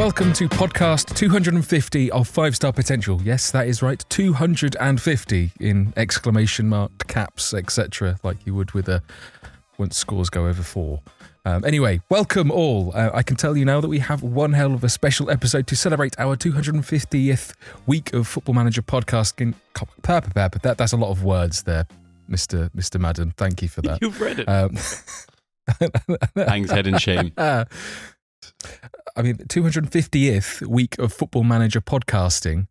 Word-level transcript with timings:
welcome 0.00 0.32
to 0.32 0.48
podcast 0.48 1.14
250 1.14 2.10
of 2.12 2.26
Five 2.26 2.56
Star 2.56 2.72
Potential. 2.72 3.20
Yes, 3.22 3.50
that 3.50 3.68
is 3.68 3.82
right. 3.82 4.02
250 4.08 5.50
in 5.60 5.92
exclamation 5.94 6.70
mark, 6.70 7.06
caps, 7.06 7.52
etc., 7.52 8.18
like 8.22 8.38
you 8.46 8.54
would 8.54 8.72
with 8.72 8.88
a 8.88 9.02
once 9.76 9.98
scores 9.98 10.30
go 10.30 10.46
over 10.46 10.62
four. 10.62 11.02
Um, 11.44 11.66
anyway, 11.66 12.00
welcome 12.08 12.50
all. 12.50 12.92
Uh, 12.94 13.10
I 13.12 13.22
can 13.22 13.36
tell 13.36 13.54
you 13.58 13.66
now 13.66 13.82
that 13.82 13.88
we 13.88 13.98
have 13.98 14.22
one 14.22 14.54
hell 14.54 14.72
of 14.72 14.84
a 14.84 14.88
special 14.88 15.28
episode 15.28 15.66
to 15.66 15.76
celebrate 15.76 16.18
our 16.18 16.34
250th 16.34 17.52
week 17.86 18.14
of 18.14 18.26
Football 18.26 18.54
Manager 18.54 18.80
podcasting. 18.80 19.52
That, 20.62 20.78
that's 20.78 20.94
a 20.94 20.96
lot 20.96 21.10
of 21.10 21.24
words 21.24 21.64
there, 21.64 21.86
Mr. 22.30 22.70
Mr. 22.70 22.98
Madden. 22.98 23.34
Thank 23.36 23.60
you 23.60 23.68
for 23.68 23.82
that. 23.82 23.98
You've 24.00 24.18
read 24.18 24.38
it. 24.38 24.48
Um, 24.48 24.78
Hangs 26.48 26.70
head 26.70 26.86
in 26.86 26.96
shame. 26.96 27.32
I 29.16 29.22
mean, 29.22 29.36
250th 29.36 30.66
week 30.66 30.98
of 30.98 31.12
Football 31.12 31.44
Manager 31.44 31.80
podcasting 31.80 32.68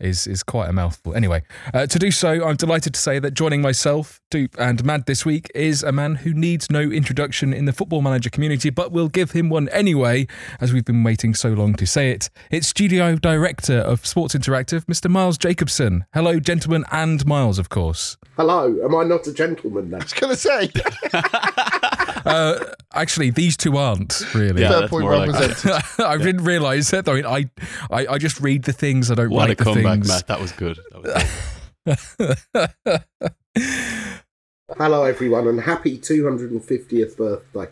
is 0.00 0.26
is 0.26 0.42
quite 0.42 0.68
a 0.68 0.72
mouthful. 0.72 1.14
Anyway, 1.14 1.42
uh, 1.74 1.86
to 1.86 1.98
do 1.98 2.10
so, 2.10 2.44
I'm 2.44 2.56
delighted 2.56 2.94
to 2.94 3.00
say 3.00 3.18
that 3.18 3.32
joining 3.32 3.60
myself, 3.60 4.20
Dupe, 4.30 4.54
and 4.58 4.84
Mad 4.84 5.06
this 5.06 5.26
week 5.26 5.50
is 5.54 5.82
a 5.82 5.92
man 5.92 6.16
who 6.16 6.32
needs 6.32 6.70
no 6.70 6.80
introduction 6.80 7.52
in 7.52 7.64
the 7.64 7.72
Football 7.72 8.02
Manager 8.02 8.30
community, 8.30 8.70
but 8.70 8.92
we'll 8.92 9.08
give 9.08 9.32
him 9.32 9.48
one 9.48 9.68
anyway, 9.70 10.26
as 10.60 10.72
we've 10.72 10.84
been 10.84 11.02
waiting 11.02 11.34
so 11.34 11.50
long 11.50 11.74
to 11.74 11.86
say 11.86 12.10
it. 12.10 12.30
It's 12.50 12.68
Studio 12.68 13.16
Director 13.16 13.78
of 13.78 14.06
Sports 14.06 14.34
Interactive, 14.34 14.84
Mr. 14.84 15.10
Miles 15.10 15.38
Jacobson. 15.38 16.04
Hello, 16.14 16.38
gentlemen, 16.38 16.84
and 16.92 17.26
Miles, 17.26 17.58
of 17.58 17.68
course. 17.68 18.16
Hello, 18.36 18.78
am 18.84 18.94
I 18.94 19.04
not 19.04 19.26
a 19.26 19.32
gentleman 19.32 19.90
then? 19.90 20.00
I 20.00 20.04
was 20.04 20.12
going 20.12 20.32
to 20.32 20.38
say. 20.38 20.70
Uh, 22.28 22.64
actually, 22.92 23.30
these 23.30 23.56
two 23.56 23.76
aren't 23.76 24.22
really. 24.34 24.62
Yeah, 24.62 24.68
Third 24.68 24.82
that's 24.82 24.90
point 24.90 25.02
more 25.04 25.16
like 25.16 25.30
represented. 25.32 25.82
I 26.04 26.16
didn't 26.18 26.44
realise 26.44 26.90
that. 26.90 27.08
I 27.08 27.14
mean, 27.14 27.26
I, 27.26 27.50
I, 27.90 28.06
I 28.06 28.18
just 28.18 28.40
read 28.40 28.64
the 28.64 28.72
things. 28.72 29.10
I 29.10 29.14
don't 29.14 29.30
What 29.30 29.50
a 29.50 29.54
the 29.54 29.64
comeback, 29.64 29.94
things. 29.94 30.08
Matt. 30.08 30.26
That 30.26 30.40
was 30.40 30.52
good. 30.52 30.78
That 30.92 31.02
was 31.02 32.16
good. 32.86 33.28
Hello, 34.76 35.04
everyone, 35.04 35.48
and 35.48 35.60
happy 35.62 35.98
250th 35.98 37.16
birthday. 37.16 37.68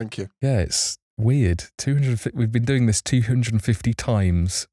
Thank 0.00 0.18
you. 0.18 0.28
yeah, 0.42 0.58
it's 0.58 0.98
weird. 1.16 1.64
Two 1.78 1.94
hundred. 1.94 2.20
We've 2.34 2.52
been 2.52 2.64
doing 2.64 2.86
this 2.86 3.00
two 3.00 3.22
hundred 3.22 3.52
and 3.54 3.62
fifty 3.62 3.94
times 3.94 4.66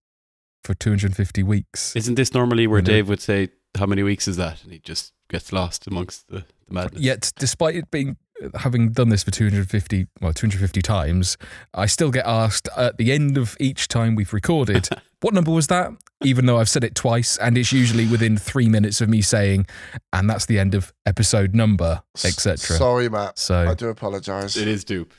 for 0.63 0.73
two 0.73 0.89
hundred 0.89 1.07
and 1.07 1.15
fifty 1.15 1.43
weeks. 1.43 1.95
Isn't 1.95 2.15
this 2.15 2.33
normally 2.33 2.67
where 2.67 2.79
I 2.79 2.81
know. 2.81 2.85
Dave 2.87 3.07
would 3.09 3.21
say, 3.21 3.49
How 3.77 3.85
many 3.85 4.03
weeks 4.03 4.27
is 4.27 4.35
that? 4.37 4.63
And 4.63 4.73
he 4.73 4.79
just 4.79 5.13
gets 5.29 5.53
lost 5.53 5.87
amongst 5.87 6.27
the, 6.27 6.43
the 6.67 6.73
madness. 6.73 7.01
Yet, 7.01 7.31
despite 7.37 7.75
it 7.75 7.89
being 7.91 8.17
having 8.55 8.91
done 8.91 9.09
this 9.09 9.23
for 9.23 9.31
two 9.31 9.49
hundred 9.49 9.69
fifty, 9.69 10.07
well, 10.21 10.33
two 10.33 10.47
hundred 10.47 10.61
fifty 10.61 10.81
times, 10.81 11.37
I 11.73 11.85
still 11.85 12.11
get 12.11 12.25
asked 12.25 12.69
at 12.77 12.97
the 12.97 13.11
end 13.11 13.37
of 13.37 13.55
each 13.59 13.87
time 13.87 14.15
we've 14.15 14.33
recorded, 14.33 14.89
"What 15.21 15.33
number 15.33 15.51
was 15.51 15.67
that?" 15.67 15.91
Even 16.23 16.45
though 16.45 16.59
I've 16.59 16.69
said 16.69 16.83
it 16.83 16.95
twice, 16.95 17.37
and 17.37 17.57
it's 17.57 17.71
usually 17.71 18.07
within 18.07 18.37
three 18.37 18.69
minutes 18.69 19.01
of 19.01 19.09
me 19.09 19.21
saying, 19.21 19.67
"And 20.11 20.29
that's 20.29 20.45
the 20.45 20.59
end 20.59 20.75
of 20.75 20.93
episode 21.05 21.53
number," 21.53 22.01
etc. 22.23 22.77
Sorry, 22.77 23.09
Matt. 23.09 23.37
So 23.39 23.67
I 23.67 23.73
do 23.73 23.89
apologise. 23.89 24.57
It 24.57 24.67
is 24.67 24.83
dupe. 24.83 25.13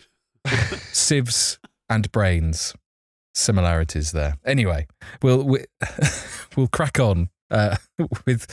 sieves 0.92 1.58
and 1.88 2.10
brains 2.12 2.74
similarities 3.34 4.12
there 4.12 4.36
anyway 4.44 4.86
we'll 5.22 5.42
we, 5.42 5.64
we'll 6.56 6.68
crack 6.68 7.00
on 7.00 7.28
uh, 7.50 7.76
with 8.26 8.46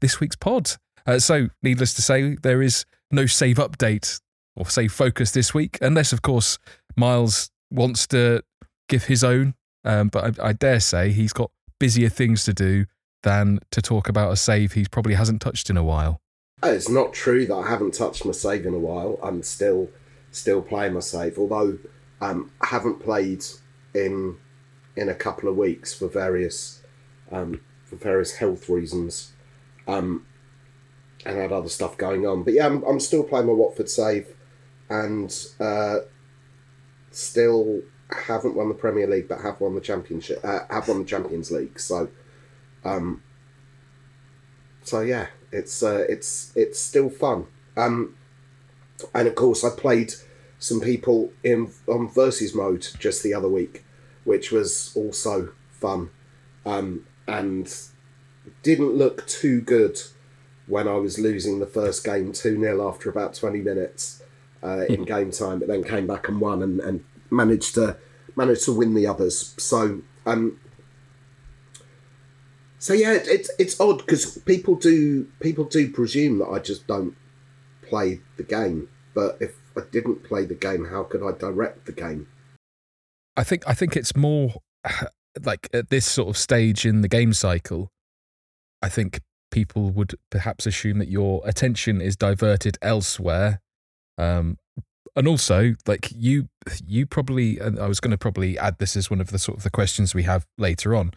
this 0.00 0.20
week's 0.20 0.36
pod 0.36 0.70
uh, 1.06 1.18
so 1.18 1.48
needless 1.62 1.94
to 1.94 2.02
say 2.02 2.36
there 2.42 2.62
is 2.62 2.84
no 3.10 3.26
save 3.26 3.56
update 3.56 4.20
or 4.56 4.66
save 4.66 4.92
focus 4.92 5.32
this 5.32 5.54
week 5.54 5.78
unless 5.80 6.12
of 6.12 6.22
course 6.22 6.58
miles 6.96 7.50
wants 7.70 8.06
to 8.08 8.42
give 8.88 9.04
his 9.04 9.24
own. 9.24 9.54
Um, 9.84 10.08
but 10.08 10.40
I, 10.40 10.48
I 10.48 10.52
dare 10.52 10.80
say 10.80 11.10
he's 11.10 11.32
got 11.32 11.50
busier 11.78 12.08
things 12.08 12.44
to 12.44 12.52
do 12.52 12.86
than 13.22 13.60
to 13.70 13.80
talk 13.80 14.08
about 14.08 14.32
a 14.32 14.36
save 14.36 14.72
he 14.72 14.84
probably 14.90 15.14
hasn't 15.14 15.40
touched 15.40 15.70
in 15.70 15.76
a 15.76 15.84
while. 15.84 16.20
It's 16.62 16.88
not 16.88 17.12
true 17.14 17.46
that 17.46 17.54
I 17.54 17.68
haven't 17.68 17.94
touched 17.94 18.24
my 18.26 18.32
save 18.32 18.66
in 18.66 18.74
a 18.74 18.78
while. 18.78 19.18
I'm 19.22 19.42
still 19.42 19.88
still 20.30 20.62
playing 20.62 20.94
my 20.94 21.00
save, 21.00 21.38
although 21.38 21.78
um, 22.20 22.50
I 22.60 22.66
haven't 22.66 23.00
played 23.00 23.44
in 23.94 24.36
in 24.96 25.08
a 25.08 25.14
couple 25.14 25.48
of 25.48 25.56
weeks 25.56 25.94
for 25.94 26.08
various 26.08 26.82
um, 27.32 27.60
for 27.84 27.96
various 27.96 28.36
health 28.36 28.68
reasons, 28.68 29.32
um, 29.88 30.26
and 31.24 31.36
had 31.36 31.52
other 31.52 31.68
stuff 31.68 31.96
going 31.96 32.26
on. 32.26 32.42
But 32.42 32.54
yeah, 32.54 32.66
I'm, 32.66 32.82
I'm 32.84 33.00
still 33.00 33.22
playing 33.22 33.46
my 33.46 33.52
Watford 33.52 33.88
save, 33.88 34.34
and 34.88 35.34
uh, 35.58 35.98
still 37.10 37.82
haven't 38.26 38.54
won 38.54 38.68
the 38.68 38.74
Premier 38.74 39.06
League, 39.06 39.28
but 39.28 39.40
have 39.40 39.60
won 39.60 39.74
the 39.74 39.80
Championship. 39.80 40.40
Uh, 40.42 40.60
have 40.70 40.88
won 40.88 41.00
the 41.00 41.04
Champions 41.04 41.50
League. 41.50 41.78
So, 41.78 42.08
um, 42.84 43.22
so 44.82 45.00
yeah, 45.00 45.26
it's 45.52 45.82
uh, 45.82 46.04
it's 46.08 46.52
it's 46.56 46.78
still 46.78 47.10
fun. 47.10 47.46
Um, 47.76 48.16
and 49.14 49.28
of 49.28 49.34
course, 49.34 49.64
I 49.64 49.70
played 49.70 50.12
some 50.58 50.80
people 50.80 51.32
in 51.42 51.72
on 51.86 52.08
versus 52.08 52.54
mode 52.54 52.86
just 52.98 53.22
the 53.22 53.34
other 53.34 53.48
week, 53.48 53.84
which 54.24 54.50
was 54.50 54.92
also 54.94 55.52
fun, 55.70 56.10
um, 56.66 57.06
and 57.26 57.72
didn't 58.62 58.94
look 58.94 59.26
too 59.26 59.60
good 59.60 60.00
when 60.70 60.88
I 60.88 60.94
was 60.94 61.18
losing 61.18 61.58
the 61.58 61.66
first 61.66 62.04
game 62.04 62.32
two 62.32 62.58
0 62.58 62.88
after 62.88 63.10
about 63.10 63.34
twenty 63.34 63.60
minutes 63.60 64.22
uh, 64.62 64.84
in 64.88 65.04
game 65.04 65.30
time, 65.30 65.58
but 65.58 65.68
then 65.68 65.84
came 65.84 66.06
back 66.06 66.28
and 66.28 66.40
won 66.40 66.62
and, 66.62 66.80
and 66.80 67.04
managed 67.30 67.74
to 67.74 67.96
managed 68.36 68.64
to 68.64 68.72
win 68.72 68.94
the 68.94 69.06
others. 69.06 69.54
So 69.58 70.02
um, 70.26 70.58
so 72.78 72.94
yeah, 72.94 73.12
it, 73.12 73.28
it's 73.28 73.50
it's 73.58 73.80
odd 73.80 73.98
because 73.98 74.38
people 74.38 74.74
do 74.74 75.24
people 75.40 75.64
do 75.64 75.90
presume 75.90 76.38
that 76.38 76.48
I 76.48 76.58
just 76.58 76.86
don't 76.86 77.14
play 77.82 78.20
the 78.36 78.42
game. 78.42 78.88
But 79.14 79.36
if 79.40 79.54
I 79.76 79.82
didn't 79.90 80.24
play 80.24 80.46
the 80.46 80.54
game, 80.54 80.86
how 80.86 81.02
could 81.02 81.22
I 81.22 81.36
direct 81.36 81.86
the 81.86 81.92
game? 81.92 82.28
I 83.36 83.44
think 83.44 83.64
I 83.66 83.74
think 83.74 83.96
it's 83.96 84.16
more 84.16 84.54
like 85.44 85.68
at 85.72 85.90
this 85.90 86.06
sort 86.06 86.28
of 86.28 86.36
stage 86.36 86.86
in 86.86 87.02
the 87.02 87.08
game 87.08 87.32
cycle. 87.32 87.90
I 88.82 88.88
think 88.88 89.20
people 89.50 89.90
would 89.90 90.14
perhaps 90.30 90.66
assume 90.66 90.98
that 90.98 91.08
your 91.08 91.42
attention 91.44 92.00
is 92.00 92.16
diverted 92.16 92.78
elsewhere, 92.82 93.60
um, 94.18 94.58
and 95.16 95.26
also 95.26 95.74
like 95.86 96.10
you 96.14 96.48
you 96.86 97.06
probably. 97.06 97.58
And 97.58 97.78
I 97.78 97.86
was 97.86 98.00
going 98.00 98.12
to 98.12 98.18
probably 98.18 98.58
add 98.58 98.78
this 98.78 98.96
as 98.96 99.10
one 99.10 99.20
of 99.20 99.30
the 99.30 99.38
sort 99.38 99.58
of 99.58 99.64
the 99.64 99.70
questions 99.70 100.14
we 100.14 100.22
have 100.24 100.46
later 100.58 100.94
on, 100.94 101.12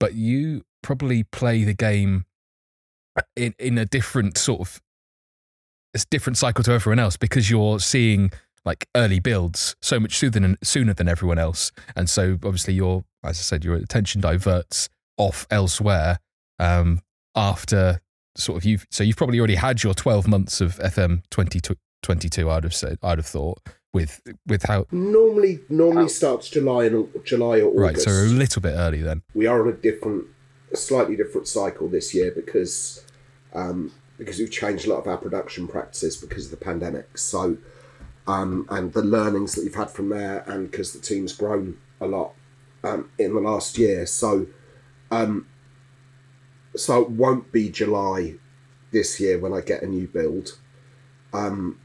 but 0.00 0.14
you 0.14 0.62
probably 0.82 1.24
play 1.24 1.64
the 1.64 1.74
game 1.74 2.24
in 3.34 3.54
in 3.58 3.78
a 3.78 3.84
different 3.84 4.38
sort 4.38 4.60
of 4.60 4.80
it's 5.94 6.04
different 6.04 6.36
cycle 6.36 6.62
to 6.64 6.72
everyone 6.72 6.98
else 6.98 7.16
because 7.16 7.50
you're 7.50 7.80
seeing 7.80 8.30
like 8.64 8.86
early 8.94 9.20
builds 9.20 9.76
so 9.80 9.98
much 10.00 10.18
sooner 10.18 10.30
than 10.32 10.58
sooner 10.62 10.92
than 10.92 11.08
everyone 11.08 11.38
else, 11.38 11.72
and 11.94 12.10
so 12.10 12.32
obviously 12.44 12.74
your, 12.74 13.04
as 13.24 13.38
I 13.38 13.42
said, 13.42 13.64
your 13.64 13.76
attention 13.76 14.20
diverts 14.20 14.88
off 15.16 15.46
elsewhere 15.50 16.18
um, 16.58 17.00
after 17.36 18.00
sort 18.36 18.58
of 18.58 18.64
you've 18.64 18.86
So 18.90 19.04
you've 19.04 19.16
probably 19.16 19.38
already 19.38 19.54
had 19.56 19.82
your 19.82 19.94
twelve 19.94 20.26
months 20.26 20.60
of 20.60 20.76
FM 20.76 21.22
twenty 21.30 21.60
twenty 22.02 22.28
two. 22.28 22.50
I'd 22.50 22.64
have 22.64 22.74
said, 22.74 22.98
I'd 23.02 23.18
have 23.18 23.26
thought 23.26 23.58
with 23.92 24.20
with 24.46 24.64
how 24.64 24.86
Normally, 24.90 25.60
normally 25.68 26.08
starts 26.08 26.50
July 26.50 26.84
and 26.84 27.08
July 27.24 27.60
or 27.60 27.68
August. 27.68 27.78
right. 27.78 27.98
So 27.98 28.10
a 28.10 28.28
little 28.28 28.60
bit 28.62 28.74
early 28.74 29.02
then. 29.02 29.22
we 29.34 29.46
are 29.46 29.62
on 29.62 29.68
a 29.68 29.72
different, 29.72 30.26
a 30.72 30.76
slightly 30.76 31.16
different 31.16 31.48
cycle 31.48 31.88
this 31.88 32.14
year 32.14 32.30
because 32.34 33.04
um, 33.54 33.92
because 34.18 34.38
we've 34.38 34.50
changed 34.50 34.86
a 34.86 34.90
lot 34.90 34.98
of 34.98 35.06
our 35.06 35.16
production 35.16 35.68
practices 35.68 36.16
because 36.16 36.46
of 36.46 36.50
the 36.50 36.64
pandemic. 36.64 37.16
So 37.18 37.58
um, 38.26 38.66
and 38.70 38.92
the 38.92 39.02
learnings 39.02 39.54
that 39.54 39.64
we've 39.64 39.74
had 39.74 39.90
from 39.90 40.08
there, 40.08 40.44
and 40.46 40.70
because 40.70 40.92
the 40.92 41.00
team's 41.00 41.32
grown 41.32 41.78
a 42.00 42.06
lot 42.06 42.32
um, 42.84 43.10
in 43.18 43.34
the 43.34 43.40
last 43.40 43.78
year. 43.78 44.04
So 44.06 44.46
um, 45.10 45.46
so 46.76 47.02
it 47.02 47.10
won't 47.10 47.52
be 47.52 47.68
July 47.68 48.34
this 48.92 49.20
year 49.20 49.38
when 49.38 49.52
I 49.52 49.60
get 49.60 49.82
a 49.82 49.86
new 49.86 50.06
build. 50.06 50.58
Um, 51.32 51.80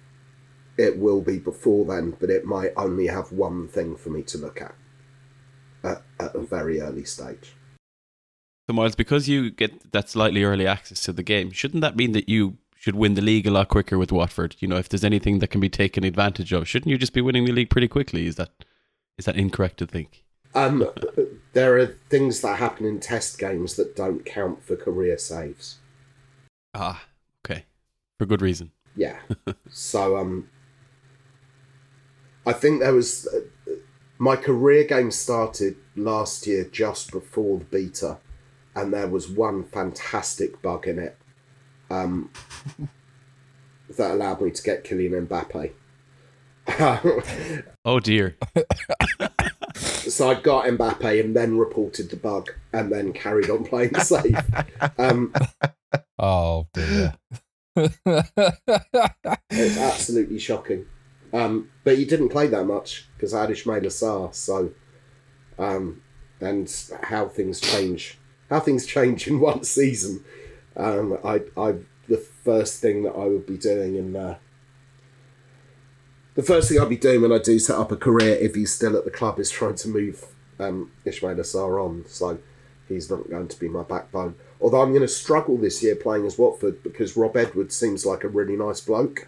it 0.77 0.97
will 0.97 1.21
be 1.21 1.38
before 1.38 1.85
then, 1.85 2.15
but 2.19 2.29
it 2.29 2.45
might 2.45 2.71
only 2.77 3.07
have 3.07 3.31
one 3.31 3.67
thing 3.67 3.95
for 3.95 4.09
me 4.09 4.23
to 4.23 4.38
look 4.38 4.61
at 4.61 4.75
at, 5.83 6.03
at 6.19 6.35
a 6.35 6.39
very 6.39 6.81
early 6.81 7.03
stage. 7.03 7.53
So, 8.67 8.73
Miles, 8.73 8.95
because 8.95 9.27
you 9.27 9.49
get 9.49 9.91
that 9.91 10.09
slightly 10.09 10.43
early 10.43 10.67
access 10.67 11.01
to 11.03 11.13
the 11.13 11.23
game, 11.23 11.51
shouldn't 11.51 11.81
that 11.81 11.95
mean 11.95 12.11
that 12.13 12.29
you 12.29 12.57
should 12.75 12.95
win 12.95 13.15
the 13.15 13.21
league 13.21 13.47
a 13.47 13.51
lot 13.51 13.67
quicker 13.67 13.97
with 13.97 14.11
Watford? 14.11 14.55
You 14.59 14.67
know, 14.67 14.77
if 14.77 14.89
there's 14.89 15.03
anything 15.03 15.39
that 15.39 15.47
can 15.47 15.61
be 15.61 15.69
taken 15.69 16.03
advantage 16.03 16.53
of, 16.53 16.67
shouldn't 16.67 16.89
you 16.89 16.97
just 16.97 17.13
be 17.13 17.21
winning 17.21 17.45
the 17.45 17.51
league 17.51 17.69
pretty 17.69 17.88
quickly? 17.88 18.27
Is 18.27 18.35
that 18.35 18.65
is 19.17 19.25
that 19.25 19.35
incorrect 19.35 19.77
to 19.77 19.88
think? 19.88 20.23
Um, 20.53 20.88
there 21.53 21.77
are 21.77 21.86
things 22.09 22.42
that 22.42 22.57
happen 22.57 22.86
in 22.86 23.00
test 23.00 23.38
games 23.38 23.75
that 23.75 23.95
don't 23.95 24.25
count 24.25 24.63
for 24.63 24.75
career 24.75 25.18
saves. 25.18 25.77
Ah, 26.74 27.06
okay, 27.45 27.65
for 28.18 28.25
good 28.25 28.42
reason. 28.42 28.71
Yeah. 28.95 29.19
so 29.69 30.18
um, 30.18 30.50
I 32.45 32.53
think 32.53 32.81
there 32.81 32.94
was 32.94 33.27
uh, 33.27 33.71
my 34.18 34.36
career 34.36 34.83
game 34.83 35.12
started 35.12 35.77
last 35.95 36.45
year 36.48 36.65
just 36.65 37.12
before 37.12 37.59
the 37.59 37.65
beta, 37.65 38.18
and 38.75 38.94
there 38.94 39.07
was 39.07 39.30
one 39.30 39.63
fantastic 39.63 40.62
bug 40.62 40.88
in 40.88 41.00
it 41.00 41.18
um, 41.89 42.30
that 43.98 44.12
allowed 44.12 44.42
me 44.42 44.51
to 44.51 44.63
get 44.63 44.83
Kylian 44.83 45.27
Mbappe. 45.27 45.71
Oh 47.83 48.00
dear. 48.00 48.38
so 50.11 50.29
I 50.29 50.35
got 50.35 50.65
Mbappe 50.65 51.19
and 51.19 51.35
then 51.35 51.57
reported 51.57 52.09
the 52.09 52.17
bug 52.17 52.51
and 52.73 52.91
then 52.91 53.13
carried 53.13 53.49
on 53.49 53.63
playing 53.63 53.95
safe. 53.95 54.35
Um, 54.97 55.33
Oh 56.19 56.67
dear. 56.73 57.15
it's 57.75 57.97
absolutely 59.77 60.39
shocking. 60.39 60.85
Um, 61.33 61.69
but 61.83 61.97
he 61.97 62.05
didn't 62.05 62.29
play 62.29 62.47
that 62.47 62.65
much 62.65 63.07
because 63.15 63.33
I 63.33 63.41
had 63.41 63.49
Ismaila 63.49 63.87
Sarr. 63.87 64.35
So, 64.35 64.71
um, 65.57 66.01
and 66.39 66.71
how 67.03 67.27
things 67.27 67.59
change, 67.59 68.19
how 68.49 68.59
things 68.59 68.85
change 68.85 69.27
in 69.27 69.39
one 69.39 69.63
season. 69.63 70.23
Um, 70.75 71.17
I, 71.23 71.41
I, 71.57 71.75
the 72.07 72.17
first 72.17 72.81
thing 72.81 73.03
that 73.03 73.13
I 73.13 73.25
would 73.25 73.45
be 73.45 73.57
doing 73.57 73.95
in 73.95 74.15
uh, 74.15 74.37
the 76.35 76.43
first 76.43 76.69
thing 76.69 76.79
I'll 76.79 76.85
be 76.85 76.97
doing 76.97 77.21
when 77.21 77.31
I 77.31 77.39
do 77.39 77.59
set 77.59 77.77
up 77.77 77.91
a 77.91 77.97
career, 77.97 78.35
if 78.35 78.55
he's 78.55 78.73
still 78.73 78.95
at 78.95 79.05
the 79.05 79.11
club, 79.11 79.39
is 79.39 79.51
trying 79.51 79.75
to 79.75 79.87
move 79.89 80.25
um, 80.59 80.91
Ismaila 81.05 81.41
Sarr 81.41 81.83
on. 81.83 82.05
So 82.07 82.39
he's 82.87 83.09
not 83.09 83.29
going 83.29 83.47
to 83.47 83.59
be 83.59 83.67
my 83.67 83.83
backbone. 83.83 84.35
Although 84.61 84.81
I'm 84.81 84.91
going 84.91 85.01
to 85.01 85.07
struggle 85.07 85.57
this 85.57 85.81
year 85.83 85.95
playing 85.95 86.25
as 86.25 86.37
Watford 86.37 86.83
because 86.83 87.17
Rob 87.17 87.35
Edwards 87.35 87.75
seems 87.75 88.05
like 88.05 88.23
a 88.23 88.29
really 88.29 88.55
nice 88.55 88.79
bloke, 88.79 89.27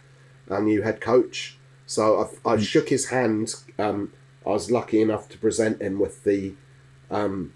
our 0.50 0.61
new 0.61 0.81
head 0.83 1.01
coach. 1.01 1.57
So 1.85 2.29
I, 2.45 2.53
I 2.53 2.57
shook 2.57 2.89
his 2.89 3.09
hand. 3.09 3.55
Um, 3.77 4.13
I 4.45 4.50
was 4.50 4.71
lucky 4.71 5.01
enough 5.01 5.27
to 5.29 5.38
present 5.38 5.81
him 5.81 6.00
with 6.00 6.23
the 6.23 6.53
um, 7.09 7.53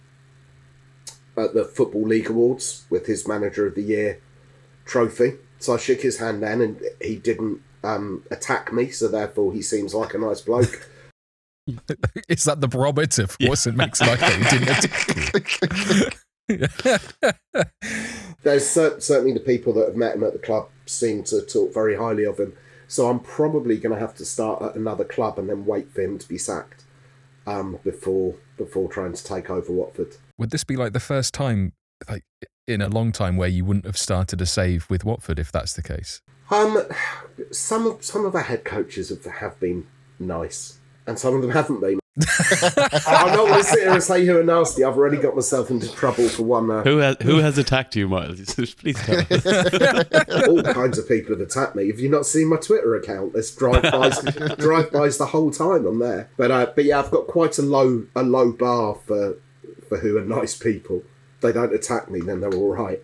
at 1.38 1.54
the 1.54 1.64
Football 1.66 2.08
League 2.08 2.30
Awards 2.30 2.86
with 2.90 3.06
his 3.06 3.28
Manager 3.28 3.68
of 3.68 3.76
the 3.76 3.82
Year 3.82 4.20
trophy. 4.86 5.36
So 5.60 5.76
I 5.76 5.78
shook 5.78 6.02
his 6.02 6.20
hand 6.20 6.44
then, 6.44 6.62
and 6.62 6.82
he 7.02 7.16
didn't 7.16 7.62
um, 7.84 8.24
attack 8.32 8.72
me. 8.74 8.90
So 8.90 9.08
therefore, 9.08 9.54
he 9.54 9.62
seems 9.62 9.94
like 9.94 10.14
a 10.14 10.18
nice 10.18 10.42
bloke. 10.42 10.90
Is 12.30 12.46
that 12.46 12.62
the 12.62 12.68
barometer 12.68 13.28
for 13.28 13.38
what's 13.42 13.68
it 13.68 13.76
makes 13.76 14.00
like 14.00 14.20
that 14.20 14.34
he 14.34 14.44
didn't 14.58 14.70
attack? 14.70 16.18
There's 18.44 18.66
cer- 18.66 19.02
certainly 19.02 19.34
the 19.34 19.42
people 19.42 19.74
that 19.74 19.88
have 19.88 19.98
met 19.98 20.16
him 20.16 20.24
at 20.24 20.32
the 20.32 20.40
club 20.40 20.70
seem 20.86 21.24
to 21.26 21.42
talk 21.42 21.74
very 21.74 21.98
highly 21.98 22.24
of 22.24 22.40
him. 22.40 22.54
So 22.88 23.10
I'm 23.10 23.20
probably 23.20 23.78
going 23.78 23.94
to 23.94 24.00
have 24.00 24.16
to 24.16 24.26
start 24.26 24.62
at 24.62 24.76
another 24.76 25.04
club 25.04 25.38
and 25.38 25.50
then 25.50 25.66
wait 25.66 25.92
for 25.92 26.02
him 26.02 26.18
to 26.18 26.28
be 26.28 26.38
sacked 26.38 26.86
um, 27.46 27.80
before 27.84 28.36
before 28.58 28.90
trying 28.90 29.14
to 29.14 29.24
take 29.24 29.50
over 29.50 29.72
Watford. 29.72 30.16
Would 30.38 30.52
this 30.52 30.64
be 30.64 30.78
like 30.78 30.94
the 30.94 31.00
first 31.00 31.34
time, 31.34 31.74
like 32.10 32.24
in 32.66 32.82
a 32.82 32.88
long 32.88 33.12
time, 33.12 33.36
where 33.36 33.50
you 33.50 33.66
wouldn't 33.66 33.86
have 33.86 33.98
started 33.98 34.42
a 34.42 34.46
save 34.46 34.90
with 34.90 35.04
Watford 35.04 35.40
if 35.40 35.52
that's 35.52 35.74
the 35.74 35.84
case? 35.84 36.22
Um, 36.50 36.82
some 37.52 37.86
of 37.86 38.04
some 38.04 38.26
of 38.26 38.36
our 38.36 38.42
head 38.42 38.64
coaches 38.64 39.10
have, 39.10 39.26
have 39.26 39.60
been 39.60 39.88
nice, 40.20 40.80
and 41.06 41.20
some 41.20 41.36
of 41.36 41.42
them 41.42 41.52
haven't 41.52 41.82
been. 41.82 42.00
I'm 43.06 43.28
not 43.28 43.48
going 43.48 43.60
to 43.60 43.64
sit 43.64 43.80
here 43.82 43.94
and 43.94 44.02
say 44.02 44.26
who 44.26 44.40
are 44.40 44.44
nasty. 44.44 44.84
I've 44.84 44.98
already 44.98 45.18
got 45.18 45.36
myself 45.36 45.70
into 45.70 45.94
trouble 45.94 46.28
for 46.30 46.44
one. 46.44 46.72
Uh, 46.72 46.82
Who 46.84 46.98
has 46.98 47.18
who 47.22 47.38
has 47.38 47.60
attacked 47.60 47.96
you, 47.96 48.08
Miles? 48.08 48.56
Please 48.56 48.96
tell 48.96 49.20
us. 49.20 49.46
all 50.48 50.64
kinds 50.64 50.98
of 50.98 51.08
people 51.08 51.38
have 51.38 51.42
attacked 51.42 51.76
me. 51.76 51.90
Have 51.90 52.00
you 52.00 52.10
not 52.10 52.26
seen 52.26 52.48
my 52.48 52.58
Twitter 52.58 52.96
account? 52.96 53.34
There's 53.34 53.56
drive-bys, 53.56 54.20
drive-bys 54.58 55.20
the 55.20 55.28
whole 55.28 55.52
time 55.52 55.86
on 55.86 56.00
there. 56.00 56.32
But 56.38 56.50
uh, 56.50 56.72
but 56.74 56.86
yeah, 56.86 57.00
I've 57.00 57.12
got 57.12 57.28
quite 57.28 57.60
a 57.60 57.62
low 57.62 58.08
a 58.16 58.24
low 58.24 58.52
bar 58.52 58.96
for 59.06 59.38
for 59.88 60.00
who 60.00 60.18
are 60.18 60.26
nice 60.26 60.58
people. 60.58 61.04
If 61.36 61.42
they 61.42 61.52
don't 61.52 61.76
attack 61.76 62.10
me, 62.10 62.20
then 62.20 62.42
they're 62.42 62.54
all 62.56 62.74
right. 62.74 63.02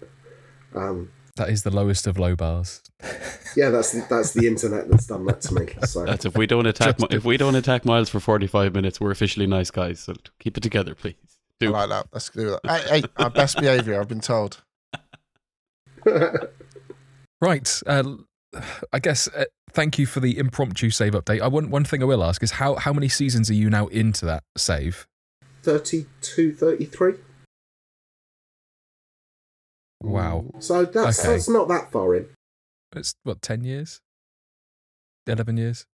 Um, 0.74 1.12
That 1.36 1.50
is 1.50 1.64
the 1.64 1.72
lowest 1.72 2.06
of 2.06 2.20
low 2.20 2.36
bars. 2.36 2.82
yeah, 3.56 3.70
that's 3.70 3.92
the, 3.92 4.06
that's 4.10 4.34
the 4.34 4.48
internet 4.48 4.90
that's 4.90 5.08
done 5.08 5.26
that 5.26 5.42
to 5.42 5.54
me. 5.56 5.68
So 5.86 6.06
That's 6.06 6.26
if 6.26 6.38
we 6.38 6.46
don't 6.46 6.68
attack 6.68 7.00
Mi- 7.00 7.08
if 7.10 7.26
we 7.26 7.38
don't 7.38 7.56
attack 7.56 7.86
Miles 7.86 8.10
for 8.10 8.20
forty 8.20 8.46
five 8.48 8.74
minutes, 8.74 9.02
we're 9.02 9.12
officially 9.12 9.48
nice 9.48 9.72
guys. 9.72 10.00
So 10.00 10.14
keep 10.40 10.58
it 10.58 10.62
together, 10.62 10.94
please. 10.94 11.16
I 11.26 11.66
Do 11.66 11.72
like 11.72 11.90
that. 11.90 12.08
Let's 12.12 12.30
do 12.30 12.52
that. 12.52 12.60
Hey, 12.88 13.02
hey, 13.02 13.08
our 13.18 13.30
best 13.32 13.58
behaviour, 13.58 14.00
I've 14.00 14.08
been 14.08 14.22
told. 14.22 14.62
Right. 17.42 17.82
Uh, 17.86 18.04
I 18.94 19.00
guess 19.00 19.28
uh, 19.28 19.44
thank 19.74 20.00
you 20.00 20.06
for 20.06 20.22
the 20.22 20.38
impromptu 20.38 20.92
save 20.92 21.12
update. 21.12 21.42
I 21.42 21.48
want 21.48 21.70
one 21.70 21.84
thing 21.84 22.02
I 22.02 22.06
will 22.06 22.24
ask 22.24 22.42
is 22.42 22.52
how 22.52 22.76
how 22.76 22.94
many 22.94 23.10
seasons 23.10 23.50
are 23.50 23.54
you 23.54 23.70
now 23.70 23.88
into 23.88 24.26
that 24.26 24.44
save? 24.56 25.08
32, 25.64 26.54
33. 26.54 27.16
Wow, 30.04 30.52
So 30.60 30.86
that's 30.86 31.20
Okay. 31.20 31.34
that's 31.34 31.50
not 31.50 31.68
that 31.70 31.92
far 31.92 32.16
in. 32.16 32.28
it's 32.96 33.16
what 33.24 33.42
ten 33.42 33.64
years, 33.64 34.02
eleven 35.26 35.58
years, 35.58 35.86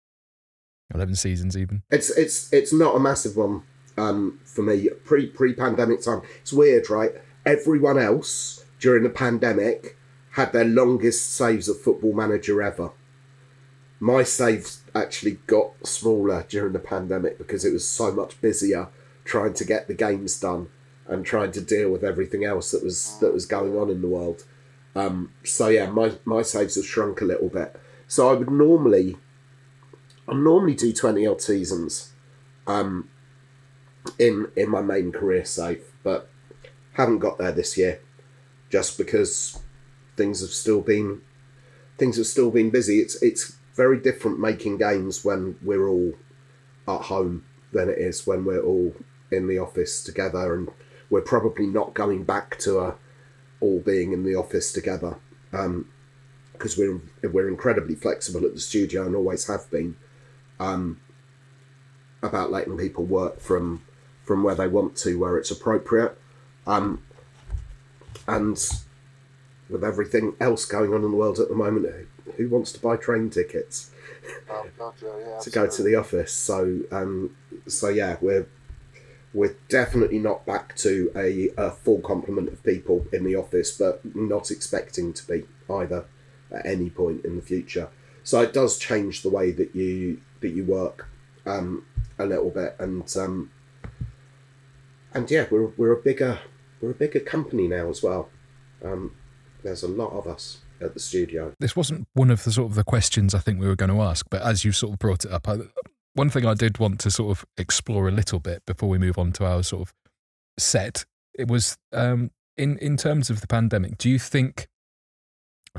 eleven 0.93 1.15
seasons 1.15 1.55
even. 1.55 1.83
It's 1.91 2.09
it's 2.17 2.51
it's 2.51 2.73
not 2.73 2.95
a 2.95 2.99
massive 2.99 3.37
one 3.37 3.63
um, 3.97 4.39
for 4.43 4.63
me. 4.63 4.89
Pre 5.05 5.27
pre 5.27 5.53
pandemic 5.53 6.01
time, 6.01 6.21
it's 6.41 6.51
weird, 6.51 6.89
right? 6.89 7.11
Everyone 7.45 7.97
else 7.99 8.65
during 8.79 9.03
the 9.03 9.09
pandemic 9.09 9.95
had 10.31 10.53
their 10.53 10.65
longest 10.65 11.33
saves 11.35 11.69
of 11.69 11.79
Football 11.81 12.13
Manager 12.13 12.61
ever. 12.61 12.91
My 13.99 14.23
saves 14.23 14.81
actually 14.95 15.39
got 15.45 15.85
smaller 15.85 16.45
during 16.47 16.73
the 16.73 16.79
pandemic 16.79 17.37
because 17.37 17.65
it 17.65 17.73
was 17.73 17.87
so 17.87 18.11
much 18.11 18.39
busier 18.41 18.87
trying 19.25 19.53
to 19.55 19.65
get 19.65 19.87
the 19.87 19.93
games 19.93 20.39
done 20.39 20.69
and 21.09 21.25
trying 21.25 21.51
to 21.51 21.61
deal 21.61 21.91
with 21.91 22.03
everything 22.03 22.45
else 22.45 22.71
that 22.71 22.83
was 22.83 23.17
that 23.19 23.33
was 23.33 23.45
going 23.45 23.77
on 23.77 23.89
in 23.89 24.01
the 24.01 24.07
world. 24.07 24.45
Um, 24.95 25.33
so 25.43 25.67
yeah, 25.67 25.89
my 25.89 26.13
my 26.23 26.41
saves 26.43 26.75
have 26.75 26.85
shrunk 26.85 27.19
a 27.19 27.25
little 27.25 27.49
bit. 27.49 27.75
So 28.07 28.29
I 28.29 28.33
would 28.33 28.51
normally 28.51 29.17
I 30.27 30.33
normally 30.33 30.75
do 30.75 30.93
twenty 30.93 31.25
odd 31.27 31.41
seasons 31.41 32.13
um, 32.67 33.09
in 34.17 34.51
in 34.55 34.69
my 34.69 34.81
main 34.81 35.11
career 35.11 35.43
save, 35.45 35.83
but 36.03 36.29
haven't 36.93 37.19
got 37.19 37.37
there 37.37 37.51
this 37.51 37.77
year, 37.77 37.99
just 38.69 38.97
because 38.97 39.59
things 40.15 40.41
have 40.41 40.51
still 40.51 40.81
been 40.81 41.21
things 41.97 42.17
have 42.17 42.27
still 42.27 42.51
been 42.51 42.69
busy. 42.69 42.99
It's 42.99 43.21
it's 43.21 43.57
very 43.75 43.99
different 43.99 44.39
making 44.39 44.77
games 44.77 45.25
when 45.25 45.57
we're 45.61 45.87
all 45.87 46.13
at 46.87 47.03
home 47.03 47.45
than 47.71 47.89
it 47.89 47.97
is 47.97 48.27
when 48.27 48.43
we're 48.45 48.61
all 48.61 48.93
in 49.31 49.47
the 49.47 49.59
office 49.59 50.03
together, 50.03 50.53
and 50.53 50.69
we're 51.09 51.21
probably 51.21 51.67
not 51.67 51.93
going 51.93 52.23
back 52.23 52.57
to 52.59 52.79
a 52.79 52.95
all 53.61 53.79
being 53.79 54.13
in 54.13 54.23
the 54.23 54.35
office 54.35 54.71
together 54.71 55.17
because 55.51 56.77
we're 56.77 57.01
we're 57.23 57.47
incredibly 57.47 57.95
flexible 57.95 58.45
at 58.45 58.53
the 58.53 58.59
studio 58.59 59.05
and 59.05 59.15
always 59.15 59.47
have 59.47 59.69
been 59.71 59.95
um, 60.59 60.99
about 62.21 62.51
letting 62.51 62.77
people 62.77 63.05
work 63.05 63.39
from 63.39 63.81
from 64.23 64.43
where 64.43 64.55
they 64.55 64.67
want 64.67 64.95
to, 64.95 65.17
where 65.17 65.37
it's 65.37 65.49
appropriate, 65.49 66.15
um, 66.67 67.01
and 68.27 68.83
with 69.69 69.83
everything 69.83 70.35
else 70.39 70.65
going 70.65 70.93
on 70.93 71.03
in 71.03 71.11
the 71.11 71.17
world 71.17 71.39
at 71.39 71.49
the 71.49 71.55
moment, 71.55 71.87
who, 71.87 72.31
who 72.33 72.49
wants 72.49 72.71
to 72.71 72.79
buy 72.79 72.95
train 72.95 73.29
tickets 73.29 73.91
to 75.41 75.49
go 75.49 75.67
to 75.67 75.81
the 75.81 75.95
office? 75.95 76.31
So, 76.31 76.81
um, 76.91 77.35
so 77.67 77.89
yeah, 77.89 78.17
we're 78.21 78.47
we're 79.33 79.55
definitely 79.67 80.19
not 80.19 80.45
back 80.45 80.75
to 80.77 81.11
a, 81.15 81.49
a 81.57 81.71
full 81.71 81.99
complement 81.99 82.49
of 82.49 82.63
people 82.63 83.05
in 83.13 83.23
the 83.23 83.35
office, 83.35 83.77
but 83.77 84.01
not 84.15 84.49
expecting 84.49 85.13
to 85.13 85.27
be 85.27 85.45
either 85.69 86.05
at 86.51 86.65
any 86.65 86.89
point 86.89 87.23
in 87.23 87.35
the 87.35 87.41
future. 87.41 87.89
So 88.23 88.41
it 88.41 88.53
does 88.53 88.77
change 88.77 89.21
the 89.21 89.29
way 89.29 89.51
that 89.51 89.75
you 89.75 90.21
that 90.41 90.49
you 90.49 90.63
work 90.63 91.07
um, 91.45 91.85
a 92.17 92.25
little 92.25 92.49
bit, 92.49 92.75
and 92.79 93.15
um, 93.17 93.51
and 95.13 95.29
yeah, 95.29 95.45
we're 95.49 95.67
we're 95.77 95.93
a 95.93 96.01
bigger 96.01 96.39
we're 96.81 96.91
a 96.91 96.95
bigger 96.95 97.19
company 97.19 97.67
now 97.67 97.89
as 97.89 98.01
well. 98.01 98.29
Um, 98.83 99.15
there's 99.63 99.83
a 99.83 99.87
lot 99.87 100.11
of 100.11 100.27
us 100.27 100.59
at 100.81 100.93
the 100.93 100.99
studio. 100.99 101.53
This 101.59 101.75
wasn't 101.75 102.07
one 102.13 102.31
of 102.31 102.43
the 102.43 102.51
sort 102.51 102.69
of 102.69 102.75
the 102.75 102.83
questions 102.83 103.33
I 103.33 103.39
think 103.39 103.59
we 103.59 103.67
were 103.67 103.75
going 103.75 103.91
to 103.91 104.01
ask, 104.01 104.25
but 104.29 104.41
as 104.41 104.63
you 104.63 104.71
sort 104.71 104.93
of 104.93 104.99
brought 104.99 105.25
it 105.25 105.31
up, 105.31 105.47
I, 105.47 105.57
one 106.13 106.29
thing 106.29 106.45
I 106.45 106.53
did 106.53 106.79
want 106.79 106.99
to 107.01 107.11
sort 107.11 107.31
of 107.31 107.45
explore 107.57 108.07
a 108.07 108.11
little 108.11 108.39
bit 108.39 108.65
before 108.65 108.89
we 108.89 108.97
move 108.97 109.17
on 109.17 109.31
to 109.33 109.45
our 109.45 109.63
sort 109.63 109.83
of 109.83 109.93
set, 110.57 111.05
it 111.33 111.47
was 111.47 111.77
um, 111.93 112.31
in 112.57 112.77
in 112.79 112.97
terms 112.97 113.29
of 113.29 113.41
the 113.41 113.47
pandemic. 113.47 113.97
Do 113.97 114.09
you 114.09 114.19
think 114.19 114.67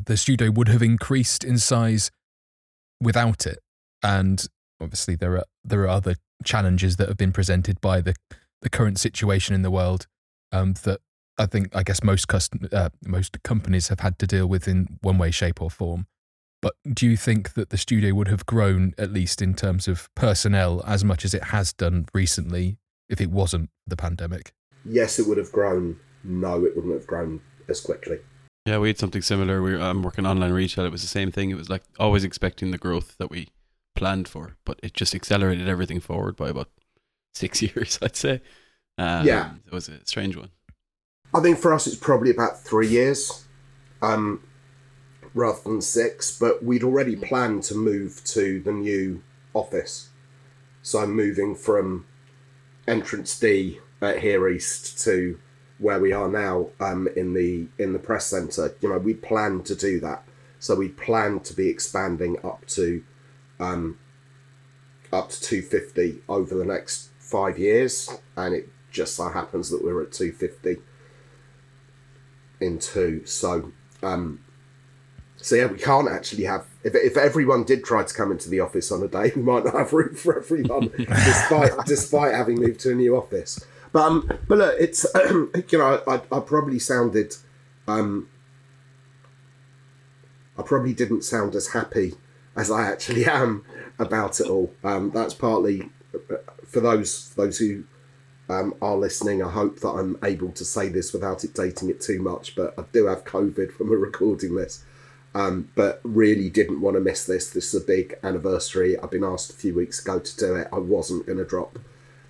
the 0.06 0.16
studio 0.16 0.50
would 0.50 0.68
have 0.68 0.82
increased 0.82 1.44
in 1.44 1.58
size 1.58 2.10
without 3.00 3.46
it? 3.46 3.58
And 4.02 4.46
obviously, 4.80 5.16
there 5.16 5.36
are 5.36 5.44
there 5.64 5.82
are 5.82 5.88
other 5.88 6.14
challenges 6.44 6.96
that 6.96 7.08
have 7.08 7.18
been 7.18 7.32
presented 7.32 7.80
by 7.80 8.00
the 8.00 8.14
the 8.62 8.70
current 8.70 8.98
situation 8.98 9.54
in 9.54 9.62
the 9.62 9.70
world 9.70 10.06
um, 10.52 10.74
that 10.84 11.00
I 11.38 11.46
think 11.46 11.74
I 11.74 11.82
guess 11.82 12.02
most 12.02 12.28
custom, 12.28 12.68
uh, 12.72 12.90
most 13.06 13.42
companies 13.42 13.88
have 13.88 14.00
had 14.00 14.18
to 14.18 14.26
deal 14.26 14.46
with 14.46 14.68
in 14.68 14.98
one 15.00 15.18
way, 15.18 15.30
shape, 15.30 15.60
or 15.62 15.70
form. 15.70 16.06
But 16.62 16.74
do 16.92 17.06
you 17.06 17.16
think 17.16 17.54
that 17.54 17.70
the 17.70 17.78
studio 17.78 18.14
would 18.14 18.28
have 18.28 18.44
grown, 18.46 18.92
at 18.98 19.12
least 19.12 19.40
in 19.40 19.54
terms 19.54 19.88
of 19.88 20.08
personnel, 20.14 20.82
as 20.86 21.02
much 21.04 21.24
as 21.24 21.32
it 21.32 21.44
has 21.44 21.72
done 21.72 22.06
recently 22.12 22.76
if 23.08 23.20
it 23.20 23.30
wasn't 23.30 23.70
the 23.86 23.96
pandemic? 23.96 24.52
Yes, 24.84 25.18
it 25.18 25.26
would 25.26 25.38
have 25.38 25.52
grown. 25.52 25.98
No, 26.22 26.64
it 26.64 26.76
wouldn't 26.76 26.92
have 26.94 27.06
grown 27.06 27.40
as 27.68 27.80
quickly. 27.80 28.18
Yeah, 28.66 28.78
we 28.78 28.88
had 28.88 28.98
something 28.98 29.22
similar. 29.22 29.62
We 29.62 29.80
I'm 29.80 30.02
working 30.02 30.26
online 30.26 30.52
retail. 30.52 30.84
It 30.84 30.92
was 30.92 31.00
the 31.02 31.08
same 31.08 31.32
thing. 31.32 31.50
It 31.50 31.56
was 31.56 31.70
like 31.70 31.82
always 31.98 32.24
expecting 32.24 32.70
the 32.72 32.78
growth 32.78 33.16
that 33.18 33.30
we 33.30 33.48
planned 33.96 34.28
for, 34.28 34.56
but 34.66 34.78
it 34.82 34.92
just 34.92 35.14
accelerated 35.14 35.66
everything 35.66 35.98
forward 36.00 36.36
by 36.36 36.50
about 36.50 36.68
six 37.34 37.62
years, 37.62 37.98
I'd 38.02 38.16
say. 38.16 38.42
Um, 38.98 39.26
Yeah. 39.26 39.52
it 39.66 39.72
was 39.72 39.88
a 39.88 40.04
strange 40.04 40.36
one. 40.36 40.50
I 41.32 41.40
think 41.40 41.58
for 41.58 41.72
us 41.72 41.86
it's 41.86 41.96
probably 41.96 42.30
about 42.30 42.60
three 42.62 42.88
years, 42.88 43.44
um, 44.02 44.42
rather 45.34 45.60
than 45.64 45.80
six. 45.80 46.36
But 46.36 46.64
we'd 46.64 46.84
already 46.84 47.16
planned 47.16 47.62
to 47.64 47.74
move 47.74 48.22
to 48.24 48.60
the 48.60 48.72
new 48.72 49.22
office, 49.54 50.10
so 50.82 51.00
I'm 51.00 51.14
moving 51.14 51.54
from 51.54 52.06
entrance 52.86 53.38
D 53.38 53.80
at 54.00 54.20
Here 54.20 54.48
East 54.48 55.02
to 55.04 55.38
where 55.78 55.98
we 55.98 56.12
are 56.12 56.28
now 56.28 56.68
um, 56.78 57.08
in 57.16 57.34
the 57.34 57.66
in 57.78 57.92
the 57.92 57.98
press 57.98 58.26
centre. 58.26 58.74
You 58.80 58.90
know, 58.90 58.98
we 58.98 59.14
planned 59.14 59.66
to 59.66 59.74
do 59.74 60.00
that, 60.00 60.24
so 60.58 60.74
we 60.74 60.88
planned 60.88 61.44
to 61.44 61.54
be 61.54 61.68
expanding 61.68 62.36
up 62.44 62.66
to 62.68 63.02
um, 63.58 63.98
up 65.12 65.30
to 65.30 65.40
250 65.40 66.22
over 66.28 66.54
the 66.54 66.64
next 66.64 67.10
five 67.18 67.58
years, 67.58 68.10
and 68.36 68.54
it 68.54 68.68
just 68.90 69.16
so 69.16 69.28
happens 69.28 69.70
that 69.70 69.84
we're 69.84 70.02
at 70.02 70.12
250 70.12 70.82
in 72.60 72.78
two. 72.78 73.24
So, 73.24 73.72
um, 74.02 74.40
so 75.42 75.56
yeah, 75.56 75.66
we 75.66 75.78
can't 75.78 76.08
actually 76.08 76.44
have. 76.44 76.66
If, 76.84 76.94
if 76.94 77.16
everyone 77.16 77.64
did 77.64 77.84
try 77.84 78.02
to 78.02 78.14
come 78.14 78.30
into 78.30 78.48
the 78.48 78.60
office 78.60 78.92
on 78.92 79.02
a 79.02 79.08
day, 79.08 79.32
we 79.34 79.42
might 79.42 79.64
not 79.64 79.74
have 79.74 79.92
room 79.92 80.14
for 80.14 80.38
everyone, 80.38 80.88
despite 80.96 81.72
despite 81.86 82.34
having 82.34 82.60
moved 82.60 82.80
to 82.80 82.92
a 82.92 82.94
new 82.94 83.16
office. 83.16 83.64
But 83.92 84.02
um, 84.02 84.30
but 84.48 84.58
look, 84.58 84.76
it's 84.78 85.06
you 85.70 85.78
know, 85.78 86.02
I, 86.06 86.20
I 86.30 86.40
probably 86.40 86.78
sounded, 86.78 87.36
um, 87.88 88.28
I 90.58 90.62
probably 90.62 90.92
didn't 90.92 91.22
sound 91.22 91.54
as 91.54 91.68
happy 91.68 92.14
as 92.54 92.70
I 92.70 92.86
actually 92.86 93.24
am 93.24 93.64
about 93.98 94.40
it 94.40 94.46
all. 94.46 94.72
Um, 94.84 95.10
that's 95.10 95.34
partly 95.34 95.90
for 96.66 96.80
those 96.80 97.30
those 97.30 97.58
who 97.58 97.84
um, 98.50 98.74
are 98.82 98.96
listening. 98.96 99.42
I 99.42 99.50
hope 99.50 99.80
that 99.80 99.88
I'm 99.88 100.18
able 100.22 100.52
to 100.52 100.64
say 100.64 100.88
this 100.88 101.12
without 101.12 101.44
it 101.44 101.54
dating 101.54 101.88
it 101.88 102.00
too 102.00 102.20
much. 102.20 102.54
But 102.54 102.74
I 102.78 102.84
do 102.92 103.06
have 103.06 103.24
COVID 103.24 103.72
from 103.72 103.88
we're 103.88 103.96
recording 103.96 104.54
this. 104.54 104.84
Um, 105.32 105.70
but 105.76 106.00
really 106.02 106.50
didn't 106.50 106.80
want 106.80 106.96
to 106.96 107.00
miss 107.00 107.24
this. 107.24 107.50
This 107.50 107.72
is 107.72 107.82
a 107.82 107.86
big 107.86 108.18
anniversary. 108.24 108.98
I've 108.98 109.12
been 109.12 109.22
asked 109.22 109.50
a 109.50 109.52
few 109.54 109.74
weeks 109.74 110.00
ago 110.00 110.18
to 110.18 110.36
do 110.36 110.56
it. 110.56 110.66
I 110.72 110.78
wasn't 110.78 111.26
going 111.26 111.38
to 111.38 111.44
drop 111.44 111.78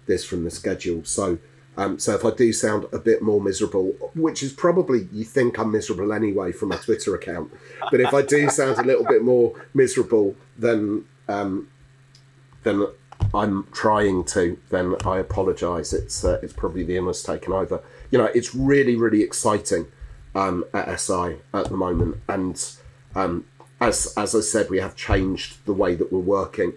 this 0.06 0.24
from 0.24 0.44
the 0.44 0.50
schedule. 0.50 1.04
So, 1.04 1.38
um, 1.76 1.98
so 1.98 2.14
if 2.14 2.24
I 2.24 2.30
do 2.30 2.52
sound 2.52 2.84
a 2.92 2.98
bit 2.98 3.22
more 3.22 3.40
miserable, 3.40 3.92
which 4.14 4.42
is 4.42 4.52
probably 4.52 5.08
you 5.12 5.24
think 5.24 5.58
I'm 5.58 5.72
miserable 5.72 6.12
anyway 6.12 6.52
from 6.52 6.68
my 6.68 6.76
Twitter 6.76 7.14
account, 7.14 7.52
but 7.90 8.00
if 8.00 8.12
I 8.12 8.20
do 8.20 8.50
sound 8.50 8.78
a 8.78 8.82
little 8.82 9.06
bit 9.06 9.22
more 9.22 9.54
miserable 9.72 10.36
than 10.58 11.06
um, 11.28 11.68
than 12.64 12.86
I'm 13.32 13.66
trying 13.72 14.24
to, 14.24 14.58
then 14.70 14.96
I 15.06 15.18
apologise. 15.18 15.92
It's 15.92 16.24
uh, 16.24 16.40
it's 16.42 16.52
probably 16.52 16.82
the 16.82 16.96
illness 16.96 17.22
taken 17.22 17.52
over. 17.52 17.82
You 18.10 18.18
know, 18.18 18.26
it's 18.26 18.54
really 18.54 18.96
really 18.96 19.22
exciting 19.22 19.86
um, 20.34 20.64
at 20.74 21.00
SI 21.00 21.36
at 21.54 21.68
the 21.68 21.76
moment, 21.76 22.18
and 22.28 22.62
um, 23.14 23.44
as 23.80 24.12
as 24.16 24.34
I 24.34 24.40
said, 24.40 24.70
we 24.70 24.78
have 24.78 24.96
changed 24.96 25.64
the 25.64 25.72
way 25.72 25.94
that 25.94 26.12
we're 26.12 26.20
working 26.20 26.74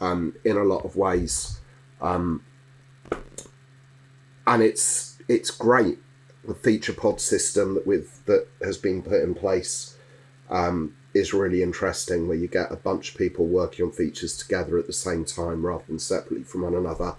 um, 0.00 0.34
in 0.44 0.56
a 0.56 0.64
lot 0.64 0.84
of 0.84 0.96
ways, 0.96 1.60
um, 2.00 2.44
and 4.46 4.62
it's 4.62 5.18
it's 5.28 5.50
great. 5.50 5.98
The 6.44 6.54
feature 6.54 6.92
pod 6.92 7.20
system 7.20 7.74
that 7.74 7.86
with 7.86 8.24
that 8.26 8.48
has 8.62 8.76
been 8.76 9.02
put 9.02 9.22
in 9.22 9.34
place 9.34 9.96
um, 10.50 10.94
is 11.14 11.32
really 11.32 11.62
interesting, 11.62 12.26
where 12.26 12.36
you 12.36 12.48
get 12.48 12.72
a 12.72 12.76
bunch 12.76 13.12
of 13.12 13.18
people 13.18 13.46
working 13.46 13.86
on 13.86 13.92
features 13.92 14.36
together 14.36 14.78
at 14.78 14.86
the 14.86 14.92
same 14.92 15.24
time 15.24 15.64
rather 15.64 15.84
than 15.88 15.98
separately 15.98 16.42
from 16.42 16.62
one 16.62 16.74
another. 16.74 17.16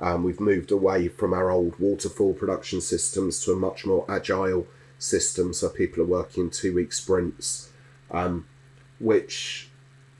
Um, 0.00 0.24
we've 0.24 0.40
moved 0.40 0.72
away 0.72 1.08
from 1.08 1.32
our 1.32 1.50
old 1.50 1.78
waterfall 1.78 2.34
production 2.34 2.80
systems 2.80 3.44
to 3.44 3.52
a 3.52 3.56
much 3.56 3.86
more 3.86 4.04
agile 4.08 4.66
system, 4.98 5.52
so 5.52 5.68
people 5.68 6.02
are 6.02 6.06
working 6.06 6.50
two 6.50 6.74
week 6.74 6.92
sprints, 6.92 7.71
um, 8.12 8.46
which 8.98 9.68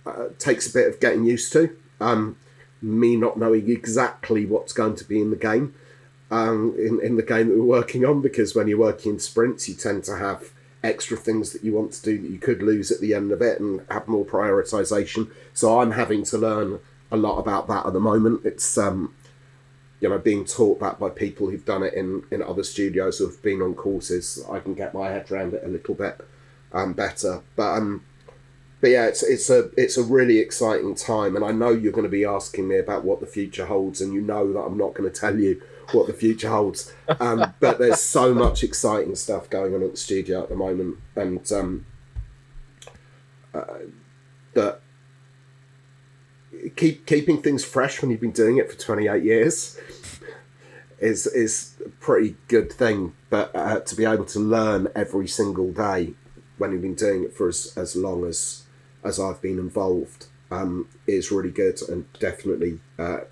uh, 0.06 0.28
takes 0.38 0.68
a 0.68 0.72
bit 0.72 0.88
of 0.88 1.00
getting 1.00 1.24
used 1.24 1.52
to. 1.52 1.76
Um, 2.00 2.36
me 2.80 3.14
not 3.14 3.38
knowing 3.38 3.70
exactly 3.70 4.44
what's 4.44 4.72
going 4.72 4.96
to 4.96 5.04
be 5.04 5.20
in 5.20 5.30
the 5.30 5.36
game, 5.36 5.74
um, 6.30 6.74
in, 6.76 7.00
in 7.00 7.16
the 7.16 7.22
game 7.22 7.48
that 7.48 7.56
we're 7.56 7.64
working 7.64 8.04
on, 8.04 8.20
because 8.20 8.54
when 8.54 8.66
you're 8.66 8.78
working 8.78 9.12
in 9.12 9.18
sprints, 9.20 9.68
you 9.68 9.74
tend 9.74 10.02
to 10.04 10.16
have 10.16 10.52
extra 10.82 11.16
things 11.16 11.52
that 11.52 11.62
you 11.62 11.72
want 11.72 11.92
to 11.92 12.02
do 12.02 12.20
that 12.20 12.28
you 12.28 12.38
could 12.38 12.60
lose 12.60 12.90
at 12.90 13.00
the 13.00 13.14
end 13.14 13.30
of 13.30 13.40
it 13.40 13.60
and 13.60 13.82
have 13.88 14.08
more 14.08 14.24
prioritization. 14.24 15.30
So 15.54 15.80
I'm 15.80 15.92
having 15.92 16.24
to 16.24 16.38
learn 16.38 16.80
a 17.10 17.16
lot 17.16 17.38
about 17.38 17.68
that 17.68 17.86
at 17.86 17.92
the 17.92 18.00
moment. 18.00 18.40
It's 18.44 18.76
um, 18.76 19.14
you 20.00 20.08
know 20.08 20.18
being 20.18 20.44
taught 20.44 20.80
that 20.80 20.98
by 20.98 21.10
people 21.10 21.48
who've 21.48 21.64
done 21.64 21.84
it 21.84 21.94
in 21.94 22.24
in 22.32 22.42
other 22.42 22.64
studios 22.64 23.18
who've 23.18 23.40
been 23.42 23.62
on 23.62 23.74
courses. 23.74 24.44
I 24.50 24.58
can 24.58 24.74
get 24.74 24.94
my 24.94 25.10
head 25.10 25.30
around 25.30 25.54
it 25.54 25.62
a 25.64 25.68
little 25.68 25.94
bit 25.94 26.20
um, 26.72 26.92
better, 26.92 27.42
but 27.56 27.76
um, 27.76 28.04
but 28.82 28.90
yeah, 28.90 29.06
it's 29.06 29.22
it's 29.22 29.48
a 29.48 29.70
it's 29.76 29.96
a 29.96 30.02
really 30.02 30.38
exciting 30.38 30.96
time, 30.96 31.36
and 31.36 31.44
I 31.44 31.52
know 31.52 31.70
you're 31.70 31.92
going 31.92 32.02
to 32.02 32.10
be 32.10 32.24
asking 32.24 32.66
me 32.66 32.78
about 32.78 33.04
what 33.04 33.20
the 33.20 33.26
future 33.26 33.66
holds, 33.66 34.00
and 34.00 34.12
you 34.12 34.20
know 34.20 34.52
that 34.52 34.58
I'm 34.58 34.76
not 34.76 34.94
going 34.94 35.10
to 35.10 35.20
tell 35.20 35.38
you 35.38 35.62
what 35.92 36.08
the 36.08 36.12
future 36.12 36.48
holds. 36.48 36.92
Um, 37.20 37.54
but 37.60 37.78
there's 37.78 38.00
so 38.00 38.34
much 38.34 38.64
exciting 38.64 39.14
stuff 39.14 39.48
going 39.48 39.72
on 39.72 39.84
at 39.84 39.92
the 39.92 39.96
studio 39.96 40.42
at 40.42 40.48
the 40.48 40.56
moment, 40.56 40.98
and 41.14 41.52
um, 41.52 41.86
uh, 43.54 43.78
that 44.54 44.80
keep 46.74 47.06
keeping 47.06 47.40
things 47.40 47.64
fresh 47.64 48.02
when 48.02 48.10
you've 48.10 48.20
been 48.20 48.32
doing 48.32 48.56
it 48.56 48.68
for 48.70 48.76
28 48.76 49.22
years 49.22 49.78
is 50.98 51.26
is 51.28 51.76
a 51.86 51.88
pretty 51.88 52.36
good 52.48 52.72
thing. 52.72 53.14
But 53.30 53.54
uh, 53.54 53.78
to 53.78 53.94
be 53.94 54.04
able 54.04 54.24
to 54.24 54.40
learn 54.40 54.88
every 54.96 55.28
single 55.28 55.72
day 55.72 56.14
when 56.62 56.70
you've 56.70 56.80
been 56.80 56.94
doing 56.94 57.24
it 57.24 57.34
for 57.34 57.48
as, 57.48 57.74
as 57.76 57.96
long 57.96 58.24
as 58.24 58.62
as 59.02 59.18
I've 59.18 59.42
been 59.42 59.58
involved 59.58 60.26
um, 60.48 60.88
is 61.08 61.32
really 61.32 61.50
good 61.50 61.82
and 61.88 62.06
definitely 62.20 62.78
uh, 63.00 63.22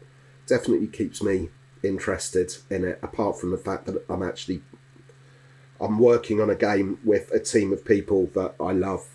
definitely 0.48 0.88
keeps 0.88 1.22
me 1.22 1.50
interested 1.84 2.56
in 2.68 2.84
it. 2.84 2.98
Apart 3.04 3.38
from 3.38 3.52
the 3.52 3.56
fact 3.56 3.86
that 3.86 4.04
I'm 4.10 4.24
actually 4.24 4.62
I'm 5.80 6.00
working 6.00 6.40
on 6.40 6.50
a 6.50 6.56
game 6.56 6.98
with 7.04 7.30
a 7.30 7.38
team 7.38 7.72
of 7.72 7.84
people 7.84 8.26
that 8.34 8.56
I 8.58 8.72
love 8.72 9.06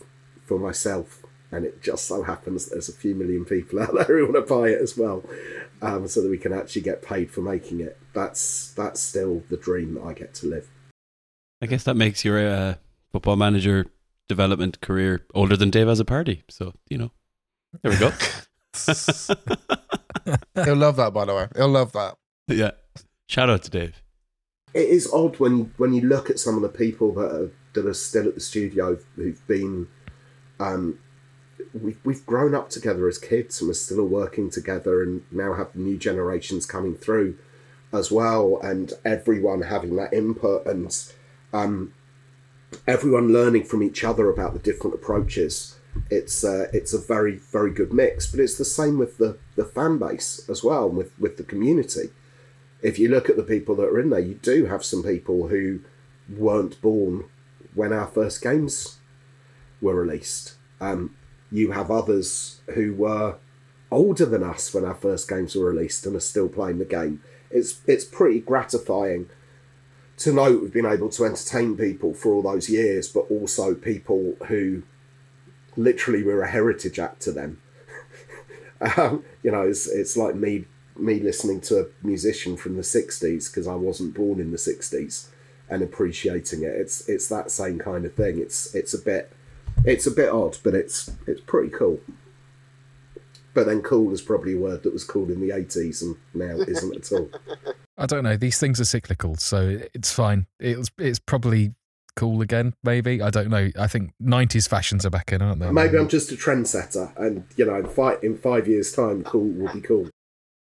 for 0.46 0.58
myself, 0.58 1.26
and 1.52 1.66
it 1.66 1.84
just 1.84 2.06
so 2.06 2.24
happens 2.24 2.70
there's 2.70 2.88
a 2.88 2.94
few 2.94 3.16
million 3.16 3.44
people 3.44 3.80
out 3.84 3.96
there 3.96 4.06
who 4.18 4.32
want 4.32 4.48
to 4.48 4.54
buy 4.54 4.70
it 4.70 4.82
as 4.82 4.98
well, 4.98 5.26
um, 5.82 6.08
so 6.08 6.22
that 6.22 6.30
we 6.30 6.38
can 6.38 6.54
actually 6.54 6.84
get 6.84 7.02
paid 7.02 7.32
for 7.32 7.42
making 7.42 7.82
it. 7.82 7.98
That's 8.14 8.74
that's 8.76 9.02
still 9.02 9.44
the 9.50 9.58
dream 9.58 9.96
that 9.96 10.04
I 10.04 10.14
get 10.14 10.34
to 10.36 10.48
live. 10.48 10.70
I 11.62 11.66
guess 11.66 11.84
that 11.84 11.96
makes 11.96 12.24
your 12.24 12.40
uh, 12.48 12.76
football 13.12 13.36
manager 13.36 13.88
development 14.28 14.82
career 14.82 15.26
older 15.34 15.56
than 15.56 15.70
Dave 15.70 15.88
as 15.88 16.00
a 16.00 16.06
party. 16.06 16.44
So 16.50 16.74
you 16.90 16.98
know, 16.98 17.12
there 17.82 17.92
we 17.92 17.98
go. 17.98 18.12
He'll 20.66 20.76
love 20.76 20.98
that, 20.98 21.14
by 21.14 21.26
the 21.26 21.36
way. 21.36 21.48
He'll 21.56 21.70
love 21.70 21.92
that. 21.94 22.18
yeah. 22.48 22.72
Shout 23.28 23.50
out 23.50 23.64
to 23.64 23.72
Dave. 23.72 24.02
It 24.74 24.90
is 24.90 25.10
odd 25.12 25.40
when 25.40 25.74
when 25.78 25.94
you 25.94 26.02
look 26.02 26.30
at 26.30 26.40
some 26.40 26.56
of 26.56 26.62
the 26.62 26.70
people 26.70 27.14
that 27.14 27.32
are 27.32 27.52
that 27.74 27.86
are 27.86 27.94
still 27.94 28.28
at 28.28 28.36
the 28.36 28.42
studio 28.42 28.98
who've 29.16 29.48
been. 29.48 29.88
Um, 30.60 31.00
we've, 31.74 32.00
we've 32.04 32.26
grown 32.26 32.56
up 32.56 32.70
together 32.70 33.08
as 33.08 33.18
kids 33.18 33.60
and 33.60 33.68
we're 33.68 33.74
still 33.74 34.06
working 34.06 34.50
together 34.50 35.04
and 35.04 35.24
now 35.32 35.54
have 35.54 35.76
new 35.76 35.98
generations 35.98 36.66
coming 36.66 36.96
through 36.96 37.38
as 37.94 38.12
well 38.12 38.60
and 38.62 38.94
everyone 39.04 39.64
having 39.64 39.96
that 39.96 40.14
input 40.14 40.66
and 40.66 40.96
um, 41.54 41.94
everyone 42.88 43.34
learning 43.34 43.66
from 43.66 43.84
each 43.84 44.04
other 44.04 44.30
about 44.30 44.54
the 44.54 44.60
different 44.60 44.96
approaches. 44.96 45.78
It's 46.10 46.44
uh, 46.44 46.68
it's 46.74 46.94
a 46.94 47.00
very 47.00 47.38
very 47.38 47.72
good 47.72 47.94
mix 47.94 48.30
but 48.30 48.40
it's 48.40 48.58
the 48.58 48.66
same 48.66 48.98
with 48.98 49.18
the 49.18 49.38
the 49.56 49.64
fan 49.64 49.98
base 49.98 50.48
as 50.50 50.64
well 50.64 50.90
with 50.90 51.18
with 51.20 51.38
the 51.38 51.44
community. 51.44 52.10
If 52.82 53.00
you 53.00 53.08
look 53.08 53.30
at 53.30 53.38
the 53.38 53.44
people 53.44 53.76
that 53.76 53.88
are 53.88 54.00
in 54.00 54.10
there 54.10 54.20
you 54.20 54.36
do 54.36 54.66
have 54.66 54.84
some 54.84 55.04
people 55.04 55.48
who 55.48 55.80
weren't 56.30 56.82
born 56.82 57.26
when 57.74 57.94
our 57.94 58.08
first 58.08 58.42
games 58.42 59.00
were 59.82 59.96
released. 59.96 60.56
Um, 60.82 61.16
you 61.52 61.72
have 61.72 61.92
others 61.92 62.62
who 62.74 62.94
were 62.94 63.38
older 63.92 64.26
than 64.26 64.44
us 64.44 64.74
when 64.74 64.84
our 64.84 64.96
first 64.96 65.30
games 65.30 65.56
were 65.56 65.70
released 65.70 66.06
and 66.06 66.16
are 66.16 66.22
still 66.22 66.50
playing 66.50 66.80
the 66.80 66.86
game. 66.86 67.22
It's 67.50 67.80
it's 67.88 68.06
pretty 68.06 68.40
gratifying 68.40 69.30
to 70.18 70.32
know 70.32 70.58
we've 70.58 70.74
been 70.74 70.86
able 70.86 71.10
to 71.10 71.26
entertain 71.26 71.76
people 71.76 72.14
for 72.14 72.34
all 72.34 72.42
those 72.42 72.70
years, 72.70 73.08
but 73.08 73.22
also 73.30 73.76
people 73.76 74.36
who 74.48 74.84
literally 75.76 76.24
we're 76.24 76.42
a 76.42 76.50
heritage 76.50 77.00
act 77.00 77.22
to 77.22 77.32
them. 77.32 77.62
um, 78.98 79.24
you 79.44 79.52
know, 79.52 79.62
it's 79.62 79.88
it's 79.88 80.16
like 80.16 80.36
me 80.36 80.66
me 80.98 81.20
listening 81.20 81.60
to 81.60 81.80
a 81.80 82.06
musician 82.06 82.56
from 82.56 82.76
the 82.76 82.82
'60s 82.82 83.50
because 83.50 83.68
I 83.68 83.76
wasn't 83.76 84.16
born 84.16 84.40
in 84.40 84.52
the 84.52 84.58
'60s 84.58 85.28
and 85.70 85.82
appreciating 85.82 86.64
it. 86.64 86.74
It's 86.76 87.08
it's 87.10 87.28
that 87.28 87.52
same 87.52 87.80
kind 87.80 88.06
of 88.06 88.14
thing. 88.14 88.40
It's 88.40 88.74
it's 88.74 88.94
a 88.94 89.00
bit 89.00 89.32
it's 89.84 90.08
a 90.08 90.12
bit 90.12 90.30
odd, 90.30 90.58
but 90.64 90.74
it's 90.74 91.12
it's 91.28 91.42
pretty 91.42 91.70
cool. 91.70 92.00
But 93.54 93.68
then 93.68 93.82
cool 93.82 94.12
is 94.12 94.22
probably 94.22 94.56
a 94.56 94.60
word 94.60 94.84
that 94.84 94.92
was 94.92 95.06
cool 95.06 95.32
in 95.32 95.40
the 95.40 95.50
80s 95.50 96.02
and 96.02 96.18
now 96.34 96.58
isn't 96.68 96.94
at 96.94 97.12
all. 97.14 97.30
I 97.98 98.06
don't 98.06 98.24
know. 98.24 98.38
These 98.38 98.60
things 98.60 98.80
are 98.82 98.86
cyclical, 98.86 99.36
so 99.36 99.80
it's 99.94 100.12
fine. 100.12 100.48
It's 100.60 100.90
it's 100.98 101.20
probably 101.20 101.74
cool 102.16 102.42
again. 102.42 102.74
Maybe 102.84 103.22
I 103.22 103.30
don't 103.30 103.50
know. 103.50 103.70
I 103.80 103.88
think 103.88 104.12
'90s 104.22 104.68
fashions 104.68 105.06
are 105.06 105.10
back 105.10 105.32
in, 105.32 105.42
aren't 105.42 105.60
they? 105.60 105.72
Maybe 105.72 105.98
I'm 105.98 106.10
just 106.10 106.32
a 106.32 106.36
trendsetter, 106.36 107.16
and 107.18 107.46
you 107.56 107.66
know, 107.66 107.76
in 107.76 107.88
five 107.88 108.24
in 108.24 108.38
five 108.38 108.68
years' 108.68 108.92
time, 108.92 109.24
cool 109.24 109.48
will 109.48 109.74
be 109.74 109.82
cool. 109.82 110.10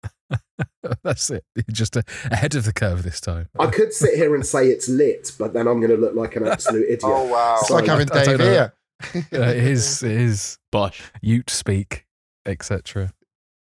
That's 1.02 1.30
it. 1.30 1.44
You're 1.54 1.64
just 1.70 1.96
a, 1.96 2.04
ahead 2.30 2.54
of 2.54 2.64
the 2.64 2.72
curve 2.72 3.02
this 3.02 3.20
time. 3.20 3.48
I 3.58 3.66
could 3.66 3.92
sit 3.92 4.14
here 4.14 4.34
and 4.34 4.44
say 4.44 4.68
it's 4.68 4.88
lit, 4.88 5.32
but 5.38 5.52
then 5.52 5.66
I'm 5.66 5.80
going 5.80 5.90
to 5.90 5.96
look 5.96 6.14
like 6.14 6.36
an 6.36 6.46
absolute 6.46 6.84
idiot. 6.88 7.02
Oh 7.04 7.24
wow! 7.26 7.58
It's 7.60 7.70
like 7.70 7.86
having 7.86 8.10
I 8.12 8.24
don't 8.24 8.38
Dave 8.38 8.38
know. 8.38 8.50
here. 8.50 8.74
Uh, 9.14 9.38
it 9.38 9.64
is. 9.64 10.02
It 10.02 10.12
is. 10.12 10.58
Bosh. 10.72 11.00
Ute 11.22 11.50
speak, 11.50 12.06
etc. 12.46 13.12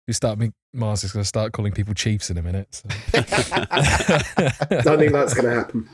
You 0.07 0.15
start 0.15 0.39
me. 0.39 0.51
Mars 0.73 1.05
is 1.05 1.13
going 1.13 1.23
to 1.23 1.29
start 1.29 1.53
calling 1.53 1.73
people 1.73 1.95
chiefs 1.95 2.31
in 2.31 2.39
a 2.39 2.43
minute. 2.43 2.69
So. 2.75 2.89
Don't 4.83 4.99
think 4.99 5.13
that's 5.13 5.35
going 5.35 5.47
to 5.47 5.55
happen. 5.55 5.89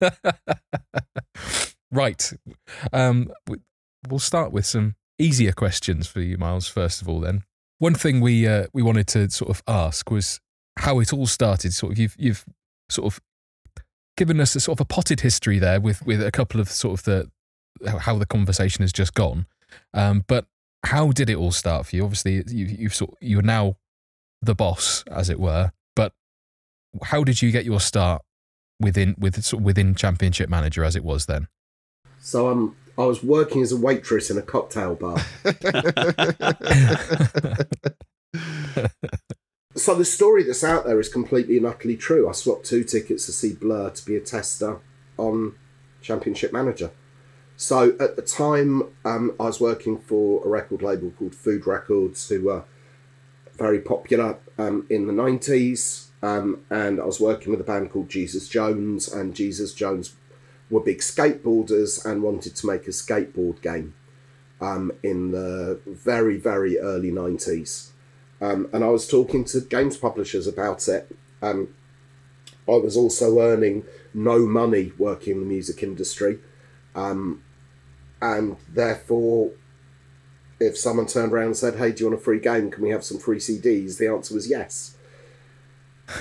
right. 1.92 2.32
Um, 2.92 3.32
we'll 4.08 4.18
start 4.18 4.52
with 4.52 4.66
some 4.66 4.94
easier 5.18 5.52
questions 5.52 6.06
for 6.06 6.20
you, 6.20 6.38
Miles. 6.38 6.68
First 6.68 7.02
of 7.02 7.08
all, 7.08 7.20
then 7.20 7.44
one 7.78 7.94
thing 7.94 8.20
we 8.20 8.46
uh, 8.46 8.66
we 8.72 8.82
wanted 8.82 9.06
to 9.08 9.30
sort 9.30 9.50
of 9.50 9.62
ask 9.66 10.10
was 10.10 10.40
how 10.78 11.00
it 11.00 11.12
all 11.12 11.26
started. 11.26 11.72
Sort 11.72 11.92
of 11.92 11.98
you've 11.98 12.16
you've 12.18 12.44
sort 12.88 13.12
of 13.12 13.20
given 14.16 14.40
us 14.40 14.54
a 14.54 14.60
sort 14.60 14.78
of 14.78 14.84
a 14.84 14.86
potted 14.86 15.20
history 15.20 15.58
there 15.58 15.80
with 15.80 16.04
with 16.06 16.22
a 16.22 16.30
couple 16.30 16.60
of 16.60 16.70
sort 16.70 16.98
of 16.98 17.04
the 17.04 17.30
how 18.00 18.16
the 18.16 18.26
conversation 18.26 18.82
has 18.82 18.92
just 18.92 19.14
gone. 19.14 19.46
Um, 19.92 20.24
but 20.26 20.46
how 20.84 21.12
did 21.12 21.30
it 21.30 21.36
all 21.36 21.52
start 21.52 21.86
for 21.86 21.96
you? 21.96 22.04
Obviously, 22.04 22.44
you 22.48 22.66
you've 22.66 22.94
sort 22.94 23.14
you're 23.20 23.42
now 23.42 23.76
the 24.44 24.54
boss, 24.54 25.04
as 25.10 25.30
it 25.30 25.40
were. 25.40 25.72
But 25.96 26.12
how 27.02 27.24
did 27.24 27.42
you 27.42 27.50
get 27.50 27.64
your 27.64 27.80
start 27.80 28.22
within 28.80 29.14
with 29.18 29.42
sort 29.42 29.60
of 29.60 29.64
within 29.64 29.94
Championship 29.94 30.48
Manager 30.48 30.84
as 30.84 30.96
it 30.96 31.04
was 31.04 31.26
then? 31.26 31.48
So 32.20 32.48
um, 32.48 32.76
I 32.96 33.04
was 33.04 33.22
working 33.22 33.62
as 33.62 33.72
a 33.72 33.76
waitress 33.76 34.30
in 34.30 34.38
a 34.38 34.42
cocktail 34.42 34.94
bar. 34.94 35.18
So 39.76 39.94
the 39.94 40.04
story 40.04 40.44
that's 40.44 40.62
out 40.62 40.84
there 40.84 41.00
is 41.00 41.08
completely 41.08 41.56
and 41.56 41.66
utterly 41.66 41.96
true. 41.96 42.28
I 42.28 42.32
swapped 42.32 42.64
two 42.64 42.84
tickets 42.84 43.26
to 43.26 43.32
see 43.32 43.54
Blur 43.54 43.90
to 43.90 44.06
be 44.06 44.14
a 44.14 44.20
tester 44.20 44.80
on 45.16 45.56
Championship 46.00 46.52
Manager. 46.52 46.92
So 47.56 47.96
at 47.98 48.14
the 48.14 48.22
time, 48.22 48.84
um, 49.04 49.34
I 49.40 49.44
was 49.44 49.60
working 49.60 49.98
for 49.98 50.44
a 50.44 50.48
record 50.48 50.82
label 50.82 51.10
called 51.10 51.34
Food 51.34 51.66
Records, 51.66 52.28
who 52.28 52.44
were 52.44 52.64
very 53.56 53.80
popular 53.80 54.38
um, 54.58 54.86
in 54.90 55.06
the 55.06 55.12
nineties, 55.12 56.10
um, 56.22 56.60
and 56.70 57.00
I 57.00 57.04
was 57.04 57.20
working 57.20 57.50
with 57.50 57.60
a 57.60 57.64
band 57.64 57.90
called 57.90 58.08
Jesus 58.08 58.48
Jones, 58.48 59.12
and 59.12 59.34
Jesus 59.34 59.74
Jones 59.74 60.14
were 60.70 60.80
big 60.80 60.98
skateboarders 60.98 62.04
and 62.04 62.22
wanted 62.22 62.56
to 62.56 62.66
make 62.66 62.86
a 62.86 62.90
skateboard 62.90 63.60
game 63.62 63.94
um, 64.60 64.90
in 65.02 65.30
the 65.30 65.80
very 65.86 66.36
very 66.36 66.78
early 66.78 67.10
nineties. 67.10 67.92
Um, 68.40 68.68
and 68.72 68.82
I 68.84 68.88
was 68.88 69.08
talking 69.08 69.44
to 69.46 69.60
games 69.60 69.96
publishers 69.96 70.46
about 70.46 70.88
it. 70.88 71.14
Um, 71.40 71.68
I 72.66 72.72
was 72.72 72.96
also 72.96 73.40
earning 73.40 73.84
no 74.12 74.38
money 74.46 74.92
working 74.98 75.34
in 75.34 75.40
the 75.40 75.46
music 75.46 75.82
industry, 75.82 76.38
um, 76.94 77.42
and 78.20 78.56
therefore, 78.72 79.52
if 80.60 80.78
someone 80.78 81.06
turned 81.06 81.32
around 81.32 81.46
and 81.46 81.56
said, 81.56 81.76
"Hey, 81.76 81.92
do 81.92 82.04
you 82.04 82.10
want 82.10 82.20
a 82.20 82.24
free 82.24 82.40
game? 82.40 82.70
Can 82.70 82.82
we 82.82 82.90
have 82.90 83.04
some 83.04 83.18
free 83.18 83.38
CDs?" 83.38 83.98
the 83.98 84.08
answer 84.08 84.34
was 84.34 84.48
yes. 84.48 84.96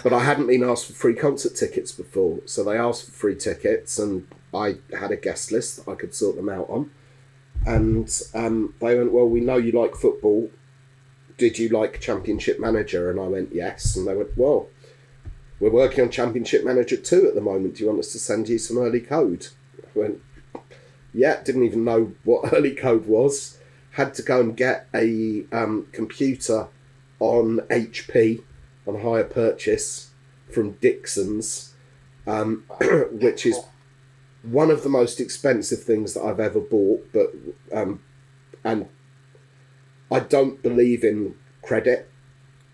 But 0.02 0.14
I 0.14 0.20
hadn't 0.20 0.48
been 0.48 0.64
asked 0.64 0.86
for 0.86 0.94
free 0.94 1.16
concert 1.16 1.56
tickets 1.56 1.92
before, 1.92 2.40
so 2.46 2.64
they 2.64 2.78
asked 2.78 3.06
for 3.06 3.12
free 3.12 3.36
tickets, 3.36 4.00
and 4.00 4.28
I 4.54 4.78
had 4.98 5.12
a 5.12 5.18
guest 5.18 5.52
list 5.52 5.78
that 5.78 5.92
I 5.92 5.96
could 5.96 6.16
sort 6.16 6.36
them 6.38 6.50
out 6.50 6.70
on. 6.70 6.92
And 7.66 8.10
um, 8.34 8.74
they 8.80 8.98
went, 8.98 9.12
"Well, 9.12 9.28
we 9.28 9.42
know 9.42 9.58
you 9.58 9.72
like 9.72 9.96
football 9.96 10.50
did 11.38 11.58
you 11.58 11.70
like 11.70 12.00
Championship 12.00 12.60
Manager? 12.60 13.10
And 13.10 13.20
I 13.20 13.28
went, 13.28 13.54
yes. 13.54 13.96
And 13.96 14.08
they 14.08 14.16
went, 14.16 14.38
well, 14.38 14.68
we're 15.60 15.72
working 15.72 16.04
on 16.04 16.12
Championship 16.12 16.64
Manager 16.64 16.98
2 16.98 17.28
at 17.28 17.36
the 17.36 17.42
moment. 17.42 17.76
Do 17.76 17.84
you 17.84 17.90
want 17.90 18.00
us 18.00 18.12
to 18.14 18.20
send 18.20 18.50
you 18.50 18.58
some 18.58 18.78
early 18.78 19.02
code? 19.02 19.48
I 19.78 20.00
went, 20.00 20.22
yeah, 21.14 21.42
didn't 21.44 21.64
even 21.64 21.84
know 21.84 22.14
what 22.24 22.54
early 22.54 22.76
code 22.76 23.06
was. 23.06 23.58
Had 23.94 24.14
to 24.16 24.22
go 24.22 24.40
and 24.40 24.56
get 24.56 24.88
a 24.94 25.46
um, 25.52 25.88
computer 25.92 26.68
on 27.20 27.60
HP 27.70 28.44
on 28.86 29.02
hire 29.02 29.24
purchase 29.24 30.12
from 30.52 30.72
Dixon's, 30.74 31.74
um, 32.28 32.64
which 33.12 33.46
is 33.46 33.60
one 34.44 34.70
of 34.70 34.84
the 34.84 34.90
most 34.90 35.20
expensive 35.20 35.84
things 35.84 36.14
that 36.14 36.24
I've 36.24 36.40
ever 36.40 36.60
bought, 36.60 37.08
but 37.14 37.34
um, 37.72 38.02
and 38.64 38.88
I 40.12 40.20
don't 40.20 40.62
believe 40.62 41.04
in 41.04 41.36
credit. 41.62 42.10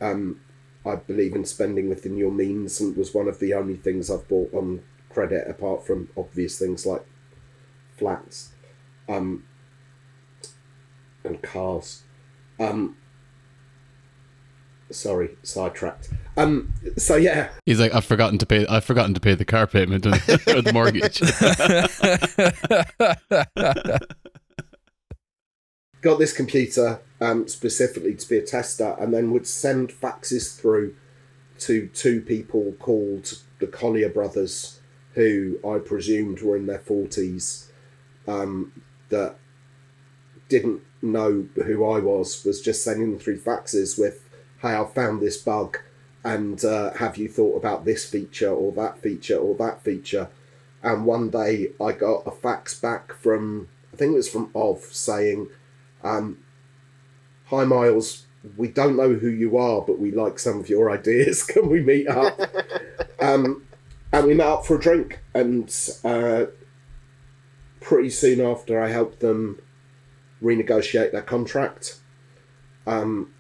Um, 0.01 0.41
I 0.86 0.95
believe 0.95 1.36
in 1.36 1.45
spending 1.45 1.89
within 1.89 2.17
your 2.17 2.32
means, 2.32 2.79
and 2.79 2.95
was 2.95 3.13
one 3.13 3.27
of 3.27 3.39
the 3.39 3.53
only 3.53 3.75
things 3.75 4.10
I've 4.10 4.27
bought 4.27 4.53
on 4.53 4.82
credit, 5.10 5.47
apart 5.47 5.86
from 5.86 6.10
obvious 6.17 6.58
things 6.58 6.86
like 6.86 7.05
flats 7.97 8.53
um, 9.10 9.43
and 11.23 11.41
cars. 11.41 12.03
Um, 12.60 12.97
sorry, 14.91 15.38
sidetracked. 15.43 16.10
Um, 16.38 16.73
so 16.97 17.15
yeah, 17.15 17.49
He's 17.65 17.79
like, 17.79 17.93
I've 17.93 18.05
forgotten 18.05 18.38
to 18.39 18.45
pay. 18.45 18.65
I've 18.67 18.86
forgotten 18.86 19.13
to 19.13 19.19
pay 19.19 19.36
the 19.36 19.45
car 19.45 19.67
payment 19.67 20.05
or 20.05 20.12
the 20.12 20.71
mortgage. 20.73 21.19
got 26.01 26.17
this 26.17 26.34
computer 26.34 27.01
um, 27.19 27.47
specifically 27.47 28.15
to 28.15 28.29
be 28.29 28.38
a 28.38 28.41
tester 28.41 28.95
and 28.99 29.13
then 29.13 29.32
would 29.32 29.47
send 29.47 29.89
faxes 29.89 30.60
through 30.60 30.95
to 31.60 31.88
two 31.88 32.21
people 32.21 32.73
called 32.79 33.41
the 33.60 33.67
Collier 33.67 34.10
brothers, 34.10 34.79
who 35.13 35.60
I 35.67 35.79
presumed 35.79 36.41
were 36.41 36.55
in 36.55 36.67
their 36.67 36.79
40s, 36.79 37.69
um, 38.27 38.82
that 39.10 39.36
didn't 40.47 40.82
know 41.01 41.47
who 41.55 41.85
I 41.85 41.99
was, 41.99 42.43
was 42.45 42.62
just 42.62 42.83
sending 42.83 43.12
them 43.12 43.19
through 43.19 43.39
faxes 43.39 43.99
with, 43.99 44.27
hey, 44.62 44.75
I 44.75 44.85
found 44.85 45.21
this 45.21 45.38
bug, 45.38 45.77
and 46.23 46.63
uh, 46.65 46.93
have 46.93 47.17
you 47.17 47.29
thought 47.29 47.57
about 47.57 47.85
this 47.85 48.09
feature 48.09 48.49
or 48.49 48.71
that 48.73 49.01
feature 49.01 49.38
or 49.38 49.55
that 49.55 49.83
feature? 49.83 50.29
And 50.83 51.05
one 51.05 51.29
day 51.29 51.69
I 51.81 51.91
got 51.93 52.27
a 52.27 52.31
fax 52.31 52.79
back 52.79 53.13
from, 53.13 53.67
I 53.93 53.97
think 53.97 54.13
it 54.13 54.17
was 54.17 54.29
from 54.29 54.51
Ov, 54.53 54.79
saying, 54.79 55.47
um, 56.03 56.38
Hi, 57.47 57.63
Miles. 57.65 58.25
We 58.55 58.67
don't 58.69 58.95
know 58.95 59.13
who 59.15 59.29
you 59.29 59.57
are, 59.57 59.81
but 59.81 59.99
we 59.99 60.12
like 60.12 60.39
some 60.39 60.59
of 60.59 60.69
your 60.69 60.91
ideas. 60.97 61.43
Can 61.43 61.69
we 61.69 61.81
meet 61.81 62.07
up? 62.07 62.39
um, 63.19 63.63
and 64.12 64.27
we 64.27 64.33
met 64.33 64.47
up 64.47 64.65
for 64.65 64.75
a 64.75 64.79
drink. 64.79 65.19
And 65.33 65.73
uh, 66.03 66.45
pretty 67.81 68.09
soon 68.09 68.39
after, 68.39 68.81
I 68.81 68.89
helped 68.89 69.19
them 69.19 69.59
renegotiate 70.41 71.12
their 71.12 71.21
contract 71.21 71.99
um, 72.88 73.32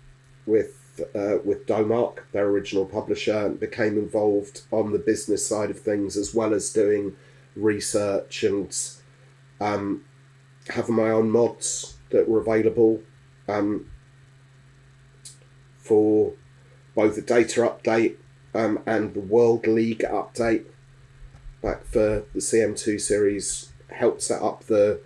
with 0.45 0.75
uh, 1.15 1.37
with 1.45 1.65
Domark, 1.65 2.19
their 2.33 2.47
original 2.47 2.85
publisher, 2.85 3.49
became 3.49 3.97
involved 3.97 4.63
on 4.71 4.91
the 4.91 4.99
business 4.99 5.47
side 5.47 5.69
of 5.69 5.79
things 5.79 6.17
as 6.17 6.35
well 6.35 6.53
as 6.53 6.73
doing 6.73 7.15
research 7.55 8.43
and 8.43 8.77
um, 9.61 10.03
having 10.69 10.95
my 10.95 11.09
own 11.09 11.29
mods 11.29 11.97
that 12.09 12.27
were 12.27 12.41
available 12.41 13.01
um, 13.47 13.89
for 15.77 16.33
both 16.95 17.15
the 17.15 17.21
data 17.21 17.61
update 17.61 18.17
um, 18.53 18.79
and 18.85 19.13
the 19.13 19.19
World 19.19 19.67
League 19.67 19.99
update 19.99 20.65
back 21.61 21.85
for 21.85 22.25
the 22.33 22.39
CM2 22.39 22.99
series. 22.99 23.71
Helped 23.89 24.21
set 24.21 24.41
up 24.41 24.65
the. 24.65 25.01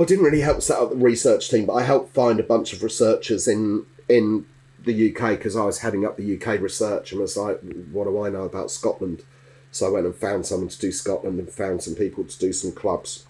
I 0.00 0.04
didn't 0.04 0.24
really 0.24 0.40
help 0.40 0.62
set 0.62 0.78
up 0.78 0.90
the 0.90 0.96
research 0.96 1.50
team, 1.50 1.66
but 1.66 1.74
I 1.74 1.82
helped 1.82 2.14
find 2.14 2.38
a 2.38 2.44
bunch 2.44 2.72
of 2.72 2.82
researchers 2.82 3.48
in 3.48 3.86
in 4.08 4.46
the 4.84 5.10
UK 5.10 5.30
because 5.30 5.56
I 5.56 5.64
was 5.64 5.80
heading 5.80 6.06
up 6.06 6.16
the 6.16 6.36
UK 6.36 6.60
research 6.60 7.12
and 7.12 7.20
was 7.20 7.36
like, 7.36 7.60
what 7.90 8.04
do 8.04 8.24
I 8.24 8.30
know 8.30 8.44
about 8.44 8.70
Scotland? 8.70 9.24
So 9.70 9.86
I 9.86 9.90
went 9.90 10.06
and 10.06 10.14
found 10.14 10.46
someone 10.46 10.68
to 10.68 10.78
do 10.78 10.92
Scotland 10.92 11.38
and 11.38 11.50
found 11.50 11.82
some 11.82 11.94
people 11.94 12.24
to 12.24 12.38
do 12.38 12.52
some 12.52 12.72
clubs. 12.72 13.26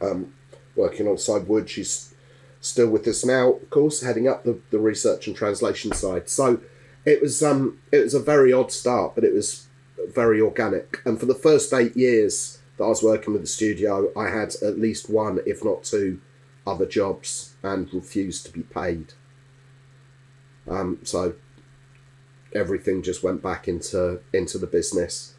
Um, 0.00 0.34
working 0.76 1.06
alongside 1.06 1.46
Wood. 1.46 1.68
She's 1.70 2.14
still 2.60 2.88
with 2.90 3.06
us 3.06 3.24
now, 3.24 3.52
of 3.52 3.70
course, 3.70 4.02
heading 4.02 4.28
up 4.28 4.44
the, 4.44 4.58
the 4.70 4.78
research 4.78 5.26
and 5.26 5.36
translation 5.36 5.92
side. 5.92 6.28
So 6.28 6.60
it 7.04 7.22
was 7.22 7.42
um 7.42 7.78
it 7.92 8.02
was 8.02 8.14
a 8.14 8.20
very 8.20 8.52
odd 8.52 8.72
start, 8.72 9.14
but 9.14 9.24
it 9.24 9.32
was 9.32 9.66
very 10.08 10.40
organic. 10.40 11.00
And 11.04 11.18
for 11.18 11.26
the 11.26 11.34
first 11.34 11.72
eight 11.72 11.96
years 11.96 12.58
that 12.80 12.86
I 12.86 12.88
was 12.88 13.02
working 13.02 13.34
with 13.34 13.42
the 13.42 13.48
studio, 13.48 14.10
I 14.16 14.30
had 14.30 14.54
at 14.62 14.78
least 14.78 15.10
one, 15.10 15.40
if 15.44 15.62
not 15.62 15.84
two, 15.84 16.18
other 16.66 16.86
jobs 16.86 17.54
and 17.62 17.92
refused 17.92 18.46
to 18.46 18.52
be 18.52 18.62
paid. 18.62 19.12
Um, 20.66 20.98
so 21.02 21.34
everything 22.54 23.02
just 23.02 23.22
went 23.22 23.42
back 23.42 23.68
into 23.68 24.20
into 24.32 24.56
the 24.56 24.66
business 24.66 25.34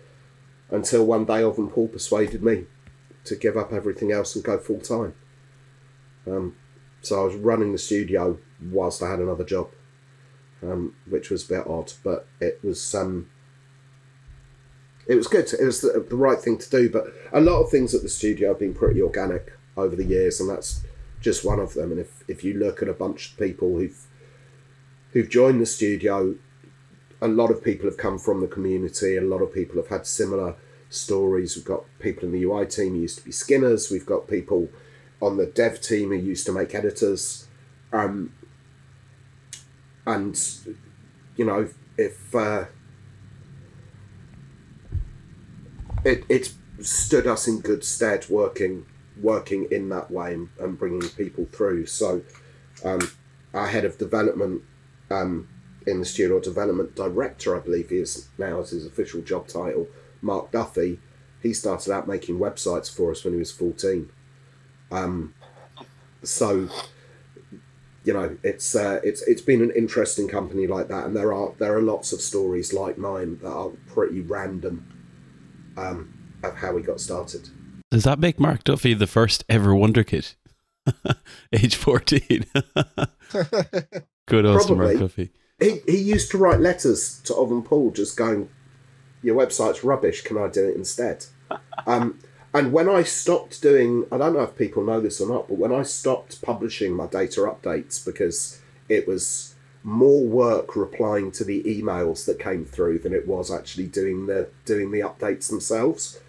until 0.69 1.03
one 1.03 1.25
day 1.25 1.41
Ov 1.41 1.57
and 1.57 1.71
Paul 1.71 1.87
persuaded 1.87 2.43
me 2.43 2.65
to 3.23 3.35
give 3.35 3.57
up 3.57 3.73
everything 3.73 4.11
else 4.11 4.35
and 4.35 4.43
go 4.43 4.59
full 4.59 4.79
time. 4.79 5.15
Um, 6.27 6.55
so 7.01 7.21
I 7.21 7.25
was 7.25 7.35
running 7.35 7.71
the 7.71 7.79
studio 7.79 8.37
whilst 8.69 9.01
I 9.01 9.09
had 9.09 9.19
another 9.19 9.43
job, 9.43 9.71
um, 10.61 10.93
which 11.09 11.31
was 11.31 11.45
a 11.45 11.53
bit 11.55 11.65
odd, 11.65 11.93
but 12.03 12.27
it 12.39 12.59
was 12.63 12.93
um, 12.93 13.30
it 15.07 15.15
was 15.15 15.27
good. 15.27 15.51
It 15.53 15.63
was 15.63 15.81
the, 15.81 16.05
the 16.07 16.15
right 16.15 16.39
thing 16.39 16.57
to 16.57 16.69
do. 16.69 16.89
But 16.89 17.13
a 17.33 17.41
lot 17.41 17.61
of 17.61 17.69
things 17.69 17.93
at 17.93 18.01
the 18.01 18.09
studio 18.09 18.49
have 18.49 18.59
been 18.59 18.73
pretty 18.73 19.01
organic 19.01 19.53
over 19.75 19.95
the 19.95 20.05
years, 20.05 20.39
and 20.39 20.49
that's 20.49 20.83
just 21.21 21.45
one 21.45 21.59
of 21.59 21.73
them. 21.73 21.91
And 21.91 21.99
if, 21.99 22.23
if 22.27 22.43
you 22.43 22.53
look 22.53 22.81
at 22.81 22.89
a 22.89 22.93
bunch 22.93 23.31
of 23.31 23.37
people 23.37 23.77
who've 23.77 24.07
who've 25.11 25.29
joined 25.29 25.59
the 25.61 25.65
studio, 25.65 26.35
a 27.21 27.27
lot 27.27 27.51
of 27.51 27.63
people 27.63 27.85
have 27.85 27.97
come 27.97 28.17
from 28.17 28.41
the 28.41 28.47
community. 28.47 29.17
A 29.17 29.21
lot 29.21 29.41
of 29.41 29.53
people 29.53 29.75
have 29.77 29.89
had 29.89 30.07
similar 30.07 30.55
stories. 30.89 31.55
We've 31.55 31.65
got 31.65 31.83
people 31.99 32.25
in 32.25 32.31
the 32.31 32.43
UI 32.43 32.65
team 32.65 32.93
who 32.93 33.01
used 33.01 33.19
to 33.19 33.25
be 33.25 33.31
skinners. 33.31 33.91
We've 33.91 34.05
got 34.05 34.27
people 34.27 34.69
on 35.21 35.37
the 35.37 35.45
dev 35.45 35.81
team 35.81 36.09
who 36.09 36.15
used 36.15 36.45
to 36.47 36.51
make 36.51 36.73
editors. 36.73 37.47
Um, 37.93 38.33
and 40.05 40.39
you 41.35 41.45
know, 41.45 41.69
if 41.97 42.33
uh, 42.33 42.65
it 46.03 46.25
it 46.29 46.53
stood 46.79 47.27
us 47.27 47.47
in 47.47 47.61
good 47.61 47.83
stead 47.83 48.25
working 48.29 48.85
working 49.21 49.67
in 49.71 49.89
that 49.89 50.09
way 50.09 50.33
and, 50.33 50.49
and 50.59 50.79
bringing 50.79 51.07
people 51.09 51.45
through. 51.51 51.85
So, 51.85 52.23
um, 52.83 53.01
our 53.53 53.67
head 53.67 53.85
of 53.85 53.97
development 53.97 54.63
um, 55.11 55.47
in 55.85 55.99
the 55.99 56.05
studio, 56.05 56.39
development 56.39 56.95
director, 56.95 57.55
I 57.55 57.59
believe 57.59 57.89
he 57.89 57.97
is 57.97 58.29
now 58.37 58.59
as 58.59 58.71
his 58.71 58.85
official 58.85 59.21
job 59.21 59.47
title, 59.47 59.87
Mark 60.21 60.51
Duffy. 60.51 60.99
He 61.41 61.53
started 61.53 61.91
out 61.91 62.07
making 62.07 62.39
websites 62.39 62.93
for 62.93 63.11
us 63.11 63.23
when 63.23 63.33
he 63.33 63.39
was 63.39 63.51
fourteen. 63.51 64.09
Um, 64.91 65.33
so, 66.23 66.69
you 68.03 68.13
know, 68.13 68.37
it's 68.43 68.75
uh, 68.75 68.99
it's 69.03 69.21
it's 69.23 69.41
been 69.41 69.61
an 69.61 69.71
interesting 69.71 70.27
company 70.27 70.67
like 70.67 70.87
that, 70.87 71.05
and 71.05 71.15
there 71.15 71.33
are 71.33 71.53
there 71.57 71.75
are 71.75 71.81
lots 71.81 72.13
of 72.13 72.21
stories 72.21 72.73
like 72.73 72.97
mine 72.97 73.39
that 73.41 73.51
are 73.51 73.69
pretty 73.87 74.21
random 74.21 74.85
um, 75.77 76.13
of 76.43 76.55
how 76.55 76.73
we 76.73 76.81
got 76.81 76.99
started. 76.99 77.49
Does 77.89 78.03
that 78.03 78.19
make 78.19 78.39
Mark 78.39 78.63
Duffy 78.63 78.93
the 78.93 79.07
first 79.07 79.43
ever 79.49 79.75
Wonder 79.75 80.03
Kid? 80.03 80.33
Age 81.53 81.75
14. 81.75 82.45
Good 84.27 84.45
old. 84.45 84.77
Mark 84.77 84.97
Duffy. 84.97 85.31
He, 85.59 85.81
he 85.85 85.97
used 85.97 86.31
to 86.31 86.37
write 86.37 86.59
letters 86.59 87.21
to 87.25 87.35
Ov 87.35 87.51
and 87.51 87.63
Paul 87.63 87.91
just 87.91 88.17
going, 88.17 88.49
Your 89.21 89.35
website's 89.35 89.83
rubbish, 89.83 90.21
can 90.21 90.37
I 90.37 90.47
do 90.47 90.69
it 90.69 90.75
instead? 90.75 91.25
Um, 91.85 92.19
and 92.53 92.73
when 92.73 92.89
I 92.89 93.03
stopped 93.03 93.61
doing, 93.61 94.05
I 94.11 94.17
don't 94.17 94.33
know 94.33 94.43
if 94.43 94.57
people 94.57 94.83
know 94.83 94.99
this 94.99 95.21
or 95.21 95.29
not, 95.29 95.47
but 95.47 95.57
when 95.57 95.73
I 95.73 95.83
stopped 95.83 96.41
publishing 96.41 96.93
my 96.93 97.07
data 97.07 97.41
updates 97.41 98.03
because 98.03 98.61
it 98.89 99.07
was 99.07 99.55
more 99.83 100.23
work 100.23 100.75
replying 100.75 101.31
to 101.31 101.43
the 101.43 101.63
emails 101.63 102.25
that 102.25 102.39
came 102.39 102.65
through 102.65 102.99
than 102.99 103.13
it 103.13 103.27
was 103.27 103.51
actually 103.51 103.87
doing 103.87 104.27
the 104.27 104.49
doing 104.65 104.91
the 104.91 104.99
updates 104.99 105.49
themselves. 105.49 106.19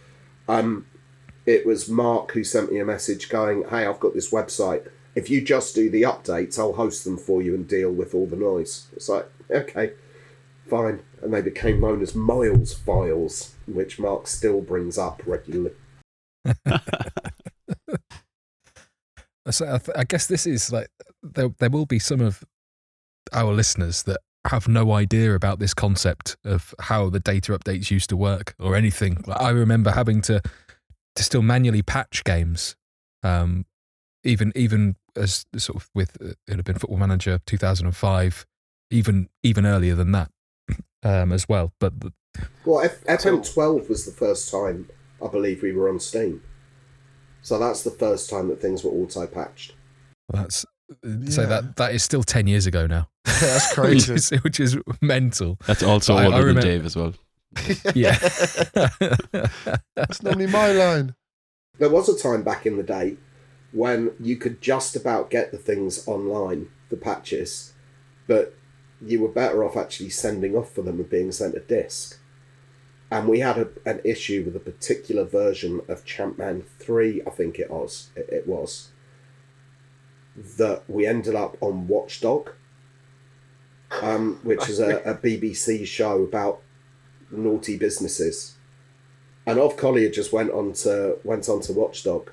Um, 0.49 0.87
it 1.45 1.67
was 1.67 1.89
Mark 1.89 2.33
who 2.33 2.45
sent 2.45 2.73
me 2.73 2.79
a 2.79 2.85
message 2.85 3.29
going, 3.29 3.65
"Hey, 3.69 3.87
I've 3.87 4.01
got 4.01 4.15
this 4.15 4.31
website. 4.31 4.89
If 5.15 5.29
you 5.29 5.43
just 5.43 5.75
do 5.75 5.91
the 5.91 6.03
updates, 6.03 6.59
I'll 6.59 6.73
host 6.73 7.05
them 7.05 7.19
for 7.19 7.43
you 7.43 7.55
and 7.55 7.69
deal 7.69 7.91
with 7.91 8.15
all 8.15 8.27
the 8.27 8.37
noise." 8.37 8.87
It's 8.95 9.09
like, 9.09 9.29
okay, 9.51 9.93
fine, 10.67 11.03
and 11.21 11.35
they 11.35 11.43
became 11.43 11.81
known 11.81 12.01
as 12.01 12.15
Miles 12.15 12.73
files, 12.73 13.55
which 13.67 13.99
Mark 13.99 14.27
still 14.27 14.61
brings 14.61 14.97
up 14.97 15.23
regularly. 15.27 15.73
So 19.51 19.67
I, 19.67 19.79
th- 19.79 19.97
I 19.97 20.05
guess 20.05 20.27
this 20.29 20.47
is 20.47 20.73
like 20.73 20.89
there. 21.23 21.49
There 21.59 21.71
will 21.71 21.87
be 21.87 21.99
some 21.99 22.21
of 22.21 22.45
our 23.33 23.53
listeners 23.53 24.03
that 24.05 24.19
have 24.47 24.67
no 24.67 24.93
idea 24.93 25.35
about 25.35 25.59
this 25.59 25.73
concept 25.73 26.37
of 26.45 26.75
how 26.81 27.09
the 27.09 27.21
data 27.21 27.57
updates 27.57 27.91
used 27.91 28.09
to 28.11 28.17
work 28.17 28.55
or 28.59 28.75
anything. 28.75 29.23
Like, 29.27 29.41
I 29.41 29.51
remember 29.51 29.91
having 29.93 30.21
to 30.23 30.41
to 31.15 31.23
still 31.23 31.43
manually 31.43 31.83
patch 31.83 32.25
games, 32.25 32.75
um, 33.23 33.67
even 34.25 34.53
even 34.57 34.97
as 35.15 35.47
sort 35.57 35.77
of 35.77 35.91
with 35.95 36.17
uh, 36.21 36.35
it 36.49 36.57
had 36.57 36.65
been 36.65 36.79
Football 36.79 36.99
Manager 36.99 37.39
2005, 37.47 38.47
even 38.91 39.29
even 39.43 39.67
earlier 39.67 39.95
than 39.95 40.13
that 40.13 40.31
um, 41.03 41.33
as 41.33 41.49
well. 41.49 41.73
But 41.79 42.01
the, 42.01 42.13
Well, 42.65 42.81
F- 42.81 43.05
FM12 43.05 43.89
was 43.89 44.07
the 44.07 44.13
first 44.13 44.51
time 44.51 44.89
I 45.23 45.29
believe 45.29 45.63
we 45.63 45.73
were 45.73 45.89
on 45.89 46.01
Steam. 46.01 46.43
So 47.43 47.59
that's 47.59 47.83
the 47.83 47.91
first 47.91 48.31
time 48.31 48.49
that 48.49 48.61
things 48.61 48.85
were 48.85 48.91
auto 48.91 49.27
patched. 49.27 49.75
that's 50.33 50.65
so 51.29 51.47
that 51.47 51.77
that 51.77 51.95
is 51.95 52.03
still 52.03 52.23
ten 52.23 52.47
years 52.47 52.67
ago 52.67 52.87
now, 52.87 53.09
That's 53.25 53.69
which 53.77 54.07
crazy. 54.07 54.15
is 54.15 54.31
which 54.43 54.61
is 54.61 54.77
mental. 55.01 55.59
That's 55.67 55.83
also 55.83 56.15
I- 56.17 56.23
I 56.25 56.27
older 56.27 56.53
than 56.53 56.63
Dave 56.63 56.87
as 56.87 56.97
well. 56.97 57.15
Yeah. 57.95 58.17
That's 59.95 60.23
normally 60.23 60.47
my 60.47 60.73
line. 60.73 61.15
There 61.79 61.91
was 61.91 62.09
a 62.09 62.17
time 62.19 62.43
back 62.43 62.67
in 62.67 62.77
the 62.77 62.83
day 62.83 63.17
when 63.73 64.13
you 64.21 64.37
could 64.37 64.61
just 64.61 64.97
about 64.97 65.31
get 65.31 65.51
the 65.53 65.59
things 65.59 66.07
online, 66.07 66.69
the 66.91 66.97
patches, 66.97 67.73
but 68.27 68.55
you 69.05 69.21
were 69.21 69.29
better 69.29 69.65
off 69.65 69.77
actually 69.77 70.11
sending 70.11 70.55
off 70.55 70.73
for 70.73 70.83
them 70.83 71.01
and 71.01 71.11
being 71.11 71.33
sent 71.33 71.55
a 71.57 71.61
disc. 71.61 72.19
And 73.11 73.29
we 73.29 73.41
had 73.41 73.59
a, 73.59 73.69
an 73.85 74.01
issue 74.05 74.43
with 74.45 74.57
a 74.57 74.61
particular 74.61 75.25
version 75.25 75.81
of 75.89 76.05
Champman 76.05 76.65
3, 76.79 77.23
I 77.27 77.31
think 77.31 77.59
it 77.59 77.71
was, 77.71 78.11
it, 78.17 78.29
it 78.31 78.47
was, 78.49 78.91
that 80.37 80.83
we 80.89 81.07
ended 81.07 81.35
up 81.35 81.57
on 81.61 81.89
Watchdog, 81.89 82.51
um, 84.01 84.41
which 84.43 84.69
is 84.69 84.81
a, 84.81 84.97
a 85.05 85.15
BBC 85.15 85.87
show 85.87 86.23
about 86.23 86.63
naughty 87.31 87.77
businesses. 87.77 88.57
And 89.47 89.59
Ov 89.59 89.77
Collier 89.77 90.11
just 90.11 90.33
went 90.33 90.51
on 90.51 90.73
to 90.75 91.19
went 91.25 91.49
on 91.49 91.61
to 91.63 91.73
Watchdog 91.73 92.31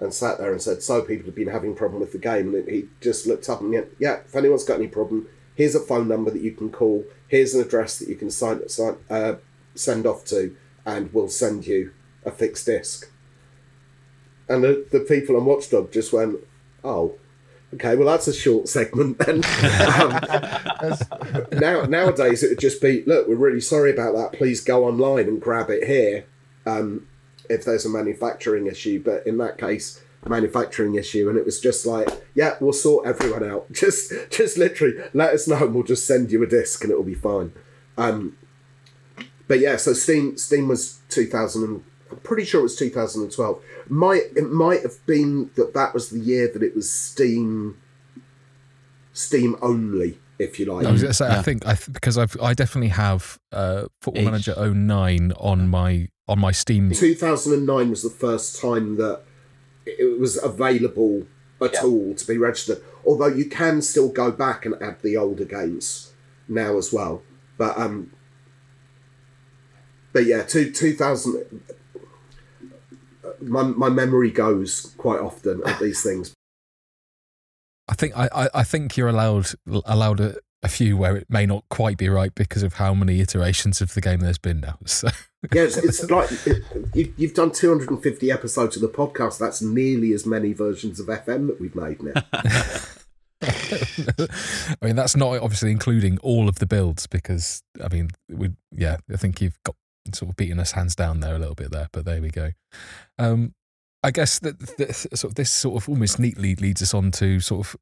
and 0.00 0.12
sat 0.12 0.38
there 0.38 0.52
and 0.52 0.60
said, 0.60 0.82
"So 0.82 1.02
people 1.02 1.26
have 1.26 1.34
been 1.34 1.48
having 1.48 1.74
problem 1.74 2.00
with 2.00 2.12
the 2.12 2.18
game." 2.18 2.54
And 2.54 2.68
he 2.68 2.88
just 3.00 3.26
looked 3.26 3.48
up 3.48 3.60
and 3.60 3.70
went, 3.70 3.88
"Yeah, 3.98 4.20
if 4.26 4.36
anyone's 4.36 4.64
got 4.64 4.78
any 4.78 4.88
problem, 4.88 5.28
here's 5.54 5.74
a 5.74 5.80
phone 5.80 6.06
number 6.06 6.30
that 6.30 6.42
you 6.42 6.52
can 6.52 6.70
call. 6.70 7.04
Here's 7.28 7.54
an 7.54 7.62
address 7.62 7.98
that 7.98 8.08
you 8.08 8.16
can 8.16 8.30
sign, 8.30 8.68
sign 8.68 8.96
uh, 9.08 9.36
send 9.74 10.06
off 10.06 10.24
to, 10.26 10.54
and 10.84 11.12
we'll 11.12 11.28
send 11.28 11.66
you 11.66 11.92
a 12.24 12.30
fixed 12.30 12.66
disc." 12.66 13.10
And 14.50 14.64
the, 14.64 14.86
the 14.90 15.00
people 15.00 15.36
on 15.36 15.44
Watchdog 15.44 15.92
just 15.92 16.12
went, 16.12 16.40
"Oh, 16.84 17.16
okay, 17.74 17.96
well 17.96 18.06
that's 18.06 18.28
a 18.28 18.32
short 18.32 18.68
segment 18.68 19.18
then." 19.18 19.36
um, 20.80 21.46
now 21.52 21.82
nowadays 21.82 22.42
it 22.42 22.50
would 22.50 22.60
just 22.60 22.80
be 22.80 23.04
look 23.06 23.28
we're 23.28 23.36
really 23.36 23.60
sorry 23.60 23.90
about 23.90 24.14
that. 24.14 24.38
Please 24.38 24.60
go 24.62 24.84
online 24.84 25.28
and 25.28 25.40
grab 25.40 25.70
it 25.70 25.86
here 25.86 26.26
um, 26.66 27.06
if 27.48 27.64
there's 27.64 27.84
a 27.84 27.90
manufacturing 27.90 28.66
issue. 28.66 29.02
But 29.02 29.26
in 29.26 29.38
that 29.38 29.58
case 29.58 30.00
manufacturing 30.26 30.94
issue 30.96 31.28
and 31.28 31.38
it 31.38 31.44
was 31.44 31.60
just 31.60 31.86
like 31.86 32.08
yeah 32.34 32.56
we'll 32.60 32.72
sort 32.72 33.06
everyone 33.06 33.48
out. 33.48 33.66
Just 33.72 34.12
just 34.30 34.58
literally 34.58 34.94
let 35.14 35.32
us 35.32 35.46
know 35.46 35.64
and 35.64 35.74
we'll 35.74 35.84
just 35.84 36.06
send 36.06 36.30
you 36.32 36.42
a 36.42 36.46
disc 36.46 36.82
and 36.82 36.90
it'll 36.90 37.04
be 37.04 37.14
fine. 37.14 37.52
Um, 37.96 38.36
but 39.46 39.60
yeah 39.60 39.76
so 39.76 39.92
steam 39.92 40.36
steam 40.36 40.68
was 40.68 41.00
2000 41.08 41.64
and, 41.64 41.84
i'm 42.10 42.18
pretty 42.18 42.44
sure 42.44 42.60
it 42.60 42.64
was 42.64 42.76
2012 42.76 43.62
might 43.88 44.22
it 44.36 44.50
might 44.50 44.82
have 44.82 45.04
been 45.06 45.50
that 45.56 45.74
that 45.74 45.94
was 45.94 46.10
the 46.10 46.18
year 46.18 46.50
that 46.52 46.62
it 46.62 46.74
was 46.74 46.90
steam 46.90 47.76
steam 49.12 49.56
only 49.60 50.18
if 50.38 50.58
you 50.58 50.66
like 50.66 50.86
I 50.86 50.92
was 50.92 51.02
going 51.02 51.10
to 51.10 51.14
say, 51.14 51.28
I 51.28 51.42
think 51.42 51.66
I 51.66 51.74
th- 51.74 51.92
because 51.92 52.16
I've 52.16 52.36
I 52.40 52.54
definitely 52.54 52.90
have 52.90 53.40
uh, 53.50 53.86
Football 54.00 54.20
Age. 54.20 54.46
Manager 54.46 54.74
09 54.74 55.32
on 55.32 55.68
my 55.68 56.08
on 56.28 56.38
my 56.38 56.52
Steam. 56.52 56.92
2009 56.92 57.90
was 57.90 58.02
the 58.02 58.10
first 58.10 58.60
time 58.60 58.96
that 58.98 59.22
it 59.84 60.20
was 60.20 60.40
available 60.42 61.26
at 61.60 61.82
all 61.82 62.14
to 62.14 62.26
be 62.26 62.38
registered. 62.38 62.82
Although 63.04 63.28
you 63.28 63.46
can 63.46 63.82
still 63.82 64.10
go 64.10 64.30
back 64.30 64.64
and 64.64 64.74
add 64.82 65.02
the 65.02 65.16
older 65.16 65.44
games 65.44 66.12
now 66.46 66.76
as 66.76 66.92
well. 66.92 67.22
But 67.56 67.76
um, 67.78 68.12
but 70.12 70.26
yeah, 70.26 70.42
two, 70.42 70.70
2000. 70.70 71.62
My 73.40 73.62
my 73.62 73.88
memory 73.88 74.30
goes 74.30 74.94
quite 74.98 75.20
often 75.20 75.62
at 75.66 75.78
these 75.78 76.02
things. 76.02 76.34
I 77.88 77.94
think 77.94 78.16
I, 78.16 78.28
I, 78.34 78.48
I 78.54 78.64
think 78.64 78.96
you're 78.96 79.08
allowed 79.08 79.48
allowed 79.86 80.20
a, 80.20 80.36
a 80.62 80.68
few 80.68 80.96
where 80.96 81.16
it 81.16 81.26
may 81.28 81.46
not 81.46 81.64
quite 81.70 81.96
be 81.96 82.08
right 82.08 82.34
because 82.34 82.62
of 82.62 82.74
how 82.74 82.94
many 82.94 83.20
iterations 83.20 83.80
of 83.80 83.94
the 83.94 84.00
game 84.00 84.20
there's 84.20 84.38
been 84.38 84.60
now. 84.60 84.78
So 84.86 85.08
Yeah, 85.52 85.62
it's, 85.62 85.76
it's 85.76 86.10
like 86.10 86.30
it, 86.46 86.64
you, 86.94 87.14
you've 87.16 87.34
done 87.34 87.52
250 87.52 88.32
episodes 88.32 88.74
of 88.74 88.82
the 88.82 88.88
podcast. 88.88 89.38
That's 89.38 89.62
nearly 89.62 90.12
as 90.12 90.26
many 90.26 90.52
versions 90.52 90.98
of 90.98 91.06
FM 91.06 91.46
that 91.46 91.60
we've 91.60 91.76
made 91.76 92.02
now. 92.02 92.22
I 93.40 94.84
mean 94.84 94.96
that's 94.96 95.16
not 95.16 95.40
obviously 95.40 95.70
including 95.70 96.18
all 96.18 96.48
of 96.48 96.58
the 96.58 96.66
builds 96.66 97.06
because 97.06 97.62
I 97.82 97.88
mean 97.88 98.10
we 98.28 98.50
yeah 98.72 98.96
I 99.12 99.16
think 99.16 99.40
you've 99.40 99.62
got 99.62 99.76
sort 100.12 100.30
of 100.30 100.36
beating 100.36 100.58
us 100.58 100.72
hands 100.72 100.94
down 100.94 101.20
there 101.20 101.34
a 101.34 101.38
little 101.38 101.54
bit 101.54 101.70
there 101.70 101.88
but 101.92 102.04
there 102.04 102.20
we 102.20 102.30
go. 102.30 102.50
Um, 103.18 103.54
I 104.02 104.10
guess 104.10 104.38
that, 104.40 104.94
sort 104.94 105.32
of 105.32 105.34
this 105.34 105.50
sort 105.50 105.82
of 105.82 105.88
almost 105.88 106.18
neatly 106.18 106.54
leads 106.54 106.82
us 106.82 106.94
on 106.94 107.10
to 107.12 107.40
sort 107.40 107.66
of 107.66 107.76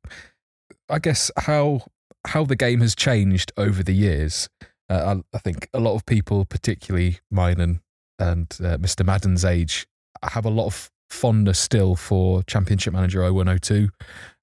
I 0.88 0.98
guess 0.98 1.30
how 1.36 1.82
how 2.26 2.44
the 2.44 2.56
game 2.56 2.80
has 2.80 2.94
changed 2.94 3.52
over 3.56 3.82
the 3.82 3.92
years. 3.94 4.48
Uh, 4.88 5.16
I, 5.32 5.36
I 5.36 5.38
think 5.38 5.68
a 5.74 5.80
lot 5.80 5.94
of 5.94 6.06
people, 6.06 6.44
particularly 6.44 7.18
mine 7.30 7.60
and 7.60 7.80
and 8.18 8.46
uh, 8.60 8.78
Mr. 8.78 9.04
Madden's 9.04 9.44
age, 9.44 9.86
have 10.22 10.46
a 10.46 10.50
lot 10.50 10.66
of 10.66 10.90
fondness 11.10 11.58
still 11.58 11.96
for 11.96 12.42
Championship 12.44 12.92
Manager 12.92 13.20
0102. 13.20 13.90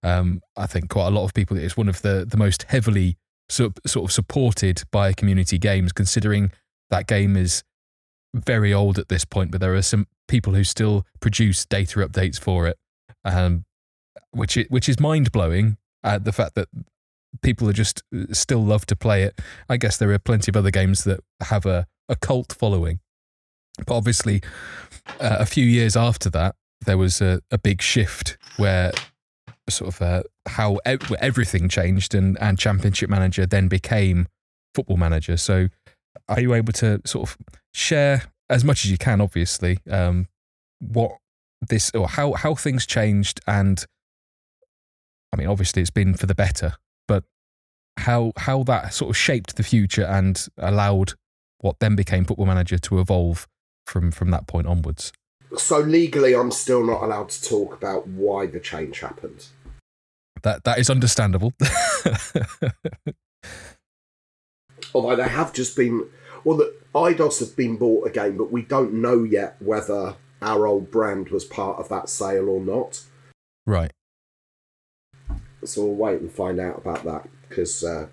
Um, 0.03 0.41
I 0.55 0.67
think 0.67 0.89
quite 0.89 1.07
a 1.07 1.11
lot 1.11 1.25
of 1.25 1.33
people. 1.33 1.57
It's 1.57 1.77
one 1.77 1.89
of 1.89 2.01
the 2.01 2.25
the 2.29 2.37
most 2.37 2.63
heavily 2.63 3.17
sort 3.49 3.77
of 3.95 4.11
supported 4.11 4.83
by 4.91 5.13
community 5.13 5.57
games, 5.57 5.91
considering 5.91 6.51
that 6.89 7.07
game 7.07 7.35
is 7.35 7.63
very 8.33 8.73
old 8.73 8.97
at 8.99 9.09
this 9.09 9.25
point. 9.25 9.51
But 9.51 9.61
there 9.61 9.75
are 9.75 9.81
some 9.81 10.07
people 10.27 10.53
who 10.53 10.63
still 10.63 11.05
produce 11.19 11.65
data 11.65 11.99
updates 11.99 12.39
for 12.39 12.67
it, 12.67 12.77
um, 13.23 13.65
which 14.31 14.57
it, 14.57 14.71
which 14.71 14.89
is 14.89 14.99
mind 14.99 15.31
blowing. 15.31 15.77
Uh, 16.03 16.17
the 16.17 16.33
fact 16.33 16.55
that 16.55 16.67
people 17.41 17.69
are 17.69 17.73
just 17.73 18.03
uh, 18.15 18.25
still 18.33 18.63
love 18.63 18.85
to 18.87 18.95
play 18.95 19.23
it. 19.23 19.39
I 19.69 19.77
guess 19.77 19.97
there 19.97 20.11
are 20.11 20.19
plenty 20.19 20.51
of 20.51 20.57
other 20.57 20.71
games 20.71 21.03
that 21.05 21.21
have 21.41 21.65
a, 21.65 21.87
a 22.09 22.15
cult 22.15 22.53
following. 22.53 22.99
But 23.77 23.95
obviously, 23.95 24.41
uh, 25.19 25.37
a 25.39 25.45
few 25.45 25.65
years 25.65 25.95
after 25.95 26.29
that, 26.31 26.55
there 26.85 26.97
was 26.97 27.21
a, 27.21 27.41
a 27.49 27.57
big 27.57 27.81
shift 27.81 28.37
where 28.57 28.91
sort 29.69 29.95
of 29.95 30.01
uh, 30.01 30.23
how 30.47 30.79
ev- 30.85 31.13
everything 31.19 31.69
changed, 31.69 32.13
and, 32.13 32.37
and 32.41 32.59
Championship 32.59 33.09
Manager 33.09 33.45
then 33.45 33.67
became 33.67 34.27
Football 34.75 34.97
Manager. 34.97 35.37
So, 35.37 35.69
are 36.27 36.39
you 36.39 36.53
able 36.53 36.73
to 36.73 37.01
sort 37.05 37.29
of 37.29 37.37
share 37.73 38.23
as 38.49 38.63
much 38.63 38.85
as 38.85 38.91
you 38.91 38.97
can, 38.97 39.21
obviously, 39.21 39.79
um, 39.89 40.27
what 40.79 41.11
this 41.69 41.91
or 41.93 42.07
how 42.07 42.33
how 42.33 42.55
things 42.55 42.85
changed 42.85 43.39
and 43.47 43.85
I 45.33 45.35
mean, 45.35 45.47
obviously, 45.47 45.81
it's 45.81 45.89
been 45.89 46.13
for 46.13 46.27
the 46.27 46.35
better, 46.35 46.73
but 47.07 47.23
how 47.97 48.33
how 48.37 48.61
that 48.63 48.93
sort 48.93 49.09
of 49.09 49.17
shaped 49.17 49.55
the 49.55 49.63
future 49.63 50.03
and 50.05 50.47
allowed 50.57 51.13
what 51.57 51.79
then 51.79 51.95
became 51.95 52.23
Football 52.25 52.45
Manager 52.45 52.77
to 52.77 52.99
evolve 52.99 53.47
from 53.87 54.11
from 54.11 54.29
that 54.29 54.45
point 54.45 54.67
onwards. 54.67 55.11
So 55.57 55.79
legally, 55.79 56.35
I'm 56.35 56.51
still 56.51 56.85
not 56.85 57.01
allowed 57.01 57.29
to 57.29 57.43
talk 57.43 57.73
about 57.73 58.07
why 58.07 58.45
the 58.45 58.59
change 58.59 58.99
happened. 58.99 59.47
That 60.43 60.63
that 60.65 60.77
is 60.77 60.91
understandable. 60.91 61.53
Although 64.93 65.15
they 65.15 65.27
have 65.27 65.53
just 65.53 65.75
been, 65.75 66.07
well, 66.43 66.57
the 66.57 66.75
Eidos 66.93 67.39
have 67.39 67.55
been 67.55 67.77
bought 67.77 68.07
again, 68.07 68.37
but 68.37 68.51
we 68.51 68.61
don't 68.61 68.93
know 68.93 69.23
yet 69.23 69.55
whether 69.59 70.15
our 70.41 70.67
old 70.67 70.91
brand 70.91 71.29
was 71.29 71.45
part 71.45 71.79
of 71.79 71.89
that 71.89 72.09
sale 72.09 72.49
or 72.49 72.59
not. 72.59 73.03
right. 73.65 73.91
So 75.65 75.85
we'll 75.85 75.95
wait 75.95 76.19
and 76.19 76.31
find 76.31 76.59
out 76.59 76.77
about 76.77 77.05
that 77.05 77.29
because 77.47 77.85
uh, 77.85 78.07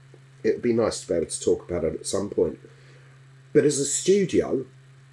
it'd 0.44 0.62
be 0.62 0.72
nice 0.72 1.00
to 1.00 1.08
be 1.08 1.14
able 1.14 1.26
to 1.26 1.40
talk 1.40 1.68
about 1.68 1.82
it 1.82 1.94
at 1.94 2.06
some 2.06 2.30
point. 2.30 2.60
But 3.52 3.64
as 3.64 3.80
a 3.80 3.84
studio, 3.84 4.66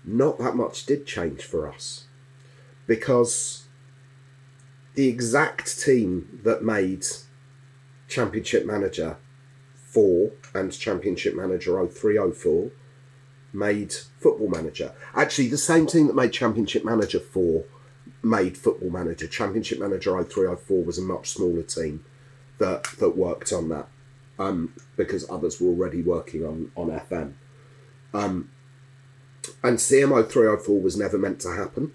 not 0.06 0.38
that 0.38 0.56
much 0.56 0.86
did 0.86 1.08
change 1.08 1.42
for 1.42 1.68
us 1.68 2.06
because 2.86 3.66
the 4.94 5.08
exact 5.08 5.80
team 5.80 6.40
that 6.44 6.64
made 6.64 7.06
Championship 8.08 8.66
Manager 8.66 9.18
4 9.98 10.30
and 10.54 10.72
Championship 10.72 11.36
Manager 11.36 11.84
0304 11.88 12.70
made 13.52 13.92
Football 14.20 14.50
Manager. 14.50 14.92
Actually, 15.16 15.48
the 15.48 15.58
same 15.58 15.88
team 15.88 16.06
that 16.06 16.16
made 16.16 16.32
Championship 16.32 16.86
Manager 16.86 17.20
4 17.20 17.64
made 18.22 18.60
Football 18.60 18.92
Manager. 18.92 19.26
Championship 19.26 19.80
Manager 19.80 20.12
0304 20.24 20.84
was 20.84 21.00
a 21.00 21.02
much 21.02 21.32
smaller 21.32 21.64
team 21.64 22.06
that 22.60 22.84
that 23.00 23.18
worked 23.18 23.52
on 23.52 23.70
that 23.70 23.88
um, 24.38 24.72
because 24.98 25.28
others 25.32 25.60
were 25.60 25.70
already 25.70 26.04
working 26.04 26.46
on 26.46 26.72
on 26.76 26.90
FM. 26.90 27.34
Um, 28.14 28.52
and 29.64 29.80
CMO 29.80 30.30
three 30.30 30.46
hundred 30.46 30.60
four 30.60 30.80
was 30.80 30.96
never 30.96 31.18
meant 31.18 31.40
to 31.40 31.56
happen. 31.56 31.92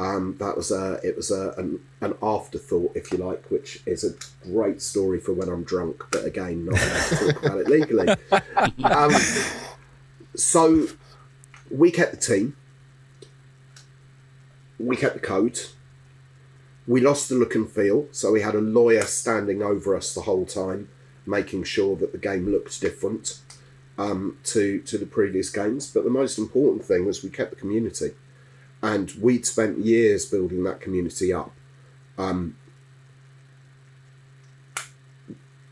Um, 0.00 0.36
that 0.38 0.56
was 0.56 0.70
a 0.70 0.98
it 1.04 1.14
was 1.14 1.30
a 1.30 1.50
an, 1.58 1.78
an 2.00 2.14
afterthought, 2.22 2.92
if 2.94 3.12
you 3.12 3.18
like, 3.18 3.44
which 3.50 3.82
is 3.84 4.02
a 4.02 4.14
great 4.48 4.80
story 4.80 5.20
for 5.20 5.34
when 5.34 5.50
I'm 5.50 5.62
drunk, 5.62 6.02
but 6.10 6.24
again, 6.24 6.64
not 6.64 6.80
allowed 6.80 7.08
to 7.08 7.32
talk 7.32 7.44
about 7.44 7.58
it 7.58 7.68
legally. 7.68 8.08
Um, 8.82 9.12
so 10.34 10.86
we 11.70 11.90
kept 11.90 12.12
the 12.12 12.16
team, 12.16 12.56
we 14.78 14.96
kept 14.96 15.14
the 15.14 15.20
code, 15.20 15.60
we 16.86 17.00
lost 17.02 17.28
the 17.28 17.34
look 17.34 17.54
and 17.54 17.70
feel, 17.70 18.06
so 18.10 18.32
we 18.32 18.40
had 18.40 18.54
a 18.54 18.60
lawyer 18.60 19.02
standing 19.02 19.62
over 19.62 19.94
us 19.94 20.14
the 20.14 20.22
whole 20.22 20.46
time, 20.46 20.88
making 21.26 21.64
sure 21.64 21.94
that 21.96 22.12
the 22.12 22.18
game 22.18 22.50
looked 22.50 22.80
different 22.80 23.40
um, 23.98 24.38
to 24.44 24.80
to 24.80 24.96
the 24.96 25.06
previous 25.06 25.50
games. 25.50 25.90
But 25.92 26.04
the 26.04 26.10
most 26.10 26.38
important 26.38 26.86
thing 26.86 27.04
was 27.04 27.22
we 27.22 27.28
kept 27.28 27.50
the 27.50 27.56
community, 27.56 28.12
and 28.82 29.12
we'd 29.20 29.46
spent 29.46 29.78
years 29.78 30.26
building 30.26 30.64
that 30.64 30.80
community 30.80 31.32
up. 31.32 31.52
Um, 32.18 32.56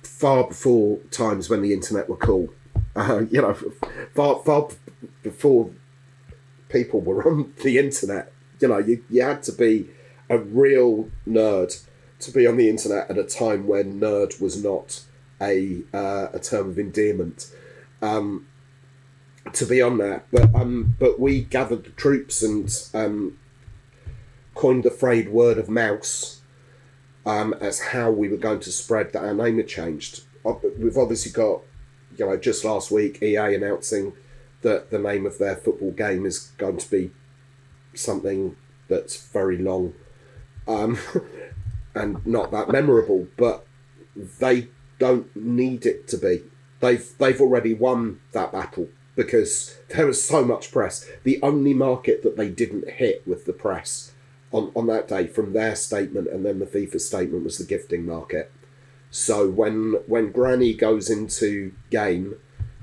far 0.03 0.49
before 0.49 0.99
times 1.11 1.49
when 1.49 1.63
the 1.63 1.73
internet 1.73 2.09
were 2.09 2.17
cool, 2.17 2.53
uh, 2.97 3.23
you 3.31 3.41
know, 3.41 3.55
far 4.15 4.43
far 4.45 4.69
before 5.23 5.71
people 6.69 7.01
were 7.01 7.27
on 7.29 7.55
the 7.63 7.79
internet. 7.79 8.33
You 8.61 8.69
know, 8.69 8.79
you, 8.79 9.05
you 9.09 9.23
had 9.23 9.43
to 9.45 9.53
be 9.53 9.89
a 10.29 10.39
real 10.39 11.09
nerd 11.27 11.85
to 12.21 12.31
be 12.33 12.47
on 12.47 12.57
the 12.57 12.69
internet 12.69 13.09
at 13.09 13.17
a 13.17 13.25
time 13.25 13.67
when 13.67 14.01
nerd 14.01 14.41
was 14.41 14.63
not 14.63 15.03
a 15.41 15.83
uh, 15.95 16.29
a 16.33 16.41
term 16.41 16.71
of 16.71 16.79
endearment. 16.79 17.51
Um, 18.03 18.47
to 19.55 19.67
be 19.67 19.81
on 19.83 19.99
that. 19.99 20.27
but 20.31 20.55
um, 20.55 20.95
but 20.99 21.19
we 21.21 21.43
gathered 21.43 21.85
the 21.85 21.91
troops 21.91 22.43
and 22.43 22.73
um, 22.95 23.39
coined 24.55 24.85
the 24.85 24.91
phrase 24.91 25.29
"word 25.29 25.59
of 25.59 25.69
mouse" 25.69 26.41
um, 27.27 27.55
as 27.61 27.81
how 27.81 28.11
we 28.11 28.29
were 28.29 28.37
going 28.37 28.61
to 28.61 28.73
spread 28.73 29.13
that 29.13 29.25
our 29.25 29.35
name 29.35 29.59
had 29.59 29.69
changed. 29.69 30.23
We've 30.79 30.97
obviously 30.97 31.33
got, 31.33 31.61
you 32.17 32.27
know, 32.27 32.37
just 32.37 32.65
last 32.65 32.91
week 32.91 33.23
EA 33.23 33.55
announcing 33.55 34.15
that 34.63 34.91
the 34.91 34.99
name 34.99 35.27
of 35.27 35.39
their 35.39 35.57
football 35.57 35.91
game 35.91 36.25
is 36.25 36.53
going 36.57 36.79
to 36.79 36.91
be 36.91 37.11
something 37.95 38.57
that's 38.89 39.29
very 39.29 39.59
long 39.59 39.93
um, 40.67 40.99
and 41.95 42.25
not 42.27 42.51
that 42.51 42.71
memorable, 42.71 43.29
but 43.37 43.67
they 44.17 44.69
don't 44.99 45.35
need 45.37 45.87
it 45.87 46.09
to 46.09 46.17
be. 46.17 46.43
They've 46.81 47.07
they've 47.19 47.41
already 47.41 47.75
won 47.75 48.21
that 48.33 48.53
battle 48.53 48.89
because 49.19 49.77
there 49.89 50.07
was 50.07 50.25
so 50.25 50.45
much 50.45 50.71
press. 50.71 51.05
The 51.25 51.41
only 51.43 51.75
market 51.75 52.23
that 52.23 52.37
they 52.37 52.49
didn't 52.49 52.89
hit 52.89 53.27
with 53.27 53.47
the 53.47 53.53
press 53.53 54.13
on, 54.53 54.71
on 54.77 54.87
that 54.87 55.09
day 55.09 55.27
from 55.27 55.53
their 55.53 55.75
statement 55.75 56.29
and 56.29 56.47
then 56.47 56.61
the 56.61 56.67
FIFA 56.67 57.01
statement 57.01 57.43
was 57.43 57.59
the 57.59 57.65
gifting 57.65 58.07
market. 58.07 58.53
So 59.11 59.51
when 59.51 59.95
when 60.07 60.31
Granny 60.31 60.73
goes 60.73 61.11
into 61.11 61.73
game 61.91 62.37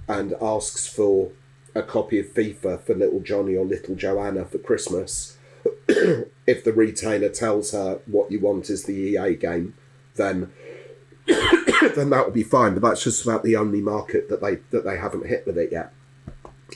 and 0.10 0.34
asks 0.42 0.86
for 0.86 1.32
a 1.74 1.82
copy 1.82 2.20
of 2.20 2.26
FIFA 2.34 2.82
for 2.82 2.96
little 2.96 3.22
Johnny 3.22 3.56
or 3.56 3.64
little 3.64 3.96
Joanna 3.96 4.44
for 4.44 4.58
Christmas, 4.58 5.38
if 5.88 6.66
the 6.66 6.74
retailer 6.74 7.30
tells 7.30 7.72
her 7.72 8.02
what 8.08 8.30
you 8.30 8.42
want 8.42 8.70
is 8.70 8.84
the 8.84 8.94
EA 8.94 9.36
game, 9.36 9.74
then 10.16 10.52
then 11.28 12.10
that 12.10 12.26
will 12.26 12.34
be 12.34 12.44
fine. 12.44 12.74
But 12.74 12.82
that's 12.82 13.06
just 13.06 13.24
about 13.24 13.44
the 13.44 13.56
only 13.56 13.80
market 13.80 14.28
that 14.28 14.42
they 14.42 14.56
that 14.72 14.84
they 14.84 14.98
haven't 14.98 15.28
hit 15.28 15.46
with 15.48 15.58
it 15.58 15.72
yet. 15.72 15.94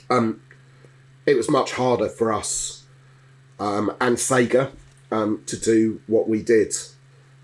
Um, 0.10 0.42
it 1.26 1.36
was 1.36 1.50
much 1.50 1.74
harder 1.74 2.10
for 2.10 2.32
us 2.32 2.86
um, 3.60 3.96
and 4.00 4.18
Sega 4.18 4.72
um, 5.12 5.44
to 5.46 5.58
do 5.58 6.02
what 6.08 6.28
we 6.30 6.42
did 6.42 6.74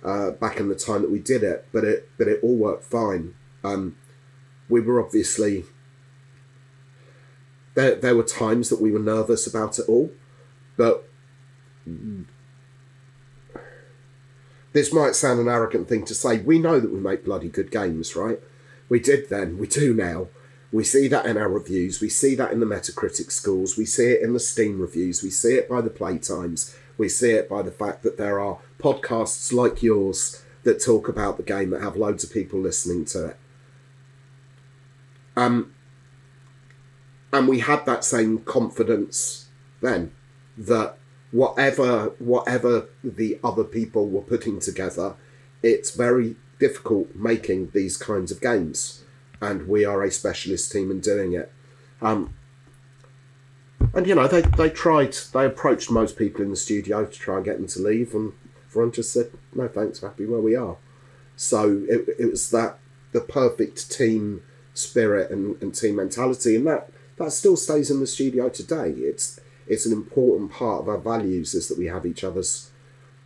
uh, 0.04 0.32
back 0.32 0.60
in 0.60 0.70
the 0.70 0.76
time 0.76 1.02
that 1.02 1.12
we 1.12 1.20
did 1.20 1.44
it, 1.44 1.68
but 1.72 1.84
it 1.84 2.10
but 2.18 2.28
it 2.28 2.40
all 2.44 2.56
worked 2.56 2.86
fine. 2.86 3.36
Um, 3.64 3.96
we 4.70 4.80
were 4.82 5.04
obviously 5.04 5.66
there. 7.74 7.96
There 7.96 8.16
were 8.16 8.24
times 8.24 8.70
that 8.70 8.82
we 8.82 8.92
were 8.92 9.00
nervous 9.00 9.48
about 9.48 9.80
it 9.80 9.86
all, 9.88 10.12
but 10.78 11.08
this 14.74 14.94
might 14.94 15.16
sound 15.16 15.40
an 15.40 15.48
arrogant 15.48 15.90
thing 15.90 16.06
to 16.06 16.16
say. 16.16 16.40
We 16.40 16.60
know 16.60 16.80
that 16.80 16.94
we 16.94 17.00
make 17.00 17.26
bloody 17.26 17.50
good 17.50 17.72
games, 17.72 18.16
right? 18.16 18.40
We 18.88 19.00
did 19.00 19.30
then, 19.30 19.58
we 19.58 19.68
do 19.68 19.94
now. 19.94 20.28
We 20.72 20.84
see 20.84 21.08
that 21.08 21.26
in 21.26 21.38
our 21.38 21.50
reviews, 21.50 22.02
we 22.02 22.10
see 22.10 22.36
that 22.36 22.52
in 22.52 22.60
the 22.60 22.66
Metacritic 22.66 23.32
scores, 23.32 23.78
we 23.78 23.86
see 23.86 24.12
it 24.12 24.22
in 24.22 24.34
the 24.34 24.40
Steam 24.40 24.82
reviews, 24.82 25.24
we 25.24 25.30
see 25.30 25.54
it 25.56 25.70
by 25.70 25.82
the 25.82 25.90
playtimes, 25.90 26.76
we 26.98 27.08
see 27.08 27.32
it 27.32 27.48
by 27.50 27.62
the 27.62 27.72
fact 27.72 28.04
that 28.04 28.18
there 28.18 28.40
are 28.40 28.60
podcasts 28.80 29.54
like 29.54 29.82
yours 29.82 30.44
that 30.64 30.84
talk 30.84 31.08
about 31.08 31.38
the 31.38 31.44
game 31.44 31.70
that 31.70 31.82
have 31.82 31.96
loads 31.96 32.24
of 32.24 32.34
people 32.34 32.60
listening 32.60 33.06
to 33.06 33.28
it. 33.28 33.38
Um, 35.38 35.74
and 37.32 37.48
we 37.48 37.60
had 37.60 37.86
that 37.86 38.04
same 38.04 38.40
confidence 38.40 39.50
then 39.82 40.12
that 40.58 40.98
whatever 41.32 42.14
whatever 42.20 42.88
the 43.04 43.38
other 43.44 43.64
people 43.64 44.08
were 44.10 44.22
putting 44.22 44.60
together, 44.60 45.16
it's 45.62 45.92
very 45.92 46.36
difficult 46.60 47.14
making 47.16 47.72
these 47.74 47.98
kinds 47.98 48.32
of 48.32 48.40
games, 48.40 49.04
and 49.50 49.68
we 49.68 49.86
are 49.86 50.04
a 50.04 50.12
specialist 50.12 50.72
team 50.72 50.92
in 50.92 51.00
doing 51.00 51.34
it. 51.34 51.52
Um, 52.02 52.34
and 53.94 54.08
you 54.08 54.16
know 54.16 54.28
they 54.28 54.42
they 54.42 54.70
tried 54.70 55.14
they 55.34 55.46
approached 55.46 55.90
most 55.92 56.18
people 56.18 56.42
in 56.42 56.50
the 56.50 56.56
studio 56.56 57.06
to 57.06 57.20
try 57.20 57.38
and 57.38 57.46
get 57.46 57.58
them 57.58 57.68
to 57.68 57.80
leave, 57.80 58.14
and 58.14 58.34
everyone 58.68 58.92
just 58.92 59.14
said 59.14 59.32
no 59.54 59.68
thanks, 59.68 60.02
we're 60.02 60.10
happy 60.10 60.26
where 60.26 60.42
we 60.42 60.56
are. 60.56 60.78
So 61.36 61.86
it, 61.90 62.08
it 62.20 62.32
was 62.32 62.50
that 62.52 62.80
the 63.12 63.22
perfect 63.22 63.92
team 63.92 64.42
spirit 64.74 65.32
and, 65.32 65.62
and 65.62 65.74
team 65.74 65.96
mentality, 65.96 66.56
and 66.56 66.68
that 66.68 66.90
that 67.18 67.32
still 67.32 67.56
stays 67.56 67.90
in 67.90 68.00
the 68.00 68.08
studio 68.08 68.50
today. 68.50 68.92
It's 68.92 69.40
it's 69.68 69.86
an 69.86 69.94
important 69.94 70.52
part 70.52 70.82
of 70.82 70.90
our 70.90 70.98
values 70.98 71.54
is 71.54 71.68
that 71.70 71.78
we 71.78 71.88
have 71.88 72.06
each 72.06 72.24
other's, 72.24 72.72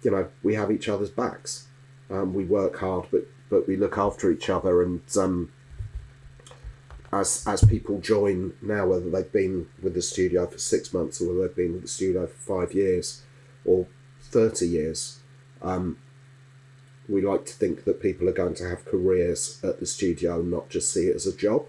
you 0.03 0.12
know, 0.12 0.29
we 0.43 0.55
have 0.55 0.71
each 0.71 0.88
other's 0.88 1.10
backs. 1.10 1.67
Um, 2.10 2.34
we 2.34 2.45
work 2.45 2.79
hard, 2.79 3.08
but 3.12 3.27
but 3.49 3.67
we 3.67 3.75
look 3.75 3.97
after 3.97 4.32
each 4.32 4.49
other. 4.49 4.82
And 4.82 5.01
um, 5.17 5.51
as 7.12 7.43
as 7.48 7.63
people 7.63 8.00
join 8.00 8.54
now, 8.62 8.88
whether 8.88 9.10
they've 9.10 9.32
been 9.32 9.67
with 9.82 9.93
the 9.93 10.02
studio 10.02 10.45
for 10.45 10.58
six 10.58 10.93
months 10.93 11.22
or 11.22 11.30
whether 11.30 11.48
they've 11.48 11.56
been 11.56 11.74
with 11.74 11.82
the 11.84 11.88
studio 11.88 12.28
for 12.28 12.62
five 12.62 12.74
years 12.74 13.24
or 13.65 13.88
thirty 14.22 14.67
years, 14.67 15.19
um, 15.62 15.98
we 17.08 17.22
like 17.22 17.45
to 17.45 17.54
think 17.54 17.84
that 17.86 18.02
people 18.02 18.30
are 18.30 18.34
going 18.34 18.54
to 18.56 18.69
have 18.69 18.86
careers 18.86 19.60
at 19.63 19.80
the 19.80 19.86
studio, 19.86 20.41
not 20.41 20.69
just 20.69 20.93
see 20.93 21.08
it 21.08 21.15
as 21.15 21.26
a 21.26 21.36
job. 21.36 21.65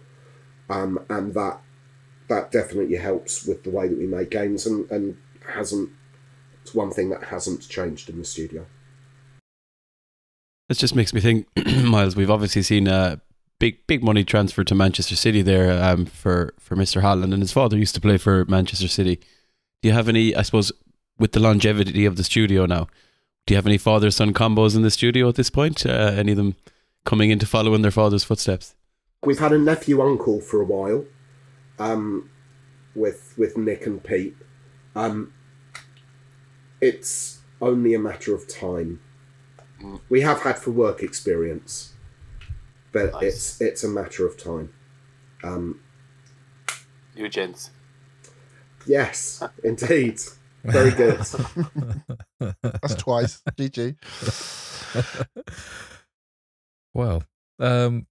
Um, 0.68 1.04
and 1.08 1.34
that 1.34 1.60
that 2.28 2.52
definitely 2.52 2.96
helps 2.96 3.46
with 3.46 3.64
the 3.64 3.70
way 3.70 3.88
that 3.88 3.98
we 3.98 4.06
make 4.06 4.30
games 4.30 4.66
and, 4.66 4.88
and 4.90 5.16
hasn't 5.54 5.90
it's 6.62 6.74
one 6.74 6.90
thing 6.90 7.10
that 7.10 7.24
hasn't 7.24 7.68
changed 7.68 8.08
in 8.08 8.18
the 8.18 8.24
studio. 8.24 8.66
This 10.68 10.78
just 10.78 10.94
makes 10.94 11.12
me 11.12 11.20
think, 11.20 11.48
Miles. 11.84 12.14
We've 12.14 12.30
obviously 12.30 12.62
seen 12.62 12.86
a 12.86 13.20
big, 13.60 13.86
big 13.86 14.02
money 14.02 14.24
transfer 14.24 14.64
to 14.64 14.74
Manchester 14.74 15.14
City 15.14 15.42
there 15.42 15.80
um, 15.80 16.06
for 16.06 16.52
for 16.58 16.74
Mr. 16.74 17.00
Haaland, 17.00 17.32
and 17.32 17.40
his 17.40 17.52
father 17.52 17.78
used 17.78 17.94
to 17.94 18.00
play 18.00 18.16
for 18.18 18.44
Manchester 18.46 18.88
City. 18.88 19.20
Do 19.82 19.88
you 19.88 19.94
have 19.94 20.08
any? 20.08 20.34
I 20.34 20.42
suppose 20.42 20.72
with 21.18 21.30
the 21.30 21.40
longevity 21.40 22.04
of 22.04 22.16
the 22.16 22.24
studio 22.24 22.66
now, 22.66 22.88
do 23.46 23.54
you 23.54 23.56
have 23.56 23.66
any 23.66 23.78
father 23.78 24.10
son 24.10 24.34
combos 24.34 24.74
in 24.74 24.82
the 24.82 24.90
studio 24.90 25.28
at 25.28 25.36
this 25.36 25.50
point? 25.50 25.86
Uh, 25.86 26.12
any 26.16 26.32
of 26.32 26.36
them 26.36 26.56
coming 27.04 27.30
in 27.30 27.38
to 27.38 27.46
follow 27.46 27.74
in 27.74 27.82
their 27.82 27.92
father's 27.92 28.24
footsteps? 28.24 28.74
We've 29.24 29.38
had 29.38 29.52
a 29.52 29.58
nephew 29.58 30.02
uncle 30.02 30.40
for 30.40 30.60
a 30.60 30.64
while, 30.64 31.04
um, 31.78 32.30
with 32.96 33.34
with 33.36 33.56
Nick 33.56 33.86
and 33.86 34.02
Pete. 34.02 34.36
Um, 34.96 35.32
it's 36.80 37.40
only 37.60 37.94
a 37.94 37.98
matter 37.98 38.34
of 38.34 38.48
time. 38.48 39.00
We 40.10 40.20
have 40.20 40.42
had 40.42 40.58
for 40.58 40.72
work 40.72 41.02
experience, 41.02 41.89
but 42.92 43.12
Nice. 43.12 43.22
it's 43.22 43.60
it's 43.60 43.84
a 43.84 43.88
matter 43.88 44.26
of 44.26 44.36
time. 44.36 44.72
Um, 45.42 45.80
New 47.16 47.28
gents. 47.28 47.70
yes, 48.86 49.42
indeed, 49.64 50.20
very 50.64 50.90
good. 50.92 51.18
That's 52.62 52.94
twice. 52.94 53.42
GG. 53.58 53.96
well, 56.94 57.22
um, 57.58 58.06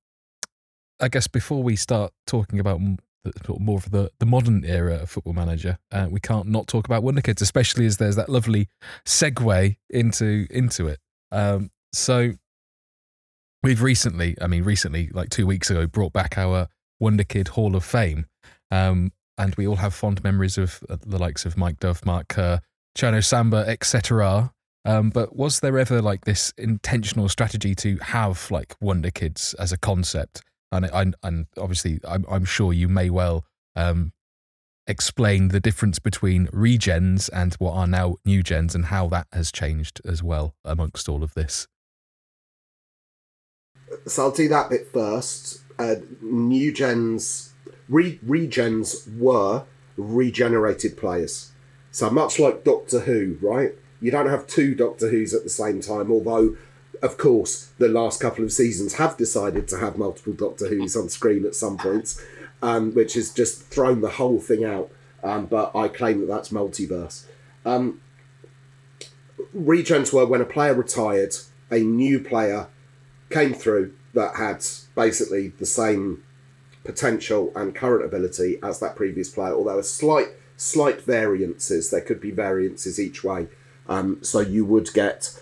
I 1.00 1.08
guess 1.08 1.28
before 1.28 1.64
we 1.64 1.76
start 1.76 2.12
talking 2.28 2.60
about 2.60 2.80
the, 3.24 3.56
more 3.60 3.78
of 3.78 3.92
the, 3.92 4.12
the 4.20 4.26
modern 4.26 4.64
era 4.66 4.96
of 4.96 5.10
Football 5.10 5.34
Manager, 5.34 5.78
uh, 5.92 6.08
we 6.10 6.20
can't 6.20 6.48
not 6.48 6.68
talk 6.68 6.86
about 6.86 7.04
Wonder 7.04 7.22
Kids, 7.22 7.42
especially 7.42 7.86
as 7.86 7.98
there's 7.98 8.16
that 8.16 8.30
lovely 8.30 8.68
segue 9.06 9.78
into 9.90 10.48
into 10.50 10.88
it. 10.88 11.00
Um, 11.32 11.72
so 11.94 12.34
we've 13.64 13.82
recently, 13.82 14.36
I 14.42 14.48
mean, 14.48 14.64
recently, 14.64 15.10
like 15.14 15.30
two 15.30 15.48
weeks 15.48 15.70
ago, 15.70 15.88
brought 15.88 16.14
back 16.14 16.38
our 16.38 16.68
Wonder 17.00 17.24
Kid 17.24 17.50
Hall 17.50 17.76
of 17.76 17.84
Fame, 17.84 18.26
um, 18.72 19.12
and 19.38 19.56
we 19.56 19.68
all 19.68 19.78
have 19.78 19.94
fond 19.94 20.24
memories 20.24 20.58
of 20.58 20.84
uh, 20.90 20.98
the 21.06 21.18
likes 21.18 21.46
of 21.46 21.58
Mike 21.58 21.80
Dove, 21.80 22.06
Mark 22.06 22.28
Kerr, 22.28 22.60
Cherno 22.98 23.24
Samba, 23.24 23.66
etc. 23.68 24.52
Um, 24.86 25.10
but 25.10 25.36
was 25.36 25.60
there 25.60 25.78
ever 25.78 26.02
like 26.02 26.26
this 26.26 26.54
intentional 26.58 27.30
strategy 27.30 27.76
to 27.76 27.98
have 27.98 28.50
like 28.52 28.76
Wonder 28.82 29.12
Kids 29.12 29.54
as 29.60 29.72
a 29.72 29.78
concept? 29.78 30.42
And 30.72 30.90
and, 30.94 31.16
and 31.24 31.48
obviously, 31.58 32.00
I'm, 32.08 32.26
I'm 32.30 32.46
sure 32.46 32.74
you 32.74 32.88
may 32.88 33.10
well 33.10 33.46
um, 33.76 34.14
explain 34.88 35.50
the 35.50 35.60
difference 35.60 36.00
between 36.00 36.48
regens 36.48 37.30
and 37.32 37.54
what 37.56 37.74
are 37.74 37.88
now 37.88 38.16
new 38.26 38.44
gens 38.44 38.76
and 38.76 38.86
how 38.86 39.08
that 39.10 39.28
has 39.32 39.52
changed 39.52 40.02
as 40.06 40.22
well 40.24 40.56
amongst 40.66 41.08
all 41.08 41.24
of 41.24 41.34
this. 41.34 41.68
So 44.06 44.24
I'll 44.24 44.32
do 44.32 44.48
that 44.50 44.70
bit 44.70 44.92
first. 44.92 45.62
Uh, 45.78 45.96
new 46.22 46.72
gens, 46.72 47.54
re- 47.88 48.20
regens 48.26 49.18
were 49.18 49.66
regenerated 49.98 50.98
players. 50.98 51.52
So 51.92 52.10
much 52.10 52.40
like 52.40 52.64
Doctor 52.64 53.02
Who, 53.02 53.38
right? 53.42 53.74
You 54.02 54.12
don't 54.12 54.30
have 54.30 54.48
two 54.48 54.76
Doctor 54.76 55.10
Who's 55.10 55.34
at 55.34 55.44
the 55.44 55.50
same 55.50 55.82
time, 55.82 56.12
although, 56.12 56.56
of 57.02 57.18
course, 57.18 57.72
the 57.78 57.88
last 57.88 58.22
couple 58.22 58.44
of 58.44 58.54
seasons 58.54 58.96
have 58.96 59.18
decided 59.18 59.68
to 59.70 59.78
have 59.78 59.98
multiple 59.98 60.34
Doctor 60.34 60.68
Who's 60.68 60.96
on 60.96 61.10
screen 61.10 61.46
at 61.46 61.56
some 61.56 61.78
points, 61.78 62.22
um, 62.62 62.94
which 62.94 63.14
has 63.14 63.34
just 63.34 63.64
thrown 63.64 64.02
the 64.02 64.12
whole 64.12 64.40
thing 64.40 64.64
out. 64.64 64.92
Um, 65.24 65.48
but 65.48 65.76
I 65.76 65.90
claim 65.90 66.22
that 66.22 66.28
that's 66.28 66.50
multiverse. 66.50 67.26
Um, 67.66 68.00
regens 69.56 70.14
were 70.14 70.26
when 70.26 70.42
a 70.42 70.46
player 70.46 70.74
retired, 70.74 71.36
a 71.70 71.80
new 71.80 72.20
player 72.20 72.68
came 73.30 73.54
through 73.54 73.94
that 74.14 74.36
had 74.36 74.66
basically 74.96 75.50
the 75.50 75.66
same 75.66 76.24
potential 76.84 77.52
and 77.56 77.76
current 77.76 78.04
ability 78.04 78.58
as 78.64 78.80
that 78.80 78.96
previous 78.96 79.30
player, 79.30 79.54
although 79.54 79.80
a 79.80 79.84
slight 79.84 80.30
slight 80.58 81.02
variances. 81.02 81.90
There 81.90 82.02
could 82.02 82.20
be 82.20 82.32
variances 82.32 83.00
each 83.00 83.24
way. 83.24 83.48
Um, 83.88 84.24
so 84.24 84.40
you 84.40 84.66
would 84.66 84.94
get 84.94 85.40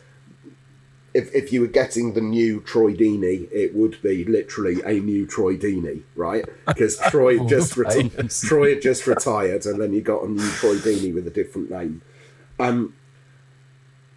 if, 1.14 1.34
if 1.34 1.52
you 1.52 1.62
were 1.62 1.68
getting 1.68 2.14
the 2.14 2.22
new 2.22 2.62
Troy 2.62 2.94
Deeney, 2.94 3.52
it 3.52 3.74
would 3.74 4.00
be 4.04 4.24
literally 4.24 4.82
a 4.86 5.00
new 5.00 5.26
Troy 5.26 5.58
Deeney, 5.58 6.04
right? 6.16 6.46
Because 6.68 6.98
Troy 7.10 7.44
just 7.48 7.74
reti- 7.74 8.48
Troy 8.48 8.76
had 8.76 8.84
just 8.84 9.08
retired, 9.08 9.66
and 9.66 9.82
then 9.82 9.94
you 9.94 10.02
got 10.02 10.24
a 10.24 10.30
new 10.30 10.48
Troy 10.52 10.76
Deeney 10.76 11.14
with 11.14 11.26
a 11.26 11.32
different 11.32 11.72
name. 11.72 12.04
Um, 12.60 12.94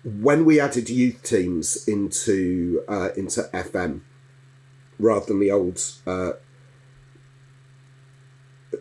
when 0.05 0.45
we 0.45 0.59
added 0.59 0.89
youth 0.89 1.23
teams 1.23 1.87
into 1.87 2.83
uh, 2.89 3.11
into 3.17 3.43
FM, 3.53 4.01
rather 4.99 5.27
than 5.27 5.41
the 5.41 5.51
old 5.51 5.81
uh, 6.07 6.33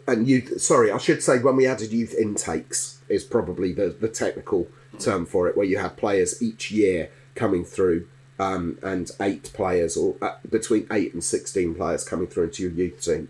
and 0.07 0.27
youth, 0.27 0.61
sorry, 0.61 0.91
I 0.91 0.97
should 0.97 1.21
say 1.21 1.39
when 1.39 1.55
we 1.55 1.67
added 1.67 1.91
youth 1.91 2.13
intakes 2.13 3.01
is 3.09 3.23
probably 3.23 3.73
the 3.73 3.89
the 3.89 4.07
technical 4.07 4.67
term 4.97 5.25
for 5.25 5.47
it, 5.47 5.57
where 5.57 5.65
you 5.65 5.77
have 5.77 5.97
players 5.97 6.41
each 6.41 6.71
year 6.71 7.09
coming 7.35 7.63
through. 7.63 8.07
Um, 8.41 8.79
and 8.81 9.11
eight 9.19 9.51
players, 9.53 9.97
or 9.97 10.15
uh, 10.21 10.35
between 10.49 10.87
eight 10.93 11.13
and 11.13 11.21
sixteen 11.21 11.75
players 11.75 12.05
coming 12.05 12.25
through 12.25 12.45
into 12.45 12.63
your 12.63 12.71
youth 12.71 13.03
team. 13.03 13.27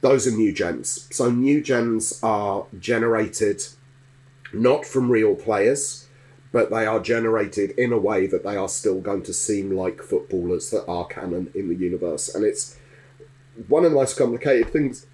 Those 0.00 0.26
are 0.26 0.30
new 0.30 0.50
gens. 0.50 1.06
So 1.12 1.30
new 1.30 1.62
gens 1.62 2.20
are 2.22 2.64
generated 2.80 3.64
not 4.54 4.86
from 4.86 5.10
real 5.10 5.34
players, 5.34 6.03
but 6.54 6.70
they 6.70 6.86
are 6.86 7.00
generated 7.00 7.72
in 7.72 7.92
a 7.92 7.98
way 7.98 8.28
that 8.28 8.44
they 8.44 8.54
are 8.56 8.68
still 8.68 9.00
going 9.00 9.24
to 9.24 9.32
seem 9.32 9.72
like 9.72 10.00
footballers 10.00 10.70
that 10.70 10.86
are 10.86 11.04
canon 11.04 11.50
in 11.52 11.68
the 11.68 11.74
universe. 11.74 12.32
And 12.32 12.44
it's 12.44 12.78
one 13.66 13.84
of 13.84 13.90
the 13.90 13.98
most 13.98 14.16
complicated 14.16 14.72
things 14.72 15.06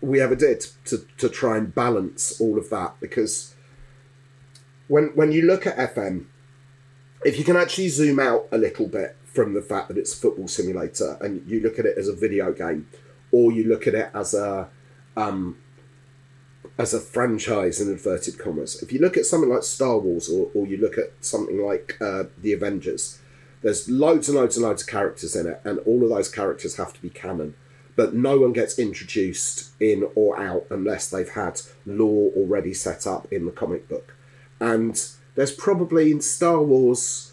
we 0.00 0.20
ever 0.20 0.36
did 0.36 0.64
to, 0.84 1.04
to 1.16 1.28
try 1.28 1.56
and 1.56 1.74
balance 1.74 2.40
all 2.40 2.56
of 2.56 2.70
that 2.70 2.94
because 3.00 3.56
when 4.86 5.06
when 5.16 5.32
you 5.32 5.42
look 5.42 5.66
at 5.66 5.76
FM, 5.96 6.26
if 7.24 7.36
you 7.36 7.44
can 7.44 7.56
actually 7.56 7.88
zoom 7.88 8.20
out 8.20 8.46
a 8.52 8.56
little 8.56 8.86
bit 8.86 9.16
from 9.24 9.54
the 9.54 9.62
fact 9.62 9.88
that 9.88 9.98
it's 9.98 10.14
a 10.14 10.16
football 10.16 10.46
simulator 10.46 11.18
and 11.20 11.44
you 11.50 11.60
look 11.60 11.80
at 11.80 11.86
it 11.86 11.98
as 11.98 12.06
a 12.06 12.14
video 12.14 12.52
game, 12.52 12.86
or 13.32 13.50
you 13.50 13.64
look 13.64 13.88
at 13.88 13.96
it 13.96 14.12
as 14.14 14.32
a 14.32 14.68
um, 15.16 15.56
as 16.78 16.94
a 16.94 17.00
franchise 17.00 17.80
in 17.80 17.88
inverted 17.88 18.38
commas. 18.38 18.80
If 18.82 18.92
you 18.92 19.00
look 19.00 19.16
at 19.16 19.26
something 19.26 19.50
like 19.50 19.64
Star 19.64 19.98
Wars 19.98 20.28
or, 20.28 20.48
or 20.54 20.66
you 20.66 20.76
look 20.76 20.96
at 20.96 21.12
something 21.20 21.60
like 21.60 21.98
uh, 22.00 22.24
the 22.40 22.52
Avengers, 22.52 23.20
there's 23.62 23.88
loads 23.88 24.28
and 24.28 24.38
loads 24.38 24.56
and 24.56 24.64
loads 24.64 24.82
of 24.82 24.88
characters 24.88 25.34
in 25.34 25.48
it, 25.48 25.60
and 25.64 25.80
all 25.80 26.04
of 26.04 26.10
those 26.10 26.30
characters 26.30 26.76
have 26.76 26.92
to 26.92 27.02
be 27.02 27.10
canon. 27.10 27.54
But 27.96 28.14
no 28.14 28.38
one 28.38 28.52
gets 28.52 28.78
introduced 28.78 29.72
in 29.80 30.08
or 30.14 30.40
out 30.40 30.66
unless 30.70 31.10
they've 31.10 31.28
had 31.28 31.60
lore 31.84 32.30
already 32.36 32.72
set 32.72 33.08
up 33.08 33.26
in 33.32 33.44
the 33.44 33.50
comic 33.50 33.88
book. 33.88 34.14
And 34.60 35.04
there's 35.34 35.52
probably 35.52 36.12
in 36.12 36.20
Star 36.20 36.62
Wars, 36.62 37.32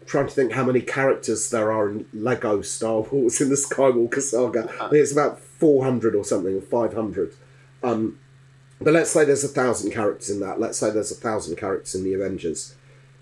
I'm 0.00 0.06
trying 0.06 0.28
to 0.28 0.32
think 0.32 0.52
how 0.52 0.64
many 0.64 0.80
characters 0.80 1.50
there 1.50 1.70
are 1.70 1.90
in 1.90 2.06
Lego 2.14 2.62
Star 2.62 3.00
Wars 3.00 3.42
in 3.42 3.50
the 3.50 3.56
Skywalker 3.56 4.22
saga. 4.22 4.70
I 4.80 4.88
think 4.88 5.02
it's 5.02 5.12
about 5.12 5.38
400 5.38 6.14
or 6.14 6.24
something, 6.24 6.56
or 6.56 6.62
500. 6.62 7.34
Um, 7.82 8.18
but 8.82 8.92
let's 8.92 9.10
say 9.10 9.24
there's 9.24 9.44
a 9.44 9.48
thousand 9.48 9.92
characters 9.92 10.30
in 10.30 10.40
that. 10.40 10.60
Let's 10.60 10.78
say 10.78 10.90
there's 10.90 11.12
a 11.12 11.16
thousand 11.16 11.56
characters 11.56 11.94
in 11.94 12.04
the 12.04 12.14
Avengers. 12.14 12.74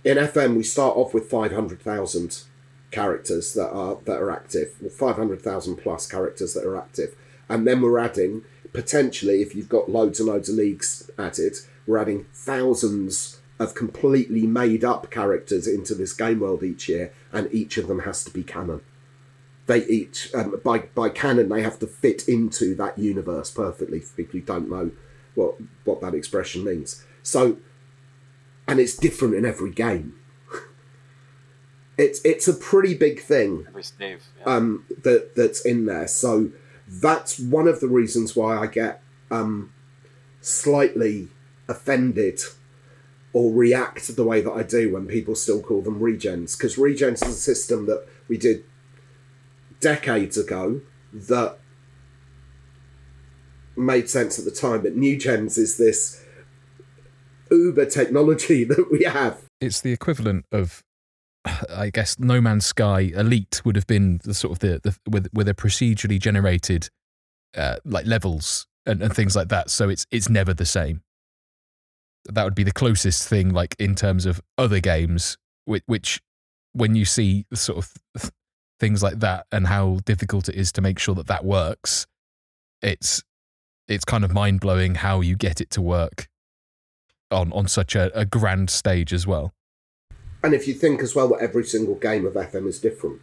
In 0.05 0.17
FM, 0.17 0.57
we 0.57 0.63
start 0.63 0.97
off 0.97 1.13
with 1.13 1.29
500,000 1.29 2.43
characters 2.91 3.55
that 3.55 3.71
are 3.71 3.99
that 4.05 4.21
are 4.21 4.31
active, 4.31 4.75
500,000 4.93 5.77
plus 5.77 6.07
characters 6.07 6.55
that 6.55 6.65
are 6.65 6.77
active, 6.77 7.15
and 7.49 7.67
then 7.67 7.81
we're 7.81 7.99
adding 7.99 8.45
potentially, 8.73 9.43
if 9.43 9.55
you've 9.55 9.69
got 9.69 9.91
loads 9.91 10.21
and 10.21 10.29
loads 10.29 10.49
of 10.49 10.55
leagues 10.55 11.11
added, 11.19 11.57
we're 11.87 11.99
adding 11.99 12.27
thousands 12.33 13.41
of 13.59 13.75
completely 13.75 14.47
made 14.47 14.85
up 14.85 15.11
characters 15.11 15.67
into 15.67 15.95
this 15.95 16.13
game 16.13 16.41
world 16.41 16.63
each 16.63 16.89
year, 16.89 17.13
and 17.33 17.53
each 17.53 17.77
of 17.77 17.89
them 17.89 18.01
has 18.01 18.25
to 18.25 18.31
be 18.31 18.43
canon. 18.43 18.81
They 19.67 19.85
each, 19.87 20.35
um, 20.35 20.61
by 20.65 20.79
by 20.79 21.11
canon, 21.11 21.49
they 21.49 21.63
have 21.63 21.79
to 21.81 21.87
fit 21.87 22.29
into 22.29 22.75
that 22.77 22.99
universe 22.99 23.51
perfectly. 23.51 24.01
For 24.01 24.17
people 24.17 24.41
who 24.41 24.47
don't 24.47 24.71
know 24.71 24.91
what 25.35 25.57
what 25.85 26.01
that 26.01 26.15
expression 26.15 26.65
means, 26.65 27.05
so 27.23 27.59
and 28.67 28.79
it's 28.81 28.97
different 28.97 29.35
in 29.35 29.45
every 29.45 29.71
game. 29.71 30.15
it's 31.99 32.21
it's 32.25 32.49
a 32.49 32.55
pretty 32.55 32.95
big 32.95 33.21
thing. 33.21 33.67
Yeah. 34.39 34.45
um, 34.45 34.85
that 35.03 35.35
that's 35.35 35.65
in 35.65 35.87
there. 35.87 36.09
So 36.09 36.51
that's 36.87 37.39
one 37.39 37.69
of 37.69 37.81
the 37.81 37.89
reasons 37.89 38.35
why 38.35 38.59
I 38.59 38.67
get 38.67 39.03
um, 39.31 39.73
slightly 40.41 41.29
offended 41.69 42.41
or 43.33 43.53
react 43.53 44.15
the 44.17 44.25
way 44.25 44.41
that 44.41 44.51
I 44.51 44.65
do 44.65 44.93
when 44.93 45.07
people 45.07 45.37
still 45.37 45.63
call 45.63 45.83
them 45.83 46.01
regens, 46.01 46.57
because 46.57 46.77
regens 46.77 47.25
is 47.25 47.37
a 47.37 47.41
system 47.41 47.87
that 47.87 48.07
we 48.29 48.37
did 48.37 48.65
decades 49.79 50.37
ago 50.37 50.81
that 51.13 51.59
made 53.77 54.09
sense 54.09 54.39
at 54.39 54.45
the 54.45 54.51
time, 54.51 54.83
but 54.83 54.97
new 54.97 55.19
gens 55.19 55.59
is 55.59 55.77
this 55.77 56.25
uber 57.51 57.87
technology 57.87 58.65
that 58.69 58.91
we 58.91 59.05
have 59.05 59.45
It's 59.61 59.81
the 59.81 59.93
equivalent 59.93 60.47
of, 60.53 60.83
I 61.69 61.91
guess, 61.91 62.19
No 62.19 62.41
Man's 62.41 62.67
Sky 62.67 63.13
Elite 63.15 63.63
would 63.65 63.77
have 63.77 63.87
been 63.87 64.21
the 64.25 64.35
sort 64.35 64.53
of 64.53 64.59
the, 64.61 64.81
the 64.83 64.97
with 65.11 65.29
with 65.33 65.49
a 65.49 65.55
procedurally 65.55 66.19
generated, 66.19 66.89
uh, 67.57 67.77
like 67.85 68.07
levels 68.07 68.67
and, 68.87 69.03
and 69.03 69.15
things 69.15 69.37
like 69.37 69.49
that. 69.49 69.71
So 69.71 69.89
it's 69.89 70.07
it's 70.11 70.29
never 70.29 70.55
the 70.55 70.67
same. 70.67 71.03
That 72.27 72.45
would 72.45 72.55
be 72.55 72.65
the 72.65 72.73
closest 72.73 73.27
thing, 73.29 73.53
like 73.53 73.75
in 73.79 73.95
terms 73.95 74.27
of 74.27 74.43
other 74.59 74.81
games, 74.81 75.39
which, 75.65 75.83
which 75.87 76.21
when 76.73 76.95
you 76.95 77.05
see 77.05 77.47
sort 77.55 77.79
of 77.79 78.31
things 78.79 79.03
like 79.03 79.21
that 79.21 79.47
and 79.51 79.67
how 79.67 80.01
difficult 80.05 80.49
it 80.49 80.55
is 80.55 80.71
to 80.73 80.81
make 80.81 80.99
sure 80.99 81.15
that 81.15 81.29
that 81.29 81.45
works, 81.45 82.07
it's 82.83 83.23
it's 83.91 84.05
kind 84.05 84.25
of 84.25 84.33
mind 84.33 84.61
blowing 84.61 84.95
how 84.95 85.21
you 85.21 85.37
get 85.37 85.61
it 85.61 85.71
to 85.71 85.83
work 85.83 86.29
on 87.31 87.53
on 87.53 87.67
such 87.69 87.95
a, 87.95 88.17
a 88.19 88.25
grand 88.25 88.71
stage 88.71 89.13
as 89.13 89.27
well. 89.27 89.53
And 90.43 90.55
if 90.55 90.67
you 90.67 90.75
think 90.75 91.03
as 91.03 91.15
well 91.15 91.29
that 91.29 91.41
every 91.41 91.65
single 91.65 91.97
game 91.97 92.25
of 92.25 92.35
FM 92.35 92.67
is 92.67 92.81
different. 92.81 93.21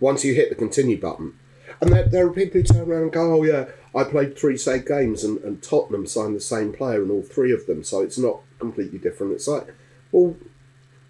Once 0.00 0.24
you 0.24 0.34
hit 0.34 0.48
the 0.48 0.54
continue 0.54 0.98
button, 0.98 1.38
and 1.80 1.92
there, 1.92 2.04
there 2.04 2.26
are 2.26 2.32
people 2.32 2.60
who 2.60 2.62
turn 2.62 2.90
around 2.90 3.02
and 3.02 3.12
go, 3.12 3.34
oh 3.34 3.44
yeah, 3.44 3.66
I 3.94 4.04
played 4.04 4.38
three 4.38 4.56
save 4.56 4.86
games 4.86 5.22
and, 5.24 5.38
and 5.38 5.62
Tottenham 5.62 6.06
signed 6.06 6.34
the 6.34 6.40
same 6.40 6.72
player 6.72 7.02
in 7.02 7.10
all 7.10 7.22
three 7.22 7.52
of 7.52 7.66
them, 7.66 7.84
so 7.84 8.00
it's 8.00 8.18
not 8.18 8.40
completely 8.58 8.98
different. 8.98 9.32
It's 9.32 9.46
like, 9.46 9.74
well, 10.10 10.36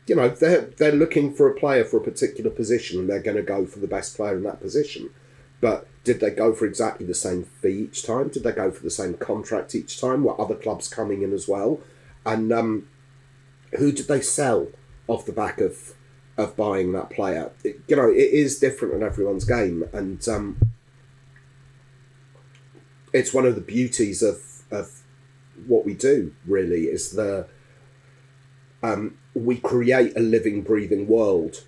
you 0.06 0.16
know, 0.16 0.28
they're, 0.28 0.62
they're 0.62 0.92
looking 0.92 1.32
for 1.32 1.48
a 1.48 1.54
player 1.54 1.84
for 1.84 1.98
a 1.98 2.02
particular 2.02 2.50
position 2.50 3.00
and 3.00 3.08
they're 3.08 3.22
going 3.22 3.36
to 3.36 3.42
go 3.42 3.66
for 3.66 3.78
the 3.78 3.86
best 3.86 4.16
player 4.16 4.36
in 4.36 4.42
that 4.42 4.60
position. 4.60 5.10
But 5.60 5.86
did 6.04 6.20
they 6.20 6.30
go 6.30 6.52
for 6.52 6.66
exactly 6.66 7.06
the 7.06 7.14
same 7.14 7.44
fee 7.44 7.84
each 7.84 8.04
time? 8.04 8.28
Did 8.28 8.42
they 8.42 8.52
go 8.52 8.70
for 8.70 8.82
the 8.82 8.90
same 8.90 9.14
contract 9.14 9.74
each 9.74 10.00
time? 10.00 10.24
Were 10.24 10.40
other 10.40 10.56
clubs 10.56 10.88
coming 10.88 11.22
in 11.22 11.32
as 11.32 11.46
well? 11.46 11.80
And 12.26 12.52
um, 12.52 12.88
who 13.78 13.92
did 13.92 14.08
they 14.08 14.20
sell 14.20 14.68
off 15.08 15.26
the 15.26 15.32
back 15.32 15.60
of 15.60 15.94
of 16.36 16.56
buying 16.56 16.92
that 16.92 17.10
player? 17.10 17.52
It- 17.62 17.80
you 17.86 17.96
know, 17.96 18.08
it 18.10 18.16
is 18.32 18.58
different 18.58 18.94
in 18.94 19.02
everyone's 19.02 19.44
game, 19.44 19.84
and 19.92 20.26
um, 20.28 20.58
it's 23.12 23.32
one 23.32 23.46
of 23.46 23.54
the 23.54 23.60
beauties 23.60 24.22
of 24.22 24.40
of 24.70 25.02
what 25.66 25.84
we 25.84 25.94
do. 25.94 26.34
Really, 26.46 26.84
is 26.84 27.10
the 27.12 27.46
um, 28.82 29.18
we 29.34 29.58
create 29.58 30.16
a 30.16 30.20
living, 30.20 30.62
breathing 30.62 31.06
world 31.06 31.62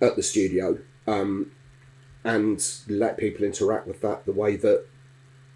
at 0.00 0.16
the 0.16 0.22
studio, 0.22 0.78
um, 1.06 1.50
and 2.26 2.60
let 2.88 3.16
people 3.16 3.44
interact 3.44 3.86
with 3.86 4.00
that 4.00 4.26
the 4.26 4.32
way 4.32 4.56
that 4.56 4.84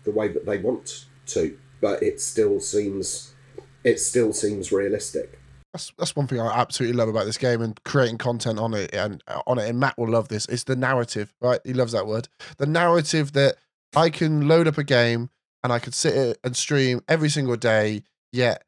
the 0.04 0.12
way 0.12 0.28
that 0.28 0.46
they 0.46 0.56
want 0.56 1.06
to. 1.26 1.58
But 1.80 2.02
it 2.02 2.20
still 2.20 2.60
seems 2.60 3.34
it 3.82 3.98
still 3.98 4.32
seems 4.32 4.70
realistic. 4.70 5.38
That's 5.72 5.92
that's 5.98 6.14
one 6.14 6.28
thing 6.28 6.40
I 6.40 6.60
absolutely 6.60 6.96
love 6.96 7.08
about 7.08 7.26
this 7.26 7.38
game 7.38 7.60
and 7.60 7.78
creating 7.84 8.18
content 8.18 8.58
on 8.58 8.74
it 8.74 8.94
and 8.94 9.22
on 9.46 9.58
it. 9.58 9.68
And 9.68 9.80
Matt 9.80 9.98
will 9.98 10.08
love 10.08 10.28
this. 10.28 10.46
It's 10.46 10.64
the 10.64 10.76
narrative, 10.76 11.34
right? 11.40 11.60
He 11.64 11.74
loves 11.74 11.92
that 11.92 12.06
word. 12.06 12.28
The 12.58 12.66
narrative 12.66 13.32
that 13.32 13.56
I 13.96 14.08
can 14.08 14.46
load 14.46 14.68
up 14.68 14.78
a 14.78 14.84
game 14.84 15.30
and 15.64 15.72
I 15.72 15.80
could 15.80 15.94
sit 15.94 16.14
it 16.14 16.38
and 16.44 16.56
stream 16.56 17.00
every 17.08 17.28
single 17.28 17.56
day. 17.56 18.04
Yet 18.32 18.62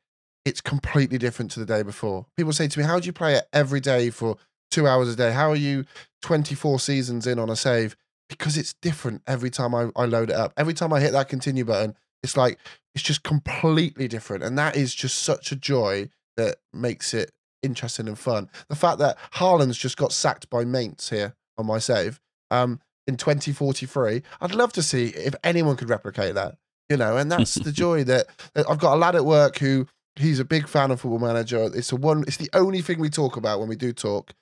it's 0.44 0.60
completely 0.60 1.18
different 1.18 1.52
to 1.52 1.60
the 1.60 1.66
day 1.66 1.84
before. 1.84 2.26
People 2.36 2.52
say 2.52 2.66
to 2.66 2.78
me, 2.80 2.84
"How 2.84 2.98
do 2.98 3.06
you 3.06 3.12
play 3.12 3.36
it 3.36 3.44
every 3.52 3.78
day 3.78 4.10
for 4.10 4.38
two 4.72 4.86
hours 4.86 5.08
a 5.08 5.16
day? 5.16 5.32
How 5.32 5.50
are 5.50 5.56
you 5.56 5.84
twenty 6.22 6.54
four 6.54 6.80
seasons 6.80 7.26
in 7.26 7.38
on 7.38 7.50
a 7.50 7.56
save?" 7.56 7.96
Because 8.28 8.56
it's 8.56 8.74
different 8.74 9.22
every 9.26 9.50
time 9.50 9.74
I, 9.74 9.90
I 9.94 10.06
load 10.06 10.30
it 10.30 10.36
up. 10.36 10.52
Every 10.56 10.74
time 10.74 10.92
I 10.92 11.00
hit 11.00 11.12
that 11.12 11.28
continue 11.28 11.64
button, 11.64 11.94
it's 12.22 12.36
like 12.36 12.58
it's 12.94 13.04
just 13.04 13.22
completely 13.22 14.08
different, 14.08 14.42
and 14.42 14.58
that 14.58 14.76
is 14.76 14.94
just 14.94 15.20
such 15.20 15.52
a 15.52 15.56
joy 15.56 16.08
that 16.36 16.56
makes 16.72 17.14
it 17.14 17.30
interesting 17.62 18.08
and 18.08 18.18
fun. 18.18 18.48
The 18.68 18.76
fact 18.76 18.98
that 18.98 19.18
Haaland's 19.34 19.78
just 19.78 19.96
got 19.96 20.12
sacked 20.12 20.50
by 20.50 20.64
mates 20.64 21.10
here 21.10 21.34
on 21.58 21.66
my 21.66 21.78
save 21.78 22.20
um, 22.50 22.80
in 23.06 23.16
2043, 23.16 24.22
I'd 24.40 24.54
love 24.54 24.72
to 24.74 24.82
see 24.82 25.08
if 25.08 25.34
anyone 25.44 25.76
could 25.76 25.88
replicate 25.88 26.34
that, 26.34 26.56
you 26.88 26.96
know, 26.96 27.16
and 27.16 27.30
that's 27.30 27.54
the 27.54 27.72
joy 27.84 28.04
that, 28.04 28.26
that 28.54 28.68
I've 28.68 28.78
got 28.78 28.94
a 28.94 28.98
lad 28.98 29.14
at 29.14 29.24
work 29.24 29.58
who 29.58 29.86
he's 30.16 30.40
a 30.40 30.44
big 30.44 30.68
fan 30.68 30.90
of 30.90 31.00
Football 31.00 31.20
Manager. 31.20 31.70
It's 31.74 31.92
a 31.92 31.96
one. 31.96 32.24
It's 32.26 32.36
the 32.36 32.50
only 32.52 32.82
thing 32.82 32.98
we 32.98 33.10
talk 33.10 33.36
about 33.36 33.60
when 33.60 33.68
we 33.68 33.76
do 33.76 33.92
talk, 33.92 34.32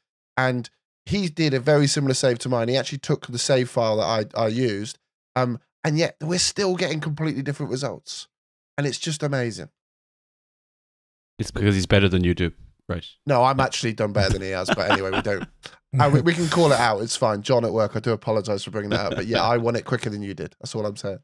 and 0.41 0.71
he 1.05 1.29
did 1.29 1.55
a 1.55 1.61
very 1.61 1.87
similar 1.87 2.15
save 2.15 2.39
to 2.41 2.49
mine. 2.49 2.69
He 2.69 2.77
actually 2.77 2.99
took 2.99 3.27
the 3.27 3.39
save 3.39 3.69
file 3.69 3.99
that 3.99 4.31
I 4.37 4.45
I 4.45 4.49
used, 4.49 4.99
um, 5.37 5.59
and 5.85 5.99
yet 5.99 6.17
we're 6.21 6.39
still 6.39 6.77
getting 6.77 7.01
completely 7.01 7.43
different 7.43 7.71
results, 7.71 8.29
and 8.79 8.87
it's 8.87 8.99
just 8.99 9.23
amazing. 9.23 9.69
It's 11.39 11.51
because 11.51 11.75
he's 11.75 11.87
better 11.87 12.09
than 12.09 12.25
you 12.25 12.35
do, 12.35 12.53
right? 12.89 13.07
No, 13.27 13.45
I'm 13.45 13.61
actually 13.61 13.93
done 13.93 14.13
better 14.13 14.33
than 14.33 14.43
he 14.43 14.51
has. 14.51 14.69
But 14.69 14.91
anyway, 14.91 15.11
we 15.11 15.23
don't. 15.23 15.49
Uh, 15.99 16.09
we, 16.09 16.21
we 16.21 16.33
can 16.33 16.47
call 16.47 16.71
it 16.71 16.79
out. 16.79 17.03
It's 17.03 17.17
fine. 17.17 17.43
John 17.43 17.65
at 17.65 17.73
work, 17.73 17.97
I 17.97 17.99
do 17.99 18.13
apologise 18.13 18.63
for 18.63 18.71
bringing 18.71 18.91
that 18.91 19.07
up. 19.07 19.17
But 19.17 19.27
yeah, 19.27 19.43
I 19.43 19.57
won 19.57 19.75
it 19.75 19.85
quicker 19.85 20.09
than 20.09 20.23
you 20.23 20.35
did. 20.35 20.55
That's 20.61 20.73
all 20.77 20.87
I'm 20.87 20.95
saying. 20.95 21.19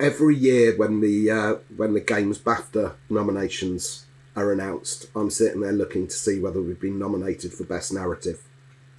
Every 0.00 0.34
year 0.34 0.74
when 0.78 1.02
the 1.02 1.30
uh, 1.30 1.54
when 1.76 1.92
the 1.92 2.00
games 2.00 2.38
BAFTA 2.38 2.94
nominations 3.10 4.06
are 4.34 4.52
announced, 4.52 5.06
I'm 5.14 5.30
sitting 5.30 5.60
there 5.60 5.72
looking 5.72 6.06
to 6.06 6.14
see 6.14 6.40
whether 6.40 6.60
we've 6.60 6.80
been 6.80 6.98
nominated 6.98 7.52
for 7.52 7.64
best 7.64 7.92
narrative 7.92 8.40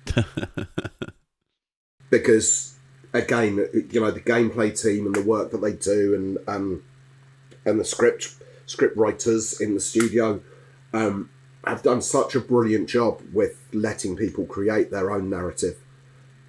because 2.10 2.78
again, 3.14 3.68
you 3.92 4.00
know, 4.02 4.12
the 4.12 4.22
gameplay 4.22 4.80
team 4.80 5.06
and 5.06 5.16
the 5.16 5.24
work 5.24 5.52
that 5.52 5.62
they 5.62 5.74
do, 5.74 6.16
and 6.16 6.38
um, 6.48 6.84
and 7.66 7.80
the 7.80 7.86
script 7.86 8.36
script 8.66 8.98
writers 8.98 9.60
in 9.60 9.74
the 9.74 9.80
studio 9.80 10.42
um, 10.94 11.30
have 11.66 11.84
done 11.84 12.02
such 12.02 12.36
a 12.36 12.40
brilliant 12.40 12.90
job 12.90 13.22
with 13.34 13.60
letting 13.74 14.16
people 14.16 14.46
create 14.46 14.92
their 14.92 15.12
own 15.12 15.30
narrative, 15.30 15.78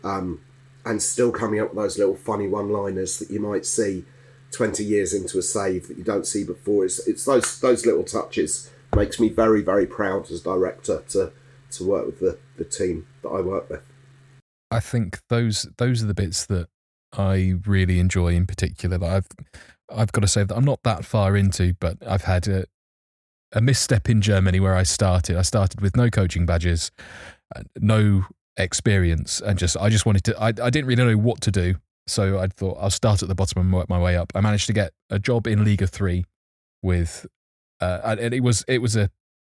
um, 0.03 0.41
and 0.85 1.03
still 1.03 1.33
coming 1.33 1.61
up 1.61 1.71
with 1.71 1.83
those 1.83 1.99
little 1.99 2.17
funny 2.17 2.49
one-liners 2.49 3.19
that 3.19 3.31
you 3.31 3.41
might 3.41 3.67
see 3.67 4.05
twenty 4.51 4.85
years 4.85 5.13
into 5.13 5.39
a 5.39 5.43
save 5.43 5.89
that 5.89 5.99
you 5.99 6.05
don't 6.05 6.27
see 6.27 6.45
before. 6.45 6.85
It's 6.85 7.07
it's 7.07 7.25
those 7.25 7.61
those 7.61 7.87
little 7.87 8.05
touches 8.05 8.71
makes 8.97 9.21
me 9.21 9.29
very 9.29 9.63
very 9.63 9.87
proud 9.87 10.31
as 10.31 10.41
director 10.41 11.03
to 11.09 11.33
to 11.71 11.85
work 11.85 12.07
with 12.07 12.21
the, 12.21 12.39
the 12.57 12.65
team 12.65 13.07
that 13.23 13.29
I 13.29 13.41
work 13.41 13.69
with. 13.69 13.83
I 14.71 14.81
think 14.81 15.21
those 15.29 15.69
those 15.79 16.03
are 16.03 16.07
the 16.07 16.15
bits 16.15 16.47
that 16.47 16.69
I 17.13 17.55
really 17.67 18.01
enjoy 18.01 18.35
in 18.35 18.47
particular. 18.47 18.99
Like 18.99 19.13
I've 19.13 19.29
I've 19.91 20.13
got 20.13 20.23
to 20.23 20.29
say 20.29 20.45
that 20.45 20.57
I'm 20.57 20.65
not 20.65 20.83
that 20.85 21.05
far 21.05 21.37
into, 21.37 21.75
but 21.75 21.99
I've 22.07 22.25
had 22.25 22.49
a 22.49 22.65
a 23.53 23.61
misstep 23.61 24.09
in 24.09 24.21
Germany 24.21 24.61
where 24.61 24.75
I 24.75 24.83
started. 24.83 25.37
I 25.37 25.43
started 25.43 25.81
with 25.81 25.97
no 25.97 26.11
coaching 26.11 26.45
badges, 26.45 26.91
uh, 27.55 27.63
no 27.79 28.25
experience, 28.57 29.41
and 29.41 29.59
just 29.59 29.77
I 29.77 29.89
just 29.89 30.07
wanted 30.07 30.25
to. 30.25 30.41
I 30.41 30.49
I 30.49 30.71
didn't 30.71 30.87
really 30.87 31.05
know 31.05 31.17
what 31.17 31.41
to 31.43 31.51
do, 31.51 31.77
so 32.07 32.39
I 32.39 32.49
thought 32.49 32.79
I'll 32.81 32.91
start 32.91 33.23
at 33.23 33.29
the 33.29 33.35
bottom 33.35 33.61
and 33.61 33.73
work 33.73 33.89
my 33.89 33.99
way 33.99 34.17
up. 34.17 34.33
I 34.35 34.41
managed 34.41 34.67
to 34.67 34.73
get 34.73 34.93
a 35.11 35.19
job 35.19 35.47
in 35.47 35.65
Liga 35.65 35.87
Three 35.87 36.25
with, 36.83 37.27
uh, 37.81 38.01
and 38.05 38.35
it 38.35 38.43
was 38.43 38.65
it 38.69 38.81
was 38.81 38.97
a, 38.97 39.11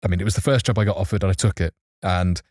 I 0.03 0.07
mean 0.07 0.19
it 0.19 0.25
was 0.25 0.35
the 0.35 0.41
first 0.41 0.65
job 0.65 0.77
I 0.77 0.85
got 0.85 0.97
offered 0.97 1.23
and 1.23 1.29
I 1.29 1.33
took 1.33 1.59
it. 1.59 1.73
And 2.03 2.41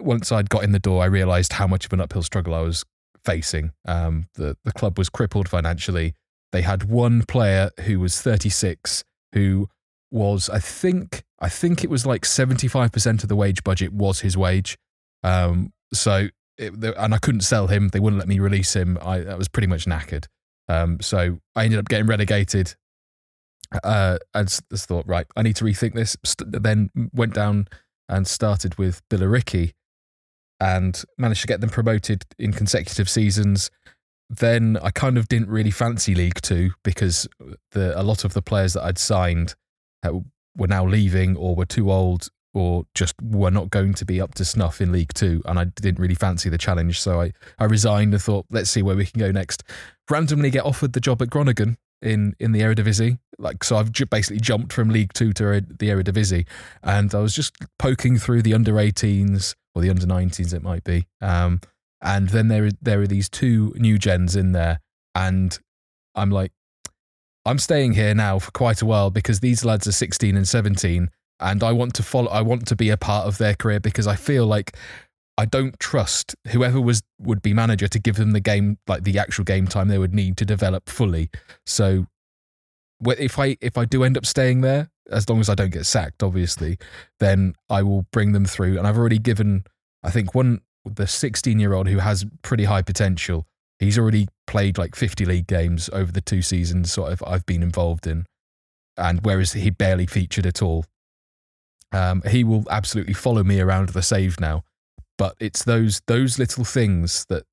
once 0.00 0.30
I'd 0.32 0.50
got 0.50 0.64
in 0.64 0.72
the 0.72 0.78
door, 0.78 1.02
I 1.02 1.06
realised 1.06 1.54
how 1.54 1.66
much 1.66 1.86
of 1.86 1.92
an 1.92 2.00
uphill 2.00 2.22
struggle 2.22 2.54
I 2.54 2.60
was 2.60 2.84
facing. 3.24 3.72
Um, 3.86 4.26
the 4.34 4.56
the 4.64 4.72
club 4.72 4.98
was 4.98 5.08
crippled 5.08 5.48
financially. 5.48 6.14
They 6.52 6.62
had 6.62 6.84
one 6.84 7.22
player 7.22 7.70
who 7.84 8.00
was 8.00 8.20
36 8.20 9.04
who 9.32 9.68
was 10.10 10.48
I 10.48 10.58
think 10.58 11.24
I 11.38 11.48
think 11.48 11.84
it 11.84 11.90
was 11.90 12.06
like 12.06 12.22
75% 12.22 13.22
of 13.22 13.28
the 13.28 13.36
wage 13.36 13.62
budget 13.62 13.92
was 13.92 14.20
his 14.20 14.36
wage. 14.36 14.78
Um, 15.22 15.72
so 15.92 16.28
it, 16.56 16.72
and 16.72 17.14
I 17.14 17.18
couldn't 17.18 17.42
sell 17.42 17.66
him. 17.66 17.88
They 17.88 18.00
wouldn't 18.00 18.18
let 18.18 18.28
me 18.28 18.38
release 18.38 18.74
him. 18.74 18.96
I, 19.02 19.24
I 19.26 19.34
was 19.34 19.48
pretty 19.48 19.66
much 19.66 19.84
knackered. 19.84 20.26
Um, 20.68 20.98
so 21.00 21.38
I 21.54 21.64
ended 21.64 21.78
up 21.78 21.88
getting 21.88 22.06
relegated. 22.06 22.74
Uh, 23.82 24.18
and 24.34 24.48
just 24.48 24.88
thought, 24.88 25.06
right, 25.06 25.26
I 25.36 25.42
need 25.42 25.56
to 25.56 25.64
rethink 25.64 25.94
this. 25.94 26.16
Then 26.38 26.90
went 27.12 27.34
down 27.34 27.68
and 28.08 28.26
started 28.26 28.78
with 28.78 29.02
Billericay 29.08 29.72
and 30.60 31.04
managed 31.18 31.42
to 31.42 31.46
get 31.46 31.60
them 31.60 31.70
promoted 31.70 32.24
in 32.38 32.52
consecutive 32.52 33.08
seasons. 33.10 33.70
Then 34.28 34.78
I 34.82 34.90
kind 34.90 35.18
of 35.18 35.28
didn't 35.28 35.50
really 35.50 35.70
fancy 35.70 36.14
League 36.14 36.40
Two 36.42 36.72
because 36.82 37.28
the 37.72 37.98
a 37.98 38.02
lot 38.02 38.24
of 38.24 38.32
the 38.32 38.42
players 38.42 38.72
that 38.72 38.82
I'd 38.84 38.98
signed 38.98 39.54
were 40.56 40.66
now 40.66 40.86
leaving 40.86 41.36
or 41.36 41.54
were 41.54 41.66
too 41.66 41.92
old 41.92 42.28
or 42.54 42.84
just 42.94 43.14
were 43.20 43.50
not 43.50 43.68
going 43.68 43.92
to 43.92 44.06
be 44.06 44.18
up 44.18 44.34
to 44.34 44.44
snuff 44.44 44.80
in 44.80 44.90
League 44.90 45.12
Two, 45.12 45.42
and 45.44 45.58
I 45.58 45.64
didn't 45.64 46.00
really 46.00 46.14
fancy 46.14 46.48
the 46.48 46.56
challenge, 46.56 46.98
so 46.98 47.20
I, 47.20 47.32
I 47.58 47.64
resigned 47.64 48.14
and 48.14 48.22
thought, 48.22 48.46
let's 48.50 48.70
see 48.70 48.80
where 48.80 48.96
we 48.96 49.04
can 49.04 49.20
go 49.20 49.30
next. 49.30 49.62
Randomly 50.10 50.48
get 50.48 50.64
offered 50.64 50.94
the 50.94 51.00
job 51.00 51.20
at 51.20 51.28
Groningen 51.28 51.76
in 52.02 52.34
in 52.38 52.52
the 52.52 52.60
Eredivisie, 52.60 53.18
like 53.38 53.64
so 53.64 53.76
I've 53.76 53.92
basically 54.10 54.40
jumped 54.40 54.72
from 54.72 54.88
League 54.88 55.12
Two 55.12 55.32
to 55.34 55.44
the 55.44 55.88
Eredivisie, 55.88 56.46
and 56.82 57.14
I 57.14 57.20
was 57.20 57.34
just 57.34 57.54
poking 57.78 58.18
through 58.18 58.42
the 58.42 58.54
under 58.54 58.72
18s 58.72 59.54
or 59.74 59.82
the 59.82 59.90
under 59.90 60.06
19s, 60.06 60.54
it 60.54 60.62
might 60.62 60.84
be, 60.84 61.06
um, 61.20 61.60
and 62.00 62.28
then 62.30 62.48
there 62.48 62.70
there 62.80 63.00
are 63.00 63.06
these 63.06 63.28
two 63.28 63.74
new 63.76 63.98
gens 63.98 64.36
in 64.36 64.52
there, 64.52 64.80
and 65.14 65.58
I'm 66.14 66.30
like, 66.30 66.52
I'm 67.44 67.58
staying 67.58 67.92
here 67.92 68.14
now 68.14 68.38
for 68.38 68.50
quite 68.50 68.82
a 68.82 68.86
while 68.86 69.10
because 69.10 69.40
these 69.40 69.64
lads 69.64 69.86
are 69.86 69.92
16 69.92 70.36
and 70.36 70.48
17 70.48 71.10
and 71.38 71.62
I 71.62 71.72
want 71.72 71.94
to 71.94 72.02
follow 72.02 72.30
I 72.30 72.40
want 72.40 72.66
to 72.68 72.76
be 72.76 72.90
a 72.90 72.96
part 72.96 73.26
of 73.26 73.38
their 73.38 73.54
career 73.54 73.80
because 73.80 74.06
I 74.06 74.16
feel 74.16 74.46
like 74.46 74.76
I 75.38 75.44
don't 75.44 75.78
trust 75.78 76.34
whoever 76.48 76.80
was 76.80 77.02
would 77.18 77.42
be 77.42 77.52
manager 77.52 77.88
to 77.88 77.98
give 77.98 78.16
them 78.16 78.32
the 78.32 78.40
game 78.40 78.78
like 78.86 79.04
the 79.04 79.18
actual 79.18 79.44
game 79.44 79.66
time 79.66 79.88
they 79.88 79.98
would 79.98 80.14
need 80.14 80.36
to 80.38 80.44
develop 80.44 80.88
fully. 80.88 81.30
So 81.66 82.06
if 83.06 83.38
I 83.38 83.56
if 83.60 83.76
I 83.76 83.84
do 83.84 84.02
end 84.02 84.16
up 84.16 84.24
staying 84.24 84.62
there, 84.62 84.90
as 85.10 85.28
long 85.28 85.40
as 85.40 85.50
I 85.50 85.54
don't 85.54 85.72
get 85.72 85.86
sacked, 85.86 86.22
obviously, 86.22 86.78
then 87.20 87.54
I 87.68 87.82
will 87.82 88.06
bring 88.12 88.32
them 88.32 88.46
through. 88.46 88.78
And 88.78 88.86
I've 88.86 88.98
already 88.98 89.18
given 89.18 89.64
I 90.02 90.10
think 90.10 90.34
one 90.34 90.60
the 90.84 91.06
16 91.06 91.58
year 91.58 91.74
old 91.74 91.88
who 91.88 91.98
has 91.98 92.24
pretty 92.42 92.64
high 92.64 92.82
potential 92.82 93.46
He's 93.78 93.98
already 93.98 94.28
played 94.46 94.78
like 94.78 94.94
50 94.94 95.24
league 95.26 95.46
games 95.46 95.90
over 95.92 96.10
the 96.10 96.20
two 96.20 96.42
seasons 96.42 96.92
sort 96.92 97.12
of 97.12 97.22
I've 97.26 97.44
been 97.46 97.62
involved 97.62 98.06
in. 98.06 98.26
And 98.96 99.20
whereas 99.24 99.52
he 99.52 99.70
barely 99.70 100.06
featured 100.06 100.46
at 100.46 100.62
all, 100.62 100.86
um, 101.92 102.22
he 102.26 102.42
will 102.42 102.64
absolutely 102.70 103.12
follow 103.12 103.44
me 103.44 103.60
around 103.60 103.90
the 103.90 104.02
save 104.02 104.40
now. 104.40 104.64
But 105.18 105.36
it's 105.40 105.64
those 105.64 106.02
those 106.06 106.38
little 106.38 106.64
things 106.64 107.24
that 107.28 107.44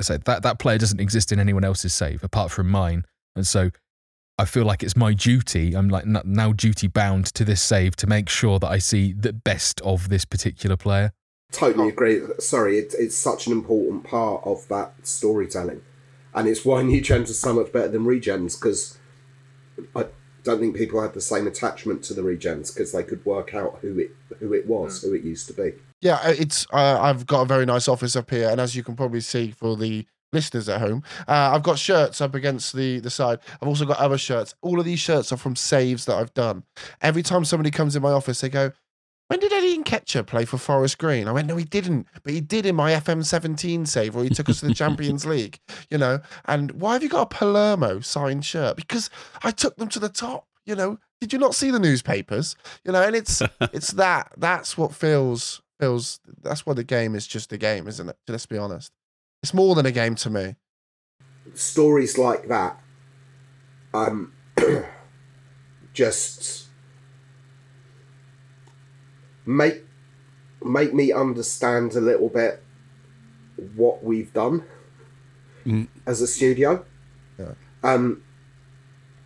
I 0.00 0.04
said 0.04 0.24
that 0.24 0.42
that 0.42 0.58
player 0.58 0.78
doesn't 0.78 1.00
exist 1.00 1.32
in 1.32 1.40
anyone 1.40 1.64
else's 1.64 1.92
save 1.92 2.22
apart 2.22 2.50
from 2.50 2.68
mine, 2.68 3.04
and 3.34 3.46
so 3.46 3.70
I 4.38 4.44
feel 4.44 4.64
like 4.64 4.82
it's 4.82 4.96
my 4.96 5.12
duty. 5.12 5.74
I'm 5.74 5.88
like 5.88 6.06
now 6.06 6.52
duty 6.52 6.88
bound 6.88 7.26
to 7.34 7.44
this 7.44 7.62
save 7.62 7.94
to 7.96 8.06
make 8.06 8.28
sure 8.28 8.58
that 8.58 8.68
I 8.68 8.78
see 8.78 9.12
the 9.12 9.32
best 9.32 9.80
of 9.82 10.08
this 10.08 10.24
particular 10.24 10.76
player. 10.76 11.12
Totally 11.52 11.88
agree. 11.88 12.20
Sorry, 12.40 12.78
it, 12.78 12.94
it's 12.98 13.16
such 13.16 13.46
an 13.46 13.52
important 13.52 14.02
part 14.02 14.42
of 14.44 14.66
that 14.68 14.94
storytelling, 15.04 15.82
and 16.34 16.48
it's 16.48 16.64
why 16.64 16.82
new 16.84 17.00
gens 17.00 17.30
are 17.30 17.34
so 17.34 17.52
much 17.54 17.72
better 17.72 17.88
than 17.88 18.04
regens 18.04 18.58
because 18.60 18.98
I 19.94 20.06
don't 20.42 20.58
think 20.58 20.76
people 20.76 21.00
had 21.00 21.14
the 21.14 21.20
same 21.20 21.46
attachment 21.46 22.02
to 22.04 22.14
the 22.14 22.22
regens 22.22 22.74
because 22.74 22.92
they 22.92 23.04
could 23.04 23.24
work 23.24 23.54
out 23.54 23.78
who 23.82 23.98
it 23.98 24.10
who 24.40 24.52
it 24.52 24.66
was, 24.66 25.00
mm. 25.00 25.08
who 25.08 25.14
it 25.14 25.22
used 25.22 25.46
to 25.48 25.52
be. 25.52 25.74
Yeah, 26.04 26.20
uh, 26.22 26.34
it's 26.36 26.66
uh, 26.70 27.00
I've 27.00 27.26
got 27.26 27.40
a 27.40 27.46
very 27.46 27.64
nice 27.64 27.88
office 27.88 28.14
up 28.14 28.30
here, 28.30 28.50
and 28.50 28.60
as 28.60 28.76
you 28.76 28.84
can 28.84 28.94
probably 28.94 29.22
see 29.22 29.50
for 29.52 29.74
the 29.74 30.06
listeners 30.34 30.68
at 30.68 30.80
home, 30.82 31.02
uh, 31.26 31.52
I've 31.54 31.62
got 31.62 31.78
shirts 31.78 32.20
up 32.20 32.34
against 32.34 32.76
the 32.76 33.00
the 33.00 33.08
side. 33.08 33.38
I've 33.60 33.68
also 33.68 33.86
got 33.86 33.98
other 33.98 34.18
shirts. 34.18 34.54
All 34.60 34.78
of 34.78 34.84
these 34.84 35.00
shirts 35.00 35.32
are 35.32 35.38
from 35.38 35.56
saves 35.56 36.04
that 36.04 36.16
I've 36.16 36.34
done. 36.34 36.64
Every 37.00 37.22
time 37.22 37.46
somebody 37.46 37.70
comes 37.70 37.96
in 37.96 38.02
my 38.02 38.12
office, 38.12 38.42
they 38.42 38.50
go, 38.50 38.72
when 39.28 39.40
did 39.40 39.54
Eddie 39.54 39.78
Nketiah 39.78 40.26
play 40.26 40.44
for 40.44 40.58
Forest 40.58 40.98
Green? 40.98 41.26
I 41.26 41.32
went, 41.32 41.48
no, 41.48 41.56
he 41.56 41.64
didn't, 41.64 42.06
but 42.22 42.34
he 42.34 42.42
did 42.42 42.66
in 42.66 42.76
my 42.76 42.92
FM17 42.92 43.88
save, 43.88 44.14
where 44.14 44.24
he 44.24 44.30
took 44.30 44.50
us 44.50 44.60
to 44.60 44.66
the 44.66 44.74
Champions 44.74 45.24
League, 45.26 45.58
you 45.88 45.96
know. 45.96 46.20
And 46.44 46.70
why 46.72 46.92
have 46.92 47.02
you 47.02 47.08
got 47.08 47.32
a 47.32 47.34
Palermo 47.34 48.00
signed 48.00 48.44
shirt? 48.44 48.76
Because 48.76 49.08
I 49.42 49.52
took 49.52 49.76
them 49.76 49.88
to 49.88 49.98
the 49.98 50.10
top, 50.10 50.46
you 50.66 50.74
know. 50.74 50.98
Did 51.22 51.32
you 51.32 51.38
not 51.38 51.54
see 51.54 51.70
the 51.70 51.78
newspapers? 51.78 52.54
You 52.84 52.92
know, 52.92 53.00
and 53.00 53.16
it's 53.16 53.40
it's 53.72 53.92
that 53.92 54.32
that's 54.36 54.76
what 54.76 54.94
feels 54.94 55.62
feels 55.78 56.20
that's 56.42 56.66
what 56.66 56.76
the 56.76 56.84
game 56.84 57.14
is 57.14 57.26
just 57.26 57.52
a 57.52 57.58
game, 57.58 57.88
isn't 57.88 58.08
it? 58.08 58.16
Let's 58.28 58.46
be 58.46 58.58
honest. 58.58 58.92
It's 59.42 59.54
more 59.54 59.74
than 59.74 59.86
a 59.86 59.92
game 59.92 60.14
to 60.16 60.30
me. 60.30 60.56
Stories 61.54 62.16
like 62.16 62.48
that, 62.48 62.80
um, 63.92 64.32
just 65.92 66.68
make 69.46 69.84
make 70.64 70.94
me 70.94 71.12
understand 71.12 71.94
a 71.94 72.00
little 72.00 72.30
bit 72.30 72.62
what 73.76 74.02
we've 74.02 74.32
done 74.32 74.64
mm. 75.66 75.86
as 76.06 76.22
a 76.22 76.26
studio. 76.26 76.84
Yeah. 77.38 77.52
Um, 77.82 78.22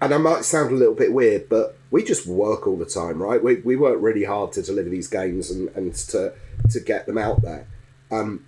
and 0.00 0.12
I 0.12 0.18
might 0.18 0.44
sound 0.44 0.72
a 0.72 0.74
little 0.74 0.94
bit 0.94 1.12
weird, 1.12 1.48
but 1.48 1.77
we 1.90 2.04
just 2.04 2.26
work 2.26 2.66
all 2.66 2.76
the 2.76 2.84
time, 2.84 3.22
right? 3.22 3.42
We, 3.42 3.56
we 3.56 3.76
work 3.76 3.98
really 4.00 4.24
hard 4.24 4.52
to 4.52 4.62
deliver 4.62 4.90
these 4.90 5.08
games 5.08 5.50
and, 5.50 5.68
and 5.70 5.94
to 5.94 6.34
to 6.70 6.80
get 6.80 7.06
them 7.06 7.18
out 7.18 7.42
there. 7.42 7.66
Um, 8.10 8.44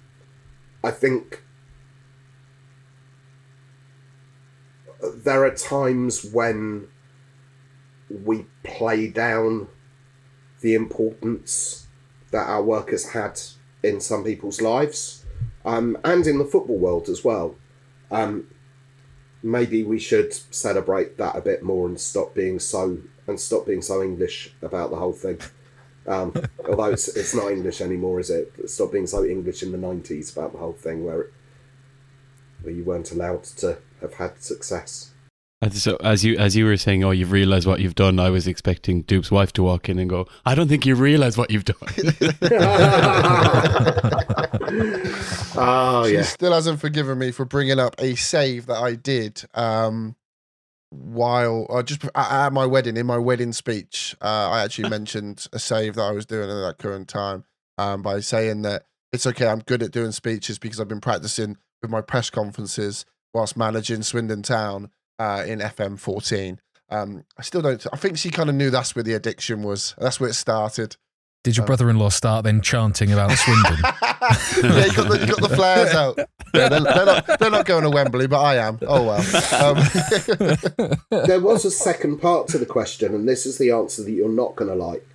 I 0.82 0.90
think 0.90 1.42
there 5.14 5.44
are 5.44 5.54
times 5.54 6.24
when 6.24 6.88
we 8.10 8.46
play 8.62 9.08
down 9.08 9.68
the 10.60 10.74
importance 10.74 11.86
that 12.30 12.46
our 12.46 12.62
work 12.62 12.90
has 12.90 13.10
had 13.10 13.40
in 13.82 14.00
some 14.00 14.24
people's 14.24 14.60
lives 14.60 15.24
um, 15.64 15.96
and 16.04 16.26
in 16.26 16.38
the 16.38 16.44
football 16.44 16.78
world 16.78 17.08
as 17.08 17.24
well. 17.24 17.54
Um, 18.10 18.48
maybe 19.42 19.82
we 19.82 19.98
should 19.98 20.32
celebrate 20.34 21.16
that 21.16 21.36
a 21.36 21.40
bit 21.40 21.62
more 21.62 21.86
and 21.88 21.98
stop 21.98 22.34
being 22.34 22.58
so 22.58 22.98
and 23.30 23.40
stop 23.40 23.66
being 23.66 23.82
so 23.82 24.02
English 24.02 24.52
about 24.62 24.90
the 24.90 24.96
whole 24.96 25.12
thing. 25.12 25.40
Um, 26.06 26.34
although 26.68 26.90
it's, 26.90 27.08
it's 27.08 27.34
not 27.34 27.50
English 27.50 27.80
anymore, 27.80 28.20
is 28.20 28.30
it? 28.30 28.52
Stop 28.68 28.92
being 28.92 29.06
so 29.06 29.24
English 29.24 29.62
in 29.62 29.72
the 29.72 29.78
nineties 29.78 30.36
about 30.36 30.52
the 30.52 30.58
whole 30.58 30.72
thing, 30.72 31.04
where 31.04 31.22
it, 31.22 31.32
where 32.62 32.74
you 32.74 32.84
weren't 32.84 33.10
allowed 33.10 33.44
to 33.44 33.78
have 34.00 34.14
had 34.14 34.42
success. 34.42 35.12
So 35.72 35.96
as 35.96 36.24
you 36.24 36.38
as 36.38 36.56
you 36.56 36.64
were 36.64 36.78
saying, 36.78 37.04
oh, 37.04 37.10
you've 37.10 37.32
realised 37.32 37.66
what 37.66 37.80
you've 37.80 37.94
done. 37.94 38.18
I 38.18 38.30
was 38.30 38.46
expecting 38.46 39.02
Dupe's 39.02 39.30
wife 39.30 39.52
to 39.54 39.62
walk 39.62 39.90
in 39.90 39.98
and 39.98 40.08
go, 40.08 40.26
"I 40.46 40.54
don't 40.54 40.68
think 40.68 40.86
you 40.86 40.94
realise 40.94 41.36
what 41.36 41.50
you've 41.50 41.66
done." 41.66 41.76
oh 45.54 46.04
she 46.08 46.14
yeah. 46.14 46.22
still 46.22 46.54
hasn't 46.54 46.80
forgiven 46.80 47.18
me 47.18 47.30
for 47.30 47.44
bringing 47.44 47.78
up 47.78 47.94
a 47.98 48.14
save 48.14 48.64
that 48.66 48.78
I 48.78 48.94
did 48.94 49.44
um, 49.54 50.16
while 50.90 51.66
uh, 51.70 51.82
just 51.82 52.04
at 52.14 52.52
my 52.52 52.66
wedding. 52.66 52.96
In 52.96 53.06
my 53.06 53.18
wedding 53.18 53.52
speech, 53.52 54.16
uh, 54.20 54.50
I 54.50 54.62
actually 54.62 54.88
mentioned 54.98 55.46
a 55.52 55.58
save 55.58 55.94
that 55.94 56.02
I 56.02 56.10
was 56.10 56.26
doing 56.26 56.50
at 56.50 56.54
that 56.54 56.78
current 56.78 57.08
time 57.08 57.44
um, 57.78 58.02
by 58.02 58.20
saying 58.20 58.62
that 58.62 58.84
it's 59.12 59.26
okay. 59.26 59.46
I'm 59.46 59.60
good 59.60 59.82
at 59.82 59.92
doing 59.92 60.12
speeches 60.12 60.58
because 60.58 60.80
I've 60.80 60.88
been 60.88 61.00
practicing 61.00 61.56
with 61.82 61.90
my 61.90 62.00
press 62.00 62.30
conferences 62.30 63.04
whilst 63.32 63.56
managing 63.56 64.02
Swindon 64.02 64.42
Town 64.42 64.90
uh, 65.18 65.44
in 65.46 65.60
FM 65.60 65.98
14. 65.98 66.60
Um, 66.90 67.24
I 67.38 67.42
still 67.42 67.62
don't. 67.62 67.84
I 67.92 67.96
think 67.96 68.18
she 68.18 68.30
kind 68.30 68.48
of 68.48 68.56
knew 68.56 68.70
that's 68.70 68.96
where 68.96 69.04
the 69.04 69.14
addiction 69.14 69.62
was. 69.62 69.94
That's 69.98 70.18
where 70.18 70.30
it 70.30 70.34
started. 70.34 70.96
Did 71.42 71.56
your 71.56 71.64
Oh. 71.64 71.68
brother-in-law 71.68 72.10
start 72.10 72.44
then 72.44 72.60
chanting 72.60 73.12
about 73.12 73.30
Swindon? 73.32 73.78
yeah, 73.82 74.84
you 74.84 74.92
got 74.92 75.08
the, 75.08 75.18
you 75.26 75.34
got 75.34 75.48
the 75.48 75.56
flares 75.56 75.94
out. 75.94 76.18
Yeah, 76.52 76.68
they're, 76.68 76.80
they're 76.80 77.06
not, 77.06 77.38
they're 77.38 77.50
not 77.50 77.64
going 77.64 77.84
to 77.84 77.90
Wembley, 77.90 78.26
but 78.26 78.40
I 78.40 78.56
am. 78.56 78.78
Oh 78.86 79.04
well. 79.06 79.20
Um, 79.64 80.96
there 81.26 81.40
was 81.40 81.64
a 81.64 81.70
second 81.70 82.18
part 82.18 82.48
to 82.48 82.58
the 82.58 82.66
question, 82.66 83.14
and 83.14 83.26
this 83.26 83.46
is 83.46 83.56
the 83.56 83.70
answer 83.70 84.02
that 84.02 84.10
you're 84.10 84.28
not 84.28 84.54
going 84.56 84.68
to 84.70 84.74
like. 84.76 85.06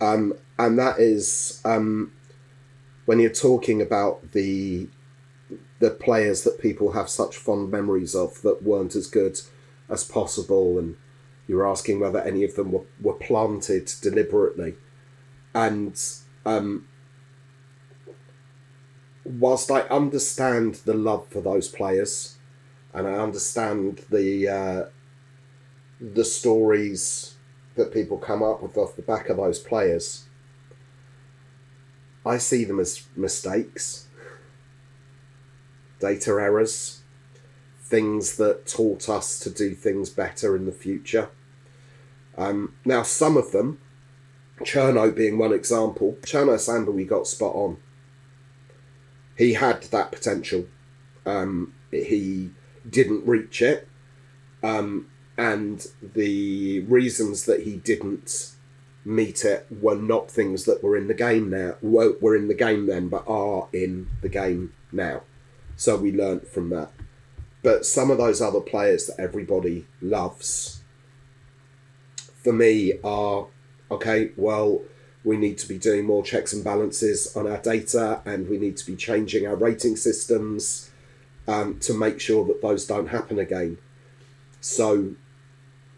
Um, 0.00 0.34
and 0.60 0.78
that 0.78 1.00
is 1.00 1.60
um, 1.64 2.12
when 3.06 3.18
you're 3.18 3.30
talking 3.30 3.82
about 3.82 4.30
the 4.32 4.88
the 5.80 5.90
players 5.90 6.42
that 6.44 6.60
people 6.60 6.92
have 6.92 7.08
such 7.08 7.36
fond 7.36 7.70
memories 7.70 8.14
of 8.14 8.42
that 8.42 8.62
weren't 8.62 8.94
as 8.94 9.08
good 9.08 9.40
as 9.88 10.04
possible, 10.04 10.78
and 10.78 10.96
you're 11.48 11.66
asking 11.66 11.98
whether 11.98 12.20
any 12.20 12.44
of 12.44 12.54
them 12.54 12.70
were, 12.70 12.84
were 13.00 13.14
planted 13.14 13.90
deliberately. 14.02 14.74
And 15.58 16.00
um, 16.46 16.86
whilst 19.24 19.72
I 19.72 19.80
understand 19.80 20.76
the 20.84 20.94
love 20.94 21.26
for 21.26 21.40
those 21.40 21.66
players, 21.66 22.36
and 22.94 23.08
I 23.08 23.14
understand 23.14 24.02
the 24.08 24.48
uh, 24.48 24.84
the 26.00 26.24
stories 26.24 27.34
that 27.74 27.92
people 27.92 28.18
come 28.18 28.40
up 28.40 28.62
with 28.62 28.76
off 28.76 28.94
the 28.94 29.02
back 29.02 29.28
of 29.28 29.38
those 29.38 29.58
players. 29.58 30.26
I 32.24 32.38
see 32.38 32.62
them 32.62 32.78
as 32.78 33.08
mistakes, 33.16 34.06
data 35.98 36.30
errors, 36.30 37.02
things 37.82 38.36
that 38.36 38.64
taught 38.68 39.08
us 39.08 39.40
to 39.40 39.50
do 39.50 39.74
things 39.74 40.08
better 40.08 40.54
in 40.54 40.66
the 40.66 40.72
future. 40.72 41.30
Um, 42.36 42.74
now, 42.84 43.02
some 43.02 43.36
of 43.36 43.50
them, 43.50 43.80
Cherno 44.60 45.14
being 45.14 45.38
one 45.38 45.52
example, 45.52 46.16
Cherno 46.22 46.58
Samba 46.58 46.90
we 46.90 47.04
got 47.04 47.26
spot 47.26 47.54
on. 47.54 47.78
He 49.36 49.54
had 49.54 49.82
that 49.84 50.10
potential. 50.12 50.66
Um, 51.24 51.74
he 51.90 52.50
didn't 52.88 53.26
reach 53.26 53.62
it. 53.62 53.88
Um, 54.62 55.08
and 55.36 55.86
the 56.02 56.80
reasons 56.80 57.44
that 57.44 57.62
he 57.62 57.76
didn't 57.76 58.52
meet 59.04 59.44
it 59.44 59.66
were 59.70 59.96
not 59.96 60.30
things 60.30 60.64
that 60.64 60.82
were 60.82 60.96
in 60.96 61.06
the 61.06 61.14
game 61.14 61.48
now 61.48 61.76
were, 61.80 62.14
were 62.20 62.36
in 62.36 62.48
the 62.48 62.54
game 62.54 62.86
then 62.86 63.08
but 63.08 63.24
are 63.26 63.68
in 63.72 64.08
the 64.20 64.28
game 64.28 64.74
now 64.92 65.22
so 65.76 65.96
we 65.96 66.12
learnt 66.12 66.46
from 66.46 66.68
that 66.68 66.90
but 67.62 67.86
some 67.86 68.10
of 68.10 68.18
those 68.18 68.42
other 68.42 68.60
players 68.60 69.06
that 69.06 69.18
everybody 69.18 69.86
loves 70.02 70.82
for 72.42 72.52
me 72.52 72.98
are 73.02 73.46
okay 73.90 74.30
well 74.36 74.80
we 75.24 75.36
need 75.36 75.58
to 75.58 75.68
be 75.68 75.78
doing 75.78 76.04
more 76.04 76.22
checks 76.22 76.52
and 76.52 76.64
balances 76.64 77.36
on 77.36 77.46
our 77.46 77.58
data 77.58 78.22
and 78.24 78.48
we 78.48 78.56
need 78.56 78.76
to 78.76 78.86
be 78.86 78.96
changing 78.96 79.46
our 79.46 79.56
rating 79.56 79.96
systems 79.96 80.90
um, 81.48 81.78
to 81.80 81.94
make 81.94 82.20
sure 82.20 82.44
that 82.46 82.62
those 82.62 82.86
don't 82.86 83.08
happen 83.08 83.38
again. 83.38 83.78
So 84.60 85.14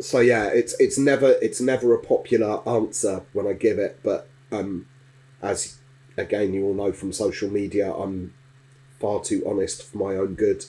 so 0.01 0.20
yeah, 0.20 0.47
it's 0.47 0.74
it's 0.80 0.97
never 0.97 1.36
it's 1.43 1.61
never 1.61 1.93
a 1.93 1.99
popular 1.99 2.66
answer 2.66 3.22
when 3.32 3.47
I 3.47 3.53
give 3.53 3.78
it, 3.78 4.01
but 4.03 4.28
um, 4.51 4.86
as 5.43 5.78
again 6.16 6.55
you 6.55 6.64
all 6.64 6.74
know 6.74 6.93
from 6.93 7.12
social 7.12 7.51
media, 7.51 7.93
I'm 7.93 8.32
far 8.99 9.22
too 9.22 9.43
honest 9.47 9.82
for 9.82 9.99
my 9.99 10.16
own 10.16 10.34
good, 10.34 10.64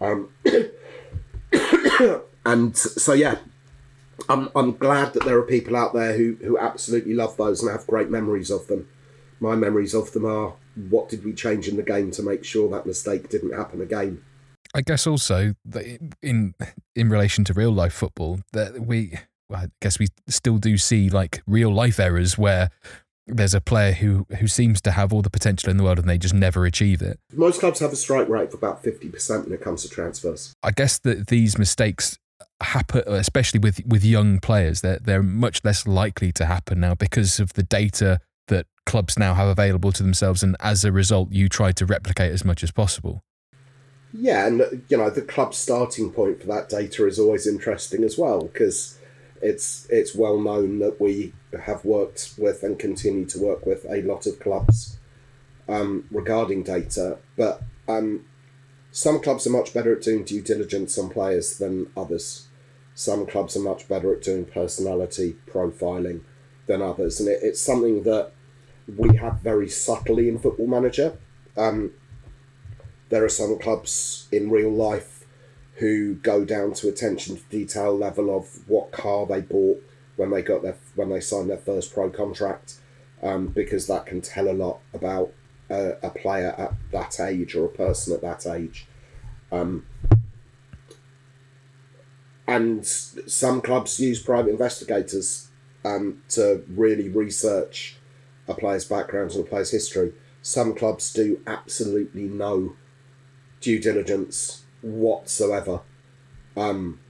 um, 0.00 0.30
and 2.44 2.76
so 2.76 3.12
yeah, 3.12 3.36
I'm 4.28 4.48
I'm 4.54 4.76
glad 4.76 5.12
that 5.14 5.24
there 5.24 5.38
are 5.38 5.42
people 5.42 5.76
out 5.76 5.94
there 5.94 6.16
who 6.16 6.36
who 6.42 6.58
absolutely 6.58 7.14
love 7.14 7.36
those 7.36 7.62
and 7.62 7.70
have 7.70 7.86
great 7.86 8.10
memories 8.10 8.50
of 8.50 8.66
them. 8.66 8.88
My 9.40 9.54
memories 9.54 9.94
of 9.94 10.12
them 10.12 10.24
are 10.24 10.54
what 10.90 11.08
did 11.08 11.24
we 11.24 11.32
change 11.32 11.68
in 11.68 11.76
the 11.76 11.82
game 11.82 12.10
to 12.12 12.22
make 12.22 12.44
sure 12.44 12.68
that 12.70 12.86
mistake 12.86 13.28
didn't 13.28 13.54
happen 13.54 13.80
again. 13.80 14.22
I 14.74 14.82
guess 14.82 15.06
also 15.06 15.54
that 15.64 15.98
in 16.22 16.54
in 16.94 17.08
relation 17.08 17.44
to 17.44 17.54
real 17.54 17.72
life 17.72 17.94
football, 17.94 18.40
that 18.52 18.80
we 18.80 19.18
well, 19.48 19.62
I 19.62 19.68
guess 19.80 19.98
we 19.98 20.08
still 20.28 20.58
do 20.58 20.76
see 20.76 21.08
like 21.08 21.42
real 21.46 21.72
life 21.72 21.98
errors 21.98 22.36
where 22.36 22.70
there's 23.26 23.54
a 23.54 23.60
player 23.60 23.92
who 23.92 24.26
who 24.38 24.46
seems 24.46 24.80
to 24.82 24.90
have 24.90 25.12
all 25.12 25.22
the 25.22 25.30
potential 25.30 25.70
in 25.70 25.76
the 25.76 25.84
world 25.84 25.98
and 25.98 26.08
they 26.08 26.18
just 26.18 26.34
never 26.34 26.66
achieve 26.66 27.00
it. 27.02 27.18
Most 27.32 27.60
clubs 27.60 27.80
have 27.80 27.92
a 27.92 27.96
strike 27.96 28.28
rate 28.28 28.48
of 28.48 28.54
about 28.54 28.82
fifty 28.82 29.08
percent 29.08 29.44
when 29.44 29.54
it 29.54 29.62
comes 29.62 29.82
to 29.82 29.88
transfers. 29.88 30.52
I 30.62 30.70
guess 30.70 30.98
that 30.98 31.28
these 31.28 31.58
mistakes 31.58 32.18
happen, 32.60 33.02
especially 33.06 33.60
with 33.60 33.80
with 33.86 34.04
young 34.04 34.40
players. 34.40 34.80
They're 34.80 34.98
they're 34.98 35.22
much 35.22 35.64
less 35.64 35.86
likely 35.86 36.32
to 36.32 36.46
happen 36.46 36.80
now 36.80 36.94
because 36.94 37.40
of 37.40 37.52
the 37.54 37.62
data 37.62 38.20
that 38.48 38.66
clubs 38.86 39.18
now 39.18 39.34
have 39.34 39.48
available 39.48 39.92
to 39.92 40.02
themselves, 40.02 40.42
and 40.42 40.56
as 40.60 40.84
a 40.84 40.92
result, 40.92 41.30
you 41.32 41.48
try 41.48 41.72
to 41.72 41.86
replicate 41.86 42.32
as 42.32 42.44
much 42.44 42.62
as 42.62 42.70
possible. 42.70 43.22
Yeah, 44.12 44.46
and 44.46 44.84
you 44.88 44.96
know 44.96 45.10
the 45.10 45.22
club 45.22 45.54
starting 45.54 46.10
point 46.10 46.40
for 46.40 46.46
that 46.48 46.68
data 46.68 47.06
is 47.06 47.18
always 47.18 47.46
interesting 47.46 48.04
as 48.04 48.16
well 48.16 48.42
because 48.42 48.98
it's 49.42 49.86
it's 49.90 50.14
well 50.14 50.40
known 50.40 50.78
that 50.78 51.00
we 51.00 51.32
have 51.64 51.84
worked 51.84 52.34
with 52.38 52.62
and 52.62 52.78
continue 52.78 53.26
to 53.26 53.38
work 53.38 53.66
with 53.66 53.84
a 53.88 54.02
lot 54.02 54.26
of 54.26 54.40
clubs 54.40 54.98
um, 55.68 56.06
regarding 56.10 56.62
data, 56.62 57.18
but 57.36 57.62
um, 57.86 58.24
some 58.98 59.20
clubs 59.20 59.46
are 59.46 59.50
much 59.50 59.72
better 59.72 59.94
at 59.94 60.02
doing 60.02 60.24
due 60.24 60.42
diligence 60.42 60.98
on 60.98 61.08
players 61.08 61.58
than 61.58 61.88
others. 61.96 62.48
Some 62.96 63.26
clubs 63.26 63.56
are 63.56 63.60
much 63.60 63.86
better 63.86 64.12
at 64.12 64.22
doing 64.22 64.44
personality 64.44 65.36
profiling 65.48 66.22
than 66.66 66.82
others, 66.82 67.20
and 67.20 67.28
it, 67.28 67.38
it's 67.40 67.60
something 67.60 68.02
that 68.02 68.32
we 68.96 69.16
have 69.18 69.38
very 69.38 69.68
subtly 69.68 70.28
in 70.28 70.40
Football 70.40 70.66
Manager. 70.66 71.16
Um, 71.56 71.92
there 73.08 73.24
are 73.24 73.28
some 73.28 73.56
clubs 73.60 74.26
in 74.32 74.50
real 74.50 74.72
life 74.72 75.24
who 75.76 76.14
go 76.16 76.44
down 76.44 76.72
to 76.74 76.88
attention 76.88 77.36
to 77.36 77.42
detail 77.44 77.96
level 77.96 78.36
of 78.36 78.68
what 78.68 78.90
car 78.90 79.26
they 79.26 79.40
bought 79.40 79.80
when 80.16 80.30
they 80.30 80.42
got 80.42 80.62
their 80.62 80.76
when 80.96 81.10
they 81.10 81.20
signed 81.20 81.50
their 81.50 81.56
first 81.56 81.94
pro 81.94 82.10
contract, 82.10 82.80
um, 83.22 83.46
because 83.46 83.86
that 83.86 84.06
can 84.06 84.20
tell 84.20 84.48
a 84.48 84.58
lot 84.64 84.80
about 84.92 85.32
a, 85.70 85.92
a 86.02 86.10
player 86.10 86.52
at 86.58 86.72
that 86.90 87.20
age 87.20 87.54
or 87.54 87.66
a 87.66 87.68
person 87.68 88.12
at 88.12 88.22
that 88.22 88.44
age. 88.44 88.87
Um, 89.50 89.86
and 92.46 92.86
some 92.86 93.60
clubs 93.60 94.00
use 94.00 94.22
private 94.22 94.50
investigators 94.50 95.48
um, 95.84 96.22
to 96.30 96.64
really 96.68 97.08
research 97.08 97.96
a 98.48 98.54
player's 98.54 98.84
background 98.84 99.32
and 99.32 99.44
a 99.44 99.48
player's 99.48 99.70
history. 99.70 100.12
Some 100.40 100.74
clubs 100.74 101.12
do 101.12 101.40
absolutely 101.46 102.22
no 102.22 102.74
due 103.60 103.78
diligence 103.78 104.64
whatsoever. 104.80 105.80
Um, 106.56 107.00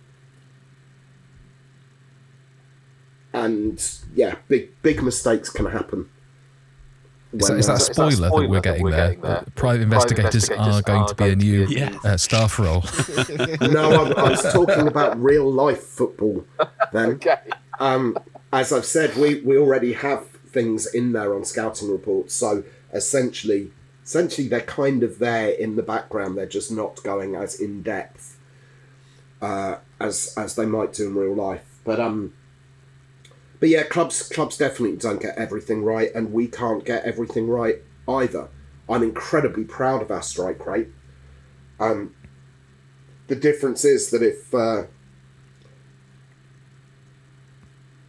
and 3.33 3.81
yeah, 4.15 4.37
big 4.49 4.71
big 4.83 5.03
mistakes 5.03 5.51
can 5.51 5.67
happen. 5.67 6.09
Is 7.33 7.41
that, 7.41 7.51
when, 7.51 7.59
is 7.59 7.67
that 7.67 7.77
a 7.77 7.81
spoiler, 7.81 8.31
that 8.31 8.49
we're 8.49 8.61
getting 8.61 8.89
there? 8.91 9.15
Private, 9.15 9.55
Private 9.55 9.83
investigators, 9.83 10.49
are 10.51 10.81
going 10.83 11.07
to 11.07 11.15
be 11.15 11.29
a 11.31 11.37
new 11.37 11.67
Yeah. 11.67 11.99
uh, 12.03 12.17
staff 12.17 12.59
role. 12.59 12.83
no, 13.61 14.07
I, 14.07 14.13
I 14.13 14.31
was 14.31 14.43
talking 14.53 14.89
about 14.89 15.21
real 15.23 15.53
life 15.53 15.83
football. 15.83 16.47
Then, 16.93 17.11
Okay. 17.13 17.37
um, 17.81 18.17
as 18.53 18.73
I've 18.73 18.87
said, 18.87 19.17
we, 19.17 19.41
we 19.43 19.59
already 19.59 19.93
have 19.93 20.27
things 20.31 20.87
in 20.87 21.13
there 21.13 21.35
on 21.35 21.45
scouting 21.45 21.91
reports. 21.91 22.35
So 22.35 22.65
essentially, 22.95 23.73
essentially 24.03 24.49
they're 24.49 24.61
kind 24.63 25.03
of 25.03 25.19
there 25.19 25.51
in 25.51 25.77
the 25.77 25.83
background. 25.83 26.39
They're 26.39 26.47
just 26.47 26.73
not 26.73 27.03
going 27.03 27.35
as 27.35 27.61
in 27.61 27.83
depth 27.83 28.39
uh, 29.43 29.77
as 30.01 30.33
as 30.37 30.55
they 30.55 30.65
might 30.67 30.95
do 30.95 31.09
in 31.09 31.15
real 31.15 31.35
life. 31.35 31.65
But 31.85 32.01
um, 32.01 32.33
but 33.61 33.69
yeah, 33.69 33.83
clubs 33.85 34.29
clubs 34.29 34.57
definitely 34.57 34.97
don't 34.97 35.21
get 35.21 35.37
everything 35.37 35.85
right, 35.85 36.15
and 36.15 36.33
we 36.33 36.47
can't 36.47 36.85
get 36.85 37.05
everything 37.05 37.49
right 37.49 37.83
either. 38.09 38.49
I'm 38.89 39.03
incredibly 39.03 39.65
proud 39.65 40.01
of 40.03 40.11
our 40.11 40.23
strike 40.23 40.65
rate. 40.67 40.89
Um, 41.79 42.15
the 43.27 43.37
difference 43.37 43.85
is 43.85 44.11
that 44.11 44.23
if 44.23 44.55
uh, 44.55 44.85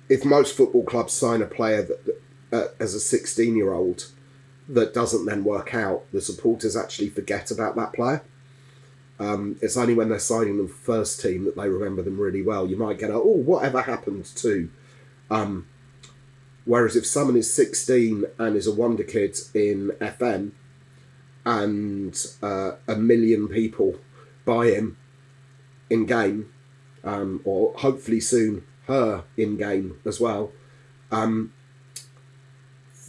if 0.08 0.26
most 0.26 0.56
football 0.56 0.84
clubs 0.84 1.14
sign 1.14 1.42
a 1.42 1.46
player 1.46 1.84
that 1.84 2.22
uh, 2.52 2.68
as 2.80 2.96
a 2.96 3.00
16 3.00 3.56
year 3.56 3.74
old 3.74 4.08
that 4.68 4.94
doesn't 4.94 5.26
then 5.26 5.44
work 5.44 5.74
out, 5.74 6.04
the 6.12 6.22
supporters 6.22 6.76
actually 6.76 7.10
forget 7.10 7.50
about 7.52 7.76
that 7.76 7.94
player. 7.94 8.24
Um, 9.20 9.58
it's 9.62 9.76
only 9.76 9.94
when 9.94 10.10
they're 10.10 10.20
signing 10.20 10.58
them 10.58 10.68
first 10.68 11.22
team 11.22 11.44
that 11.46 11.58
they 11.58 11.68
remember 11.68 12.02
them 12.02 12.20
really 12.20 12.42
well. 12.42 12.68
You 12.68 12.78
might 12.78 13.00
get 13.00 13.10
a, 13.10 13.16
oh, 13.16 13.26
whatever 13.26 13.82
happened 13.82 14.26
to. 14.38 14.70
Um, 15.30 15.68
whereas 16.66 16.96
if 16.96 17.06
someone 17.06 17.38
is 17.38 17.54
16 17.54 18.26
and 18.38 18.56
is 18.56 18.68
a 18.68 18.74
wonder 18.74 19.04
kid 19.04 19.38
in 19.54 19.92
FM 20.00 20.52
and 21.46 22.26
uh, 22.42 22.72
a 22.88 22.96
million 22.96 23.48
people 23.48 23.96
buy 24.46 24.68
him 24.68 24.98
in 25.90 26.06
game, 26.06 26.52
um, 27.04 27.42
or 27.44 27.74
hopefully 27.78 28.20
soon 28.20 28.64
her 28.88 29.24
in 29.38 29.58
game 29.58 30.00
as 30.06 30.20
well, 30.20 30.52
um, 31.12 31.54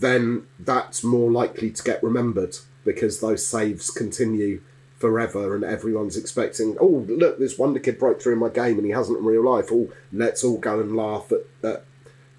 then 0.01 0.47
that's 0.59 1.05
more 1.05 1.31
likely 1.31 1.71
to 1.71 1.83
get 1.83 2.03
remembered 2.03 2.57
because 2.85 3.21
those 3.21 3.47
saves 3.47 3.91
continue 3.91 4.63
forever 4.97 5.55
and 5.55 5.65
everyone's 5.65 6.17
expecting, 6.17 6.77
oh, 6.81 7.05
look, 7.09 7.39
this 7.39 7.59
wonder 7.59 7.81
kid 7.81 7.99
broke 7.99 8.21
through 8.21 8.35
in 8.35 8.39
my 8.39 8.49
game 8.49 8.77
and 8.77 8.87
he 8.87 8.93
hasn't 8.93 9.19
in 9.19 9.25
real 9.25 9.45
life. 9.45 9.69
Oh, 9.71 9.91
let's 10.13 10.45
all 10.45 10.59
go 10.59 10.81
and 10.81 10.97
laugh 10.97 11.33
at, 11.33 11.69
at 11.69 11.85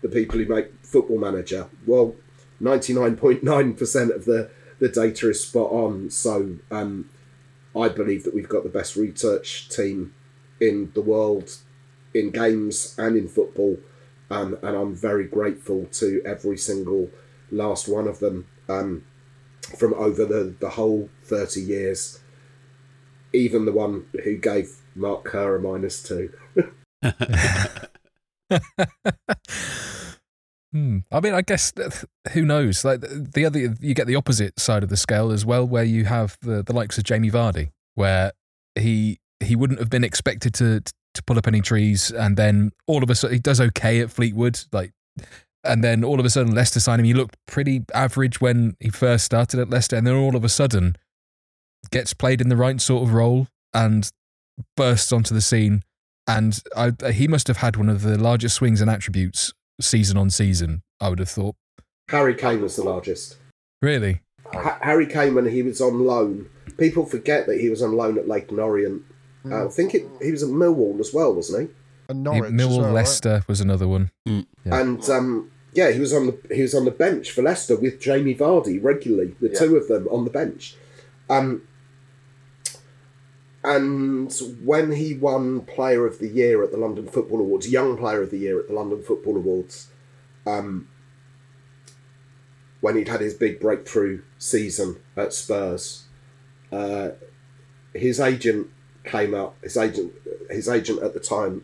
the 0.01 0.09
people 0.09 0.39
who 0.39 0.45
make 0.45 0.73
Football 0.83 1.19
Manager. 1.19 1.67
Well, 1.85 2.15
99.9% 2.61 4.15
of 4.15 4.25
the, 4.25 4.49
the 4.79 4.89
data 4.89 5.29
is 5.29 5.43
spot 5.43 5.71
on. 5.71 6.09
So 6.09 6.57
um, 6.69 7.09
I 7.75 7.89
believe 7.89 8.23
that 8.23 8.33
we've 8.33 8.49
got 8.49 8.63
the 8.63 8.69
best 8.69 8.95
research 8.95 9.69
team 9.69 10.13
in 10.59 10.91
the 10.93 11.01
world 11.01 11.57
in 12.13 12.31
games 12.31 12.95
and 12.97 13.15
in 13.15 13.27
football. 13.27 13.77
Um, 14.29 14.57
and 14.61 14.75
I'm 14.75 14.95
very 14.95 15.25
grateful 15.25 15.87
to 15.93 16.21
every 16.25 16.57
single 16.57 17.09
last 17.51 17.87
one 17.87 18.07
of 18.07 18.19
them 18.19 18.47
um, 18.69 19.03
from 19.77 19.93
over 19.95 20.25
the, 20.25 20.55
the 20.59 20.69
whole 20.69 21.09
30 21.23 21.61
years. 21.61 22.19
Even 23.33 23.65
the 23.65 23.71
one 23.71 24.05
who 24.23 24.37
gave 24.37 24.77
Mark 24.95 25.23
Kerr 25.25 25.55
a 25.55 25.59
minus 25.59 26.03
two. 26.03 26.33
Hmm. 30.73 30.99
I 31.11 31.19
mean, 31.19 31.33
I 31.33 31.41
guess 31.41 31.73
who 32.31 32.45
knows? 32.45 32.85
Like 32.85 33.01
the 33.01 33.45
other, 33.45 33.59
you 33.59 33.93
get 33.93 34.07
the 34.07 34.15
opposite 34.15 34.59
side 34.59 34.83
of 34.83 34.89
the 34.89 34.97
scale 34.97 35.31
as 35.31 35.45
well, 35.45 35.67
where 35.67 35.83
you 35.83 36.05
have 36.05 36.37
the 36.41 36.63
the 36.63 36.73
likes 36.73 36.97
of 36.97 37.03
Jamie 37.03 37.31
Vardy, 37.31 37.71
where 37.95 38.31
he 38.75 39.19
he 39.41 39.55
wouldn't 39.55 39.79
have 39.79 39.89
been 39.89 40.03
expected 40.03 40.53
to 40.55 40.81
to 41.13 41.23
pull 41.23 41.37
up 41.37 41.47
any 41.47 41.61
trees, 41.61 42.09
and 42.11 42.37
then 42.37 42.71
all 42.87 43.03
of 43.03 43.09
a 43.09 43.15
sudden 43.15 43.35
he 43.35 43.39
does 43.39 43.59
okay 43.59 43.99
at 43.99 44.11
Fleetwood, 44.11 44.61
like, 44.71 44.91
and 45.65 45.83
then 45.83 46.05
all 46.05 46.19
of 46.21 46.25
a 46.25 46.29
sudden 46.29 46.55
Leicester 46.55 46.79
sign 46.79 46.99
him. 46.99 47.05
He 47.05 47.13
looked 47.13 47.35
pretty 47.47 47.83
average 47.93 48.39
when 48.39 48.77
he 48.79 48.89
first 48.89 49.25
started 49.25 49.59
at 49.59 49.69
Leicester, 49.69 49.97
and 49.97 50.07
then 50.07 50.15
all 50.15 50.37
of 50.37 50.45
a 50.45 50.49
sudden 50.49 50.95
gets 51.91 52.13
played 52.13 52.39
in 52.39 52.47
the 52.47 52.55
right 52.55 52.79
sort 52.79 53.03
of 53.03 53.13
role 53.13 53.47
and 53.73 54.09
bursts 54.77 55.11
onto 55.11 55.33
the 55.33 55.41
scene. 55.41 55.83
And 56.27 56.61
I, 56.77 56.93
he 57.11 57.27
must 57.27 57.47
have 57.47 57.57
had 57.57 57.75
one 57.75 57.89
of 57.89 58.03
the 58.03 58.17
largest 58.17 58.55
swings 58.55 58.79
and 58.79 58.89
attributes 58.89 59.53
season 59.83 60.17
on 60.17 60.29
season. 60.29 60.81
I 60.99 61.09
would 61.09 61.19
have 61.19 61.29
thought. 61.29 61.55
Harry 62.09 62.35
Kane 62.35 62.61
was 62.61 62.75
the 62.75 62.83
largest. 62.83 63.37
Really? 63.81 64.21
Ha- 64.53 64.79
Harry 64.81 65.07
Kane, 65.07 65.33
when 65.33 65.47
he 65.47 65.63
was 65.63 65.79
on 65.81 66.05
loan, 66.05 66.49
people 66.77 67.05
forget 67.05 67.47
that 67.47 67.59
he 67.59 67.69
was 67.69 67.81
on 67.81 67.93
loan 67.95 68.17
at 68.17 68.27
Leyton 68.27 68.59
Orient. 68.59 69.03
Uh, 69.49 69.65
I 69.65 69.69
think 69.69 69.95
it, 69.95 70.05
he 70.21 70.31
was 70.31 70.43
at 70.43 70.49
Millwall 70.49 70.99
as 70.99 71.13
well, 71.13 71.33
wasn't 71.33 71.69
he? 71.69 71.75
And 72.09 72.23
Norwich. 72.23 72.51
Millwall 72.51 72.69
as 72.71 72.77
well, 72.77 72.85
right? 72.87 72.93
Leicester 72.93 73.43
was 73.47 73.61
another 73.61 73.87
one. 73.87 74.11
Mm. 74.27 74.45
Yeah. 74.65 74.79
And 74.79 75.09
um, 75.09 75.51
yeah, 75.73 75.91
he 75.91 75.99
was 75.99 76.13
on 76.13 76.27
the 76.27 76.37
he 76.53 76.61
was 76.61 76.75
on 76.75 76.85
the 76.85 76.91
bench 76.91 77.31
for 77.31 77.41
Leicester 77.41 77.75
with 77.77 77.99
Jamie 78.01 78.35
Vardy 78.35 78.77
regularly, 78.83 79.35
the 79.39 79.49
Yeah. 79.49 79.59
two 79.59 79.77
of 79.77 79.87
them 79.87 80.07
on 80.11 80.25
the 80.25 80.29
bench. 80.31 80.75
Um, 81.29 81.63
and 83.63 84.33
when 84.63 84.91
he 84.91 85.15
won 85.15 85.61
Player 85.61 86.05
of 86.05 86.19
the 86.19 86.27
Year 86.27 86.63
at 86.63 86.71
the 86.71 86.77
London 86.77 87.07
Football 87.07 87.39
Awards, 87.41 87.69
Young 87.69 87.97
Player 87.97 88.21
of 88.21 88.31
the 88.31 88.39
Year 88.39 88.59
at 88.59 88.67
the 88.67 88.73
London 88.73 89.03
Football 89.03 89.37
Awards, 89.37 89.89
um, 90.47 90.87
when 92.79 92.95
he'd 92.95 93.07
had 93.07 93.21
his 93.21 93.35
big 93.35 93.59
breakthrough 93.59 94.23
season 94.39 94.97
at 95.15 95.33
Spurs, 95.33 96.05
uh, 96.71 97.09
his 97.93 98.19
agent 98.19 98.67
came 99.03 99.35
up. 99.35 99.55
His 99.61 99.77
agent, 99.77 100.13
his 100.49 100.67
agent 100.67 101.03
at 101.03 101.13
the 101.13 101.19
time, 101.19 101.63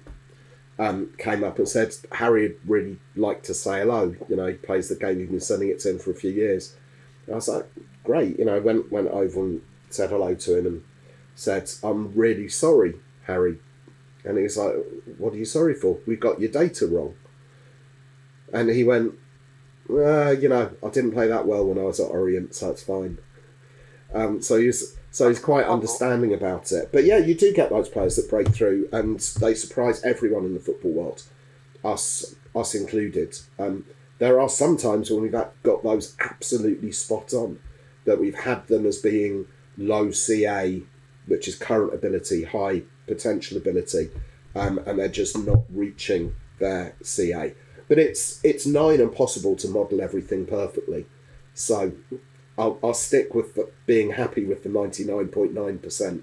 um, 0.78 1.10
came 1.18 1.44
up 1.44 1.58
and 1.58 1.68
said 1.68 1.96
Harry 2.12 2.44
would 2.44 2.60
really 2.68 3.00
like 3.16 3.42
to 3.44 3.56
say 3.56 3.80
hello. 3.80 4.16
You 4.30 4.36
know, 4.36 4.46
he 4.46 4.54
plays 4.54 4.90
the 4.90 4.96
game. 4.96 5.20
You've 5.20 5.32
been 5.32 5.40
sending 5.40 5.70
it 5.70 5.80
to 5.80 5.92
him 5.92 6.00
for 6.00 6.12
a 6.12 6.16
few 6.16 6.32
years. 6.32 6.76
And 7.26 7.34
I 7.34 7.38
was 7.38 7.48
like, 7.48 7.66
great. 8.04 8.38
You 8.38 8.46
know, 8.46 8.62
went 8.62 8.92
went 8.92 9.08
over 9.08 9.40
and 9.40 9.62
said 9.90 10.12
hello 10.12 10.36
to 10.36 10.58
him 10.58 10.68
and 10.68 10.84
said, 11.38 11.70
I'm 11.84 12.14
really 12.14 12.50
sorry, 12.50 12.96
Harry. 13.26 13.60
And 14.26 14.38
he 14.38 14.44
was 14.44 14.58
like, 14.58 14.74
What 15.18 15.34
are 15.34 15.38
you 15.38 15.46
sorry 15.46 15.74
for? 15.74 16.00
We 16.06 16.16
got 16.16 16.42
your 16.42 16.52
data 16.52 16.88
wrong. 16.88 17.16
And 18.52 18.70
he 18.70 18.84
went, 18.84 19.14
uh, 19.90 20.32
you 20.32 20.50
know, 20.50 20.72
I 20.84 20.90
didn't 20.90 21.12
play 21.12 21.28
that 21.28 21.46
well 21.46 21.66
when 21.66 21.78
I 21.78 21.84
was 21.84 22.00
at 22.00 22.10
Orient, 22.10 22.56
so 22.56 22.72
it's 22.72 22.84
fine. 22.84 23.20
Um, 24.14 24.42
so 24.42 24.58
he's 24.58 24.98
so 25.12 25.30
he's 25.30 25.40
quite 25.40 25.66
understanding 25.66 26.34
about 26.34 26.72
it. 26.72 26.90
But 26.92 27.04
yeah, 27.06 27.18
you 27.18 27.36
do 27.36 27.54
get 27.54 27.70
those 27.70 27.90
players 27.90 28.16
that 28.16 28.30
break 28.30 28.50
through 28.50 28.90
and 28.92 29.20
they 29.40 29.54
surprise 29.54 30.04
everyone 30.04 30.46
in 30.46 30.54
the 30.54 30.60
football 30.60 30.92
world, 30.92 31.24
us 31.84 32.36
us 32.56 32.74
included. 32.74 33.38
Um, 33.60 33.86
there 34.20 34.40
are 34.40 34.50
some 34.50 34.78
times 34.78 35.12
when 35.12 35.22
we've 35.22 35.32
got 35.32 35.84
those 35.84 36.16
absolutely 36.20 36.92
spot 36.92 37.34
on, 37.34 37.60
that 38.06 38.20
we've 38.20 38.40
had 38.40 38.68
them 38.68 38.86
as 38.86 38.98
being 38.98 39.46
low 39.78 40.10
CA, 40.12 40.82
which 41.28 41.48
is 41.48 41.56
current 41.56 41.94
ability, 41.94 42.44
high 42.44 42.84
potential 43.06 43.58
ability, 43.58 44.10
um, 44.56 44.80
and 44.86 45.00
they're 45.00 45.08
just 45.08 45.38
not 45.38 45.64
reaching 45.70 46.36
their 46.60 46.96
CA. 47.02 47.54
But 47.88 48.00
it's 48.00 48.44
it's 48.44 48.66
and 48.66 49.00
impossible 49.00 49.56
to 49.58 49.68
model 49.68 50.02
everything 50.02 50.46
perfectly. 50.46 51.06
So 51.54 51.94
I'll, 52.58 52.80
I'll 52.84 52.94
stick 52.94 53.34
with 53.34 53.56
the, 53.56 53.70
being 53.86 54.12
happy 54.12 54.46
with 54.46 54.64
the 54.64 54.70
99.9% 54.70 56.22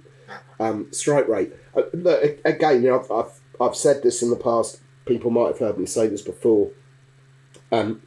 um, 0.61 0.89
strike 0.93 1.29
rate. 1.29 1.53
Uh, 1.77 1.83
look, 1.93 2.41
again, 2.45 2.83
you 2.83 2.91
know, 2.91 3.01
I've, 3.01 3.11
I've, 3.11 3.41
I've 3.61 3.77
said 3.77 4.03
this 4.03 4.23
in 4.23 4.31
the 4.31 4.37
past, 4.37 4.81
people 5.07 5.31
might 5.31 5.49
have 5.49 5.59
heard 5.59 5.79
me 5.79 5.87
say 5.87 6.09
this 6.09 6.23
before. 6.23 6.71
Um, 7.71 8.03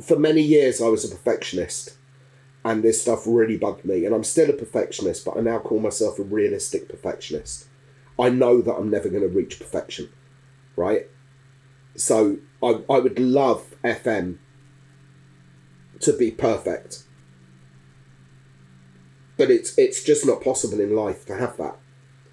for 0.00 0.18
many 0.18 0.40
years, 0.40 0.80
I 0.80 0.88
was 0.88 1.04
a 1.04 1.08
perfectionist, 1.08 1.96
and 2.64 2.82
this 2.82 3.02
stuff 3.02 3.24
really 3.26 3.56
bugged 3.56 3.84
me. 3.84 4.04
And 4.04 4.14
I'm 4.14 4.24
still 4.24 4.50
a 4.50 4.54
perfectionist, 4.54 5.24
but 5.24 5.36
I 5.36 5.40
now 5.40 5.58
call 5.58 5.80
myself 5.80 6.18
a 6.18 6.22
realistic 6.22 6.88
perfectionist. 6.88 7.66
I 8.18 8.28
know 8.28 8.60
that 8.60 8.74
I'm 8.74 8.90
never 8.90 9.08
going 9.08 9.22
to 9.22 9.28
reach 9.28 9.58
perfection, 9.58 10.10
right? 10.76 11.06
So 11.96 12.38
I, 12.62 12.82
I 12.88 12.98
would 12.98 13.18
love 13.18 13.74
FM 13.82 14.38
to 16.00 16.12
be 16.16 16.30
perfect. 16.30 17.04
But 19.36 19.50
it's 19.50 19.76
it's 19.78 20.04
just 20.04 20.26
not 20.26 20.42
possible 20.42 20.80
in 20.80 20.94
life 20.94 21.24
to 21.26 21.36
have 21.36 21.56
that. 21.56 21.78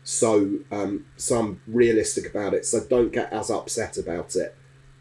So 0.04 0.60
um, 0.72 1.06
so 1.16 1.40
I'm 1.40 1.62
realistic 1.68 2.30
about 2.30 2.54
it. 2.54 2.66
So 2.66 2.82
don't 2.82 3.14
get 3.14 3.32
as 3.32 3.50
upset 3.50 3.98
about 3.98 4.36
it 4.36 4.56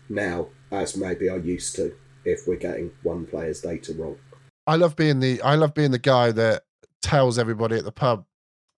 now 0.09 0.49
as 0.71 0.97
maybe 0.97 1.29
I 1.29 1.37
used 1.37 1.75
to 1.77 1.97
if 2.25 2.47
we're 2.47 2.57
getting 2.57 2.93
one 3.03 3.27
player's 3.27 3.61
data 3.61 3.93
wrong. 3.93 4.19
I 4.67 4.77
love 4.77 4.97
being 4.97 5.21
the 5.21 5.41
I 5.43 5.55
love 5.55 5.75
being 5.75 5.91
the 5.91 5.99
guy 5.99 6.33
that 6.33 6.65
tells 7.03 7.39
everybody 7.39 7.77
at 7.77 7.85
the 7.85 7.93
pub, 7.93 8.27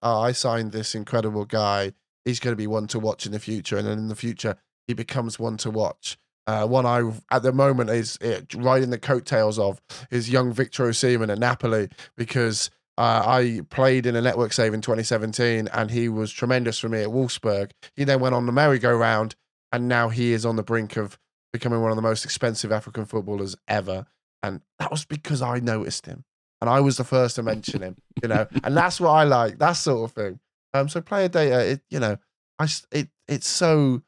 oh, 0.03 0.21
I 0.21 0.33
signed 0.33 0.73
this 0.73 0.95
incredible 0.95 1.45
guy. 1.45 1.93
He's 2.25 2.41
going 2.41 2.53
to 2.53 2.57
be 2.57 2.67
one 2.67 2.87
to 2.89 2.99
watch 2.99 3.25
in 3.25 3.33
the 3.33 3.39
future, 3.39 3.79
and 3.79 3.87
then 3.87 3.99
in 3.99 4.09
the 4.09 4.17
future 4.17 4.57
he 4.87 4.95
becomes 4.95 5.39
one 5.39 5.57
to 5.59 5.71
watch. 5.71 6.19
Uh, 6.47 6.67
one 6.67 6.87
I 6.87 7.11
at 7.31 7.43
the 7.43 7.53
moment 7.53 7.91
is 7.91 8.19
uh, 8.23 8.41
riding 8.57 8.91
the 8.91 8.99
coattails 8.99 9.59
of 9.59 9.81
is 10.11 10.31
young 10.31 10.53
Victor 10.53 10.85
Osimhen 10.85 11.31
at 11.31 11.39
Napoli 11.39 11.91
because 12.17 12.71
uh, 12.97 13.23
I 13.25 13.61
played 13.69 14.07
in 14.07 14.17
a 14.17 14.23
network 14.23 14.55
save 14.55 14.73
in 14.73 14.81
2017 14.81 15.69
and 15.73 15.91
he 15.91 16.09
was 16.09 16.33
tremendous 16.33 16.79
for 16.79 16.89
me 16.89 17.03
at 17.03 17.09
Wolfsburg. 17.09 17.73
He 17.95 18.05
then 18.05 18.21
went 18.21 18.35
on 18.35 18.47
the 18.47 18.53
merry-go-round 18.53 19.37
and 19.73 19.89
now 19.89 20.09
he 20.09 20.33
is 20.33 20.47
on 20.47 20.57
the 20.57 20.63
brink 20.63 20.97
of 20.97 21.19
becoming 21.53 21.83
one 21.83 21.91
of 21.91 21.97
the 21.97 22.03
most 22.03 22.25
expensive 22.25 22.73
African 22.73 23.05
footballers 23.05 23.55
ever. 23.69 24.07
And 24.43 24.61
that 24.79 24.91
was 24.91 25.05
because 25.05 25.43
I 25.43 25.59
noticed 25.59 26.07
him 26.07 26.25
and 26.61 26.69
I 26.71 26.81
was 26.81 26.97
the 26.97 27.05
first 27.05 27.37
to 27.37 27.43
mention 27.43 27.83
him, 27.83 27.97
you 28.23 28.29
know, 28.29 28.47
and 28.65 28.77
that's 28.77 29.01
what 29.01 29.11
I 29.11 29.25
like, 29.25 29.59
that 29.59 29.73
sort 29.73 30.09
of 30.09 30.15
thing. 30.15 30.41
Um, 30.75 30.89
so 30.89 31.01
player 31.01 31.29
data, 31.29 31.73
it, 31.73 31.81
you 31.91 32.01
know, 32.01 32.17
I, 32.59 32.69
it, 32.93 33.09
it's 33.27 33.47
so, 33.47 34.03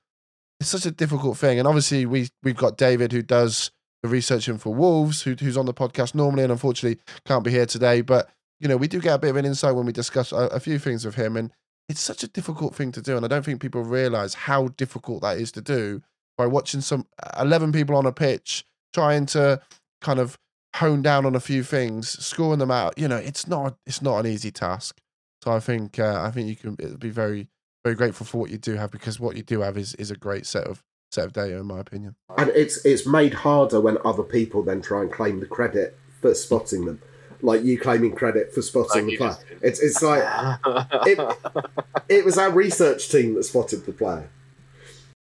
it's 0.58 0.70
such 0.70 0.86
a 0.86 0.90
difficult 0.90 1.38
thing. 1.38 1.58
And 1.58 1.66
obviously 1.66 2.06
we, 2.06 2.28
we've 2.42 2.56
got 2.56 2.76
David 2.76 3.12
who 3.12 3.22
does 3.22 3.70
the 4.02 4.08
researching 4.08 4.58
for 4.58 4.74
Wolves, 4.74 5.22
who, 5.22 5.34
who's 5.34 5.56
on 5.56 5.66
the 5.66 5.74
podcast 5.74 6.14
normally 6.14 6.42
and 6.42 6.52
unfortunately 6.52 7.00
can't 7.24 7.44
be 7.44 7.50
here 7.50 7.66
today. 7.66 8.00
But, 8.00 8.30
you 8.58 8.68
know, 8.68 8.76
we 8.76 8.88
do 8.88 9.00
get 9.00 9.14
a 9.14 9.18
bit 9.18 9.30
of 9.30 9.36
an 9.36 9.44
insight 9.44 9.74
when 9.74 9.86
we 9.86 9.92
discuss 9.92 10.32
a, 10.32 10.46
a 10.48 10.60
few 10.60 10.78
things 10.78 11.04
with 11.04 11.14
him. 11.14 11.36
And 11.36 11.52
it's 11.88 12.00
such 12.00 12.22
a 12.22 12.28
difficult 12.28 12.74
thing 12.74 12.92
to 12.92 13.02
do. 13.02 13.16
And 13.16 13.24
I 13.24 13.28
don't 13.28 13.44
think 13.44 13.60
people 13.60 13.82
realize 13.82 14.34
how 14.34 14.68
difficult 14.68 15.22
that 15.22 15.38
is 15.38 15.52
to 15.52 15.60
do 15.60 16.02
by 16.36 16.46
watching 16.46 16.80
some 16.80 17.06
11 17.38 17.72
people 17.72 17.96
on 17.96 18.06
a 18.06 18.12
pitch 18.12 18.64
trying 18.94 19.26
to 19.26 19.60
kind 20.00 20.18
of 20.18 20.38
hone 20.76 21.02
down 21.02 21.26
on 21.26 21.34
a 21.34 21.40
few 21.40 21.62
things, 21.62 22.08
scoring 22.24 22.58
them 22.58 22.70
out. 22.70 22.98
You 22.98 23.08
know, 23.08 23.16
it's 23.16 23.46
not 23.46 23.76
it's 23.86 24.02
not 24.02 24.18
an 24.18 24.26
easy 24.26 24.50
task. 24.50 24.98
So 25.42 25.52
I 25.52 25.60
think 25.60 25.98
uh, 25.98 26.20
I 26.22 26.30
think 26.30 26.48
you 26.48 26.56
can 26.56 26.74
be 26.96 27.10
very 27.10 27.48
very 27.84 27.94
grateful 27.94 28.26
for 28.26 28.38
what 28.38 28.50
you 28.50 28.58
do 28.58 28.74
have 28.74 28.90
because 28.90 29.18
what 29.18 29.36
you 29.36 29.42
do 29.42 29.60
have 29.60 29.76
is 29.78 29.94
is 29.94 30.10
a 30.10 30.16
great 30.16 30.46
set 30.46 30.64
of 30.64 30.82
set 31.10 31.24
of 31.24 31.32
data 31.32 31.56
in 31.56 31.66
my 31.66 31.80
opinion. 31.80 32.14
And 32.36 32.50
it's 32.50 32.84
it's 32.84 33.06
made 33.06 33.34
harder 33.34 33.80
when 33.80 33.98
other 34.04 34.22
people 34.22 34.62
then 34.62 34.82
try 34.82 35.02
and 35.02 35.12
claim 35.12 35.40
the 35.40 35.46
credit 35.46 35.98
for 36.20 36.34
spotting 36.34 36.84
them. 36.84 37.00
Like 37.42 37.62
you 37.62 37.78
claiming 37.78 38.14
credit 38.14 38.54
for 38.54 38.60
spotting 38.60 38.90
Like 38.90 39.04
the 39.06 39.12
you 39.12 39.18
player. 39.18 39.36
It's 39.62 39.80
it's 39.80 40.02
like 40.02 40.22
it, 41.06 41.38
it 42.08 42.24
was 42.24 42.36
our 42.36 42.50
research 42.50 43.08
team 43.08 43.34
that 43.34 43.44
spotted 43.44 43.86
the 43.86 43.92
player. 43.92 44.28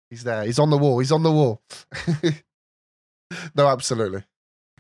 He's 0.10 0.26
there. 0.26 0.44
He's 0.44 0.60
on 0.60 0.70
the 0.70 0.78
wall. 0.78 1.00
He's 1.00 1.14
on 1.14 1.24
the 1.24 1.32
wall. 1.32 1.62
no, 3.56 3.68
absolutely. 3.68 4.26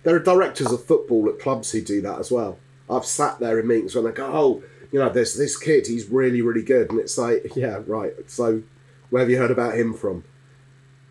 There 0.04 0.16
are 0.16 0.20
directors 0.20 0.72
of 0.72 0.86
football 0.86 1.30
at 1.30 1.40
clubs 1.40 1.72
who 1.72 1.82
do 1.82 2.02
that 2.02 2.20
as 2.20 2.32
well. 2.32 2.58
I've 2.90 3.06
sat 3.06 3.40
there 3.40 3.60
in 3.60 3.68
meetings 3.68 3.96
when 3.96 4.06
they 4.06 4.12
go, 4.12 4.30
"Oh, 4.32 4.64
you 4.92 5.00
know, 5.00 5.10
there's 5.10 5.36
this 5.36 5.58
kid. 5.58 5.88
He's 5.88 6.10
really, 6.10 6.42
really 6.42 6.64
good," 6.64 6.90
and 6.92 7.00
it's 7.00 7.18
like, 7.18 7.52
"Yeah, 7.56 7.82
right. 7.86 8.14
So, 8.28 8.64
where 9.10 9.22
have 9.22 9.30
you 9.30 9.38
heard 9.38 9.52
about 9.52 9.76
him 9.76 9.94
from?" 9.94 10.24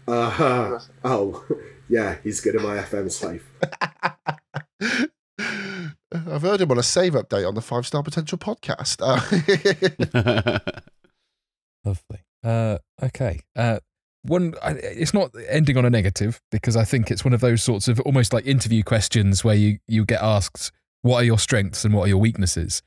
Uh, 0.07 0.81
oh, 1.05 1.45
yeah, 1.89 2.17
he's 2.23 2.41
good 2.41 2.55
in 2.55 2.63
my 2.63 2.77
FM 2.79 3.11
safe. 3.11 3.51
I've 6.13 6.43
heard 6.43 6.61
him 6.61 6.71
on 6.73 6.79
a 6.79 6.83
save 6.83 7.15
update 7.15 7.47
on 7.47 7.55
the 7.55 7.61
Five 7.61 7.87
Star 7.87 8.03
Potential 8.03 8.39
podcast. 8.39 9.01
Uh, 9.01 10.59
Lovely. 11.85 12.19
Uh, 12.43 12.79
okay. 13.03 13.41
Uh, 13.55 13.79
one, 14.23 14.55
it's 14.63 15.15
not 15.15 15.31
ending 15.49 15.77
on 15.77 15.85
a 15.85 15.91
negative 15.91 16.41
because 16.51 16.77
I 16.77 16.85
think 16.85 17.11
it's 17.11 17.25
one 17.25 17.33
of 17.33 17.41
those 17.41 17.63
sorts 17.63 17.89
of 17.89 18.01
almost 18.01 18.33
like 18.33 18.47
interview 18.47 18.83
questions 18.83 19.43
where 19.45 19.55
you 19.55 19.79
you 19.89 20.05
get 20.05 20.23
asked 20.23 20.73
what 21.03 21.23
are 21.23 21.25
your 21.25 21.39
strengths 21.39 21.85
and 21.85 21.95
what 21.95 22.05
are 22.05 22.09
your 22.09 22.19
weaknesses. 22.19 22.83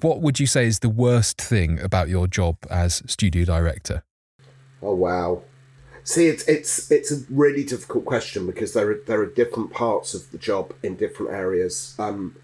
What 0.00 0.22
would 0.22 0.40
you 0.40 0.46
say 0.46 0.66
is 0.66 0.78
the 0.78 0.88
worst 0.88 1.40
thing 1.40 1.78
about 1.80 2.08
your 2.08 2.26
job 2.26 2.56
as 2.70 3.02
studio 3.06 3.44
director? 3.44 4.02
Oh 4.82 4.94
wow. 4.94 5.42
See, 6.04 6.28
it's 6.28 6.48
it's 6.48 6.90
it's 6.90 7.12
a 7.12 7.20
really 7.28 7.62
difficult 7.62 8.04
question 8.06 8.46
because 8.46 8.72
there 8.72 8.90
are 8.90 9.00
there 9.06 9.20
are 9.20 9.26
different 9.26 9.72
parts 9.72 10.14
of 10.14 10.30
the 10.30 10.38
job 10.38 10.72
in 10.82 10.96
different 10.96 11.32
areas. 11.32 11.94
Um, 11.98 12.36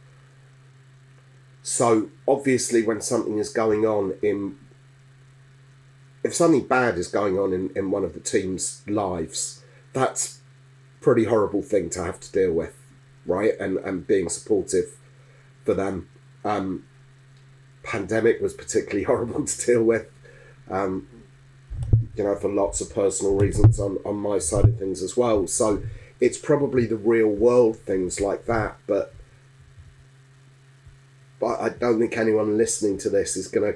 so 1.62 2.10
obviously, 2.28 2.82
when 2.82 3.00
something 3.00 3.38
is 3.38 3.48
going 3.48 3.86
on 3.86 4.14
in, 4.22 4.58
if 6.26 6.34
something 6.34 6.66
bad 6.66 6.98
is 6.98 7.06
going 7.06 7.38
on 7.38 7.52
in, 7.52 7.70
in 7.76 7.90
one 7.92 8.04
of 8.04 8.12
the 8.12 8.20
team's 8.20 8.82
lives, 8.88 9.62
that's 9.92 10.40
pretty 11.00 11.24
horrible 11.24 11.62
thing 11.62 11.88
to 11.90 12.02
have 12.02 12.18
to 12.18 12.32
deal 12.32 12.52
with, 12.52 12.76
right? 13.24 13.52
And 13.60 13.78
and 13.78 14.06
being 14.06 14.28
supportive 14.28 14.96
for 15.64 15.72
them. 15.72 16.08
Um, 16.44 16.84
pandemic 17.84 18.40
was 18.40 18.54
particularly 18.54 19.02
horrible 19.10 19.44
to 19.46 19.66
deal 19.66 19.84
with. 19.84 20.06
Um, 20.68 21.06
you 22.16 22.24
know, 22.24 22.34
for 22.34 22.48
lots 22.48 22.80
of 22.80 22.92
personal 22.92 23.36
reasons 23.36 23.78
on, 23.78 23.98
on 24.04 24.16
my 24.16 24.38
side 24.38 24.64
of 24.64 24.78
things 24.78 25.02
as 25.02 25.16
well. 25.16 25.46
So 25.46 25.82
it's 26.18 26.38
probably 26.38 26.86
the 26.86 26.96
real 26.96 27.28
world 27.28 27.76
things 27.76 28.20
like 28.20 28.46
that, 28.46 28.78
but 28.86 29.14
but 31.38 31.60
I 31.60 31.68
don't 31.68 32.00
think 32.00 32.16
anyone 32.16 32.56
listening 32.56 32.98
to 32.98 33.10
this 33.10 33.36
is 33.36 33.46
gonna 33.46 33.74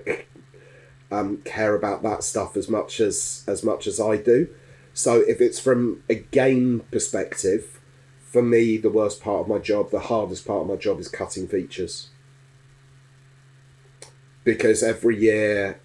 um, 1.11 1.39
care 1.39 1.75
about 1.75 2.03
that 2.03 2.23
stuff 2.23 2.57
as 2.57 2.69
much 2.69 3.01
as 3.01 3.45
as 3.47 3.63
much 3.63 3.87
as 3.87 4.01
I 4.01 4.17
do. 4.17 4.49
So 4.93 5.21
if 5.21 5.41
it's 5.41 5.61
from 5.61 6.03
a 6.09 6.15
game 6.15 6.83
perspective, 6.91 7.81
for 8.23 8.43
me 8.43 8.77
the 8.77 8.91
worst 8.91 9.21
part 9.21 9.43
of 9.43 9.49
my 9.49 9.59
job, 9.59 9.91
the 9.91 10.01
hardest 10.01 10.47
part 10.47 10.63
of 10.63 10.69
my 10.69 10.77
job 10.77 11.01
is 11.01 11.09
cutting 11.09 11.49
features. 11.49 12.11
Because 14.45 14.83
every 14.83 15.19
year 15.19 15.81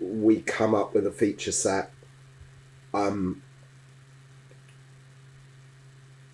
we 0.00 0.40
come 0.40 0.74
up 0.74 0.94
with 0.94 1.06
a 1.06 1.12
feature 1.12 1.52
set 1.52 1.92
um, 2.92 3.42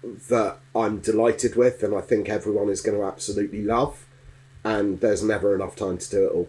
that 0.03 0.59
I'm 0.75 1.01
delighted 1.01 1.57
with, 1.57 1.83
and 1.83 1.95
I 1.95 2.01
think 2.01 2.29
everyone 2.29 2.69
is 2.69 2.81
going 2.81 2.99
to 2.99 3.05
absolutely 3.05 3.63
love. 3.63 4.07
And 4.63 5.01
there's 5.01 5.23
never 5.23 5.55
enough 5.55 5.75
time 5.75 5.99
to 5.99 6.11
do 6.11 6.27
it 6.27 6.33
all, 6.33 6.49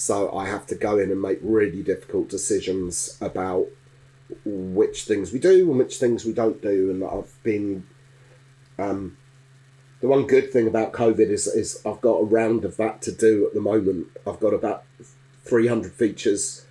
so 0.00 0.34
I 0.34 0.46
have 0.46 0.66
to 0.68 0.74
go 0.74 0.96
in 0.96 1.10
and 1.10 1.20
make 1.20 1.40
really 1.42 1.82
difficult 1.82 2.30
decisions 2.30 3.18
about 3.20 3.66
which 4.46 5.04
things 5.04 5.30
we 5.30 5.38
do 5.38 5.68
and 5.68 5.78
which 5.78 5.98
things 5.98 6.24
we 6.24 6.32
don't 6.32 6.62
do. 6.62 6.90
And 6.90 7.04
I've 7.04 7.36
been 7.42 7.86
um, 8.78 9.18
the 10.00 10.08
one 10.08 10.26
good 10.26 10.50
thing 10.50 10.66
about 10.66 10.94
COVID 10.94 11.28
is 11.28 11.46
is 11.46 11.82
I've 11.84 12.00
got 12.00 12.14
a 12.14 12.24
round 12.24 12.64
of 12.64 12.78
that 12.78 13.02
to 13.02 13.12
do 13.12 13.46
at 13.46 13.52
the 13.52 13.60
moment. 13.60 14.06
I've 14.26 14.40
got 14.40 14.54
about 14.54 14.84
300 15.44 15.92
features, 15.92 16.64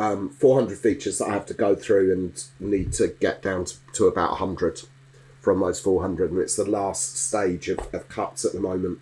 um, 0.00 0.30
400 0.30 0.76
features 0.76 1.18
that 1.18 1.28
I 1.28 1.32
have 1.34 1.46
to 1.46 1.54
go 1.54 1.76
through 1.76 2.12
and 2.12 2.44
need 2.58 2.92
to 2.94 3.06
get 3.20 3.40
down 3.40 3.66
to, 3.66 3.76
to 3.92 4.08
about 4.08 4.30
100 4.30 4.80
from 5.40 5.60
those 5.60 5.78
400. 5.78 6.32
And 6.32 6.40
it's 6.40 6.56
the 6.56 6.68
last 6.68 7.18
stage 7.18 7.68
of, 7.68 7.78
of 7.94 8.08
cuts 8.08 8.44
at 8.44 8.52
the 8.52 8.58
moment. 8.58 8.98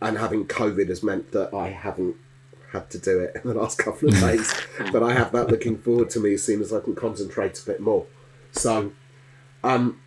And 0.00 0.16
having 0.16 0.46
COVID 0.46 0.90
has 0.90 1.02
meant 1.02 1.32
that 1.32 1.52
I 1.52 1.70
haven't 1.70 2.14
had 2.72 2.90
to 2.90 2.98
do 2.98 3.20
it 3.20 3.36
in 3.36 3.50
the 3.50 3.54
last 3.54 3.78
couple 3.84 4.08
of 4.08 4.14
days. 4.20 4.52
but 4.92 5.02
I 5.02 5.12
have 5.12 5.32
that 5.32 5.48
looking 5.48 5.78
forward 5.78 6.10
to 6.10 6.20
me 6.20 6.34
as 6.34 6.44
soon 6.44 6.60
as 6.60 6.72
I 6.72 6.80
can 6.80 6.94
concentrate 6.94 7.58
a 7.60 7.66
bit 7.66 7.80
more. 7.80 8.06
So, 8.52 8.92
um, 9.62 10.00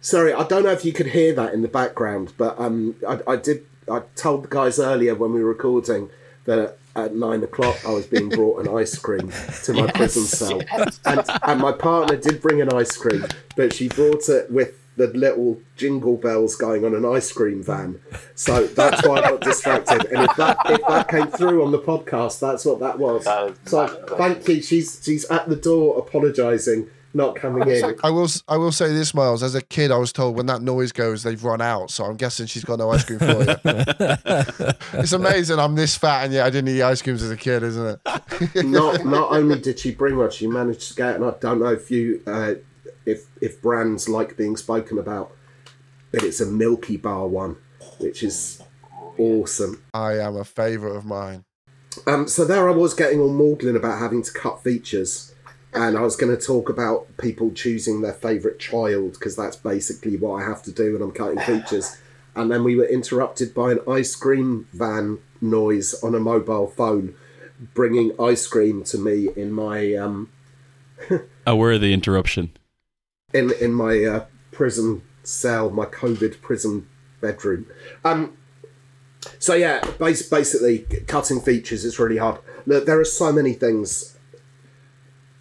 sorry, 0.00 0.32
I 0.32 0.44
don't 0.44 0.64
know 0.64 0.70
if 0.70 0.84
you 0.84 0.92
could 0.92 1.08
hear 1.08 1.32
that 1.34 1.54
in 1.54 1.62
the 1.62 1.68
background, 1.68 2.34
but 2.36 2.58
um, 2.58 2.96
I, 3.08 3.20
I 3.26 3.36
did. 3.36 3.66
I 3.90 4.02
told 4.14 4.44
the 4.44 4.48
guys 4.48 4.78
earlier 4.78 5.14
when 5.14 5.32
we 5.32 5.42
were 5.42 5.48
recording 5.48 6.10
that 6.44 6.78
at 6.94 7.14
nine 7.14 7.42
o'clock 7.42 7.76
I 7.86 7.90
was 7.90 8.06
being 8.06 8.28
brought 8.28 8.64
an 8.64 8.74
ice 8.74 8.96
cream 8.96 9.32
to 9.64 9.72
my 9.72 9.90
prison 9.94 10.22
cell, 10.22 10.62
and, 11.04 11.24
and 11.42 11.60
my 11.60 11.72
partner 11.72 12.16
did 12.16 12.40
bring 12.40 12.60
an 12.60 12.72
ice 12.72 12.96
cream, 12.96 13.24
but 13.56 13.72
she 13.74 13.88
brought 13.88 14.28
it 14.28 14.50
with 14.50 14.78
the 14.96 15.06
little 15.08 15.58
jingle 15.76 16.16
bells 16.16 16.54
going 16.56 16.84
on 16.84 16.94
an 16.94 17.04
ice 17.04 17.32
cream 17.32 17.62
van. 17.62 17.98
So 18.34 18.66
that's 18.66 19.06
why 19.06 19.20
I 19.20 19.30
got 19.30 19.40
distracted. 19.52 20.04
And 20.12 20.28
if 20.28 20.36
that 20.36 20.58
if 20.66 20.80
that 20.86 21.08
came 21.08 21.28
through 21.28 21.64
on 21.64 21.72
the 21.72 21.78
podcast, 21.78 22.40
that's 22.40 22.64
what 22.64 22.80
that 22.80 22.98
was. 22.98 23.24
That 23.24 23.50
is 23.50 23.56
So 23.64 23.86
thank 24.18 24.46
you. 24.48 24.60
She's 24.62 25.00
she's 25.02 25.24
at 25.26 25.48
the 25.48 25.56
door 25.56 25.98
apologising, 25.98 26.88
not 27.14 27.36
coming 27.36 27.66
in. 27.68 27.96
I 28.04 28.10
will. 28.10 28.24
s- 28.24 28.42
I 28.48 28.56
will 28.58 28.72
say 28.72 28.92
this, 28.92 29.14
Miles. 29.14 29.42
As 29.42 29.54
a 29.54 29.62
kid, 29.62 29.90
I 29.90 29.96
was 29.96 30.12
told 30.12 30.36
when 30.36 30.46
that 30.46 30.60
noise 30.62 30.92
goes, 30.92 31.22
they've 31.22 31.42
run 31.42 31.60
out. 31.62 31.90
So 31.90 32.04
I'm 32.04 32.16
guessing 32.16 32.46
she's 32.46 32.64
got 32.64 32.78
no 32.78 32.90
ice 32.90 33.04
cream 33.04 33.18
for 33.18 33.24
you. 33.32 33.54
it's 34.94 35.12
amazing. 35.12 35.58
I'm 35.58 35.74
this 35.74 35.96
fat, 35.96 36.24
and 36.24 36.32
yet 36.34 36.46
I 36.46 36.50
didn't 36.50 36.68
eat 36.74 36.82
ice 36.82 37.02
creams 37.02 37.22
as 37.22 37.30
a 37.30 37.36
kid, 37.36 37.62
isn't 37.62 37.98
it? 38.04 38.64
not 38.66 39.04
not 39.06 39.30
only 39.32 39.58
did 39.58 39.78
she 39.78 39.94
bring 39.94 40.16
one, 40.18 40.30
she 40.30 40.46
managed 40.46 40.88
to 40.90 40.94
get. 40.94 41.16
And 41.16 41.24
I 41.24 41.32
don't 41.40 41.60
know 41.60 41.72
if 41.72 41.90
you 41.90 42.22
uh, 42.26 42.54
if 43.06 43.26
if 43.40 43.60
brands 43.60 44.08
like 44.08 44.36
being 44.36 44.56
spoken 44.56 44.98
about, 44.98 45.32
but 46.10 46.22
it's 46.22 46.40
a 46.40 46.46
Milky 46.46 46.96
Bar 46.96 47.26
one, 47.26 47.56
which 47.98 48.22
is 48.22 48.62
awesome. 49.18 49.82
I 49.94 50.18
am 50.18 50.36
a 50.36 50.44
favourite 50.44 50.96
of 50.96 51.04
mine. 51.04 51.44
Um, 52.06 52.26
so 52.26 52.44
there 52.44 52.68
I 52.68 52.72
was 52.72 52.94
getting 52.94 53.20
all 53.20 53.32
maudlin 53.32 53.76
about 53.76 53.98
having 53.98 54.22
to 54.22 54.32
cut 54.32 54.62
features, 54.62 55.34
and 55.74 55.96
I 55.96 56.02
was 56.02 56.16
going 56.16 56.34
to 56.34 56.42
talk 56.42 56.68
about 56.68 57.16
people 57.18 57.52
choosing 57.52 58.00
their 58.00 58.14
favourite 58.14 58.58
child 58.58 59.12
because 59.12 59.36
that's 59.36 59.56
basically 59.56 60.16
what 60.16 60.42
I 60.42 60.44
have 60.46 60.62
to 60.64 60.72
do 60.72 60.94
when 60.94 61.02
I'm 61.02 61.12
cutting 61.12 61.40
features. 61.40 61.96
And 62.34 62.50
then 62.50 62.64
we 62.64 62.76
were 62.76 62.86
interrupted 62.86 63.52
by 63.52 63.72
an 63.72 63.80
ice 63.86 64.16
cream 64.16 64.66
van 64.72 65.18
noise 65.42 65.94
on 66.02 66.14
a 66.14 66.20
mobile 66.20 66.66
phone, 66.66 67.14
bringing 67.74 68.12
ice 68.18 68.46
cream 68.46 68.84
to 68.84 68.96
me 68.96 69.28
in 69.36 69.52
my 69.52 69.94
um, 69.94 70.30
A 71.46 71.56
worthy 71.56 71.92
interruption. 71.92 72.52
In 73.32 73.52
in 73.60 73.72
my 73.72 74.04
uh, 74.04 74.24
prison 74.50 75.02
cell, 75.22 75.70
my 75.70 75.86
COVID 75.86 76.40
prison 76.40 76.88
bedroom. 77.20 77.66
Um, 78.04 78.36
so 79.38 79.54
yeah, 79.54 79.84
bas- 79.98 80.28
basically, 80.28 80.80
cutting 81.06 81.40
features 81.40 81.84
is 81.84 81.98
really 81.98 82.18
hard. 82.18 82.40
Look, 82.66 82.86
there 82.86 83.00
are 83.00 83.04
so 83.04 83.32
many 83.32 83.52
things 83.52 84.16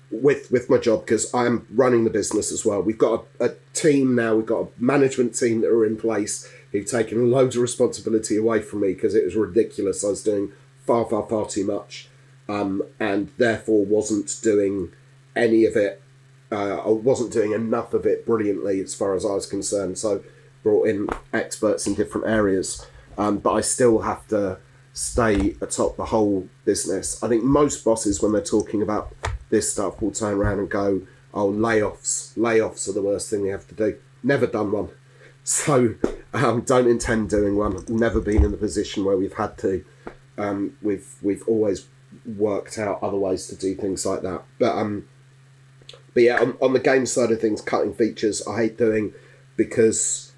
with 0.09 0.51
with 0.51 0.69
my 0.69 0.77
job 0.77 1.05
because 1.05 1.33
I'm 1.33 1.65
running 1.71 2.03
the 2.03 2.09
business 2.09 2.51
as 2.51 2.65
well. 2.65 2.81
We've 2.81 2.97
got 2.97 3.25
a, 3.39 3.45
a 3.45 3.55
team 3.73 4.15
now. 4.15 4.35
We've 4.35 4.45
got 4.45 4.61
a 4.61 4.67
management 4.77 5.37
team 5.37 5.61
that 5.61 5.69
are 5.69 5.85
in 5.85 5.97
place 5.97 6.51
who've 6.71 6.85
taken 6.85 7.31
loads 7.31 7.55
of 7.55 7.61
responsibility 7.61 8.37
away 8.37 8.61
from 8.61 8.81
me 8.81 8.93
because 8.93 9.15
it 9.15 9.25
was 9.25 9.35
ridiculous. 9.35 10.03
I 10.03 10.09
was 10.09 10.23
doing 10.23 10.51
far, 10.85 11.05
far, 11.05 11.27
far 11.27 11.45
too 11.45 11.65
much, 11.65 12.07
um, 12.47 12.83
and 12.99 13.29
therefore 13.37 13.85
wasn't 13.85 14.39
doing 14.41 14.91
any 15.35 15.65
of 15.65 15.75
it 15.75 16.01
uh, 16.51 16.81
I 16.85 16.89
wasn't 16.89 17.31
doing 17.31 17.53
enough 17.53 17.93
of 17.93 18.05
it 18.05 18.25
brilliantly 18.25 18.81
as 18.81 18.93
far 18.93 19.15
as 19.15 19.25
I 19.25 19.29
was 19.29 19.45
concerned. 19.45 19.97
So 19.97 20.23
brought 20.63 20.87
in 20.87 21.07
experts 21.33 21.87
in 21.87 21.95
different 21.95 22.27
areas, 22.27 22.85
um, 23.17 23.39
but 23.39 23.53
I 23.53 23.61
still 23.61 23.99
have 23.99 24.27
to 24.27 24.59
stay 24.93 25.55
atop 25.61 25.97
the 25.97 26.05
whole 26.05 26.47
business. 26.65 27.23
I 27.23 27.29
think 27.29 27.43
most 27.43 27.83
bosses, 27.85 28.21
when 28.21 28.33
they're 28.33 28.41
talking 28.43 28.81
about 28.81 29.13
this 29.49 29.71
stuff, 29.71 30.01
will 30.01 30.11
turn 30.11 30.37
around 30.37 30.59
and 30.59 30.69
go, 30.69 31.01
"Oh, 31.33 31.51
layoffs! 31.51 32.37
Layoffs 32.37 32.87
are 32.89 32.93
the 32.93 33.01
worst 33.01 33.29
thing 33.29 33.41
we 33.41 33.49
have 33.49 33.67
to 33.69 33.75
do." 33.75 33.97
Never 34.23 34.45
done 34.45 34.71
one, 34.71 34.89
so 35.43 35.95
um, 36.33 36.61
don't 36.61 36.87
intend 36.87 37.29
doing 37.29 37.55
one. 37.55 37.83
Never 37.87 38.19
been 38.19 38.43
in 38.43 38.51
the 38.51 38.57
position 38.57 39.05
where 39.05 39.17
we've 39.17 39.33
had 39.33 39.57
to. 39.59 39.83
Um, 40.37 40.77
we've 40.81 41.07
we've 41.21 41.43
always 41.47 41.87
worked 42.25 42.77
out 42.77 43.01
other 43.01 43.17
ways 43.17 43.47
to 43.47 43.55
do 43.55 43.75
things 43.75 44.05
like 44.05 44.21
that, 44.21 44.43
but 44.59 44.75
um. 44.75 45.07
But 46.13 46.23
yeah, 46.23 46.39
on, 46.41 46.57
on 46.61 46.73
the 46.73 46.79
game 46.79 47.05
side 47.05 47.31
of 47.31 47.39
things, 47.39 47.61
cutting 47.61 47.93
features 47.93 48.45
I 48.47 48.63
hate 48.63 48.77
doing 48.77 49.13
because 49.55 50.33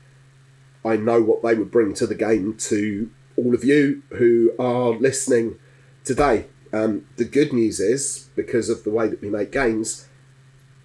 I 0.86 0.98
know 0.98 1.22
what 1.22 1.42
they 1.42 1.56
would 1.56 1.72
bring 1.72 1.94
to 1.96 2.08
the 2.08 2.16
game 2.16 2.56
to 2.58 3.10
all 3.38 3.56
of 3.56 3.64
you 3.64 4.04
who 4.10 4.52
are 4.60 4.92
listening 4.92 5.58
today. 6.04 6.48
Um, 6.72 7.06
the 7.18 7.26
good 7.26 7.54
news 7.54 7.80
is, 7.80 8.30
because 8.36 8.70
of 8.70 8.84
the 8.84 8.92
way 8.92 9.08
that 9.08 9.22
we 9.22 9.30
make 9.30 9.52
games, 9.52 10.08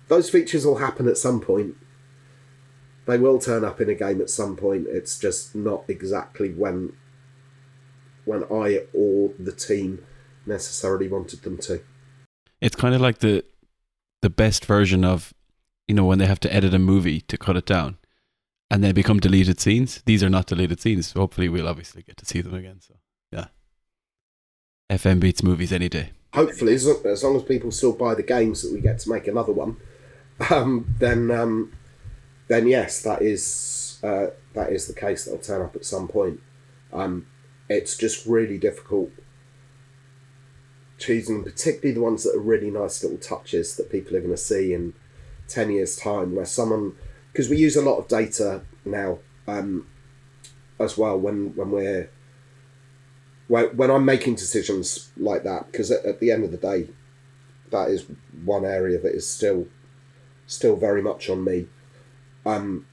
those 0.09 0.31
features 0.31 0.65
will 0.65 0.79
happen 0.79 1.09
at 1.09 1.19
some 1.19 1.41
point. 1.41 1.77
they 3.09 3.19
will 3.19 3.39
turn 3.39 3.65
up 3.65 3.81
in 3.81 3.89
a 3.89 3.95
game 3.95 4.21
at 4.21 4.29
some 4.29 4.55
point. 4.55 4.87
It's 4.89 5.19
just 5.19 5.55
not 5.55 5.85
exactly 5.89 6.51
when 6.51 6.93
when 8.27 8.45
I 8.45 8.83
or 8.93 9.33
the 9.39 9.53
team 9.53 10.05
necessarily 10.45 11.09
wanted 11.09 11.43
them 11.43 11.57
to. 11.59 11.81
It's 12.61 12.77
kind 12.77 12.95
of 12.95 13.01
like 13.01 13.19
the 13.19 13.45
the 14.23 14.31
best 14.31 14.65
version 14.65 15.05
of 15.05 15.33
you 15.87 15.95
know 15.95 16.05
when 16.05 16.19
they 16.19 16.27
have 16.27 16.41
to 16.41 16.53
edit 16.53 16.75
a 16.75 16.79
movie 16.79 17.21
to 17.23 17.37
cut 17.37 17.57
it 17.57 17.67
down 17.67 17.99
and 18.71 18.85
they 18.85 18.93
become 18.93 19.19
deleted 19.19 19.61
scenes. 19.61 20.03
These 20.05 20.23
are 20.23 20.29
not 20.29 20.47
deleted 20.47 20.81
scenes. 20.81 21.09
So 21.09 21.21
hopefully 21.21 21.49
we'll 21.49 21.69
obviously 21.69 22.03
get 22.03 22.17
to 22.19 22.27
see 22.27 22.41
them 22.41 22.55
again. 22.55 22.81
So 22.81 22.95
yeah. 23.33 23.47
FM 24.91 25.21
beats 25.21 25.43
movies 25.43 25.73
any 25.73 25.89
day. 25.89 26.11
Hopefully, 26.35 26.75
as 26.75 26.87
long, 26.87 27.07
as 27.07 27.25
long 27.25 27.37
as 27.37 27.43
people 27.43 27.71
still 27.71 27.93
buy 27.93 28.15
the 28.15 28.23
games 28.23 28.63
that 28.63 28.73
we 28.73 28.81
get 28.81 28.99
to 29.01 29.11
make 29.11 29.27
another 29.27 29.53
one, 29.53 29.79
um, 30.51 30.95
then 30.99 31.31
um, 31.31 31.73
then 32.49 32.67
yes, 32.67 33.03
that 33.03 33.23
is 33.23 33.99
uh, 34.03 34.27
that 34.55 34.71
is 34.71 34.87
the 34.87 34.95
case. 34.95 35.25
That'll 35.25 35.41
turn 35.41 35.63
up 35.63 35.75
at 35.75 35.87
some 35.87 36.07
point. 36.07 36.41
Um, 36.93 37.27
it's 37.69 37.97
just 37.97 38.27
really 38.27 38.59
difficult 38.59 39.11
choosing, 40.99 41.45
particularly 41.45 41.93
the 41.93 42.03
ones 42.03 42.25
that 42.25 42.35
are 42.35 42.41
really 42.41 42.71
nice 42.71 43.03
little 43.03 43.19
touches 43.19 43.77
that 43.77 43.91
people 43.91 44.17
are 44.17 44.21
going 44.21 44.33
to 44.33 44.37
see 44.37 44.75
in 44.75 44.95
ten 45.47 45.71
years' 45.71 45.97
time, 45.97 46.35
where 46.35 46.45
someone 46.45 46.95
because 47.33 47.49
we 47.49 47.57
use 47.57 47.77
a 47.77 47.83
lot 47.83 47.99
of 47.99 48.09
data 48.09 48.63
now 48.85 49.19
um, 49.47 49.87
as 50.79 50.99
well 50.99 51.19
when 51.19 51.55
when 51.55 51.71
we're 51.71 52.11
when, 53.47 53.77
when 53.77 53.91
I'm 53.91 54.05
making 54.05 54.35
decisions 54.35 55.11
like 55.17 55.45
that 55.45 55.71
because 55.71 55.91
at, 55.91 56.05
at 56.05 56.21
the 56.21 56.31
end 56.31 56.45
of 56.45 56.51
the 56.51 56.57
day 56.57 56.89
that 57.71 57.89
is 57.91 58.07
one 58.45 58.65
area 58.65 58.99
that 58.99 59.15
is 59.15 59.29
still 59.29 59.69
still 60.47 60.77
very 60.77 61.03
much 61.03 61.29
on 61.29 61.45
me. 61.45 61.67
Um, 62.47 62.87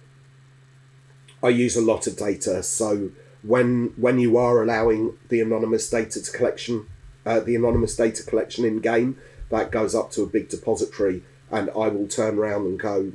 I 1.41 1.49
use 1.49 1.75
a 1.75 1.81
lot 1.81 2.07
of 2.07 2.17
data 2.17 2.63
so 2.63 3.11
when 3.41 3.93
when 3.97 4.19
you 4.19 4.37
are 4.37 4.61
allowing 4.61 5.17
the 5.29 5.41
anonymous 5.41 5.89
data 5.89 6.21
to 6.21 6.31
collection 6.31 6.87
uh, 7.25 7.39
the 7.39 7.55
anonymous 7.55 7.95
data 7.95 8.23
collection 8.23 8.65
in 8.65 8.79
game 8.79 9.17
that 9.49 9.71
goes 9.71 9.93
up 9.95 10.11
to 10.11 10.23
a 10.23 10.27
big 10.27 10.49
depository 10.49 11.23
and 11.51 11.69
I 11.69 11.87
will 11.87 12.07
turn 12.07 12.37
around 12.37 12.65
and 12.65 12.79
go 12.79 13.11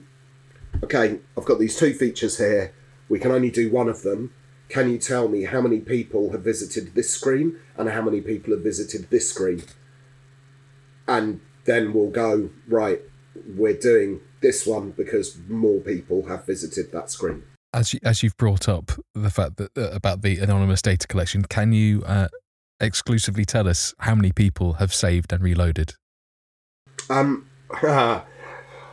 okay, 0.82 1.20
I've 1.36 1.44
got 1.44 1.58
these 1.58 1.76
two 1.76 1.94
features 1.94 2.38
here. 2.38 2.72
We 3.08 3.18
can 3.18 3.30
only 3.30 3.50
do 3.50 3.70
one 3.70 3.88
of 3.88 4.02
them. 4.02 4.32
Can 4.68 4.88
you 4.90 4.98
tell 4.98 5.28
me 5.28 5.44
how 5.44 5.60
many 5.60 5.80
people 5.80 6.30
have 6.30 6.42
visited 6.42 6.94
this 6.94 7.12
screen 7.12 7.58
and 7.76 7.88
how 7.88 8.02
many 8.02 8.20
people 8.20 8.54
have 8.54 8.62
visited 8.62 9.10
this 9.10 9.28
screen? 9.28 9.62
And 11.08 11.40
then 11.64 11.92
we'll 11.92 12.10
go, 12.10 12.50
right, 12.68 13.00
we're 13.56 13.76
doing 13.76 14.20
this 14.40 14.66
one 14.66 14.92
because 14.92 15.38
more 15.48 15.80
people 15.80 16.28
have 16.28 16.46
visited 16.46 16.92
that 16.92 17.10
screen. 17.10 17.42
As 17.72 17.94
you, 17.94 18.00
as 18.02 18.22
you've 18.22 18.36
brought 18.36 18.68
up 18.68 18.92
the 19.14 19.30
fact 19.30 19.56
that 19.56 19.76
uh, 19.76 19.90
about 19.90 20.22
the 20.22 20.38
anonymous 20.38 20.82
data 20.82 21.06
collection, 21.06 21.42
can 21.44 21.72
you 21.72 22.02
uh, 22.04 22.28
exclusively 22.80 23.44
tell 23.44 23.68
us 23.68 23.94
how 24.00 24.14
many 24.14 24.32
people 24.32 24.74
have 24.74 24.92
saved 24.94 25.32
and 25.32 25.42
reloaded? 25.42 25.94
Um, 27.08 27.48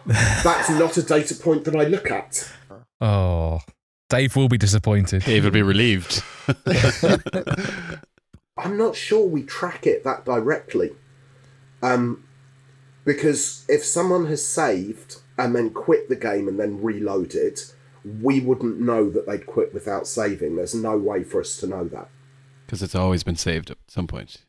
that's 0.05 0.69
not 0.69 0.97
a 0.97 1.03
data 1.03 1.35
point 1.35 1.65
that 1.65 1.75
I 1.75 1.83
look 1.83 2.11
at. 2.11 2.51
Oh, 3.01 3.61
Dave 4.09 4.35
will 4.35 4.49
be 4.49 4.57
disappointed. 4.57 5.23
Dave 5.23 5.43
will 5.43 5.51
be 5.51 5.61
relieved. 5.61 6.23
I'm 8.57 8.77
not 8.77 8.95
sure 8.95 9.27
we 9.27 9.43
track 9.43 9.85
it 9.85 10.03
that 10.03 10.25
directly. 10.25 10.91
Um, 11.81 12.23
because 13.05 13.65
if 13.69 13.83
someone 13.83 14.25
has 14.27 14.45
saved 14.45 15.17
and 15.37 15.55
then 15.55 15.69
quit 15.69 16.09
the 16.09 16.15
game 16.15 16.47
and 16.47 16.59
then 16.59 16.81
reloaded, 16.81 17.61
we 18.21 18.39
wouldn't 18.39 18.79
know 18.79 19.09
that 19.09 19.27
they'd 19.27 19.45
quit 19.45 19.73
without 19.73 20.07
saving. 20.07 20.55
There's 20.55 20.73
no 20.73 20.97
way 20.97 21.23
for 21.23 21.41
us 21.41 21.57
to 21.57 21.67
know 21.67 21.85
that. 21.89 22.09
Because 22.67 22.83
it's 22.83 22.95
always 22.95 23.23
been 23.23 23.37
saved 23.37 23.71
at 23.71 23.77
some 23.87 24.05
point. 24.07 24.45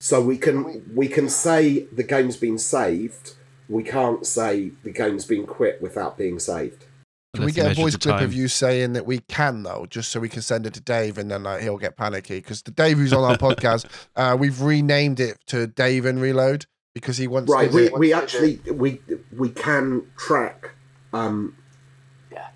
So 0.00 0.20
we 0.20 0.36
can 0.38 0.82
we 0.96 1.06
can 1.06 1.28
say 1.28 1.86
the 1.92 2.02
game's 2.02 2.36
been 2.36 2.58
saved. 2.58 3.34
We 3.68 3.84
can't 3.84 4.26
say 4.26 4.72
the 4.82 4.90
game's 4.90 5.26
been 5.26 5.46
quit 5.46 5.80
without 5.80 6.18
being 6.18 6.40
saved. 6.40 6.86
Can 7.34 7.44
we 7.44 7.52
get 7.52 7.70
a 7.70 7.74
voice 7.74 7.96
clip 7.96 8.16
time. 8.16 8.24
of 8.24 8.34
you 8.34 8.48
saying 8.48 8.94
that 8.94 9.06
we 9.06 9.20
can 9.20 9.62
though, 9.62 9.86
just 9.88 10.10
so 10.10 10.18
we 10.18 10.28
can 10.28 10.42
send 10.42 10.66
it 10.66 10.74
to 10.74 10.80
Dave 10.80 11.18
and 11.18 11.30
then 11.30 11.44
like, 11.44 11.62
he'll 11.62 11.78
get 11.78 11.96
panicky? 11.96 12.38
Because 12.38 12.62
the 12.62 12.70
Dave 12.70 12.96
who's 12.98 13.12
on 13.12 13.22
our 13.22 13.36
podcast, 13.38 13.86
uh, 14.16 14.36
we've 14.38 14.60
renamed 14.60 15.20
it 15.20 15.38
to 15.46 15.66
Dave 15.66 16.04
and 16.04 16.20
Reload 16.20 16.66
because 16.94 17.18
he 17.18 17.26
wants 17.28 17.52
Right. 17.52 17.70
to 17.70 17.76
We, 17.76 17.88
we 17.90 18.12
actually 18.12 18.60
we 18.72 19.00
we 19.36 19.50
can 19.50 20.06
track 20.16 20.72
um, 21.12 21.56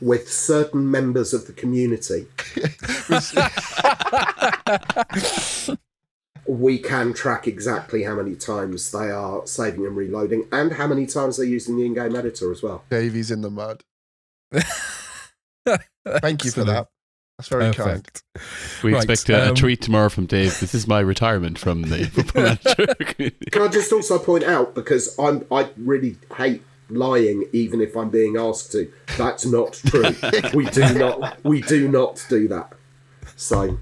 with 0.00 0.30
certain 0.30 0.90
members 0.90 1.32
of 1.32 1.46
the 1.46 1.52
community. 1.52 2.26
we 6.46 6.78
can 6.78 7.12
track 7.12 7.46
exactly 7.48 8.04
how 8.04 8.14
many 8.14 8.34
times 8.34 8.90
they 8.92 9.10
are 9.10 9.46
saving 9.46 9.84
and 9.86 9.96
reloading, 9.96 10.46
and 10.52 10.72
how 10.72 10.86
many 10.86 11.06
times 11.06 11.36
they're 11.36 11.46
using 11.46 11.76
the 11.76 11.86
in-game 11.86 12.14
editor 12.16 12.52
as 12.52 12.62
well. 12.62 12.84
Davey's 12.90 13.30
in 13.30 13.42
the 13.42 13.50
mud. 13.50 13.82
Thank 16.20 16.44
you 16.44 16.50
for 16.50 16.64
that. 16.64 16.88
That's 17.38 17.48
very 17.48 17.74
kind. 17.74 18.06
We 18.82 18.94
Right, 18.94 19.04
expect 19.04 19.28
a, 19.28 19.46
a 19.46 19.48
um, 19.50 19.54
tweet 19.54 19.82
tomorrow 19.82 20.08
from 20.08 20.24
Dave. 20.24 20.58
This 20.58 20.74
is 20.74 20.86
my 20.86 21.00
retirement 21.00 21.58
from 21.58 21.82
the 21.82 22.04
football 22.12 22.42
manager. 22.44 23.30
Can 23.50 23.62
I 23.62 23.68
just 23.68 23.92
also 23.92 24.18
point 24.18 24.44
out 24.44 24.74
because 24.74 25.18
I'm 25.18 25.44
I 25.50 25.68
really 25.76 26.16
hate 26.34 26.62
lying, 26.88 27.48
even 27.52 27.80
if 27.80 27.96
I'm 27.96 28.10
being 28.10 28.36
asked 28.36 28.72
to. 28.72 28.90
That's 29.16 29.46
not 29.46 29.72
true. 29.74 30.14
we 30.54 30.66
do 30.66 30.94
not 30.94 31.44
we 31.44 31.62
do 31.62 31.88
not 31.88 32.24
do 32.28 32.48
that. 32.48 32.72
So, 33.36 33.78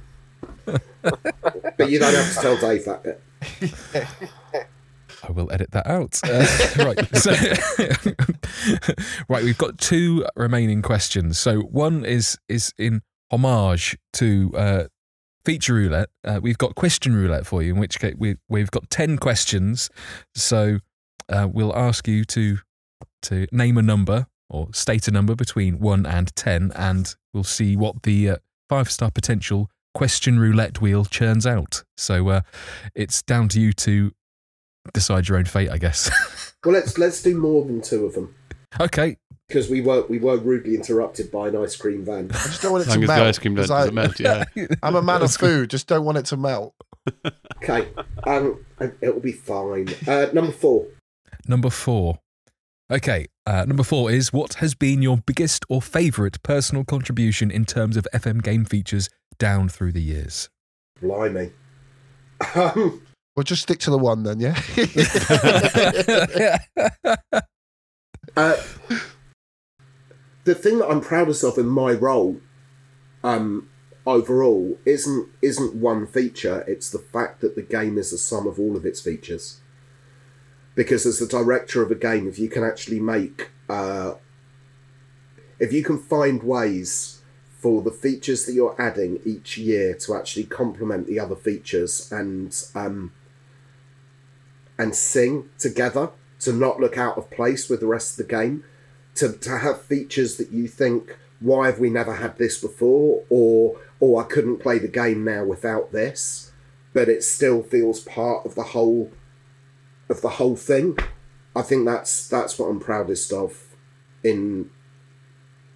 but 0.65 1.91
you 1.91 1.99
don't 1.99 2.15
have 2.15 2.35
to 2.35 2.41
tell 2.41 2.57
Dave 2.57 2.85
that 2.87 3.03
bit. 3.03 3.21
I 5.27 5.33
will 5.33 5.51
edit 5.53 5.71
that 5.73 5.87
out. 5.87 6.21
Uh, 6.25 6.47
right. 6.85 7.17
So, 7.17 7.33
right, 9.29 9.45
we've 9.45 9.59
got 9.59 9.79
two 9.79 10.27
remaining 10.37 10.83
questions. 10.83 11.39
So 11.39 11.61
one 11.61 12.05
is 12.05 12.39
is 12.49 12.73
in 12.79 13.03
homage 13.31 13.97
to 14.15 14.53
uh, 14.55 14.85
feature 15.45 15.75
roulette. 15.75 16.09
Uh, 16.25 16.41
we've 16.43 16.59
got 16.59 16.75
question 16.75 17.15
roulette 17.15 17.47
for 17.47 17.63
you, 17.63 17.75
in 17.75 17.81
which 17.81 17.99
case 17.99 18.15
we 18.19 18.37
we've 18.49 18.71
got 18.71 18.91
ten 18.91 19.17
questions. 19.17 19.89
So 20.35 20.79
uh, 21.29 21.49
we'll 21.51 21.75
ask 21.77 22.07
you 22.07 22.25
to 22.27 22.59
to 23.25 23.47
name 23.53 23.77
a 23.79 23.83
number 23.83 24.27
or 24.49 24.69
state 24.73 25.09
a 25.09 25.11
number 25.11 25.35
between 25.35 25.79
one 25.81 26.07
and 26.07 26.35
ten, 26.37 26.73
and 26.77 27.15
we'll 27.33 27.45
see 27.45 27.77
what 27.77 28.03
the 28.05 28.31
uh, 28.31 28.37
five 28.69 28.91
star 28.91 29.11
potential 29.11 29.71
question 29.95 30.39
roulette 30.39 30.81
wheel 30.81 31.05
churns 31.05 31.47
out. 31.47 31.85
So 31.97 32.29
uh, 32.29 32.41
it's 32.95 33.23
down 33.23 33.49
to 33.51 33.61
you 33.61 33.73
to 33.75 34.13
decide 34.93 35.29
your 35.29 35.39
own 35.39 35.45
fate, 35.47 35.71
I 35.71 35.79
guess. 35.79 36.11
Well, 36.65 36.73
let's 36.73 36.97
let's 36.97 37.23
do 37.23 37.37
more 37.39 37.63
than 37.67 37.83
two 37.83 38.07
of 38.07 38.15
them 38.15 38.35
okay. 38.81 39.19
because 39.49 39.69
we 39.69 39.83
were 39.83 40.07
we 40.07 40.19
were 40.19 40.39
rudely 40.39 40.75
interrupted 40.77 41.31
by 41.31 41.49
an 41.49 41.57
ice 41.57 41.77
cream 41.77 42.07
van. 42.07 42.31
I 42.31 42.33
just 42.33 42.63
don't 42.63 42.73
want 42.73 42.85
it 42.85 42.87
to 42.87 42.91
long 42.93 43.03
as 43.03 43.09
the 43.09 43.15
melt. 43.17 43.29
ice 43.29 43.39
cream 43.39 43.55
'cause 43.55 43.69
doesn't 43.69 43.91
I, 43.91 44.03
melt, 44.03 44.19
yeah. 44.19 44.45
I'm 44.83 44.97
a 44.97 45.03
man 45.03 45.21
of 45.21 45.31
food. 45.35 45.69
Just 45.69 45.89
don't 45.89 46.07
want 46.07 46.17
it 46.17 46.25
to 46.25 46.39
melt. 46.39 46.73
Okay, 47.63 47.87
um, 48.27 48.65
it'll 49.03 49.21
be 49.21 49.33
fine. 49.33 49.89
Uh, 50.09 50.29
number 50.33 50.53
four. 50.53 50.87
Number 51.47 51.69
four. 51.69 52.21
Okay. 52.91 53.27
Uh, 53.47 53.65
number 53.67 53.83
four 53.83 54.11
is 54.11 54.33
what 54.33 54.55
has 54.55 54.75
been 54.75 55.03
your 55.03 55.19
biggest 55.19 55.65
or 55.69 55.83
favourite 55.83 56.43
personal 56.43 56.85
contribution 56.85 57.51
in 57.51 57.65
terms 57.65 57.97
of 57.97 58.07
FM 58.15 58.43
game 58.43 58.65
features 58.65 59.09
down 59.39 59.69
through 59.69 59.93
the 59.93 60.03
years? 60.03 60.49
Blimey. 61.01 61.53
Um, 62.55 63.03
We'll 63.37 63.45
just 63.45 63.63
stick 63.63 63.81
to 63.81 63.91
the 63.91 63.99
one 63.99 64.23
then, 64.23 64.41
yeah. 64.41 64.61
Uh, 68.37 68.57
the 70.45 70.55
thing 70.55 70.79
that 70.79 70.89
I'm 70.89 71.01
proudest 71.01 71.45
of 71.45 71.59
in 71.59 71.67
my 71.67 71.93
role, 71.93 72.41
um, 73.23 73.69
overall, 74.07 74.79
isn't 74.85 75.29
isn't 75.41 75.75
one 75.75 76.07
feature. 76.07 76.65
It's 76.67 76.91
the 76.91 76.99
fact 76.99 77.43
that 77.43 77.55
the 77.55 77.63
game 77.63 77.97
is 77.97 78.11
the 78.11 78.19
sum 78.19 78.49
of 78.49 78.59
all 78.59 78.77
of 78.77 78.87
its 78.87 79.01
features. 79.01 79.61
Because 80.75 81.07
as 81.07 81.19
the 81.19 81.27
director 81.27 81.83
of 81.83 81.91
a 81.91 81.95
game, 81.95 82.27
if 82.27 82.39
you 82.39 82.49
can 82.49 82.65
actually 82.65 83.01
make, 83.01 83.51
uh, 83.69 84.15
if 85.59 85.73
you 85.73 85.85
can 85.85 85.99
find 85.99 86.43
ways 86.43 87.23
for 87.65 87.81
the 87.81 87.91
features 87.91 88.45
that 88.45 88.53
you're 88.53 88.77
adding 88.79 89.21
each 89.25 89.57
year 89.57 89.95
to 89.95 90.15
actually 90.15 90.45
complement 90.45 91.07
the 91.07 91.19
other 91.19 91.35
features 91.35 92.13
and 92.13 92.63
um, 92.75 93.11
and 94.77 94.95
sing 94.95 95.49
together 95.59 96.11
to 96.41 96.53
not 96.53 96.79
look 96.79 96.99
out 96.99 97.17
of 97.17 97.31
place 97.31 97.71
with 97.71 97.81
the 97.81 97.87
rest 97.87 98.21
of 98.21 98.27
the 98.27 98.31
game 98.31 98.65
to, 99.15 99.33
to 99.33 99.59
have 99.59 99.81
features 99.81 100.37
that 100.37 100.51
you 100.51 100.69
think 100.69 101.17
why 101.41 101.65
have 101.67 101.79
we 101.79 101.89
never 101.89 102.17
had 102.17 102.37
this 102.37 102.61
before? 102.61 103.23
or 103.31 103.79
or 103.99 104.23
I 104.23 104.27
couldn't 104.27 104.59
play 104.59 104.79
the 104.79 104.87
game 104.87 105.25
now 105.25 105.45
without 105.45 105.91
this 105.91 106.53
but 106.93 107.09
it 107.09 107.25
still 107.25 107.63
feels 107.63 108.01
part 108.01 108.45
of 108.45 108.55
the 108.55 108.63
whole 108.63 109.11
of 110.09 110.21
the 110.21 110.29
whole 110.29 110.57
thing 110.57 110.97
I 111.57 111.63
think 111.63 111.85
that's 111.85 112.29
that's 112.29 112.59
what 112.59 112.67
I'm 112.67 112.81
proudest 112.81 113.33
of 113.33 113.65
in 114.23 114.71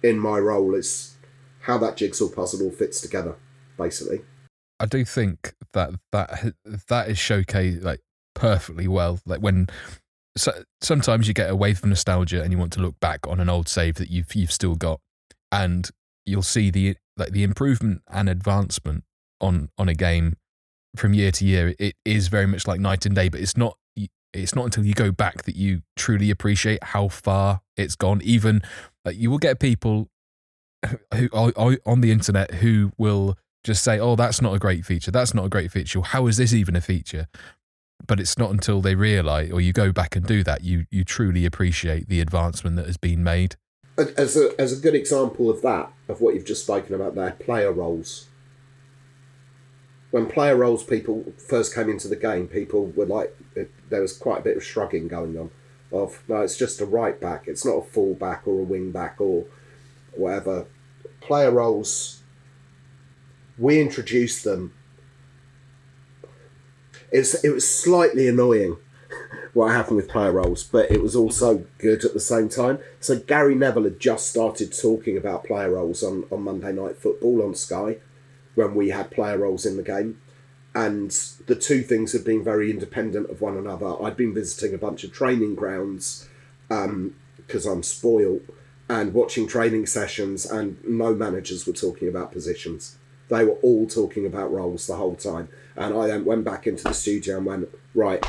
in 0.03 0.19
my 0.19 0.39
role 0.39 0.75
is 0.75 1.15
how 1.61 1.77
that 1.77 1.97
jigsaw 1.97 2.29
puzzle 2.29 2.63
all 2.63 2.71
fits 2.71 3.01
together, 3.01 3.35
basically. 3.77 4.21
I 4.79 4.85
do 4.85 5.05
think 5.05 5.53
that 5.73 5.91
that 6.11 6.53
that 6.89 7.09
is 7.09 7.17
showcased 7.17 7.83
like 7.83 8.01
perfectly 8.35 8.87
well. 8.87 9.19
Like 9.25 9.41
when 9.41 9.67
so, 10.37 10.63
sometimes 10.81 11.27
you 11.27 11.33
get 11.33 11.49
a 11.49 11.55
wave 11.55 11.79
of 11.79 11.89
nostalgia 11.89 12.41
and 12.41 12.51
you 12.51 12.57
want 12.57 12.73
to 12.73 12.81
look 12.81 12.99
back 12.99 13.27
on 13.27 13.39
an 13.39 13.49
old 13.49 13.67
save 13.67 13.95
that 13.95 14.09
you've 14.09 14.33
you've 14.35 14.51
still 14.51 14.75
got, 14.75 14.99
and 15.51 15.89
you'll 16.25 16.41
see 16.41 16.69
the 16.69 16.97
like 17.15 17.31
the 17.31 17.43
improvement 17.43 18.01
and 18.09 18.27
advancement 18.27 19.05
on 19.39 19.69
on 19.77 19.87
a 19.87 19.93
game 19.93 20.35
from 20.97 21.13
year 21.13 21.31
to 21.31 21.45
year. 21.45 21.73
It 21.79 21.95
is 22.03 22.27
very 22.27 22.47
much 22.47 22.67
like 22.67 22.81
night 22.81 23.05
and 23.05 23.15
day, 23.15 23.29
but 23.29 23.39
it's 23.39 23.55
not. 23.55 23.77
It's 24.33 24.55
not 24.55 24.65
until 24.65 24.85
you 24.85 24.93
go 24.93 25.11
back 25.11 25.43
that 25.43 25.55
you 25.55 25.81
truly 25.95 26.29
appreciate 26.29 26.83
how 26.83 27.07
far 27.07 27.61
it's 27.75 27.95
gone. 27.95 28.21
Even 28.23 28.61
you 29.11 29.31
will 29.31 29.39
get 29.39 29.59
people 29.59 30.09
who 31.15 31.29
are 31.33 31.77
on 31.85 32.01
the 32.01 32.11
internet 32.11 32.55
who 32.55 32.91
will 32.97 33.37
just 33.63 33.83
say, 33.83 33.99
"Oh, 33.99 34.15
that's 34.15 34.41
not 34.41 34.53
a 34.53 34.59
great 34.59 34.85
feature. 34.85 35.11
That's 35.11 35.33
not 35.33 35.45
a 35.45 35.49
great 35.49 35.71
feature. 35.71 36.01
How 36.01 36.27
is 36.27 36.37
this 36.37 36.53
even 36.53 36.75
a 36.75 36.81
feature?" 36.81 37.27
But 38.07 38.21
it's 38.21 38.37
not 38.37 38.51
until 38.51 38.79
they 38.79 38.95
realize, 38.95 39.51
or 39.51 39.59
you 39.59 39.73
go 39.73 39.91
back 39.91 40.15
and 40.15 40.25
do 40.25 40.41
that, 40.43 40.63
you 40.63 40.85
you 40.89 41.03
truly 41.03 41.45
appreciate 41.45 42.07
the 42.07 42.21
advancement 42.21 42.77
that 42.77 42.85
has 42.85 42.95
been 42.95 43.23
made. 43.23 43.57
As 43.97 44.37
a 44.37 44.53
as 44.57 44.71
a 44.71 44.81
good 44.81 44.95
example 44.95 45.49
of 45.49 45.61
that, 45.63 45.91
of 46.07 46.21
what 46.21 46.33
you've 46.33 46.45
just 46.45 46.63
spoken 46.63 46.95
about 46.95 47.15
there, 47.15 47.31
player 47.31 47.73
roles. 47.73 48.28
When 50.11 50.25
player 50.25 50.55
roles 50.55 50.83
people 50.83 51.33
first 51.37 51.75
came 51.75 51.89
into 51.89 52.07
the 52.07 52.15
game, 52.15 52.47
people 52.47 52.87
were 52.87 53.05
like, 53.05 53.37
there 53.89 54.01
was 54.01 54.17
quite 54.17 54.39
a 54.39 54.43
bit 54.43 54.57
of 54.57 54.63
shrugging 54.63 55.07
going 55.07 55.37
on. 55.37 55.51
Of 55.91 56.23
no, 56.27 56.41
it's 56.41 56.57
just 56.57 56.81
a 56.81 56.85
right 56.85 57.19
back. 57.19 57.47
It's 57.47 57.65
not 57.65 57.77
a 57.77 57.81
full 57.81 58.13
back 58.13 58.47
or 58.47 58.59
a 58.59 58.63
wing 58.63 58.91
back 58.91 59.19
or 59.19 59.45
whatever. 60.13 60.67
Player 61.19 61.51
roles 61.51 62.19
we 63.59 63.81
introduced 63.81 64.43
them. 64.43 64.73
It's, 67.11 67.43
it 67.43 67.49
was 67.49 67.69
slightly 67.69 68.27
annoying 68.27 68.77
what 69.53 69.71
happened 69.71 69.97
with 69.97 70.07
player 70.07 70.31
roles, 70.31 70.63
but 70.63 70.89
it 70.89 71.01
was 71.01 71.15
also 71.15 71.65
good 71.77 72.05
at 72.05 72.13
the 72.13 72.19
same 72.19 72.49
time. 72.49 72.79
So 72.99 73.19
Gary 73.19 73.55
Neville 73.55 73.83
had 73.83 73.99
just 73.99 74.29
started 74.29 74.75
talking 74.75 75.17
about 75.17 75.43
player 75.43 75.71
roles 75.71 76.01
on, 76.03 76.25
on 76.31 76.43
Monday 76.43 76.71
Night 76.71 76.97
Football 76.97 77.43
on 77.43 77.53
Sky 77.53 77.97
when 78.55 78.75
we 78.75 78.89
had 78.89 79.11
player 79.11 79.37
roles 79.37 79.65
in 79.65 79.77
the 79.77 79.83
game. 79.83 80.19
And 80.75 81.11
the 81.47 81.55
two 81.55 81.81
things 81.81 82.13
had 82.13 82.23
been 82.23 82.43
very 82.43 82.69
independent 82.69 83.29
of 83.29 83.41
one 83.41 83.57
another. 83.57 84.01
I'd 84.03 84.17
been 84.17 84.33
visiting 84.33 84.73
a 84.73 84.77
bunch 84.77 85.03
of 85.03 85.11
training 85.11 85.55
grounds 85.55 86.27
because 86.67 87.65
um, 87.65 87.71
I'm 87.71 87.83
spoiled 87.83 88.41
and 88.87 89.13
watching 89.13 89.47
training 89.47 89.85
sessions, 89.85 90.45
and 90.45 90.77
no 90.83 91.13
managers 91.13 91.67
were 91.67 91.73
talking 91.73 92.07
about 92.07 92.31
positions. 92.31 92.97
They 93.29 93.45
were 93.45 93.57
all 93.61 93.87
talking 93.87 94.25
about 94.25 94.51
roles 94.51 94.87
the 94.87 94.95
whole 94.95 95.15
time. 95.15 95.49
And 95.75 95.95
I 95.95 96.07
then 96.07 96.25
went 96.25 96.43
back 96.43 96.65
into 96.65 96.83
the 96.83 96.93
studio 96.93 97.37
and 97.37 97.45
went, 97.45 97.69
right, 97.93 98.25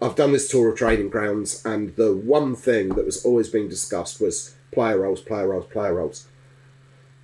I've 0.00 0.16
done 0.16 0.32
this 0.32 0.48
tour 0.48 0.70
of 0.70 0.78
training 0.78 1.10
grounds, 1.10 1.62
and 1.64 1.94
the 1.96 2.16
one 2.16 2.56
thing 2.56 2.90
that 2.90 3.04
was 3.04 3.22
always 3.24 3.50
being 3.50 3.68
discussed 3.68 4.18
was 4.20 4.56
player 4.72 4.98
roles, 4.98 5.20
player 5.20 5.48
roles, 5.48 5.66
player 5.66 5.94
roles. 5.94 6.26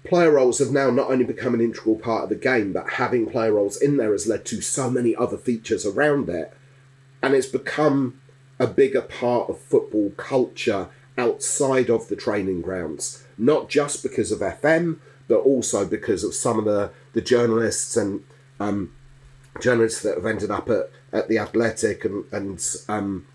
Player 0.06 0.30
roles 0.30 0.58
have 0.58 0.70
now 0.70 0.90
not 0.90 1.10
only 1.10 1.24
become 1.24 1.54
an 1.54 1.60
integral 1.60 1.96
part 1.96 2.24
of 2.24 2.28
the 2.28 2.36
game, 2.36 2.72
but 2.72 2.90
having 2.90 3.28
player 3.28 3.52
roles 3.52 3.76
in 3.76 3.96
there 3.96 4.12
has 4.12 4.26
led 4.26 4.44
to 4.46 4.60
so 4.60 4.90
many 4.90 5.14
other 5.16 5.36
features 5.36 5.84
around 5.84 6.28
it. 6.28 6.56
And 7.22 7.34
it's 7.34 7.46
become 7.46 8.20
a 8.58 8.66
bigger 8.66 9.02
part 9.02 9.50
of 9.50 9.60
football 9.60 10.10
culture 10.16 10.88
outside 11.18 11.90
of 11.90 12.08
the 12.08 12.16
training 12.16 12.62
grounds. 12.62 13.24
Not 13.36 13.68
just 13.68 14.02
because 14.02 14.30
of 14.30 14.40
FM, 14.40 14.98
but 15.28 15.38
also 15.38 15.84
because 15.84 16.22
of 16.22 16.34
some 16.34 16.58
of 16.58 16.64
the, 16.64 16.90
the 17.12 17.20
journalists 17.20 17.96
and 17.96 18.22
um, 18.60 18.92
journalists 19.60 20.02
that 20.02 20.16
have 20.16 20.26
ended 20.26 20.50
up 20.50 20.68
at, 20.70 20.90
at 21.12 21.28
the 21.28 21.38
Athletic 21.38 22.04
and 22.04 22.24
and 22.32 22.64
um, 22.88 23.26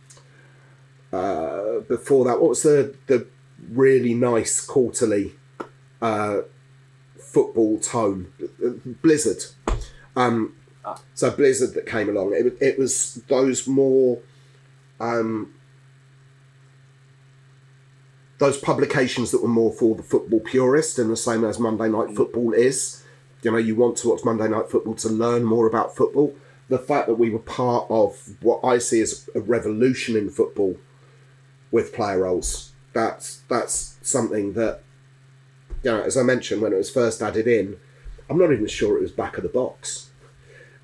uh, 1.11 1.79
before 1.87 2.25
that, 2.25 2.39
what 2.39 2.49
was 2.49 2.63
the 2.63 2.95
the 3.07 3.27
really 3.69 4.13
nice 4.13 4.61
quarterly 4.61 5.33
uh, 6.01 6.41
football 7.31 7.79
tone? 7.79 8.31
Blizzard. 9.01 9.43
Um, 10.15 10.55
so 11.13 11.31
Blizzard 11.31 11.73
that 11.75 11.85
came 11.85 12.09
along. 12.09 12.33
It, 12.33 12.57
it 12.59 12.79
was 12.79 13.21
those 13.27 13.67
more. 13.67 14.19
Um, 14.99 15.53
those 18.41 18.57
publications 18.57 19.29
that 19.29 19.43
were 19.43 19.47
more 19.47 19.71
for 19.71 19.95
the 19.95 20.01
football 20.01 20.39
purist 20.39 20.97
and 20.97 21.11
the 21.11 21.15
same 21.15 21.43
as 21.43 21.59
Monday 21.59 21.87
Night 21.87 22.15
Football 22.15 22.53
is. 22.53 23.03
You 23.43 23.51
know, 23.51 23.57
you 23.57 23.75
want 23.75 23.97
to 23.97 24.09
watch 24.09 24.21
Monday 24.25 24.47
Night 24.47 24.67
Football 24.69 24.95
to 24.95 25.09
learn 25.09 25.43
more 25.43 25.67
about 25.67 25.95
football. 25.95 26.33
The 26.67 26.79
fact 26.79 27.07
that 27.07 27.19
we 27.19 27.29
were 27.29 27.37
part 27.37 27.85
of 27.91 28.33
what 28.41 28.59
I 28.63 28.79
see 28.79 28.99
as 28.99 29.29
a 29.35 29.41
revolution 29.41 30.15
in 30.15 30.31
football 30.31 30.77
with 31.69 31.93
player 31.93 32.19
roles, 32.23 32.71
that's 32.93 33.41
that's 33.47 33.99
something 34.01 34.53
that, 34.53 34.81
you 35.83 35.91
know, 35.91 36.01
as 36.01 36.17
I 36.17 36.23
mentioned 36.23 36.61
when 36.61 36.73
it 36.73 36.77
was 36.77 36.89
first 36.89 37.21
added 37.21 37.47
in, 37.47 37.77
I'm 38.29 38.37
not 38.37 38.51
even 38.51 38.67
sure 38.67 38.97
it 38.97 39.01
was 39.01 39.11
back 39.11 39.37
of 39.37 39.43
the 39.43 39.49
box. 39.49 40.09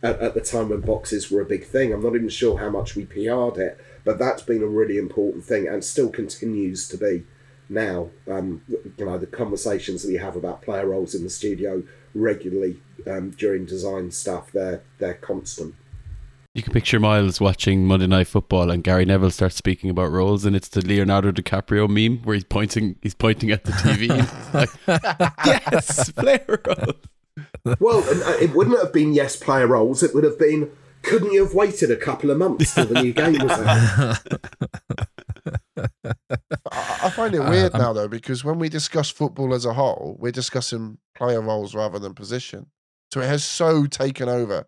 At, 0.04 0.20
at 0.20 0.34
the 0.34 0.42
time 0.42 0.70
when 0.70 0.82
boxes 0.82 1.32
were 1.32 1.42
a 1.42 1.46
big 1.46 1.66
thing, 1.66 1.92
I'm 1.92 2.04
not 2.04 2.16
even 2.16 2.30
sure 2.30 2.58
how 2.58 2.70
much 2.70 2.96
we 2.96 3.06
PR'd 3.06 3.58
it, 3.58 3.80
but 4.04 4.20
that's 4.20 4.44
been 4.44 4.62
a 4.62 4.68
really 4.68 4.98
important 4.98 5.44
thing 5.44 5.68
and 5.68 5.84
still 5.84 6.10
continues 6.10 6.88
to 6.90 6.98
be 6.98 7.24
now. 7.70 8.10
Um, 8.30 8.62
you 8.68 9.06
know, 9.06 9.18
the 9.18 9.28
conversations 9.28 10.04
that 10.04 10.10
we 10.10 10.18
have 10.18 10.36
about 10.36 10.62
player 10.62 10.88
roles 10.88 11.16
in 11.16 11.24
the 11.24 11.30
studio 11.30 11.84
regularly 12.14 12.80
um, 13.06 13.32
during 13.32 13.66
design 13.66 14.12
stuff, 14.12 14.52
they're 14.52 14.82
they're 14.98 15.16
constant. 15.16 15.76
You 16.58 16.64
can 16.64 16.74
picture 16.74 17.00
Miles 17.00 17.40
watching 17.40 17.86
Monday 17.86 18.08
Night 18.08 18.26
Football, 18.26 18.72
and 18.72 18.84
Gary 18.84 19.06
Neville 19.06 19.30
starts 19.30 19.56
speaking 19.56 19.92
about 19.92 20.10
roles, 20.10 20.44
and 20.44 20.56
it's 20.56 20.70
the 20.70 20.82
Leonardo 20.82 21.30
DiCaprio 21.30 21.88
meme 21.88 22.24
where 22.24 22.34
he's 22.34 22.46
pointing 22.46 22.96
he's 23.04 23.14
pointing 23.14 23.52
at 23.52 23.64
the 23.64 23.74
TV. 23.74 24.10
like, 24.56 24.72
yes, 25.46 26.12
player 26.14 26.60
role. 26.66 26.96
Well, 27.80 28.04
it 28.42 28.56
wouldn't 28.56 28.80
have 28.80 28.92
been 28.92 29.14
yes 29.14 29.36
player 29.36 29.68
roles. 29.68 30.02
It 30.02 30.16
would 30.16 30.24
have 30.24 30.40
been. 30.40 30.72
Couldn't 31.04 31.32
you 31.32 31.44
have 31.44 31.54
waited 31.54 31.92
a 31.92 31.96
couple 31.96 32.32
of 32.32 32.40
months 32.40 32.74
till 32.74 32.88
the 32.88 33.04
new 33.04 33.14
game 33.14 33.34
was 33.34 33.52
out? 33.52 34.18
I 36.72 37.12
find 37.12 37.36
it 37.36 37.42
weird 37.42 37.76
uh, 37.76 37.78
now 37.78 37.94
though 37.94 38.08
because 38.08 38.44
when 38.44 38.58
we 38.58 38.68
discuss 38.68 39.12
football 39.12 39.54
as 39.54 39.66
a 39.66 39.74
whole, 39.74 40.18
we're 40.20 40.32
discussing 40.32 40.98
player 41.14 41.40
roles 41.40 41.76
rather 41.76 42.00
than 42.00 42.16
position. 42.16 42.66
So 43.14 43.22
it 43.22 43.28
has 43.28 43.44
so 43.44 43.86
taken 43.86 44.28
over. 44.28 44.68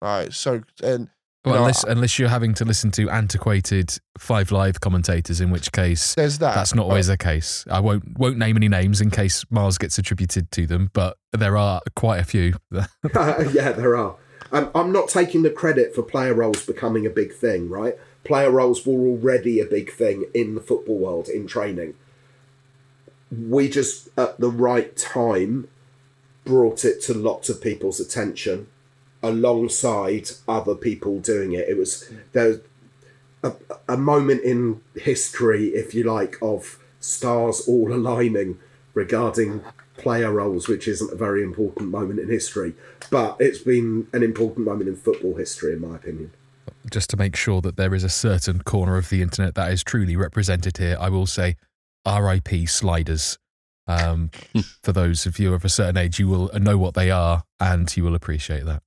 Right. 0.00 0.32
So 0.32 0.62
and 0.80 1.08
well, 1.44 1.54
know, 1.54 1.60
unless 1.60 1.84
unless 1.84 2.18
you're 2.18 2.28
having 2.28 2.54
to 2.54 2.64
listen 2.64 2.90
to 2.92 3.10
antiquated 3.10 3.98
five 4.18 4.50
live 4.50 4.80
commentators, 4.80 5.40
in 5.40 5.50
which 5.50 5.72
case 5.72 6.14
there's 6.14 6.38
that. 6.38 6.54
That's 6.54 6.74
not 6.74 6.84
always 6.84 7.08
the 7.08 7.18
case. 7.18 7.64
I 7.70 7.80
won't 7.80 8.18
won't 8.18 8.38
name 8.38 8.56
any 8.56 8.68
names 8.68 9.00
in 9.00 9.10
case 9.10 9.44
Mars 9.50 9.76
gets 9.76 9.98
attributed 9.98 10.50
to 10.52 10.66
them, 10.66 10.90
but 10.92 11.18
there 11.32 11.56
are 11.56 11.80
quite 11.96 12.18
a 12.18 12.24
few. 12.24 12.54
yeah, 12.72 13.72
there 13.72 13.96
are. 13.96 14.16
Um, 14.52 14.70
I'm 14.74 14.92
not 14.92 15.08
taking 15.08 15.42
the 15.42 15.50
credit 15.50 15.94
for 15.94 16.02
player 16.02 16.32
roles 16.32 16.64
becoming 16.64 17.06
a 17.06 17.10
big 17.10 17.34
thing, 17.34 17.68
right? 17.68 17.98
Player 18.22 18.50
roles 18.50 18.86
were 18.86 18.94
already 18.94 19.60
a 19.60 19.64
big 19.66 19.92
thing 19.92 20.26
in 20.32 20.54
the 20.54 20.60
football 20.60 20.98
world 20.98 21.28
in 21.28 21.46
training. 21.46 21.94
We 23.30 23.68
just, 23.68 24.08
at 24.16 24.38
the 24.38 24.50
right 24.50 24.96
time, 24.96 25.68
brought 26.44 26.84
it 26.84 27.02
to 27.02 27.14
lots 27.14 27.48
of 27.48 27.60
people's 27.60 27.98
attention 27.98 28.68
alongside 29.24 30.30
other 30.46 30.74
people 30.74 31.18
doing 31.18 31.52
it. 31.52 31.68
It 31.68 31.76
was 31.76 32.10
there 32.32 32.60
a, 33.42 33.52
a 33.88 33.96
moment 33.96 34.42
in 34.42 34.80
history, 34.96 35.68
if 35.68 35.94
you 35.94 36.04
like, 36.04 36.36
of 36.42 36.78
stars 37.00 37.62
all 37.68 37.92
aligning 38.00 38.58
regarding 38.94 39.62
player 39.96 40.32
roles, 40.32 40.68
which 40.68 40.88
isn't 40.88 41.12
a 41.12 41.16
very 41.16 41.42
important 41.42 41.90
moment 41.90 42.18
in 42.18 42.28
history, 42.28 42.74
but 43.10 43.36
it's 43.38 43.58
been 43.58 44.08
an 44.12 44.22
important 44.22 44.66
moment 44.66 44.88
in 44.88 44.96
football 44.96 45.36
history, 45.36 45.72
in 45.72 45.80
my 45.80 45.96
opinion. 45.96 46.32
Just 46.90 47.10
to 47.10 47.16
make 47.16 47.36
sure 47.36 47.60
that 47.60 47.76
there 47.76 47.94
is 47.94 48.04
a 48.04 48.08
certain 48.08 48.62
corner 48.62 48.96
of 48.96 49.08
the 49.08 49.22
internet 49.22 49.54
that 49.54 49.72
is 49.72 49.82
truly 49.82 50.16
represented 50.16 50.78
here, 50.78 50.96
I 51.00 51.08
will 51.08 51.26
say 51.26 51.56
RIP 52.06 52.68
sliders. 52.68 53.38
Um, 53.86 54.30
for 54.82 54.92
those 54.92 55.26
of 55.26 55.38
you 55.38 55.54
of 55.54 55.64
a 55.64 55.68
certain 55.68 55.96
age, 55.96 56.18
you 56.18 56.28
will 56.28 56.50
know 56.54 56.78
what 56.78 56.94
they 56.94 57.10
are 57.10 57.44
and 57.60 57.94
you 57.96 58.04
will 58.04 58.14
appreciate 58.14 58.64
that. 58.64 58.82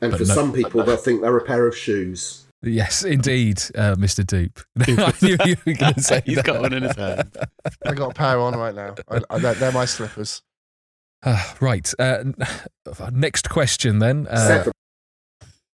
And 0.00 0.10
but 0.10 0.20
for 0.20 0.26
no, 0.26 0.34
some 0.34 0.52
people, 0.52 0.82
they'll 0.84 0.96
think 0.96 1.20
they're 1.22 1.36
a 1.36 1.44
pair 1.44 1.66
of 1.66 1.76
shoes. 1.76 2.44
Yes, 2.62 3.04
indeed, 3.04 3.58
uh, 3.76 3.94
Mr. 3.96 4.26
Dupe. 4.26 4.60
I 4.80 5.12
knew 5.24 5.36
you 5.44 5.56
were 5.64 5.74
going 5.74 5.94
to 5.94 6.02
say 6.02 6.22
He's 6.24 6.36
that. 6.36 6.44
got 6.44 6.60
one 6.60 6.72
in 6.72 6.82
his 6.82 6.96
hand. 6.96 7.36
I 7.84 7.94
got 7.94 8.10
a 8.10 8.14
pair 8.14 8.38
on 8.40 8.54
right 8.56 8.74
now. 8.74 8.94
I, 9.08 9.20
I, 9.30 9.38
they're, 9.38 9.54
they're, 9.54 9.72
my 9.72 9.84
slippers. 9.84 10.42
Uh, 11.22 11.42
right. 11.60 11.92
Uh, 11.98 12.24
next 13.12 13.48
question 13.50 13.98
then. 14.00 14.26
Uh, 14.28 14.48
seven. 14.48 14.72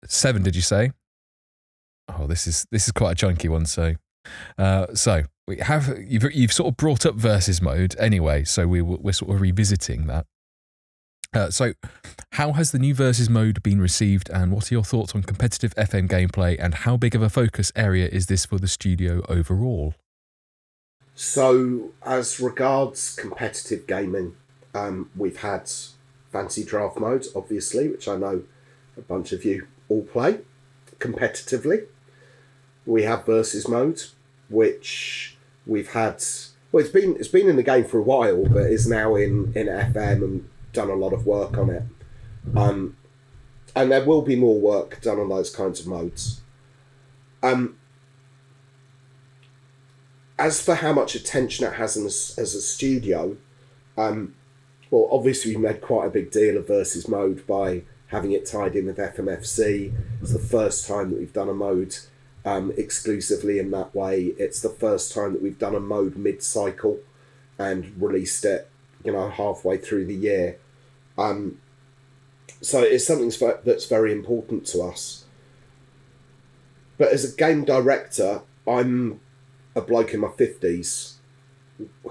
Seven, 0.04 0.42
did 0.42 0.54
you 0.54 0.62
say? 0.62 0.92
Oh, 2.16 2.26
this 2.26 2.46
is 2.46 2.66
this 2.70 2.86
is 2.86 2.92
quite 2.92 3.12
a 3.12 3.14
chunky 3.16 3.48
one. 3.48 3.66
So, 3.66 3.94
Uh, 4.56 4.86
so 4.94 5.24
we 5.48 5.56
have 5.58 5.98
you've 5.98 6.32
you've 6.32 6.52
sort 6.52 6.68
of 6.68 6.76
brought 6.76 7.04
up 7.04 7.16
versus 7.16 7.60
mode 7.60 7.96
anyway, 7.98 8.44
so 8.44 8.68
we 8.68 8.80
we're 8.82 9.12
sort 9.12 9.34
of 9.34 9.40
revisiting 9.40 10.06
that. 10.06 10.26
Uh, 11.36 11.50
so, 11.50 11.74
how 12.30 12.52
has 12.52 12.72
the 12.72 12.78
new 12.78 12.94
versus 12.94 13.28
mode 13.28 13.62
been 13.62 13.78
received, 13.78 14.30
and 14.30 14.50
what 14.50 14.72
are 14.72 14.74
your 14.74 14.82
thoughts 14.82 15.14
on 15.14 15.22
competitive 15.22 15.74
FM 15.74 16.08
gameplay, 16.08 16.56
and 16.58 16.72
how 16.72 16.96
big 16.96 17.14
of 17.14 17.20
a 17.20 17.28
focus 17.28 17.70
area 17.76 18.08
is 18.08 18.24
this 18.24 18.46
for 18.46 18.58
the 18.58 18.66
studio 18.66 19.20
overall? 19.28 19.92
So, 21.14 21.90
as 22.02 22.40
regards 22.40 23.14
competitive 23.16 23.86
gaming, 23.86 24.34
um, 24.74 25.10
we've 25.14 25.36
had 25.36 25.70
fantasy 26.32 26.64
draft 26.64 26.98
mode, 26.98 27.26
obviously, 27.36 27.86
which 27.90 28.08
I 28.08 28.16
know 28.16 28.44
a 28.96 29.02
bunch 29.02 29.32
of 29.32 29.44
you 29.44 29.66
all 29.90 30.04
play 30.04 30.40
competitively. 30.98 31.84
We 32.86 33.02
have 33.02 33.26
versus 33.26 33.68
mode, 33.68 34.04
which 34.48 35.36
we've 35.66 35.92
had. 35.92 36.24
Well, 36.72 36.82
it's 36.82 36.92
been 36.92 37.14
it's 37.16 37.28
been 37.28 37.46
in 37.46 37.56
the 37.56 37.62
game 37.62 37.84
for 37.84 37.98
a 37.98 38.02
while, 38.02 38.46
but 38.46 38.70
is 38.70 38.86
now 38.86 39.16
in 39.16 39.52
in 39.54 39.66
FM 39.66 40.24
and 40.24 40.48
done 40.76 40.90
a 40.90 40.94
lot 40.94 41.12
of 41.12 41.26
work 41.26 41.58
on 41.58 41.70
it. 41.70 41.82
Um, 42.54 42.96
and 43.74 43.90
there 43.90 44.04
will 44.04 44.22
be 44.22 44.36
more 44.36 44.58
work 44.58 45.00
done 45.02 45.18
on 45.18 45.28
those 45.28 45.54
kinds 45.54 45.80
of 45.80 45.86
modes. 45.86 46.40
Um, 47.42 47.76
as 50.38 50.60
for 50.60 50.76
how 50.76 50.92
much 50.92 51.14
attention 51.14 51.66
it 51.66 51.74
has 51.74 51.96
as, 51.96 52.34
as 52.38 52.54
a 52.54 52.60
studio, 52.60 53.36
um, 53.96 54.34
well, 54.90 55.08
obviously 55.10 55.56
we 55.56 55.62
made 55.62 55.80
quite 55.80 56.06
a 56.06 56.10
big 56.10 56.30
deal 56.30 56.56
of 56.56 56.66
versus 56.66 57.08
mode 57.08 57.46
by 57.46 57.82
having 58.08 58.32
it 58.32 58.46
tied 58.46 58.76
in 58.76 58.86
with 58.86 58.98
FMFC. 58.98 59.92
It's 60.20 60.32
the 60.32 60.38
first 60.38 60.86
time 60.86 61.10
that 61.10 61.18
we've 61.18 61.32
done 61.32 61.48
a 61.48 61.54
mode 61.54 61.96
um, 62.44 62.72
exclusively 62.76 63.58
in 63.58 63.70
that 63.72 63.94
way. 63.94 64.34
It's 64.38 64.60
the 64.60 64.68
first 64.68 65.12
time 65.12 65.32
that 65.32 65.42
we've 65.42 65.58
done 65.58 65.74
a 65.74 65.80
mode 65.80 66.16
mid-cycle 66.16 67.00
and 67.58 68.00
released 68.00 68.44
it, 68.44 68.70
you 69.04 69.12
know, 69.12 69.28
halfway 69.28 69.78
through 69.78 70.06
the 70.06 70.14
year. 70.14 70.58
Um, 71.18 71.58
so 72.60 72.82
it's 72.82 73.06
something 73.06 73.32
that's 73.64 73.86
very 73.86 74.12
important 74.12 74.66
to 74.68 74.82
us. 74.82 75.24
But 76.98 77.08
as 77.08 77.24
a 77.24 77.36
game 77.36 77.64
director, 77.64 78.42
I'm 78.66 79.20
a 79.74 79.80
bloke 79.80 80.14
in 80.14 80.20
my 80.20 80.28
50s 80.28 81.14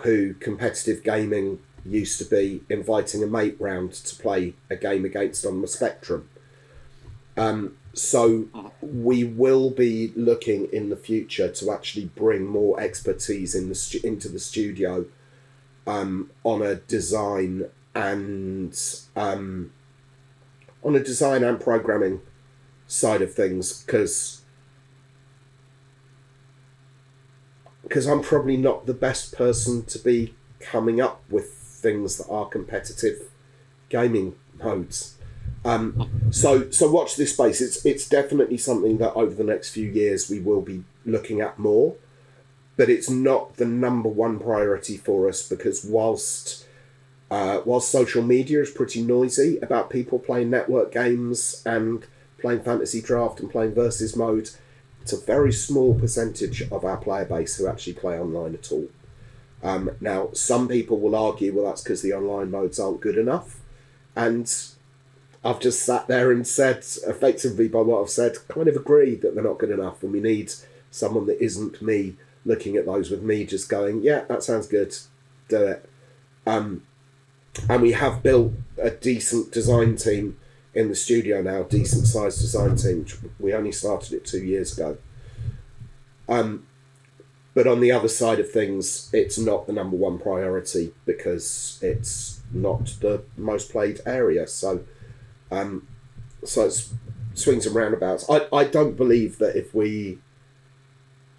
who 0.02 0.36
competitive 0.36 1.04
gaming 1.04 1.60
used 1.84 2.20
to 2.20 2.26
be 2.26 2.62
inviting 2.70 3.24
a 3.24 3.28
mate 3.28 3.58
round 3.60 3.94
to 3.94 4.16
play 4.16 4.54
a 4.70 4.76
game 4.76 5.06
against 5.06 5.46
on 5.46 5.62
the 5.62 5.68
spectrum. 5.68 6.30
Um, 7.38 7.78
so 7.94 8.48
we 8.82 9.24
will 9.24 9.70
be 9.70 10.12
looking 10.16 10.68
in 10.72 10.90
the 10.90 10.96
future 10.96 11.50
to 11.50 11.72
actually 11.72 12.06
bring 12.06 12.46
more 12.46 12.80
expertise 12.80 13.56
in 13.56 13.70
the 13.70 13.76
stu- 13.76 14.02
into 14.04 14.30
the 14.30 14.40
studio 14.40 15.06
um, 15.88 16.32
on 16.44 16.62
a 16.62 16.76
design 16.76 17.66
and 17.96 18.78
um, 19.16 19.72
on 20.84 20.96
a 20.96 21.00
design 21.00 21.44
and 21.44 21.60
programming 21.60 22.22
side 22.88 23.22
of 23.22 23.34
things 23.34 23.84
because 23.84 24.44
because 27.82 28.08
I'm 28.08 28.22
probably 28.22 28.58
not 28.58 28.86
the 28.86 28.94
best 28.94 29.36
person 29.36 29.86
to 29.86 30.00
be 30.00 30.36
coming 30.60 31.00
up 31.00 31.24
with 31.30 31.54
things 31.54 32.18
that 32.18 32.28
are 32.30 32.46
competitive 32.46 33.30
gaming 33.90 34.36
modes. 34.62 35.18
Um, 35.64 36.30
so 36.32 36.70
so 36.72 36.90
watch 36.92 37.16
this 37.16 37.34
space. 37.34 37.62
It's 37.62 37.86
it's 37.86 38.08
definitely 38.08 38.58
something 38.58 38.98
that 38.98 39.14
over 39.14 39.34
the 39.34 39.44
next 39.44 39.72
few 39.72 39.90
years 39.90 40.30
we 40.30 40.40
will 40.40 40.62
be 40.62 40.84
looking 41.06 41.42
at 41.42 41.58
more, 41.58 41.96
but 42.76 42.90
it's 42.90 43.10
not 43.10 43.58
the 43.58 43.66
number 43.66 44.10
one 44.10 44.40
priority 44.40 44.98
for 44.98 45.28
us 45.30 45.48
because 45.48 45.84
whilst 45.84 46.68
uh, 47.32 47.60
while 47.60 47.80
social 47.80 48.22
media 48.22 48.62
is 48.62 48.70
pretty 48.70 49.02
noisy 49.02 49.58
about 49.60 49.90
people 49.90 50.20
playing 50.20 50.50
network 50.50 50.92
games 50.92 51.64
and 51.66 52.06
playing 52.40 52.62
fantasy 52.62 53.02
draft 53.02 53.40
and 53.40 53.50
playing 53.50 53.74
versus 53.74 54.16
mode, 54.16 54.50
it's 55.02 55.14
a 55.14 55.18
very 55.18 55.52
small 55.52 55.94
percentage 55.94 56.62
of 56.72 56.86
our 56.86 56.98
player 56.98 57.26
base 57.26 57.58
who 57.58 57.68
actually 57.68 57.94
play 57.94 58.20
online 58.20 58.54
at 58.54 58.72
all. 58.72 58.88
Um, 59.64 59.92
now, 60.00 60.30
some 60.34 60.68
people 60.68 61.00
will 61.00 61.16
argue, 61.16 61.54
well, 61.54 61.66
that's 61.66 61.82
because 61.82 62.02
the 62.02 62.14
online 62.14 62.52
modes 62.52 62.80
aren't 62.80 63.02
good 63.02 63.18
enough. 63.18 63.60
And 64.16 64.54
I've 65.44 65.60
just 65.60 65.84
sat 65.84 66.08
there 66.08 66.32
and 66.32 66.48
said, 66.48 66.78
effectively 67.08 67.68
by 67.68 67.82
what 67.82 68.02
I've 68.02 68.10
said, 68.10 68.48
kind 68.48 68.68
of 68.68 68.76
agree 68.76 69.16
that 69.16 69.34
they're 69.34 69.44
not 69.44 69.58
good 69.58 69.72
enough. 69.72 70.04
And 70.04 70.12
we 70.12 70.20
need 70.20 70.52
someone 70.92 71.26
that 71.26 71.44
isn't 71.44 71.82
me 71.82 72.16
looking 72.46 72.76
at 72.76 72.86
those 72.86 73.10
with 73.10 73.24
me 73.24 73.46
just 73.46 73.70
going, 73.70 74.04
yeah, 74.04 74.26
that 74.26 74.44
sounds 74.44 74.68
good, 74.68 74.96
do 75.50 75.64
it. 75.64 75.90
Um, 76.46 76.84
and 77.70 77.82
we 77.82 77.94
have 77.94 78.24
built 78.24 78.54
a 78.82 78.90
decent 78.90 79.52
design 79.52 79.96
team 79.96 80.38
in 80.74 80.90
the 80.90 80.96
studio 80.96 81.42
now, 81.42 81.64
decent 81.64 82.08
sized 82.08 82.42
design 82.42 82.76
team. 82.76 83.06
We 83.40 83.54
only 83.54 83.72
started 83.72 84.14
it 84.14 84.26
two 84.26 84.44
years 84.44 84.78
ago. 84.78 84.98
Um, 86.28 86.68
but 87.54 87.68
on 87.68 87.80
the 87.80 87.92
other 87.92 88.10
side 88.10 88.40
of 88.40 88.52
things, 88.52 89.10
it's 89.14 89.38
not 89.38 89.68
the 89.68 89.74
number 89.74 89.96
one 89.96 90.20
priority 90.20 90.94
because 91.06 91.80
it's 91.82 92.42
not 92.52 92.98
the 93.00 93.24
most 93.38 93.72
played 93.72 94.02
area. 94.06 94.46
So, 94.48 94.84
um, 95.50 95.88
so 96.44 96.66
it's 96.66 96.94
swings 97.34 97.66
and 97.66 97.76
roundabouts. 97.76 98.30
I, 98.30 98.48
I 98.52 98.66
don't 98.66 98.98
believe 98.98 99.38
that 99.38 99.56
if 99.56 99.74
we 99.74 100.20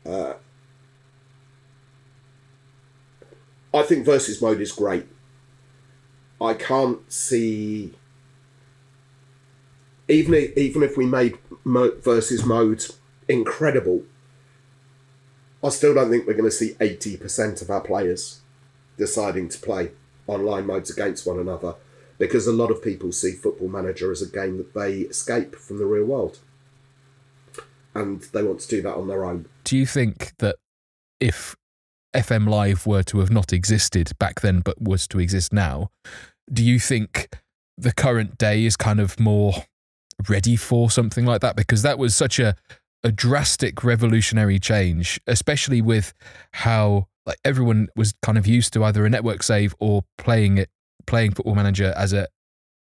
uh, 0.06 0.34
I 3.74 3.82
think 3.82 4.06
versus 4.06 4.40
mode 4.40 4.60
is 4.60 4.72
great. 4.72 5.06
I 6.40 6.54
can't 6.54 7.10
see 7.10 7.94
even 10.08 10.34
if, 10.34 10.56
even 10.56 10.82
if 10.82 10.96
we 10.96 11.06
made 11.06 11.38
mo- 11.64 11.96
versus 12.00 12.44
mode 12.44 12.84
incredible, 13.28 14.04
I 15.62 15.70
still 15.70 15.94
don't 15.94 16.10
think 16.10 16.26
we're 16.26 16.34
going 16.34 16.44
to 16.44 16.50
see 16.50 16.76
eighty 16.80 17.16
percent 17.16 17.62
of 17.62 17.70
our 17.70 17.80
players 17.80 18.40
deciding 18.96 19.48
to 19.50 19.58
play 19.58 19.92
online 20.26 20.66
modes 20.66 20.90
against 20.90 21.26
one 21.26 21.38
another 21.38 21.74
because 22.18 22.46
a 22.46 22.52
lot 22.52 22.70
of 22.70 22.82
people 22.82 23.12
see 23.12 23.32
Football 23.32 23.68
Manager 23.68 24.10
as 24.10 24.22
a 24.22 24.28
game 24.28 24.56
that 24.56 24.74
they 24.74 25.00
escape 25.00 25.54
from 25.56 25.78
the 25.78 25.86
real 25.86 26.04
world, 26.04 26.38
and 27.94 28.22
they 28.32 28.42
want 28.42 28.60
to 28.60 28.68
do 28.68 28.82
that 28.82 28.94
on 28.94 29.08
their 29.08 29.24
own. 29.24 29.46
Do 29.64 29.76
you 29.76 29.86
think 29.86 30.32
that 30.38 30.56
if 31.20 31.56
FM 32.16 32.48
Live 32.48 32.86
were 32.86 33.02
to 33.04 33.20
have 33.20 33.30
not 33.30 33.52
existed 33.52 34.10
back 34.18 34.40
then 34.40 34.60
but 34.60 34.80
was 34.80 35.06
to 35.08 35.20
exist 35.20 35.52
now, 35.52 35.90
do 36.52 36.64
you 36.64 36.78
think 36.78 37.28
the 37.76 37.92
current 37.92 38.38
day 38.38 38.64
is 38.64 38.76
kind 38.76 39.00
of 39.00 39.20
more 39.20 39.52
ready 40.28 40.56
for 40.56 40.90
something 40.90 41.26
like 41.26 41.42
that? 41.42 41.56
Because 41.56 41.82
that 41.82 41.98
was 41.98 42.14
such 42.14 42.38
a 42.38 42.54
a 43.04 43.12
drastic 43.12 43.84
revolutionary 43.84 44.58
change, 44.58 45.20
especially 45.28 45.80
with 45.80 46.12
how 46.52 47.06
like 47.24 47.38
everyone 47.44 47.88
was 47.94 48.14
kind 48.22 48.38
of 48.38 48.46
used 48.46 48.72
to 48.72 48.82
either 48.82 49.04
a 49.04 49.10
network 49.10 49.42
save 49.42 49.74
or 49.78 50.02
playing 50.18 50.58
it 50.58 50.70
playing 51.06 51.32
football 51.32 51.54
manager 51.54 51.92
as 51.96 52.12
a 52.12 52.26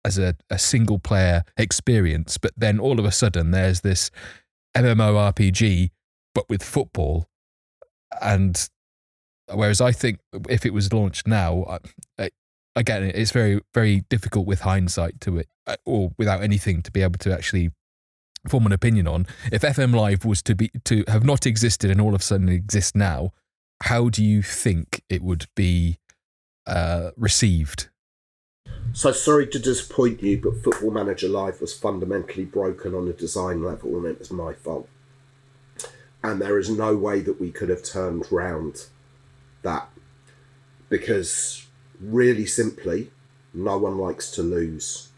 as 0.04 0.18
a, 0.18 0.34
a 0.50 0.58
single 0.58 0.98
player 0.98 1.44
experience. 1.56 2.36
But 2.36 2.52
then 2.56 2.80
all 2.80 2.98
of 2.98 3.04
a 3.04 3.12
sudden 3.12 3.52
there's 3.52 3.82
this 3.82 4.10
MMORPG 4.76 5.90
but 6.34 6.48
with 6.48 6.62
football 6.62 7.28
and 8.20 8.68
Whereas 9.52 9.80
I 9.80 9.92
think 9.92 10.18
if 10.48 10.64
it 10.64 10.72
was 10.72 10.92
launched 10.92 11.26
now, 11.26 11.80
again, 12.76 13.04
it's 13.14 13.30
very, 13.30 13.60
very 13.74 14.02
difficult 14.08 14.46
with 14.46 14.60
hindsight 14.60 15.20
to 15.22 15.38
it, 15.38 15.48
uh, 15.66 15.76
or 15.84 16.12
without 16.18 16.42
anything 16.42 16.82
to 16.82 16.90
be 16.90 17.02
able 17.02 17.18
to 17.18 17.32
actually 17.32 17.70
form 18.48 18.66
an 18.66 18.72
opinion 18.72 19.06
on. 19.06 19.26
If 19.52 19.62
FM 19.62 19.94
Live 19.94 20.24
was 20.24 20.42
to 20.42 20.54
be 20.54 20.70
to 20.84 21.04
have 21.08 21.24
not 21.24 21.46
existed 21.46 21.90
and 21.90 22.00
all 22.00 22.14
of 22.14 22.20
a 22.20 22.24
sudden 22.24 22.48
exist 22.48 22.96
now, 22.96 23.32
how 23.82 24.08
do 24.08 24.24
you 24.24 24.42
think 24.42 25.02
it 25.08 25.22
would 25.22 25.46
be 25.54 25.98
uh, 26.66 27.10
received? 27.16 27.88
So 28.92 29.12
sorry 29.12 29.46
to 29.48 29.58
disappoint 29.58 30.22
you, 30.22 30.40
but 30.40 30.62
Football 30.62 30.90
Manager 30.90 31.28
Live 31.28 31.60
was 31.60 31.76
fundamentally 31.76 32.44
broken 32.44 32.94
on 32.94 33.08
a 33.08 33.12
design 33.12 33.62
level, 33.62 33.96
and 33.96 34.06
it 34.06 34.18
was 34.18 34.30
my 34.30 34.54
fault. 34.54 34.88
And 36.22 36.40
there 36.40 36.58
is 36.58 36.70
no 36.70 36.96
way 36.96 37.20
that 37.20 37.40
we 37.40 37.50
could 37.50 37.68
have 37.68 37.82
turned 37.82 38.30
round 38.30 38.86
that 39.62 39.88
because 40.88 41.66
really 42.00 42.46
simply, 42.46 43.10
no 43.54 43.78
one 43.78 43.98
likes 43.98 44.30
to 44.32 44.42
lose. 44.42 45.08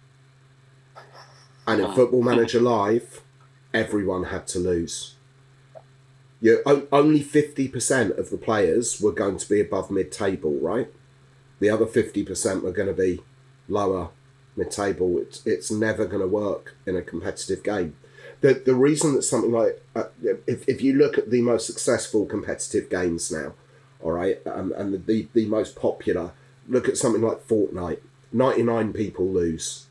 And 1.66 1.80
in 1.80 1.92
Football 1.94 2.22
Manager 2.22 2.60
Live, 2.60 3.22
everyone 3.72 4.24
had 4.24 4.46
to 4.48 4.58
lose. 4.58 5.14
You 6.40 6.62
only 6.92 7.22
fifty 7.22 7.68
percent 7.68 8.18
of 8.18 8.28
the 8.28 8.36
players 8.36 9.00
were 9.00 9.12
going 9.12 9.38
to 9.38 9.48
be 9.48 9.60
above 9.60 9.90
mid-table, 9.90 10.58
right? 10.60 10.88
The 11.58 11.70
other 11.70 11.86
fifty 11.86 12.22
percent 12.22 12.62
were 12.62 12.72
going 12.72 12.88
to 12.88 12.94
be 12.94 13.22
lower 13.66 14.10
mid-table. 14.56 15.18
It's 15.18 15.46
it's 15.46 15.70
never 15.70 16.04
going 16.04 16.20
to 16.20 16.28
work 16.28 16.76
in 16.86 16.96
a 16.96 17.02
competitive 17.02 17.62
game. 17.62 17.96
the 18.44 18.52
the 18.52 18.74
reason 18.74 19.14
that 19.14 19.22
something 19.22 19.52
like 19.52 19.82
uh, 19.96 20.04
if 20.46 20.68
if 20.68 20.82
you 20.82 20.92
look 20.92 21.16
at 21.16 21.30
the 21.30 21.40
most 21.40 21.66
successful 21.66 22.26
competitive 22.26 22.90
games 22.90 23.32
now, 23.32 23.54
all 24.04 24.12
right, 24.12 24.38
um, 24.46 24.72
and 24.76 24.92
the, 24.92 24.98
the 24.98 25.28
the 25.32 25.46
most 25.46 25.74
popular, 25.74 26.32
look 26.68 26.88
at 26.88 26.98
something 26.98 27.22
like 27.22 27.48
Fortnite. 27.48 28.00
Ninety 28.32 28.62
nine 28.62 28.92
people 28.92 29.26
lose, 29.26 29.86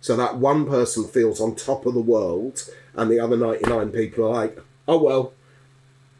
so 0.00 0.16
that 0.16 0.38
one 0.38 0.66
person 0.66 1.04
feels 1.06 1.40
on 1.40 1.56
top 1.56 1.84
of 1.84 1.94
the 1.94 2.00
world, 2.00 2.62
and 2.94 3.10
the 3.10 3.18
other 3.18 3.36
ninety 3.36 3.68
nine 3.68 3.90
people 3.90 4.24
are 4.24 4.34
like, 4.34 4.58
oh 4.86 5.02
well, 5.02 5.34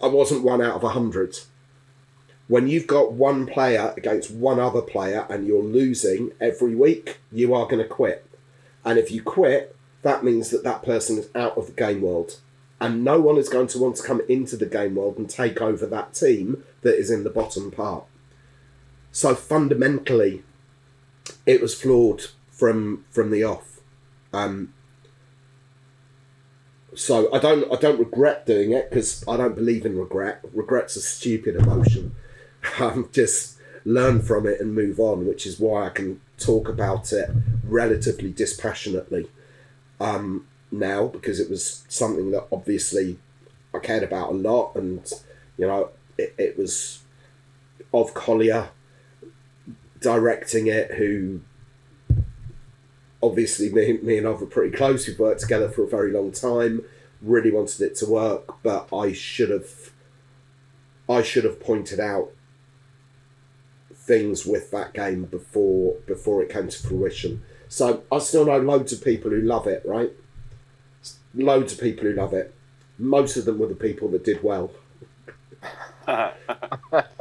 I 0.02 0.09
wasn't 0.09 0.43
one 0.43 0.60
out 0.60 0.74
of 0.74 0.85
a 0.85 0.90
hundred. 0.90 1.39
When 2.48 2.68
you've 2.68 2.86
got 2.86 3.12
one 3.12 3.47
player 3.47 3.94
against 3.97 4.31
one 4.31 4.60
other 4.60 4.82
player 4.82 5.27
and 5.28 5.47
you're 5.47 5.62
losing 5.62 6.32
every 6.40 6.74
week, 6.74 7.18
you 7.32 7.55
are 7.55 7.66
going 7.66 7.82
to 7.82 7.89
quit. 7.89 8.24
And 8.85 8.98
if 8.98 9.10
you 9.10 9.23
quit, 9.23 9.74
that 10.02 10.23
means 10.23 10.51
that 10.51 10.62
that 10.62 10.85
person 10.85 11.18
is 11.18 11.28
out 11.35 11.56
of 11.56 11.66
the 11.66 11.73
game 11.73 12.02
world. 12.02 12.39
And 12.81 13.03
no 13.03 13.20
one 13.20 13.39
is 13.39 13.48
going 13.48 13.69
to 13.69 13.78
want 13.78 13.97
to 13.97 14.03
come 14.03 14.20
into 14.28 14.57
the 14.57 14.66
game 14.66 14.97
world 14.97 15.16
and 15.16 15.28
take 15.31 15.62
over 15.62 15.86
that 15.86 16.12
team 16.12 16.62
that 16.82 16.98
is 16.98 17.11
in 17.11 17.24
the 17.24 17.31
bottom 17.31 17.70
part. 17.70 18.05
So 19.12 19.35
fundamentally, 19.35 20.43
it 21.47 21.62
was 21.62 21.74
flawed 21.81 22.27
from 22.51 23.05
from 23.11 23.31
the 23.31 23.44
off. 23.44 23.81
Um, 24.32 24.74
so 26.94 27.32
I 27.32 27.39
don't 27.39 27.73
I 27.73 27.77
don't 27.77 27.98
regret 27.98 28.44
doing 28.44 28.73
it 28.73 28.90
because 28.90 29.24
I 29.27 29.36
don't 29.36 29.55
believe 29.55 29.86
in 29.86 29.98
regret. 29.98 30.40
Regret's 30.53 30.97
a 30.97 31.01
stupid 31.01 31.57
emotion. 31.57 32.15
Um, 32.81 33.09
just 33.12 33.59
learn 33.85 34.20
from 34.20 34.44
it 34.44 34.61
and 34.61 34.74
move 34.74 34.98
on, 34.98 35.24
which 35.24 35.47
is 35.47 35.61
why 35.61 35.86
I 35.86 35.90
can 35.90 36.20
talk 36.36 36.69
about 36.69 37.12
it 37.12 37.31
relatively 37.62 38.32
dispassionately 38.32 39.31
um, 40.01 40.47
now 40.70 41.06
because 41.06 41.40
it 41.40 41.51
was 41.51 41.84
something 41.88 42.30
that 42.32 42.47
obviously 42.51 43.18
I 43.74 43.78
cared 43.78 44.02
about 44.02 44.30
a 44.30 44.34
lot, 44.34 44.74
and 44.74 45.10
you 45.56 45.66
know 45.66 45.90
it, 46.18 46.34
it 46.38 46.59
was 46.59 47.02
Ov 47.93 48.14
Collyer 48.14 48.68
directing 50.01 50.66
it, 50.66 50.93
who 50.93 51.40
obviously 53.22 53.72
me, 53.72 53.98
me 54.02 54.18
and 54.18 54.26
I 54.26 54.30
were 54.30 54.47
pretty 54.47 54.76
close. 54.76 55.06
We've 55.06 55.18
worked 55.18 55.40
together 55.40 55.68
for 55.68 55.84
a 55.84 55.88
very 55.88 56.12
long 56.12 56.32
time. 56.32 56.82
Really 57.22 57.51
wanted 57.51 57.80
it 57.80 57.97
to 57.97 58.06
work, 58.06 58.62
but 58.62 58.93
I 58.93 59.12
should 59.12 59.51
have 59.51 59.93
I 61.09 61.22
should 61.22 61.44
have 61.44 61.60
pointed 61.60 62.01
out 62.01 62.30
things 63.94 64.47
with 64.47 64.70
that 64.70 64.94
game 64.94 65.24
before 65.24 65.94
before 66.06 66.43
it 66.43 66.51
came 66.51 66.68
to 66.68 66.78
fruition. 66.78 67.43
So 67.68 68.05
I 68.12 68.18
still 68.18 68.47
know 68.47 68.59
loads 68.59 68.93
of 68.93 69.02
people 69.02 69.30
who 69.30 69.40
love 69.40 69.66
it, 69.66 69.82
right? 69.84 70.12
Loads 71.37 71.75
of 71.75 71.81
people 71.81 72.05
who 72.05 72.13
love 72.13 72.33
it. 72.33 72.55
Most 72.99 73.37
of 73.37 73.45
them 73.45 73.59
were 73.59 73.67
the 73.67 73.75
people 73.75 74.09
that 74.09 74.25
did 74.25 74.43
well. 74.43 74.71
I, 76.09 76.33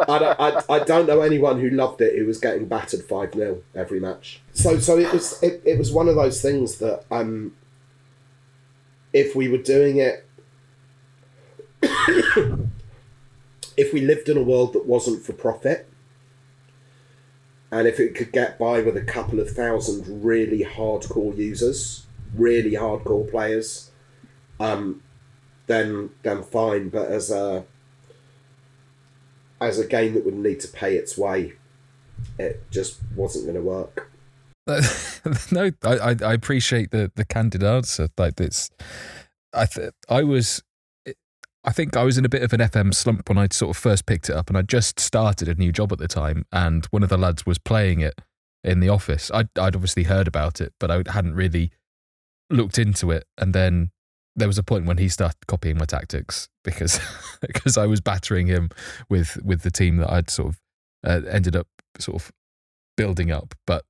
don't, 0.07 0.39
I, 0.39 0.61
I 0.69 0.79
don't 0.79 1.07
know 1.07 1.21
anyone 1.21 1.59
who 1.59 1.69
loved 1.69 2.01
it 2.01 2.17
who 2.17 2.25
was 2.25 2.37
getting 2.37 2.67
battered 2.67 3.03
5 3.03 3.33
0 3.33 3.61
every 3.73 3.99
match. 3.99 4.41
So 4.53 4.77
so 4.79 4.97
it 4.97 5.11
was 5.11 5.41
it, 5.41 5.61
it 5.65 5.77
was 5.79 5.91
one 5.91 6.07
of 6.07 6.15
those 6.15 6.41
things 6.41 6.77
that 6.77 7.03
um 7.09 7.55
if 9.11 9.35
we 9.35 9.47
were 9.47 9.57
doing 9.57 9.97
it 9.97 10.27
if 13.77 13.91
we 13.91 14.01
lived 14.01 14.29
in 14.29 14.37
a 14.37 14.43
world 14.43 14.73
that 14.73 14.85
wasn't 14.85 15.23
for 15.23 15.33
profit 15.33 15.89
and 17.71 17.87
if 17.87 17.99
it 17.99 18.15
could 18.15 18.31
get 18.31 18.57
by 18.59 18.81
with 18.81 18.95
a 18.95 19.01
couple 19.01 19.39
of 19.39 19.49
thousand 19.49 20.23
really 20.23 20.63
hardcore 20.63 21.35
users, 21.35 22.05
really 22.33 22.71
hardcore 22.71 23.29
players, 23.29 23.91
um, 24.59 25.01
then 25.67 26.11
then 26.23 26.43
fine. 26.43 26.89
But 26.89 27.09
as 27.09 27.31
a 27.31 27.65
as 29.61 29.79
a 29.79 29.87
game 29.87 30.13
that 30.13 30.25
would 30.25 30.35
need 30.35 30.59
to 30.61 30.67
pay 30.67 30.95
its 30.95 31.17
way, 31.17 31.53
it 32.37 32.69
just 32.71 32.99
wasn't 33.15 33.45
going 33.45 33.55
to 33.55 33.61
work. 33.61 34.11
no, 35.51 35.71
I, 35.83 36.15
I 36.21 36.33
appreciate 36.33 36.91
the 36.91 37.11
the 37.15 37.25
candid 37.25 37.63
answer. 37.63 38.09
Like 38.17 38.35
this, 38.35 38.69
I 39.53 39.65
th- 39.65 39.91
I 40.09 40.23
was 40.23 40.63
I 41.63 41.71
think 41.71 41.97
I 41.97 42.03
was 42.03 42.17
in 42.17 42.25
a 42.25 42.29
bit 42.29 42.43
of 42.43 42.53
an 42.53 42.59
FM 42.59 42.93
slump 42.93 43.27
when 43.27 43.37
I 43.37 43.47
sort 43.51 43.75
of 43.75 43.81
first 43.81 44.05
picked 44.05 44.29
it 44.29 44.35
up, 44.35 44.49
and 44.49 44.57
I 44.57 44.61
just 44.61 44.99
started 44.99 45.47
a 45.47 45.55
new 45.55 45.71
job 45.71 45.91
at 45.91 45.99
the 45.99 46.07
time, 46.07 46.45
and 46.51 46.85
one 46.87 47.03
of 47.03 47.09
the 47.09 47.17
lads 47.17 47.45
was 47.45 47.57
playing 47.57 48.01
it 48.01 48.21
in 48.63 48.79
the 48.79 48.89
office. 48.89 49.31
I'd, 49.33 49.49
I'd 49.57 49.75
obviously 49.75 50.03
heard 50.03 50.27
about 50.27 50.59
it, 50.59 50.73
but 50.79 50.91
I 50.91 51.03
hadn't 51.07 51.35
really 51.35 51.71
looked 52.49 52.77
into 52.77 53.11
it. 53.11 53.25
And 53.37 53.53
then 53.53 53.91
there 54.35 54.47
was 54.47 54.57
a 54.57 54.63
point 54.63 54.85
when 54.85 54.97
he 54.97 55.07
started 55.07 55.47
copying 55.47 55.77
my 55.77 55.85
tactics 55.85 56.49
because 56.63 56.99
because 57.41 57.77
I 57.77 57.85
was 57.85 58.01
battering 58.01 58.47
him 58.47 58.69
with 59.09 59.37
with 59.43 59.61
the 59.61 59.71
team 59.71 59.97
that 59.97 60.11
I'd 60.11 60.29
sort 60.29 60.49
of 60.49 60.61
uh, 61.05 61.27
ended 61.29 61.55
up 61.55 61.67
sort 61.99 62.21
of 62.21 62.31
building 62.97 63.31
up. 63.31 63.53
But 63.65 63.83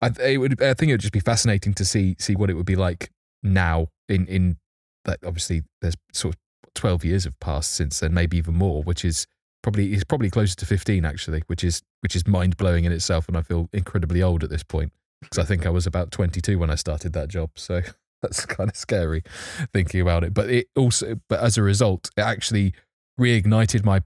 I, 0.00 0.10
it 0.20 0.38
would, 0.38 0.62
I 0.62 0.74
think 0.74 0.90
it 0.90 0.94
would 0.94 1.00
just 1.00 1.12
be 1.12 1.20
fascinating 1.20 1.74
to 1.74 1.84
see 1.84 2.16
see 2.18 2.34
what 2.34 2.50
it 2.50 2.54
would 2.54 2.66
be 2.66 2.76
like 2.76 3.10
now 3.42 3.88
in 4.08 4.26
in 4.26 4.56
that 5.04 5.18
obviously 5.24 5.62
there's 5.80 5.96
sort 6.12 6.34
of 6.34 6.40
12 6.74 7.04
years 7.04 7.24
have 7.24 7.38
passed 7.40 7.72
since 7.72 8.00
then, 8.00 8.14
maybe 8.14 8.36
even 8.36 8.54
more, 8.54 8.82
which 8.82 9.04
is 9.04 9.26
probably 9.62 9.92
is 9.92 10.04
probably 10.04 10.30
closer 10.30 10.56
to 10.56 10.66
15 10.66 11.04
actually, 11.04 11.42
which 11.46 11.62
is 11.64 11.82
which 12.00 12.16
is 12.16 12.26
mind 12.26 12.56
blowing 12.56 12.84
in 12.84 12.92
itself, 12.92 13.28
and 13.28 13.36
I 13.36 13.42
feel 13.42 13.68
incredibly 13.72 14.22
old 14.22 14.42
at 14.42 14.50
this 14.50 14.62
point 14.62 14.92
because 15.20 15.38
I 15.38 15.44
think 15.44 15.66
I 15.66 15.70
was 15.70 15.86
about 15.86 16.10
22 16.10 16.58
when 16.58 16.70
I 16.70 16.74
started 16.74 17.12
that 17.12 17.28
job, 17.28 17.50
so 17.56 17.82
that's 18.22 18.46
kind 18.46 18.70
of 18.70 18.76
scary 18.76 19.22
thinking 19.72 20.00
about 20.00 20.24
it. 20.24 20.32
But 20.32 20.50
it 20.50 20.68
also, 20.76 21.20
but 21.28 21.40
as 21.40 21.58
a 21.58 21.62
result, 21.62 22.10
it 22.16 22.22
actually 22.22 22.74
reignited 23.20 23.84
my 23.84 24.02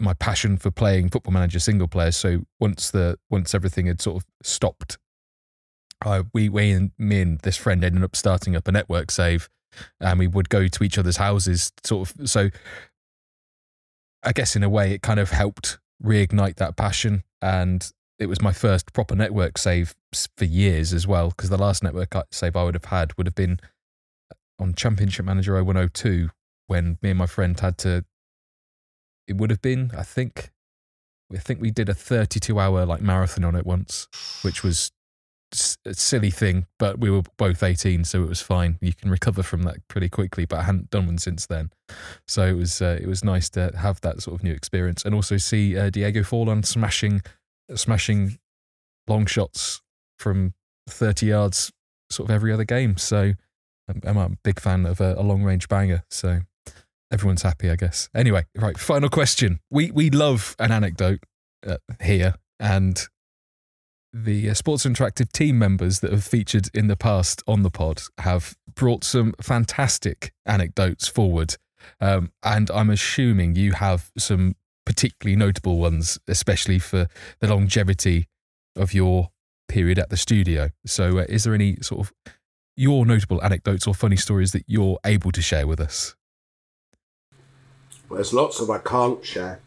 my 0.00 0.12
passion 0.14 0.56
for 0.56 0.72
playing 0.72 1.08
Football 1.08 1.32
Manager 1.32 1.60
single 1.60 1.88
player. 1.88 2.10
So 2.10 2.44
once 2.60 2.90
the 2.90 3.18
once 3.30 3.54
everything 3.54 3.86
had 3.86 4.00
sort 4.00 4.22
of 4.22 4.26
stopped, 4.42 4.98
we 6.32 6.48
we 6.48 6.70
and 6.70 6.90
me 6.98 7.20
and 7.20 7.38
this 7.40 7.56
friend 7.56 7.84
ended 7.84 8.02
up 8.02 8.16
starting 8.16 8.56
up 8.56 8.68
a 8.68 8.72
network 8.72 9.10
save 9.10 9.48
and 10.00 10.18
we 10.18 10.26
would 10.26 10.48
go 10.48 10.68
to 10.68 10.84
each 10.84 10.98
other's 10.98 11.16
houses 11.16 11.72
sort 11.82 12.08
of 12.08 12.28
so 12.28 12.50
i 14.22 14.32
guess 14.32 14.54
in 14.54 14.62
a 14.62 14.68
way 14.68 14.92
it 14.92 15.02
kind 15.02 15.18
of 15.18 15.30
helped 15.30 15.78
reignite 16.02 16.56
that 16.56 16.76
passion 16.76 17.22
and 17.42 17.92
it 18.18 18.26
was 18.26 18.40
my 18.40 18.52
first 18.52 18.92
proper 18.92 19.14
network 19.14 19.58
save 19.58 19.94
for 20.36 20.44
years 20.44 20.92
as 20.92 21.06
well 21.06 21.30
because 21.30 21.50
the 21.50 21.56
last 21.56 21.82
network 21.82 22.14
save 22.30 22.56
i 22.56 22.64
would 22.64 22.74
have 22.74 22.86
had 22.86 23.16
would 23.16 23.26
have 23.26 23.34
been 23.34 23.58
on 24.58 24.74
championship 24.74 25.24
manager 25.24 25.54
0102 25.54 26.30
when 26.66 26.98
me 27.02 27.10
and 27.10 27.18
my 27.18 27.26
friend 27.26 27.58
had 27.60 27.76
to 27.78 28.04
it 29.26 29.36
would 29.36 29.50
have 29.50 29.62
been 29.62 29.90
i 29.96 30.02
think 30.02 30.50
i 31.32 31.38
think 31.38 31.60
we 31.60 31.70
did 31.70 31.88
a 31.88 31.94
32 31.94 32.58
hour 32.58 32.86
like 32.86 33.00
marathon 33.00 33.44
on 33.44 33.56
it 33.56 33.66
once 33.66 34.08
which 34.42 34.62
was 34.62 34.92
a 35.84 35.94
silly 35.94 36.30
thing, 36.30 36.66
but 36.78 36.98
we 36.98 37.10
were 37.10 37.22
both 37.36 37.62
18, 37.62 38.04
so 38.04 38.22
it 38.22 38.28
was 38.28 38.40
fine. 38.40 38.78
You 38.80 38.92
can 38.92 39.10
recover 39.10 39.42
from 39.42 39.62
that 39.62 39.86
pretty 39.88 40.08
quickly, 40.08 40.46
but 40.46 40.58
I 40.58 40.62
hadn't 40.62 40.90
done 40.90 41.06
one 41.06 41.18
since 41.18 41.46
then. 41.46 41.70
So 42.26 42.44
it 42.44 42.54
was 42.54 42.82
uh, 42.82 42.98
it 43.00 43.06
was 43.06 43.24
nice 43.24 43.48
to 43.50 43.72
have 43.76 44.00
that 44.00 44.22
sort 44.22 44.36
of 44.36 44.42
new 44.42 44.52
experience 44.52 45.04
and 45.04 45.14
also 45.14 45.36
see 45.36 45.78
uh, 45.78 45.90
Diego 45.90 46.22
Forlan 46.22 46.64
smashing 46.64 47.22
smashing 47.74 48.38
long 49.06 49.26
shots 49.26 49.82
from 50.18 50.54
30 50.88 51.26
yards 51.26 51.72
sort 52.10 52.28
of 52.28 52.34
every 52.34 52.52
other 52.52 52.64
game. 52.64 52.96
So 52.96 53.32
I'm, 54.04 54.16
a 54.16 54.30
big 54.42 54.60
fan 54.60 54.86
of 54.86 55.00
a, 55.00 55.14
a 55.14 55.22
long 55.22 55.42
range 55.42 55.68
banger. 55.68 56.04
So 56.10 56.40
everyone's 57.12 57.42
happy, 57.42 57.70
I 57.70 57.76
guess. 57.76 58.08
Anyway, 58.14 58.46
right, 58.54 58.78
final 58.78 59.08
question. 59.08 59.60
We 59.70 59.90
we 59.90 60.10
love 60.10 60.56
an 60.58 60.72
anecdote 60.72 61.20
uh, 61.66 61.78
here 62.02 62.34
and 62.58 63.06
the 64.12 64.48
uh, 64.48 64.54
Sports 64.54 64.84
Interactive 64.86 65.30
team 65.32 65.58
members 65.58 66.00
that 66.00 66.12
have 66.12 66.24
featured 66.24 66.68
in 66.72 66.86
the 66.86 66.96
past 66.96 67.42
on 67.46 67.62
the 67.62 67.70
pod 67.70 68.02
have 68.18 68.56
brought 68.74 69.04
some 69.04 69.34
fantastic 69.40 70.32
anecdotes 70.46 71.08
forward. 71.08 71.56
Um, 72.00 72.32
and 72.42 72.70
I'm 72.70 72.90
assuming 72.90 73.56
you 73.56 73.72
have 73.72 74.10
some 74.16 74.54
particularly 74.94 75.36
notable 75.36 75.78
ones, 75.78 76.18
especially 76.28 76.78
for 76.78 77.08
the 77.40 77.48
longevity 77.48 78.28
of 78.76 78.94
your 78.94 79.30
period 79.68 79.98
at 79.98 80.08
the 80.08 80.16
studio. 80.16 80.70
So, 80.86 81.18
uh, 81.18 81.26
is 81.28 81.44
there 81.44 81.54
any 81.54 81.76
sort 81.82 82.06
of 82.06 82.12
your 82.76 83.04
notable 83.04 83.42
anecdotes 83.42 83.86
or 83.86 83.94
funny 83.94 84.16
stories 84.16 84.52
that 84.52 84.64
you're 84.68 84.98
able 85.04 85.32
to 85.32 85.42
share 85.42 85.66
with 85.66 85.80
us? 85.80 86.14
Well, 88.08 88.18
there's 88.18 88.32
lots 88.32 88.60
of 88.60 88.70
I 88.70 88.78
can't 88.78 89.24
share. 89.24 89.60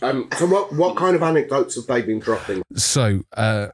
Um, 0.00 0.28
so, 0.38 0.46
what 0.46 0.72
what 0.72 0.96
kind 0.96 1.14
of 1.14 1.22
anecdotes 1.22 1.74
have 1.74 1.86
they 1.86 2.00
been 2.00 2.20
dropping? 2.20 2.62
So, 2.74 3.22
uh, 3.36 3.68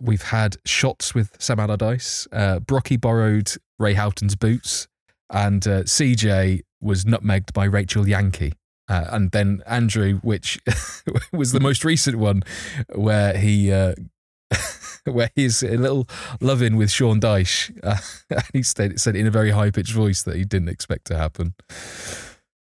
we've 0.00 0.22
had 0.22 0.58
shots 0.64 1.12
with 1.12 1.34
Sam 1.40 1.58
Allardyce. 1.58 2.28
Uh, 2.30 2.60
Brocky 2.60 2.96
borrowed 2.96 3.50
Ray 3.80 3.94
Houghton's 3.94 4.36
boots, 4.36 4.86
and 5.28 5.66
uh, 5.66 5.82
CJ 5.82 6.62
was 6.80 7.04
nutmegged 7.04 7.52
by 7.52 7.64
Rachel 7.64 8.06
Yankey. 8.06 8.52
Uh, 8.88 9.04
and 9.10 9.30
then 9.32 9.62
Andrew, 9.66 10.18
which 10.22 10.60
was 11.32 11.52
the 11.52 11.60
most 11.60 11.84
recent 11.84 12.18
one, 12.18 12.42
where 12.94 13.36
he 13.36 13.72
uh, 13.72 13.94
where 15.04 15.30
he's 15.34 15.62
a 15.62 15.76
little 15.76 16.08
loving 16.40 16.76
with 16.76 16.90
Sean 16.90 17.20
Dyche. 17.20 17.78
Uh, 17.82 18.40
he 18.52 18.62
said, 18.62 19.00
said 19.00 19.16
in 19.16 19.26
a 19.26 19.30
very 19.30 19.50
high 19.50 19.70
pitched 19.70 19.92
voice 19.92 20.22
that 20.22 20.36
he 20.36 20.44
didn't 20.44 20.68
expect 20.68 21.06
to 21.06 21.16
happen. 21.16 21.54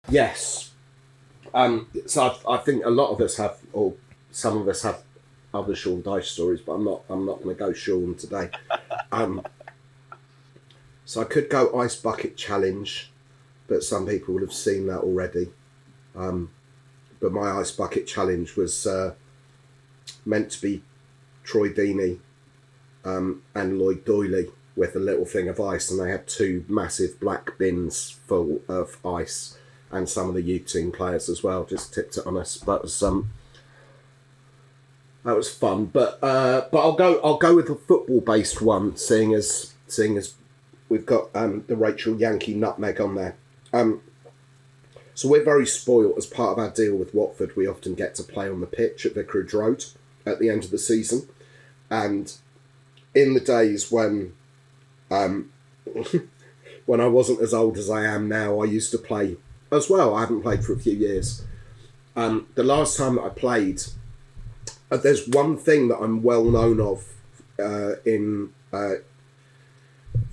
Yes. 0.09 0.73
Um, 1.55 1.89
so 2.07 2.37
I, 2.49 2.55
I 2.55 2.57
think 2.59 2.85
a 2.85 2.91
lot 2.91 3.11
of 3.11 3.21
us 3.21 3.37
have, 3.37 3.59
or 3.73 3.95
some 4.31 4.59
of 4.59 4.69
us 4.69 4.83
have, 4.83 5.03
other 5.55 5.75
Sean 5.75 6.03
Dyche 6.03 6.25
stories, 6.25 6.61
but 6.61 6.73
I'm 6.73 6.85
not. 6.85 7.03
I'm 7.09 7.25
not 7.25 7.43
going 7.43 7.57
to 7.57 7.59
go 7.59 7.73
Sean 7.73 8.15
today. 8.15 8.51
Um, 9.11 9.43
so 11.05 11.23
I 11.23 11.25
could 11.25 11.49
go 11.49 11.81
ice 11.81 11.97
bucket 11.97 12.37
challenge, 12.37 13.11
but 13.67 13.83
some 13.83 14.07
people 14.07 14.35
would 14.35 14.43
have 14.43 14.53
seen 14.53 14.87
that 14.89 14.99
already. 14.99 15.49
Um, 16.17 16.51
but 17.21 17.33
my 17.33 17.51
ice 17.51 17.71
bucket 17.71 18.07
challenge 18.07 18.57
was 18.57 18.87
uh, 18.87 19.15
meant 20.25 20.51
to 20.53 20.63
be 20.63 20.83
Troy 21.45 21.69
Deeney 21.69 22.19
um, 23.05 23.43
and 23.55 23.79
Lloyd 23.79 24.05
Doyley 24.05 24.51
with 24.75 24.95
a 24.95 25.01
little 25.01 25.25
thing 25.25 25.49
of 25.49 25.61
ice, 25.61 25.91
and 25.91 25.99
they 26.01 26.11
had 26.11 26.27
two 26.27 26.65
massive 26.69 27.19
black 27.19 27.57
bins 27.59 28.19
full 28.27 28.61
of 28.69 28.99
ice, 29.05 29.57
and 29.91 30.09
some 30.09 30.29
of 30.29 30.35
the 30.35 30.43
youth 30.43 30.67
team 30.67 30.93
players 30.93 31.29
as 31.29 31.43
well 31.43 31.65
just 31.65 31.95
tipped 31.95 32.19
it 32.19 32.27
on 32.27 32.37
us. 32.37 32.59
That 32.59 32.83
was 32.83 33.03
um, 33.03 33.31
that 35.25 35.37
was 35.37 35.53
fun. 35.53 35.87
But 35.87 36.19
uh, 36.23 36.67
but 36.71 36.79
I'll 36.81 36.97
go 36.97 37.21
I'll 37.25 37.39
go 37.39 37.57
with 37.57 37.71
a 37.71 37.75
football 37.75 38.21
based 38.21 38.61
one, 38.61 38.97
seeing 38.97 39.33
as 39.33 39.75
seeing 39.89 40.19
as 40.19 40.35
we've 40.89 41.07
got 41.07 41.31
um, 41.35 41.65
the 41.67 41.77
Rachel 41.77 42.17
Yankey 42.17 42.55
nutmeg 42.55 43.01
on 43.01 43.15
there. 43.15 43.37
Um, 43.73 44.03
so 45.17 45.31
we're 45.31 45.43
very 45.43 45.67
spoilt 45.67 46.19
as 46.19 46.27
part 46.27 46.53
of 46.53 46.59
our 46.59 46.71
deal 46.71 46.95
with 46.95 47.15
Watford. 47.15 47.57
We 47.57 47.67
often 47.67 47.95
get 47.95 48.15
to 48.17 48.23
play 48.23 48.51
on 48.51 48.61
the 48.61 48.67
pitch 48.67 49.07
at 49.07 49.15
Vicarage 49.15 49.55
Road 49.55 49.87
at 50.27 50.39
the 50.39 50.51
end 50.51 50.63
of 50.63 50.71
the 50.71 50.79
season, 50.79 51.27
and 51.89 52.33
in 53.15 53.33
the 53.33 53.41
days 53.41 53.91
when 53.91 54.35
um, 55.11 55.51
when 56.87 57.01
I 57.01 57.07
wasn't 57.07 57.41
as 57.41 57.55
old 57.55 57.79
as 57.79 57.89
I 57.89 58.05
am 58.05 58.29
now, 58.29 58.61
I 58.61 58.67
used 58.67 58.91
to 58.91 58.99
play 58.99 59.39
as 59.73 59.89
well. 59.89 60.15
I 60.15 60.21
haven't 60.21 60.43
played 60.43 60.63
for 60.63 60.75
a 60.75 60.79
few 60.79 60.93
years. 60.93 61.43
Um, 62.15 62.49
the 62.55 62.63
last 62.63 62.99
time 62.99 63.17
that 63.17 63.25
I 63.25 63.31
played, 63.31 63.85
uh, 64.91 64.99
there's 64.99 65.27
one 65.27 65.57
thing 65.57 65.89
that 65.89 65.97
I'm 65.97 66.23
well 66.23 66.45
known 66.45 66.79
of 66.79 67.07
uh, 67.59 67.97
in 68.05 68.53
uh, 68.71 68.97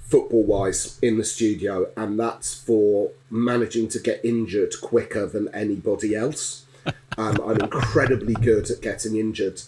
football 0.03 0.43
wise 0.43 0.99
in 1.01 1.17
the 1.17 1.23
studio, 1.23 1.89
and 1.97 2.19
that's 2.19 2.53
for 2.53 3.11
managing 3.29 3.87
to 3.89 3.99
get 3.99 4.23
injured 4.23 4.73
quicker 4.81 5.25
than 5.25 5.53
anybody 5.53 6.15
else. 6.15 6.65
Um, 7.15 7.39
I'm 7.45 7.61
incredibly 7.61 8.33
good 8.33 8.71
at 8.71 8.81
getting 8.81 9.15
injured, 9.15 9.61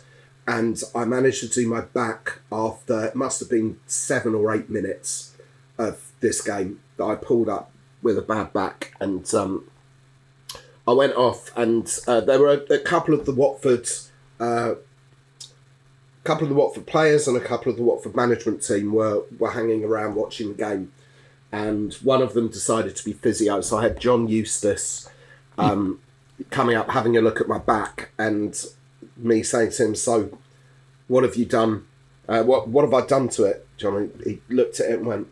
and 0.47 0.81
I 0.95 1.05
managed 1.05 1.41
to 1.41 1.47
do 1.47 1.67
my 1.67 1.81
back 1.81 2.39
after 2.51 3.05
it 3.05 3.15
must 3.15 3.39
have 3.39 3.51
been 3.51 3.79
seven 3.85 4.33
or 4.33 4.51
eight 4.51 4.67
minutes 4.67 5.35
of 5.77 6.11
this 6.21 6.41
game 6.41 6.79
that 6.97 7.03
I 7.03 7.13
pulled 7.13 7.47
up 7.47 7.69
with 8.01 8.17
a 8.17 8.23
bad 8.23 8.51
back, 8.51 8.95
and 8.99 9.31
um, 9.35 9.69
I 10.87 10.93
went 10.93 11.13
off, 11.13 11.55
and 11.55 11.87
uh, 12.07 12.21
there 12.21 12.39
were 12.39 12.65
a, 12.67 12.73
a 12.73 12.79
couple 12.79 13.13
of 13.13 13.27
the 13.27 13.31
Watford. 13.31 13.87
Uh, 14.39 14.73
couple 16.25 16.43
of 16.43 16.49
the 16.49 16.55
Watford 16.55 16.87
players 16.87 17.27
and 17.27 17.37
a 17.37 17.39
couple 17.39 17.71
of 17.71 17.77
the 17.77 17.83
Watford 17.83 18.15
management 18.15 18.63
team 18.63 18.91
were, 18.91 19.23
were 19.37 19.51
hanging 19.51 19.83
around 19.83 20.15
watching 20.15 20.49
the 20.49 20.55
game, 20.55 20.91
and 21.51 21.93
one 21.95 22.21
of 22.21 22.33
them 22.33 22.49
decided 22.49 22.95
to 22.97 23.05
be 23.05 23.13
physio. 23.13 23.61
So 23.61 23.77
I 23.77 23.83
had 23.83 23.99
John 23.99 24.27
Eustace 24.27 25.07
um, 25.57 26.01
coming 26.49 26.75
up, 26.75 26.89
having 26.89 27.15
a 27.15 27.21
look 27.21 27.39
at 27.39 27.47
my 27.47 27.59
back, 27.59 28.09
and 28.17 28.59
me 29.15 29.43
saying 29.43 29.71
to 29.73 29.85
him, 29.85 29.95
"So, 29.95 30.37
what 31.07 31.23
have 31.23 31.35
you 31.35 31.45
done? 31.45 31.85
Uh, 32.27 32.43
what 32.43 32.67
what 32.67 32.83
have 32.83 32.93
I 32.93 33.05
done 33.05 33.29
to 33.29 33.43
it?" 33.45 33.67
John, 33.77 34.11
he 34.23 34.41
looked 34.49 34.79
at 34.79 34.89
it 34.89 34.97
and 34.97 35.05
went, 35.05 35.27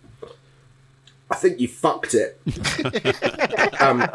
"I 1.32 1.36
think 1.36 1.60
you 1.60 1.68
fucked 1.68 2.14
it," 2.14 2.40
um, 3.82 4.08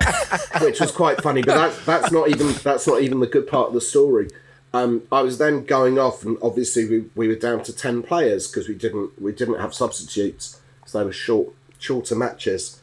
which 0.63 0.79
was 0.79 0.93
quite 0.93 1.21
funny. 1.23 1.43
But 1.43 1.57
that, 1.57 1.85
that's 1.85 2.13
not 2.13 2.29
even 2.29 2.53
that's 2.63 2.87
not 2.87 3.03
even 3.03 3.19
the 3.19 3.27
good 3.27 3.49
part 3.49 3.67
of 3.67 3.75
the 3.75 3.81
story. 3.81 4.29
Um, 4.75 5.05
I 5.11 5.23
was 5.23 5.39
then 5.39 5.65
going 5.65 5.99
off, 5.99 6.25
and 6.25 6.37
obviously 6.43 6.87
we, 6.89 7.05
we 7.15 7.29
were 7.29 7.35
down 7.35 7.63
to 7.65 7.73
ten 7.73 8.03
players 8.03 8.49
because 8.49 8.69
we 8.69 8.75
didn't 8.75 9.21
we 9.21 9.33
didn't 9.33 9.61
have 9.61 9.73
substitutes, 9.73 10.61
so 10.85 10.99
they 10.99 11.05
were 11.05 11.13
short 11.13 11.55
shorter 11.79 12.15
matches. 12.15 12.81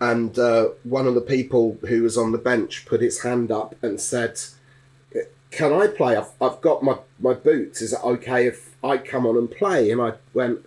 And 0.00 0.38
uh, 0.38 0.70
one 0.82 1.06
of 1.06 1.14
the 1.14 1.20
people 1.20 1.78
who 1.88 2.02
was 2.02 2.16
on 2.16 2.32
the 2.32 2.38
bench 2.38 2.86
put 2.86 3.02
his 3.02 3.22
hand 3.22 3.50
up 3.50 3.74
and 3.82 4.00
said, 4.00 4.40
"Can 5.50 5.72
I 5.72 5.88
play? 5.88 6.16
I've, 6.16 6.30
I've 6.40 6.60
got 6.60 6.82
my, 6.82 6.98
my 7.18 7.34
boots. 7.34 7.82
Is 7.82 7.92
it 7.92 8.02
okay 8.02 8.46
if 8.46 8.74
I 8.82 8.96
come 8.96 9.26
on 9.26 9.36
and 9.36 9.50
play?" 9.50 9.90
And 9.90 10.00
I 10.00 10.14
went, 10.32 10.64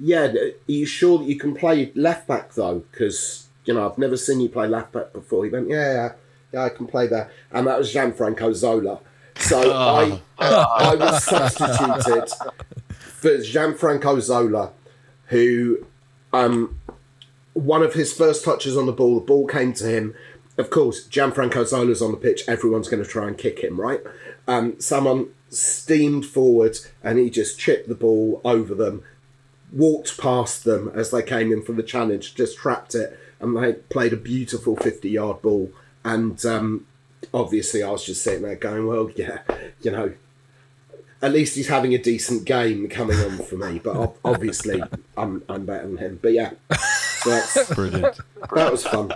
"Yeah. 0.00 0.32
Are 0.32 0.50
you 0.66 0.86
sure 0.86 1.18
that 1.18 1.28
you 1.28 1.38
can 1.38 1.54
play 1.54 1.92
left 1.94 2.26
back 2.26 2.54
though? 2.54 2.82
Because 2.90 3.48
you 3.66 3.74
know 3.74 3.88
I've 3.88 3.98
never 3.98 4.16
seen 4.16 4.40
you 4.40 4.48
play 4.48 4.66
left 4.66 4.92
back 4.92 5.12
before." 5.12 5.44
He 5.44 5.50
went, 5.50 5.68
"Yeah, 5.68 5.92
yeah, 5.92 6.12
yeah. 6.52 6.64
I 6.64 6.70
can 6.70 6.86
play 6.86 7.06
there." 7.06 7.30
And 7.52 7.66
that 7.66 7.78
was 7.78 7.92
Gianfranco 7.92 8.54
Zola. 8.54 9.00
So 9.36 9.72
I 9.74 10.20
I 10.38 10.94
was 10.94 11.24
substituted 11.24 12.28
for 13.24 13.38
Gianfranco 13.38 14.20
Zola, 14.20 14.72
who 15.26 15.86
um, 16.32 16.78
one 17.54 17.82
of 17.82 17.94
his 17.94 18.12
first 18.12 18.44
touches 18.44 18.76
on 18.76 18.86
the 18.86 18.92
ball, 18.92 19.14
the 19.14 19.24
ball 19.24 19.46
came 19.46 19.72
to 19.74 19.86
him. 19.86 20.14
Of 20.58 20.70
course, 20.70 21.08
Gianfranco 21.08 21.66
Zola's 21.66 22.02
on 22.02 22.10
the 22.10 22.16
pitch. 22.16 22.42
Everyone's 22.46 22.88
going 22.88 23.02
to 23.02 23.08
try 23.08 23.26
and 23.26 23.38
kick 23.38 23.60
him, 23.60 23.80
right? 23.80 24.00
Um, 24.46 24.78
someone 24.78 25.28
steamed 25.48 26.26
forward 26.26 26.78
and 27.02 27.18
he 27.18 27.30
just 27.30 27.58
chipped 27.58 27.88
the 27.88 27.94
ball 27.94 28.40
over 28.44 28.74
them, 28.74 29.02
walked 29.72 30.18
past 30.18 30.64
them 30.64 30.90
as 30.94 31.10
they 31.10 31.22
came 31.22 31.52
in 31.52 31.62
from 31.62 31.76
the 31.76 31.82
challenge, 31.82 32.34
just 32.34 32.58
trapped 32.58 32.94
it, 32.94 33.18
and 33.40 33.56
they 33.56 33.72
played 33.72 34.12
a 34.12 34.16
beautiful 34.16 34.76
50 34.76 35.08
yard 35.08 35.42
ball. 35.42 35.70
And 36.04 36.44
um, 36.44 36.86
obviously, 37.34 37.82
I 37.82 37.90
was 37.90 38.04
just 38.06 38.22
sitting 38.22 38.42
there 38.42 38.56
going, 38.56 38.86
well, 38.86 39.10
yeah, 39.16 39.40
you 39.82 39.90
know, 39.90 40.14
at 41.20 41.32
least 41.32 41.56
he's 41.56 41.68
having 41.68 41.92
a 41.94 41.98
decent 41.98 42.44
game 42.46 42.88
coming 42.88 43.18
on 43.18 43.38
for 43.38 43.56
me. 43.56 43.78
But 43.78 44.14
obviously, 44.24 44.82
I'm, 45.16 45.42
I'm 45.48 45.66
better 45.66 45.86
than 45.86 45.96
him. 45.98 46.18
But 46.22 46.32
yeah, 46.32 46.50
so 47.20 47.30
that's, 47.30 47.74
Brilliant. 47.74 48.18
that 48.54 48.72
was 48.72 48.86
fun. 48.86 49.12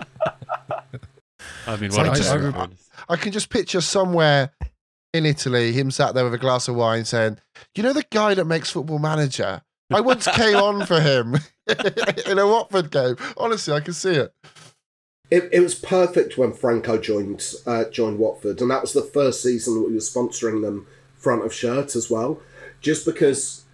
I 1.66 1.76
mean, 1.76 1.90
So 1.90 1.98
what 1.98 2.08
I 2.08 2.12
a 2.12 2.16
just- 2.16 2.30
character. 2.30 2.68
I 3.08 3.16
can 3.16 3.32
just 3.32 3.48
picture 3.50 3.80
somewhere 3.80 4.50
in 5.14 5.24
Italy 5.24 5.72
him 5.72 5.90
sat 5.90 6.14
there 6.14 6.24
with 6.24 6.34
a 6.34 6.38
glass 6.38 6.68
of 6.68 6.74
wine 6.76 7.04
saying, 7.04 7.38
"You 7.74 7.82
know 7.82 7.92
the 7.94 8.04
guy 8.10 8.34
that 8.34 8.44
makes 8.44 8.70
Football 8.70 8.98
Manager? 8.98 9.62
I 9.90 10.00
once 10.02 10.26
came 10.26 10.56
on 10.56 10.84
for 10.84 11.00
him 11.00 11.36
in 12.26 12.38
a 12.38 12.46
Watford 12.46 12.90
game. 12.90 13.16
Honestly, 13.38 13.72
I 13.72 13.80
can 13.80 13.94
see 13.94 14.12
it." 14.14 14.34
It, 15.30 15.48
it 15.52 15.60
was 15.60 15.74
perfect 15.74 16.38
when 16.38 16.52
Franco 16.52 16.98
joined 16.98 17.54
uh, 17.66 17.84
joined 17.84 18.18
Watford, 18.18 18.60
and 18.60 18.70
that 18.70 18.82
was 18.82 18.92
the 18.92 19.02
first 19.02 19.42
season 19.42 19.74
that 19.74 19.86
we 19.86 19.94
were 19.94 20.00
sponsoring 20.00 20.62
them 20.62 20.86
front 21.16 21.44
of 21.44 21.52
shirt 21.52 21.94
as 21.96 22.10
well. 22.10 22.40
Just 22.80 23.04
because 23.04 23.64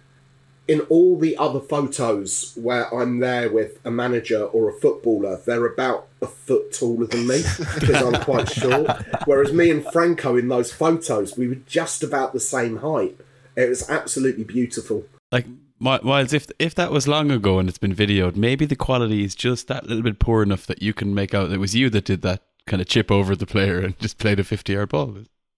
in 0.67 0.81
all 0.81 1.17
the 1.17 1.37
other 1.37 1.59
photos 1.59 2.53
where 2.55 2.93
I'm 2.93 3.19
there 3.19 3.51
with 3.51 3.79
a 3.85 3.91
manager 3.91 4.43
or 4.43 4.69
a 4.69 4.73
footballer, 4.73 5.39
they're 5.45 5.65
about 5.65 6.07
a 6.21 6.27
foot 6.27 6.73
taller 6.73 7.05
than 7.05 7.27
me 7.27 7.43
because 7.79 8.01
I'm 8.01 8.21
quite 8.23 8.49
short. 8.49 8.89
Whereas 9.25 9.53
me 9.53 9.69
and 9.69 9.85
Franco 9.91 10.35
in 10.35 10.47
those 10.47 10.73
photos, 10.73 11.37
we 11.37 11.47
were 11.47 11.61
just 11.67 12.03
about 12.03 12.33
the 12.33 12.39
same 12.39 12.77
height. 12.77 13.17
It 13.55 13.69
was 13.69 13.89
absolutely 13.89 14.43
beautiful. 14.43 15.05
Like 15.31 15.47
Mi- 15.47 15.64
Miles, 15.77 16.33
if 16.33 16.47
if 16.57 16.73
that 16.75 16.91
was 16.91 17.07
long 17.07 17.31
ago 17.31 17.59
and 17.59 17.67
it's 17.67 17.77
been 17.77 17.95
videoed, 17.95 18.35
maybe 18.35 18.65
the 18.65 18.75
quality 18.75 19.23
is 19.23 19.35
just 19.35 19.67
that 19.67 19.87
little 19.87 20.03
bit 20.03 20.19
poor 20.19 20.41
enough 20.41 20.65
that 20.67 20.81
you 20.81 20.93
can 20.93 21.13
make 21.13 21.33
out 21.33 21.51
it 21.51 21.57
was 21.57 21.75
you 21.75 21.89
that 21.89 22.05
did 22.05 22.21
that 22.21 22.43
kind 22.65 22.81
of 22.81 22.87
chip 22.87 23.11
over 23.11 23.35
the 23.35 23.45
player 23.45 23.79
and 23.79 23.99
just 23.99 24.17
played 24.17 24.39
a 24.39 24.43
fifty-yard 24.43 24.89
ball. 24.89 25.17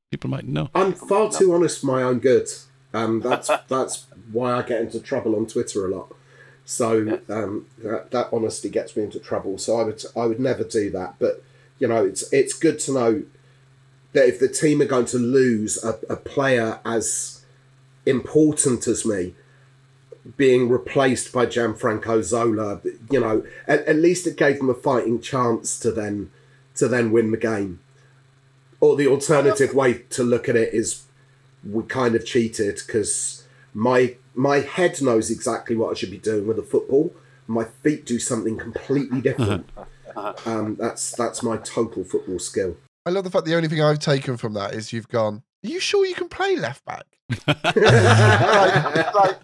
People 0.09 0.29
might 0.29 0.47
know. 0.47 0.69
I'm 0.73 0.93
far 0.93 1.31
too 1.31 1.53
honest 1.53 1.81
for 1.81 1.87
my 1.87 2.01
own 2.01 2.19
good. 2.19 2.47
Um, 2.93 3.21
that's 3.21 3.49
that's 3.67 4.07
why 4.31 4.53
I 4.53 4.63
get 4.63 4.81
into 4.81 4.99
trouble 4.99 5.35
on 5.35 5.45
Twitter 5.45 5.85
a 5.85 5.89
lot. 5.89 6.13
So 6.65 7.21
um, 7.29 7.67
that, 7.77 8.11
that 8.11 8.29
honesty 8.33 8.69
gets 8.69 8.97
me 8.97 9.03
into 9.03 9.19
trouble. 9.19 9.57
So 9.57 9.79
I 9.79 9.83
would 9.83 10.03
I 10.15 10.25
would 10.25 10.39
never 10.39 10.63
do 10.63 10.89
that. 10.91 11.15
But 11.19 11.43
you 11.77 11.87
know, 11.87 12.03
it's 12.03 12.31
it's 12.33 12.53
good 12.53 12.79
to 12.79 12.93
know 12.93 13.23
that 14.13 14.27
if 14.27 14.39
the 14.39 14.47
team 14.47 14.81
are 14.81 14.85
going 14.85 15.05
to 15.05 15.17
lose 15.17 15.83
a, 15.83 15.99
a 16.09 16.15
player 16.15 16.79
as 16.83 17.45
important 18.05 18.87
as 18.87 19.05
me 19.05 19.35
being 20.35 20.69
replaced 20.69 21.31
by 21.31 21.45
Gianfranco 21.45 22.23
Zola, 22.23 22.81
you 23.09 23.19
know, 23.19 23.45
at, 23.67 23.85
at 23.85 23.95
least 23.95 24.27
it 24.27 24.35
gave 24.35 24.57
them 24.57 24.69
a 24.69 24.73
fighting 24.73 25.21
chance 25.21 25.79
to 25.79 25.91
then 25.91 26.31
to 26.75 26.87
then 26.87 27.11
win 27.11 27.31
the 27.31 27.37
game. 27.37 27.79
Or 28.79 28.95
the 28.95 29.07
alternative 29.07 29.73
way 29.73 29.99
to 30.09 30.23
look 30.23 30.47
at 30.47 30.55
it 30.55 30.73
is 30.73 31.03
we 31.63 31.83
kind 31.83 32.15
of 32.15 32.25
cheated 32.25 32.81
because 32.85 33.43
my 33.73 34.15
my 34.35 34.59
head 34.59 35.01
knows 35.01 35.31
exactly 35.31 35.75
what 35.75 35.91
I 35.91 35.93
should 35.95 36.11
be 36.11 36.17
doing 36.17 36.47
with 36.47 36.59
a 36.59 36.63
football. 36.63 37.13
My 37.47 37.63
feet 37.63 38.05
do 38.05 38.19
something 38.19 38.57
completely 38.57 39.21
different. 39.21 39.69
um, 40.45 40.75
that's 40.75 41.11
that's 41.11 41.41
my 41.41 41.57
total 41.57 42.03
football 42.03 42.39
skill. 42.39 42.77
I 43.05 43.09
love 43.09 43.23
the 43.23 43.31
fact 43.31 43.45
the 43.45 43.55
only 43.55 43.69
thing 43.69 43.81
I've 43.81 43.99
taken 43.99 44.37
from 44.37 44.53
that 44.53 44.73
is 44.73 44.91
you've 44.91 45.07
gone. 45.07 45.43
Are 45.65 45.69
you 45.69 45.79
sure 45.79 46.05
you 46.05 46.13
can 46.13 46.29
play 46.29 46.55
left 46.55 46.85
back? 46.85 47.05
like, 47.47 49.13
like, 49.15 49.39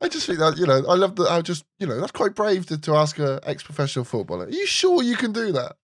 I 0.00 0.08
just 0.08 0.26
think 0.26 0.38
that 0.38 0.58
you 0.58 0.66
know, 0.66 0.84
I 0.86 0.94
love 0.94 1.16
that. 1.16 1.30
I 1.30 1.42
just 1.42 1.64
you 1.78 1.86
know, 1.86 2.00
that's 2.00 2.12
quite 2.12 2.34
brave 2.34 2.66
to, 2.66 2.78
to 2.78 2.94
ask 2.94 3.18
a 3.18 3.40
ex-professional 3.44 4.04
footballer. 4.04 4.46
Are 4.46 4.50
you 4.50 4.66
sure 4.66 5.02
you 5.02 5.16
can 5.16 5.32
do 5.32 5.52
that? 5.52 5.76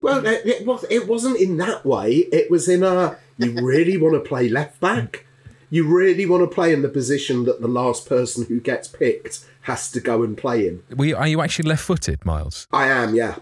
Well, 0.00 0.24
it, 0.26 0.46
it 0.46 0.66
was. 0.66 0.84
It 0.90 1.08
wasn't 1.08 1.40
in 1.40 1.56
that 1.58 1.84
way. 1.84 2.28
It 2.32 2.50
was 2.50 2.68
in 2.68 2.82
a. 2.82 3.18
You 3.38 3.52
really 3.64 3.96
want 4.00 4.14
to 4.14 4.20
play 4.20 4.48
left 4.48 4.80
back. 4.80 5.26
You 5.68 5.84
really 5.84 6.26
want 6.26 6.48
to 6.48 6.54
play 6.54 6.72
in 6.72 6.82
the 6.82 6.88
position 6.88 7.44
that 7.44 7.60
the 7.60 7.68
last 7.68 8.08
person 8.08 8.44
who 8.44 8.60
gets 8.60 8.86
picked 8.86 9.44
has 9.62 9.90
to 9.90 10.00
go 10.00 10.22
and 10.22 10.38
play 10.38 10.68
in. 10.68 10.82
Were 10.96 11.06
you, 11.06 11.16
are 11.16 11.26
you 11.26 11.40
actually 11.40 11.68
left-footed, 11.68 12.24
Miles? 12.24 12.68
I 12.70 12.86
am, 12.86 13.16
yeah. 13.16 13.34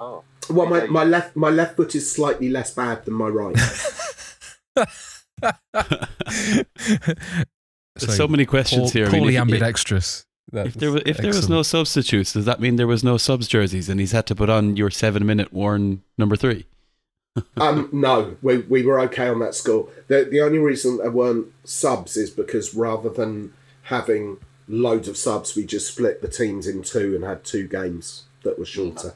Oh. 0.00 0.24
Well, 0.48 0.66
my, 0.66 0.86
my 0.86 1.04
left 1.04 1.36
my 1.36 1.50
left 1.50 1.76
foot 1.76 1.94
is 1.94 2.10
slightly 2.10 2.48
less 2.48 2.72
bad 2.72 3.04
than 3.04 3.14
my 3.14 3.28
right. 3.28 3.56
There's 8.00 8.16
so, 8.16 8.28
many 8.28 8.46
questions 8.46 8.92
here. 8.92 9.06
I 9.06 9.10
mean, 9.10 9.20
Poorly 9.20 9.36
if- 9.36 9.40
ambidextrous. 9.42 10.24
If 10.52 10.74
there 10.74 10.90
was, 10.90 11.02
if 11.06 11.18
there 11.18 11.28
was 11.28 11.48
no 11.48 11.62
substitutes, 11.62 12.32
does 12.32 12.44
that 12.44 12.60
mean 12.60 12.74
there 12.74 12.88
was 12.88 13.04
no 13.04 13.16
subs 13.16 13.46
jerseys 13.46 13.88
and 13.88 14.00
he's 14.00 14.10
had 14.10 14.26
to 14.26 14.34
put 14.34 14.50
on 14.50 14.76
your 14.76 14.90
seven 14.90 15.24
minute 15.24 15.52
worn 15.52 16.02
number 16.18 16.34
three? 16.34 16.66
um, 17.56 17.88
no, 17.92 18.36
we, 18.42 18.58
we 18.58 18.84
were 18.84 18.98
okay 19.02 19.28
on 19.28 19.38
that 19.38 19.54
score. 19.54 19.88
The 20.08 20.24
the 20.24 20.40
only 20.40 20.58
reason 20.58 20.96
there 20.96 21.10
weren't 21.12 21.52
subs 21.62 22.16
is 22.16 22.30
because 22.30 22.74
rather 22.74 23.08
than 23.08 23.52
having 23.82 24.38
loads 24.66 25.06
of 25.06 25.16
subs, 25.16 25.54
we 25.54 25.64
just 25.64 25.92
split 25.92 26.20
the 26.20 26.28
teams 26.28 26.66
in 26.66 26.82
two 26.82 27.14
and 27.14 27.22
had 27.22 27.44
two 27.44 27.68
games 27.68 28.24
that 28.42 28.58
were 28.58 28.64
shorter. 28.64 29.14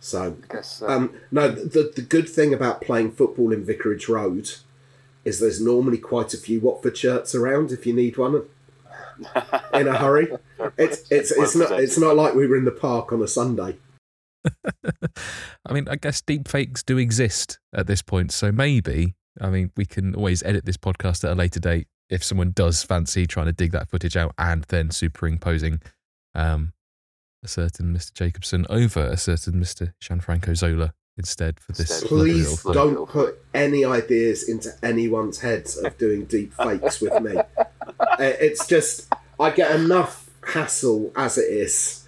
So 0.00 0.36
Guess, 0.50 0.82
Um, 0.82 1.14
no, 1.30 1.48
the 1.48 1.92
the 1.94 2.02
good 2.02 2.28
thing 2.28 2.52
about 2.52 2.80
playing 2.80 3.12
football 3.12 3.52
in 3.52 3.64
Vicarage 3.64 4.08
Road 4.08 4.50
is 5.24 5.40
there's 5.40 5.60
normally 5.60 5.98
quite 5.98 6.34
a 6.34 6.38
few 6.38 6.60
Watford 6.60 6.96
shirts 6.96 7.34
around 7.34 7.72
if 7.72 7.86
you 7.86 7.92
need 7.92 8.16
one 8.16 8.34
in 9.74 9.88
a 9.88 9.96
hurry. 9.96 10.28
It's 10.76 11.10
it's 11.10 11.30
it's 11.30 11.54
not 11.54 11.72
it's 11.80 11.98
not 11.98 12.16
like 12.16 12.34
we 12.34 12.46
were 12.46 12.56
in 12.56 12.64
the 12.64 12.70
park 12.70 13.12
on 13.12 13.22
a 13.22 13.28
Sunday. 13.28 13.76
I 15.66 15.72
mean, 15.72 15.88
I 15.88 15.96
guess 15.96 16.20
deep 16.20 16.48
fakes 16.48 16.82
do 16.82 16.98
exist 16.98 17.58
at 17.72 17.86
this 17.86 18.02
point, 18.02 18.32
so 18.32 18.50
maybe. 18.50 19.14
I 19.40 19.48
mean, 19.48 19.70
we 19.76 19.86
can 19.86 20.14
always 20.14 20.42
edit 20.42 20.66
this 20.66 20.76
podcast 20.76 21.24
at 21.24 21.30
a 21.30 21.34
later 21.34 21.60
date 21.60 21.86
if 22.10 22.22
someone 22.22 22.52
does 22.52 22.82
fancy 22.82 23.26
trying 23.26 23.46
to 23.46 23.52
dig 23.52 23.72
that 23.72 23.88
footage 23.88 24.16
out 24.16 24.34
and 24.36 24.64
then 24.64 24.90
superimposing 24.90 25.80
um, 26.34 26.74
a 27.42 27.48
certain 27.48 27.94
Mr. 27.96 28.12
Jacobson 28.12 28.66
over 28.68 29.00
a 29.00 29.16
certain 29.16 29.54
Mr. 29.54 29.94
Gianfranco 30.02 30.54
Zola 30.54 30.92
instead 31.16 31.60
for 31.60 31.72
this. 31.72 32.04
Please 32.04 32.62
don't 32.62 33.08
put 33.08 33.38
any 33.54 33.84
ideas 33.84 34.48
into 34.48 34.70
anyone's 34.82 35.40
heads 35.40 35.76
of 35.76 35.96
doing 35.98 36.24
deep 36.24 36.52
fakes 36.62 37.00
with 37.00 37.20
me. 37.22 37.36
Uh, 37.36 37.66
It's 38.18 38.66
just 38.66 39.12
I 39.38 39.50
get 39.50 39.74
enough 39.78 40.30
hassle 40.44 41.12
as 41.14 41.38
it 41.38 41.48
is 41.48 42.04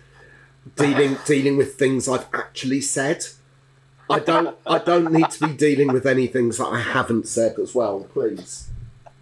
dealing 0.76 1.16
dealing 1.26 1.56
with 1.56 1.74
things 1.76 2.08
I've 2.08 2.26
actually 2.32 2.80
said. 2.80 3.24
I 4.10 4.18
don't 4.18 4.56
I 4.66 4.78
don't 4.78 5.12
need 5.12 5.30
to 5.30 5.46
be 5.48 5.54
dealing 5.54 5.92
with 5.92 6.06
any 6.06 6.26
things 6.26 6.58
that 6.58 6.66
I 6.66 6.80
haven't 6.80 7.26
said 7.28 7.58
as 7.58 7.74
well, 7.74 8.06
please. 8.12 8.68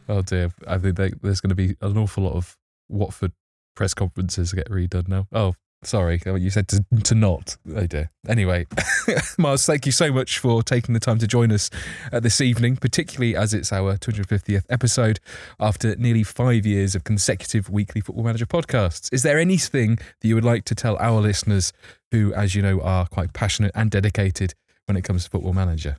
Oh 0.09 0.23
dear, 0.23 0.51
I 0.67 0.79
think 0.79 0.97
there's 1.23 1.41
going 1.41 1.51
to 1.51 1.55
be 1.55 1.77
an 1.81 1.97
awful 1.97 2.25
lot 2.25 2.35
of 2.35 2.57
Watford 2.89 3.33
press 3.77 3.95
conferences 3.95 4.51
to 4.51 4.57
get 4.57 4.69
redone 4.69 5.09
now. 5.09 5.27
Oh, 5.33 5.55
sorry, 5.83 6.21
you 6.25 6.51
said 6.51 6.69
to, 6.69 6.85
to 7.05 7.15
not. 7.15 7.57
Oh 7.75 7.87
dear. 7.87 8.11
Anyway, 8.29 8.67
Mars, 9.39 9.67
thank 9.67 9.87
you 9.87 9.93
so 9.93 10.13
much 10.13 10.39
for 10.39 10.63
taking 10.63 10.95
the 10.95 11.01
time 11.01 11.19
to 11.19 11.27
join 11.27 11.51
us 11.53 11.71
uh, 12.13 12.21
this 12.21 12.41
evening, 12.41 12.77
particularly 12.77 13.37
as 13.37 13.53
it's 13.53 13.73
our 13.73 13.97
250th 13.97 14.65
episode 14.71 15.21
after 15.59 15.97
nearly 15.97 16.23
five 16.23 16.65
years 16.65 16.95
of 16.95 17.05
consecutive 17.05 17.69
weekly 17.69 18.01
Football 18.01 18.25
Manager 18.25 18.47
podcasts. 18.47 19.13
Is 19.13 19.23
there 19.23 19.39
anything 19.39 19.97
that 19.97 20.29
you 20.29 20.35
would 20.35 20.45
like 20.45 20.65
to 20.67 20.75
tell 20.75 20.97
our 20.99 21.21
listeners 21.21 21.73
who, 22.11 22.33
as 22.35 22.55
you 22.55 22.63
know, 22.63 22.81
are 22.81 23.07
quite 23.07 23.33
passionate 23.33 23.73
and 23.75 23.91
dedicated 23.91 24.55
when 24.87 24.97
it 24.97 25.03
comes 25.03 25.25
to 25.25 25.31
Football 25.31 25.53
Manager? 25.53 25.97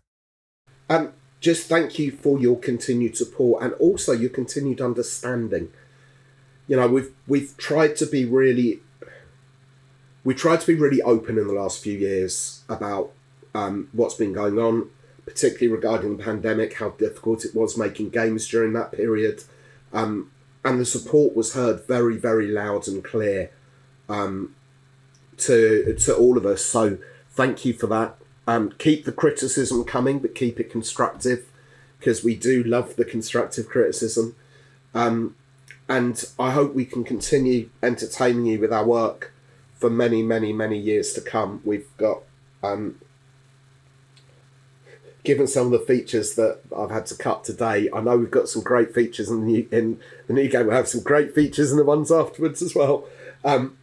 Um, 0.90 1.14
just 1.40 1.68
thank 1.68 2.00
you 2.00 2.12
for 2.12 2.40
your 2.40 2.58
continued 2.58 3.18
support 3.18 3.64
and 3.64 3.74
also 3.74 4.14
your 4.14 4.30
continued 4.30 4.80
understanding. 4.80 5.72
You 6.68 6.78
know, 6.78 6.88
we've 6.88 7.12
we've 7.28 7.58
tried 7.58 7.98
to 7.98 8.06
be 8.06 8.24
really 8.24 8.80
we 10.24 10.34
tried 10.34 10.62
to 10.62 10.68
be 10.68 10.76
really 10.76 11.02
open 11.02 11.38
in 11.38 11.48
the 11.48 11.54
last 11.54 11.84
few 11.84 11.98
years 11.98 12.64
about 12.70 13.12
um, 13.54 13.90
what's 13.92 14.16
been 14.16 14.34
going 14.34 14.58
on, 14.58 14.90
particularly 15.26 15.68
regarding 15.68 16.18
the 16.18 16.24
pandemic, 16.24 16.76
how 16.76 16.90
difficult 16.92 17.46
it 17.46 17.56
was 17.56 17.78
making 17.78 18.10
games 18.10 18.48
during 18.48 18.74
that 18.74 18.92
period. 18.92 19.44
Um, 19.92 20.32
and 20.64 20.80
the 20.80 20.86
support 20.86 21.36
was 21.36 21.54
heard 21.54 21.86
very, 21.88 22.18
very 22.18 22.48
loud 22.48 22.88
and 22.88 23.04
clear 23.04 23.52
um, 24.08 24.56
to 25.38 25.96
to 25.96 26.16
all 26.16 26.38
of 26.38 26.46
us. 26.46 26.64
So 26.64 26.98
thank 27.32 27.66
you 27.66 27.74
for 27.74 27.88
that. 27.88 28.16
Um, 28.48 28.74
keep 28.78 29.06
the 29.06 29.12
criticism 29.12 29.84
coming, 29.84 30.20
but 30.20 30.36
keep 30.36 30.60
it 30.60 30.72
constructive 30.72 31.50
because 32.00 32.24
we 32.24 32.36
do 32.36 32.64
love 32.64 32.96
the 32.96 33.06
constructive 33.06 33.68
criticism. 33.68 34.36
Um, 34.94 35.36
and 35.90 36.24
I 36.40 36.52
hope 36.52 36.74
we 36.74 36.86
can 36.86 37.04
continue 37.04 37.70
entertaining 37.82 38.46
you 38.46 38.60
with 38.60 38.72
our 38.72 38.86
work 38.86 39.33
for 39.84 39.90
many, 39.90 40.24
many, 40.24 40.54
many 40.54 40.80
years 40.80 41.12
to 41.12 41.20
come. 41.20 41.60
We've 41.66 41.90
got, 41.98 42.22
um, 42.64 43.02
given 45.26 45.46
some 45.46 45.66
of 45.66 45.72
the 45.74 45.86
features 45.86 46.36
that 46.36 46.62
I've 46.74 46.90
had 46.90 47.06
to 47.08 47.18
cut 47.18 47.44
today, 47.44 47.90
I 47.94 48.00
know 48.00 48.16
we've 48.16 48.32
got 48.32 48.48
some 48.48 48.64
great 48.64 48.96
features 48.96 49.30
in 49.30 49.42
the 49.42 49.46
new, 49.46 49.68
in 49.74 50.00
the 50.28 50.34
new 50.36 50.48
game. 50.48 50.68
We'll 50.68 50.78
have 50.78 50.88
some 50.88 51.04
great 51.04 51.36
features 51.36 51.70
in 51.70 51.78
the 51.78 51.84
ones 51.84 52.14
afterwards 52.14 52.62
as 52.62 52.74
well. 52.74 53.10
Um, 53.44 53.78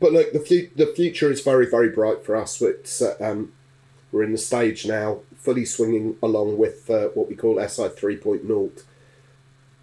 but 0.00 0.10
look, 0.10 0.32
the, 0.32 0.40
fu- 0.40 0.70
the 0.74 0.92
future 0.92 1.30
is 1.30 1.40
very, 1.40 1.70
very 1.70 1.88
bright 1.88 2.24
for 2.26 2.34
us. 2.34 2.60
It's, 2.60 3.00
uh, 3.00 3.14
um, 3.20 3.52
we're 4.10 4.24
in 4.24 4.32
the 4.32 4.38
stage 4.38 4.86
now, 4.86 5.20
fully 5.36 5.66
swinging 5.66 6.16
along 6.20 6.58
with 6.58 6.90
uh, 6.90 7.10
what 7.14 7.28
we 7.28 7.36
call 7.36 7.60
SI 7.60 7.90
3.0, 7.90 8.82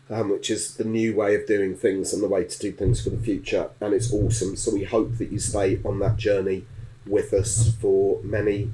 um, 0.09 0.29
which 0.29 0.49
is 0.49 0.75
the 0.75 0.83
new 0.83 1.15
way 1.15 1.35
of 1.35 1.47
doing 1.47 1.75
things 1.75 2.13
and 2.13 2.21
the 2.21 2.27
way 2.27 2.43
to 2.43 2.59
do 2.59 2.71
things 2.71 3.03
for 3.03 3.09
the 3.09 3.17
future. 3.21 3.69
And 3.81 3.93
it's 3.93 4.13
awesome. 4.13 4.55
So 4.55 4.73
we 4.73 4.83
hope 4.83 5.17
that 5.17 5.31
you 5.31 5.39
stay 5.39 5.79
on 5.83 5.99
that 5.99 6.17
journey 6.17 6.65
with 7.05 7.33
us 7.33 7.75
for 7.75 8.21
many 8.23 8.73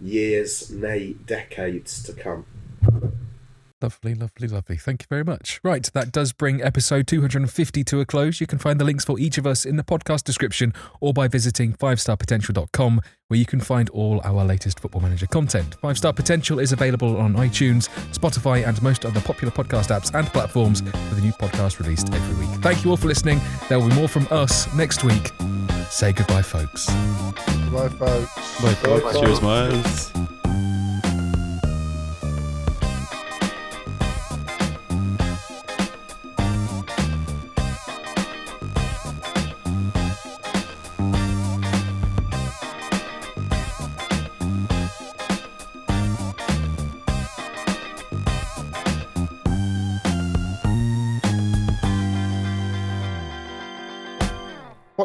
years, 0.00 0.70
nay, 0.70 1.14
decades 1.26 2.02
to 2.04 2.12
come. 2.12 2.46
Lovely, 3.82 4.14
lovely, 4.14 4.46
lovely. 4.46 4.76
Thank 4.76 5.02
you 5.02 5.06
very 5.08 5.24
much. 5.24 5.58
Right, 5.64 5.88
that 5.94 6.12
does 6.12 6.34
bring 6.34 6.62
episode 6.62 7.06
250 7.06 7.82
to 7.84 8.00
a 8.00 8.04
close. 8.04 8.38
You 8.40 8.46
can 8.46 8.58
find 8.58 8.78
the 8.78 8.84
links 8.84 9.06
for 9.06 9.18
each 9.18 9.38
of 9.38 9.46
us 9.46 9.64
in 9.64 9.76
the 9.76 9.82
podcast 9.82 10.24
description 10.24 10.74
or 11.00 11.14
by 11.14 11.28
visiting 11.28 11.72
5starpotential.com, 11.72 13.00
where 13.28 13.38
you 13.38 13.46
can 13.46 13.60
find 13.60 13.88
all 13.90 14.20
our 14.22 14.44
latest 14.44 14.80
Football 14.80 15.00
Manager 15.00 15.26
content. 15.26 15.76
5 15.80 15.96
Star 15.96 16.12
Potential 16.12 16.58
is 16.58 16.72
available 16.72 17.16
on 17.16 17.34
iTunes, 17.36 17.88
Spotify, 18.12 18.66
and 18.68 18.82
most 18.82 19.06
other 19.06 19.20
popular 19.20 19.50
podcast 19.52 19.88
apps 19.88 20.14
and 20.14 20.26
platforms 20.28 20.82
with 20.82 21.18
a 21.18 21.22
new 21.22 21.32
podcast 21.32 21.78
released 21.78 22.12
every 22.12 22.46
week. 22.46 22.54
Thank 22.60 22.84
you 22.84 22.90
all 22.90 22.98
for 22.98 23.08
listening. 23.08 23.40
There 23.70 23.80
will 23.80 23.88
be 23.88 23.94
more 23.94 24.08
from 24.08 24.28
us 24.30 24.72
next 24.74 25.04
week. 25.04 25.30
Say 25.88 26.12
goodbye, 26.12 26.42
folks. 26.42 26.86
Bye, 26.86 27.88
folks. 27.88 28.60
Bye, 28.60 28.74
folks. 28.74 29.20
Cheers, 29.20 29.40
Miles. 29.40 30.39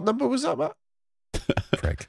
Number 0.05 0.27
was 0.27 0.43
that, 0.43 0.57
Matt? 0.57 0.73
Craig. 1.77 2.07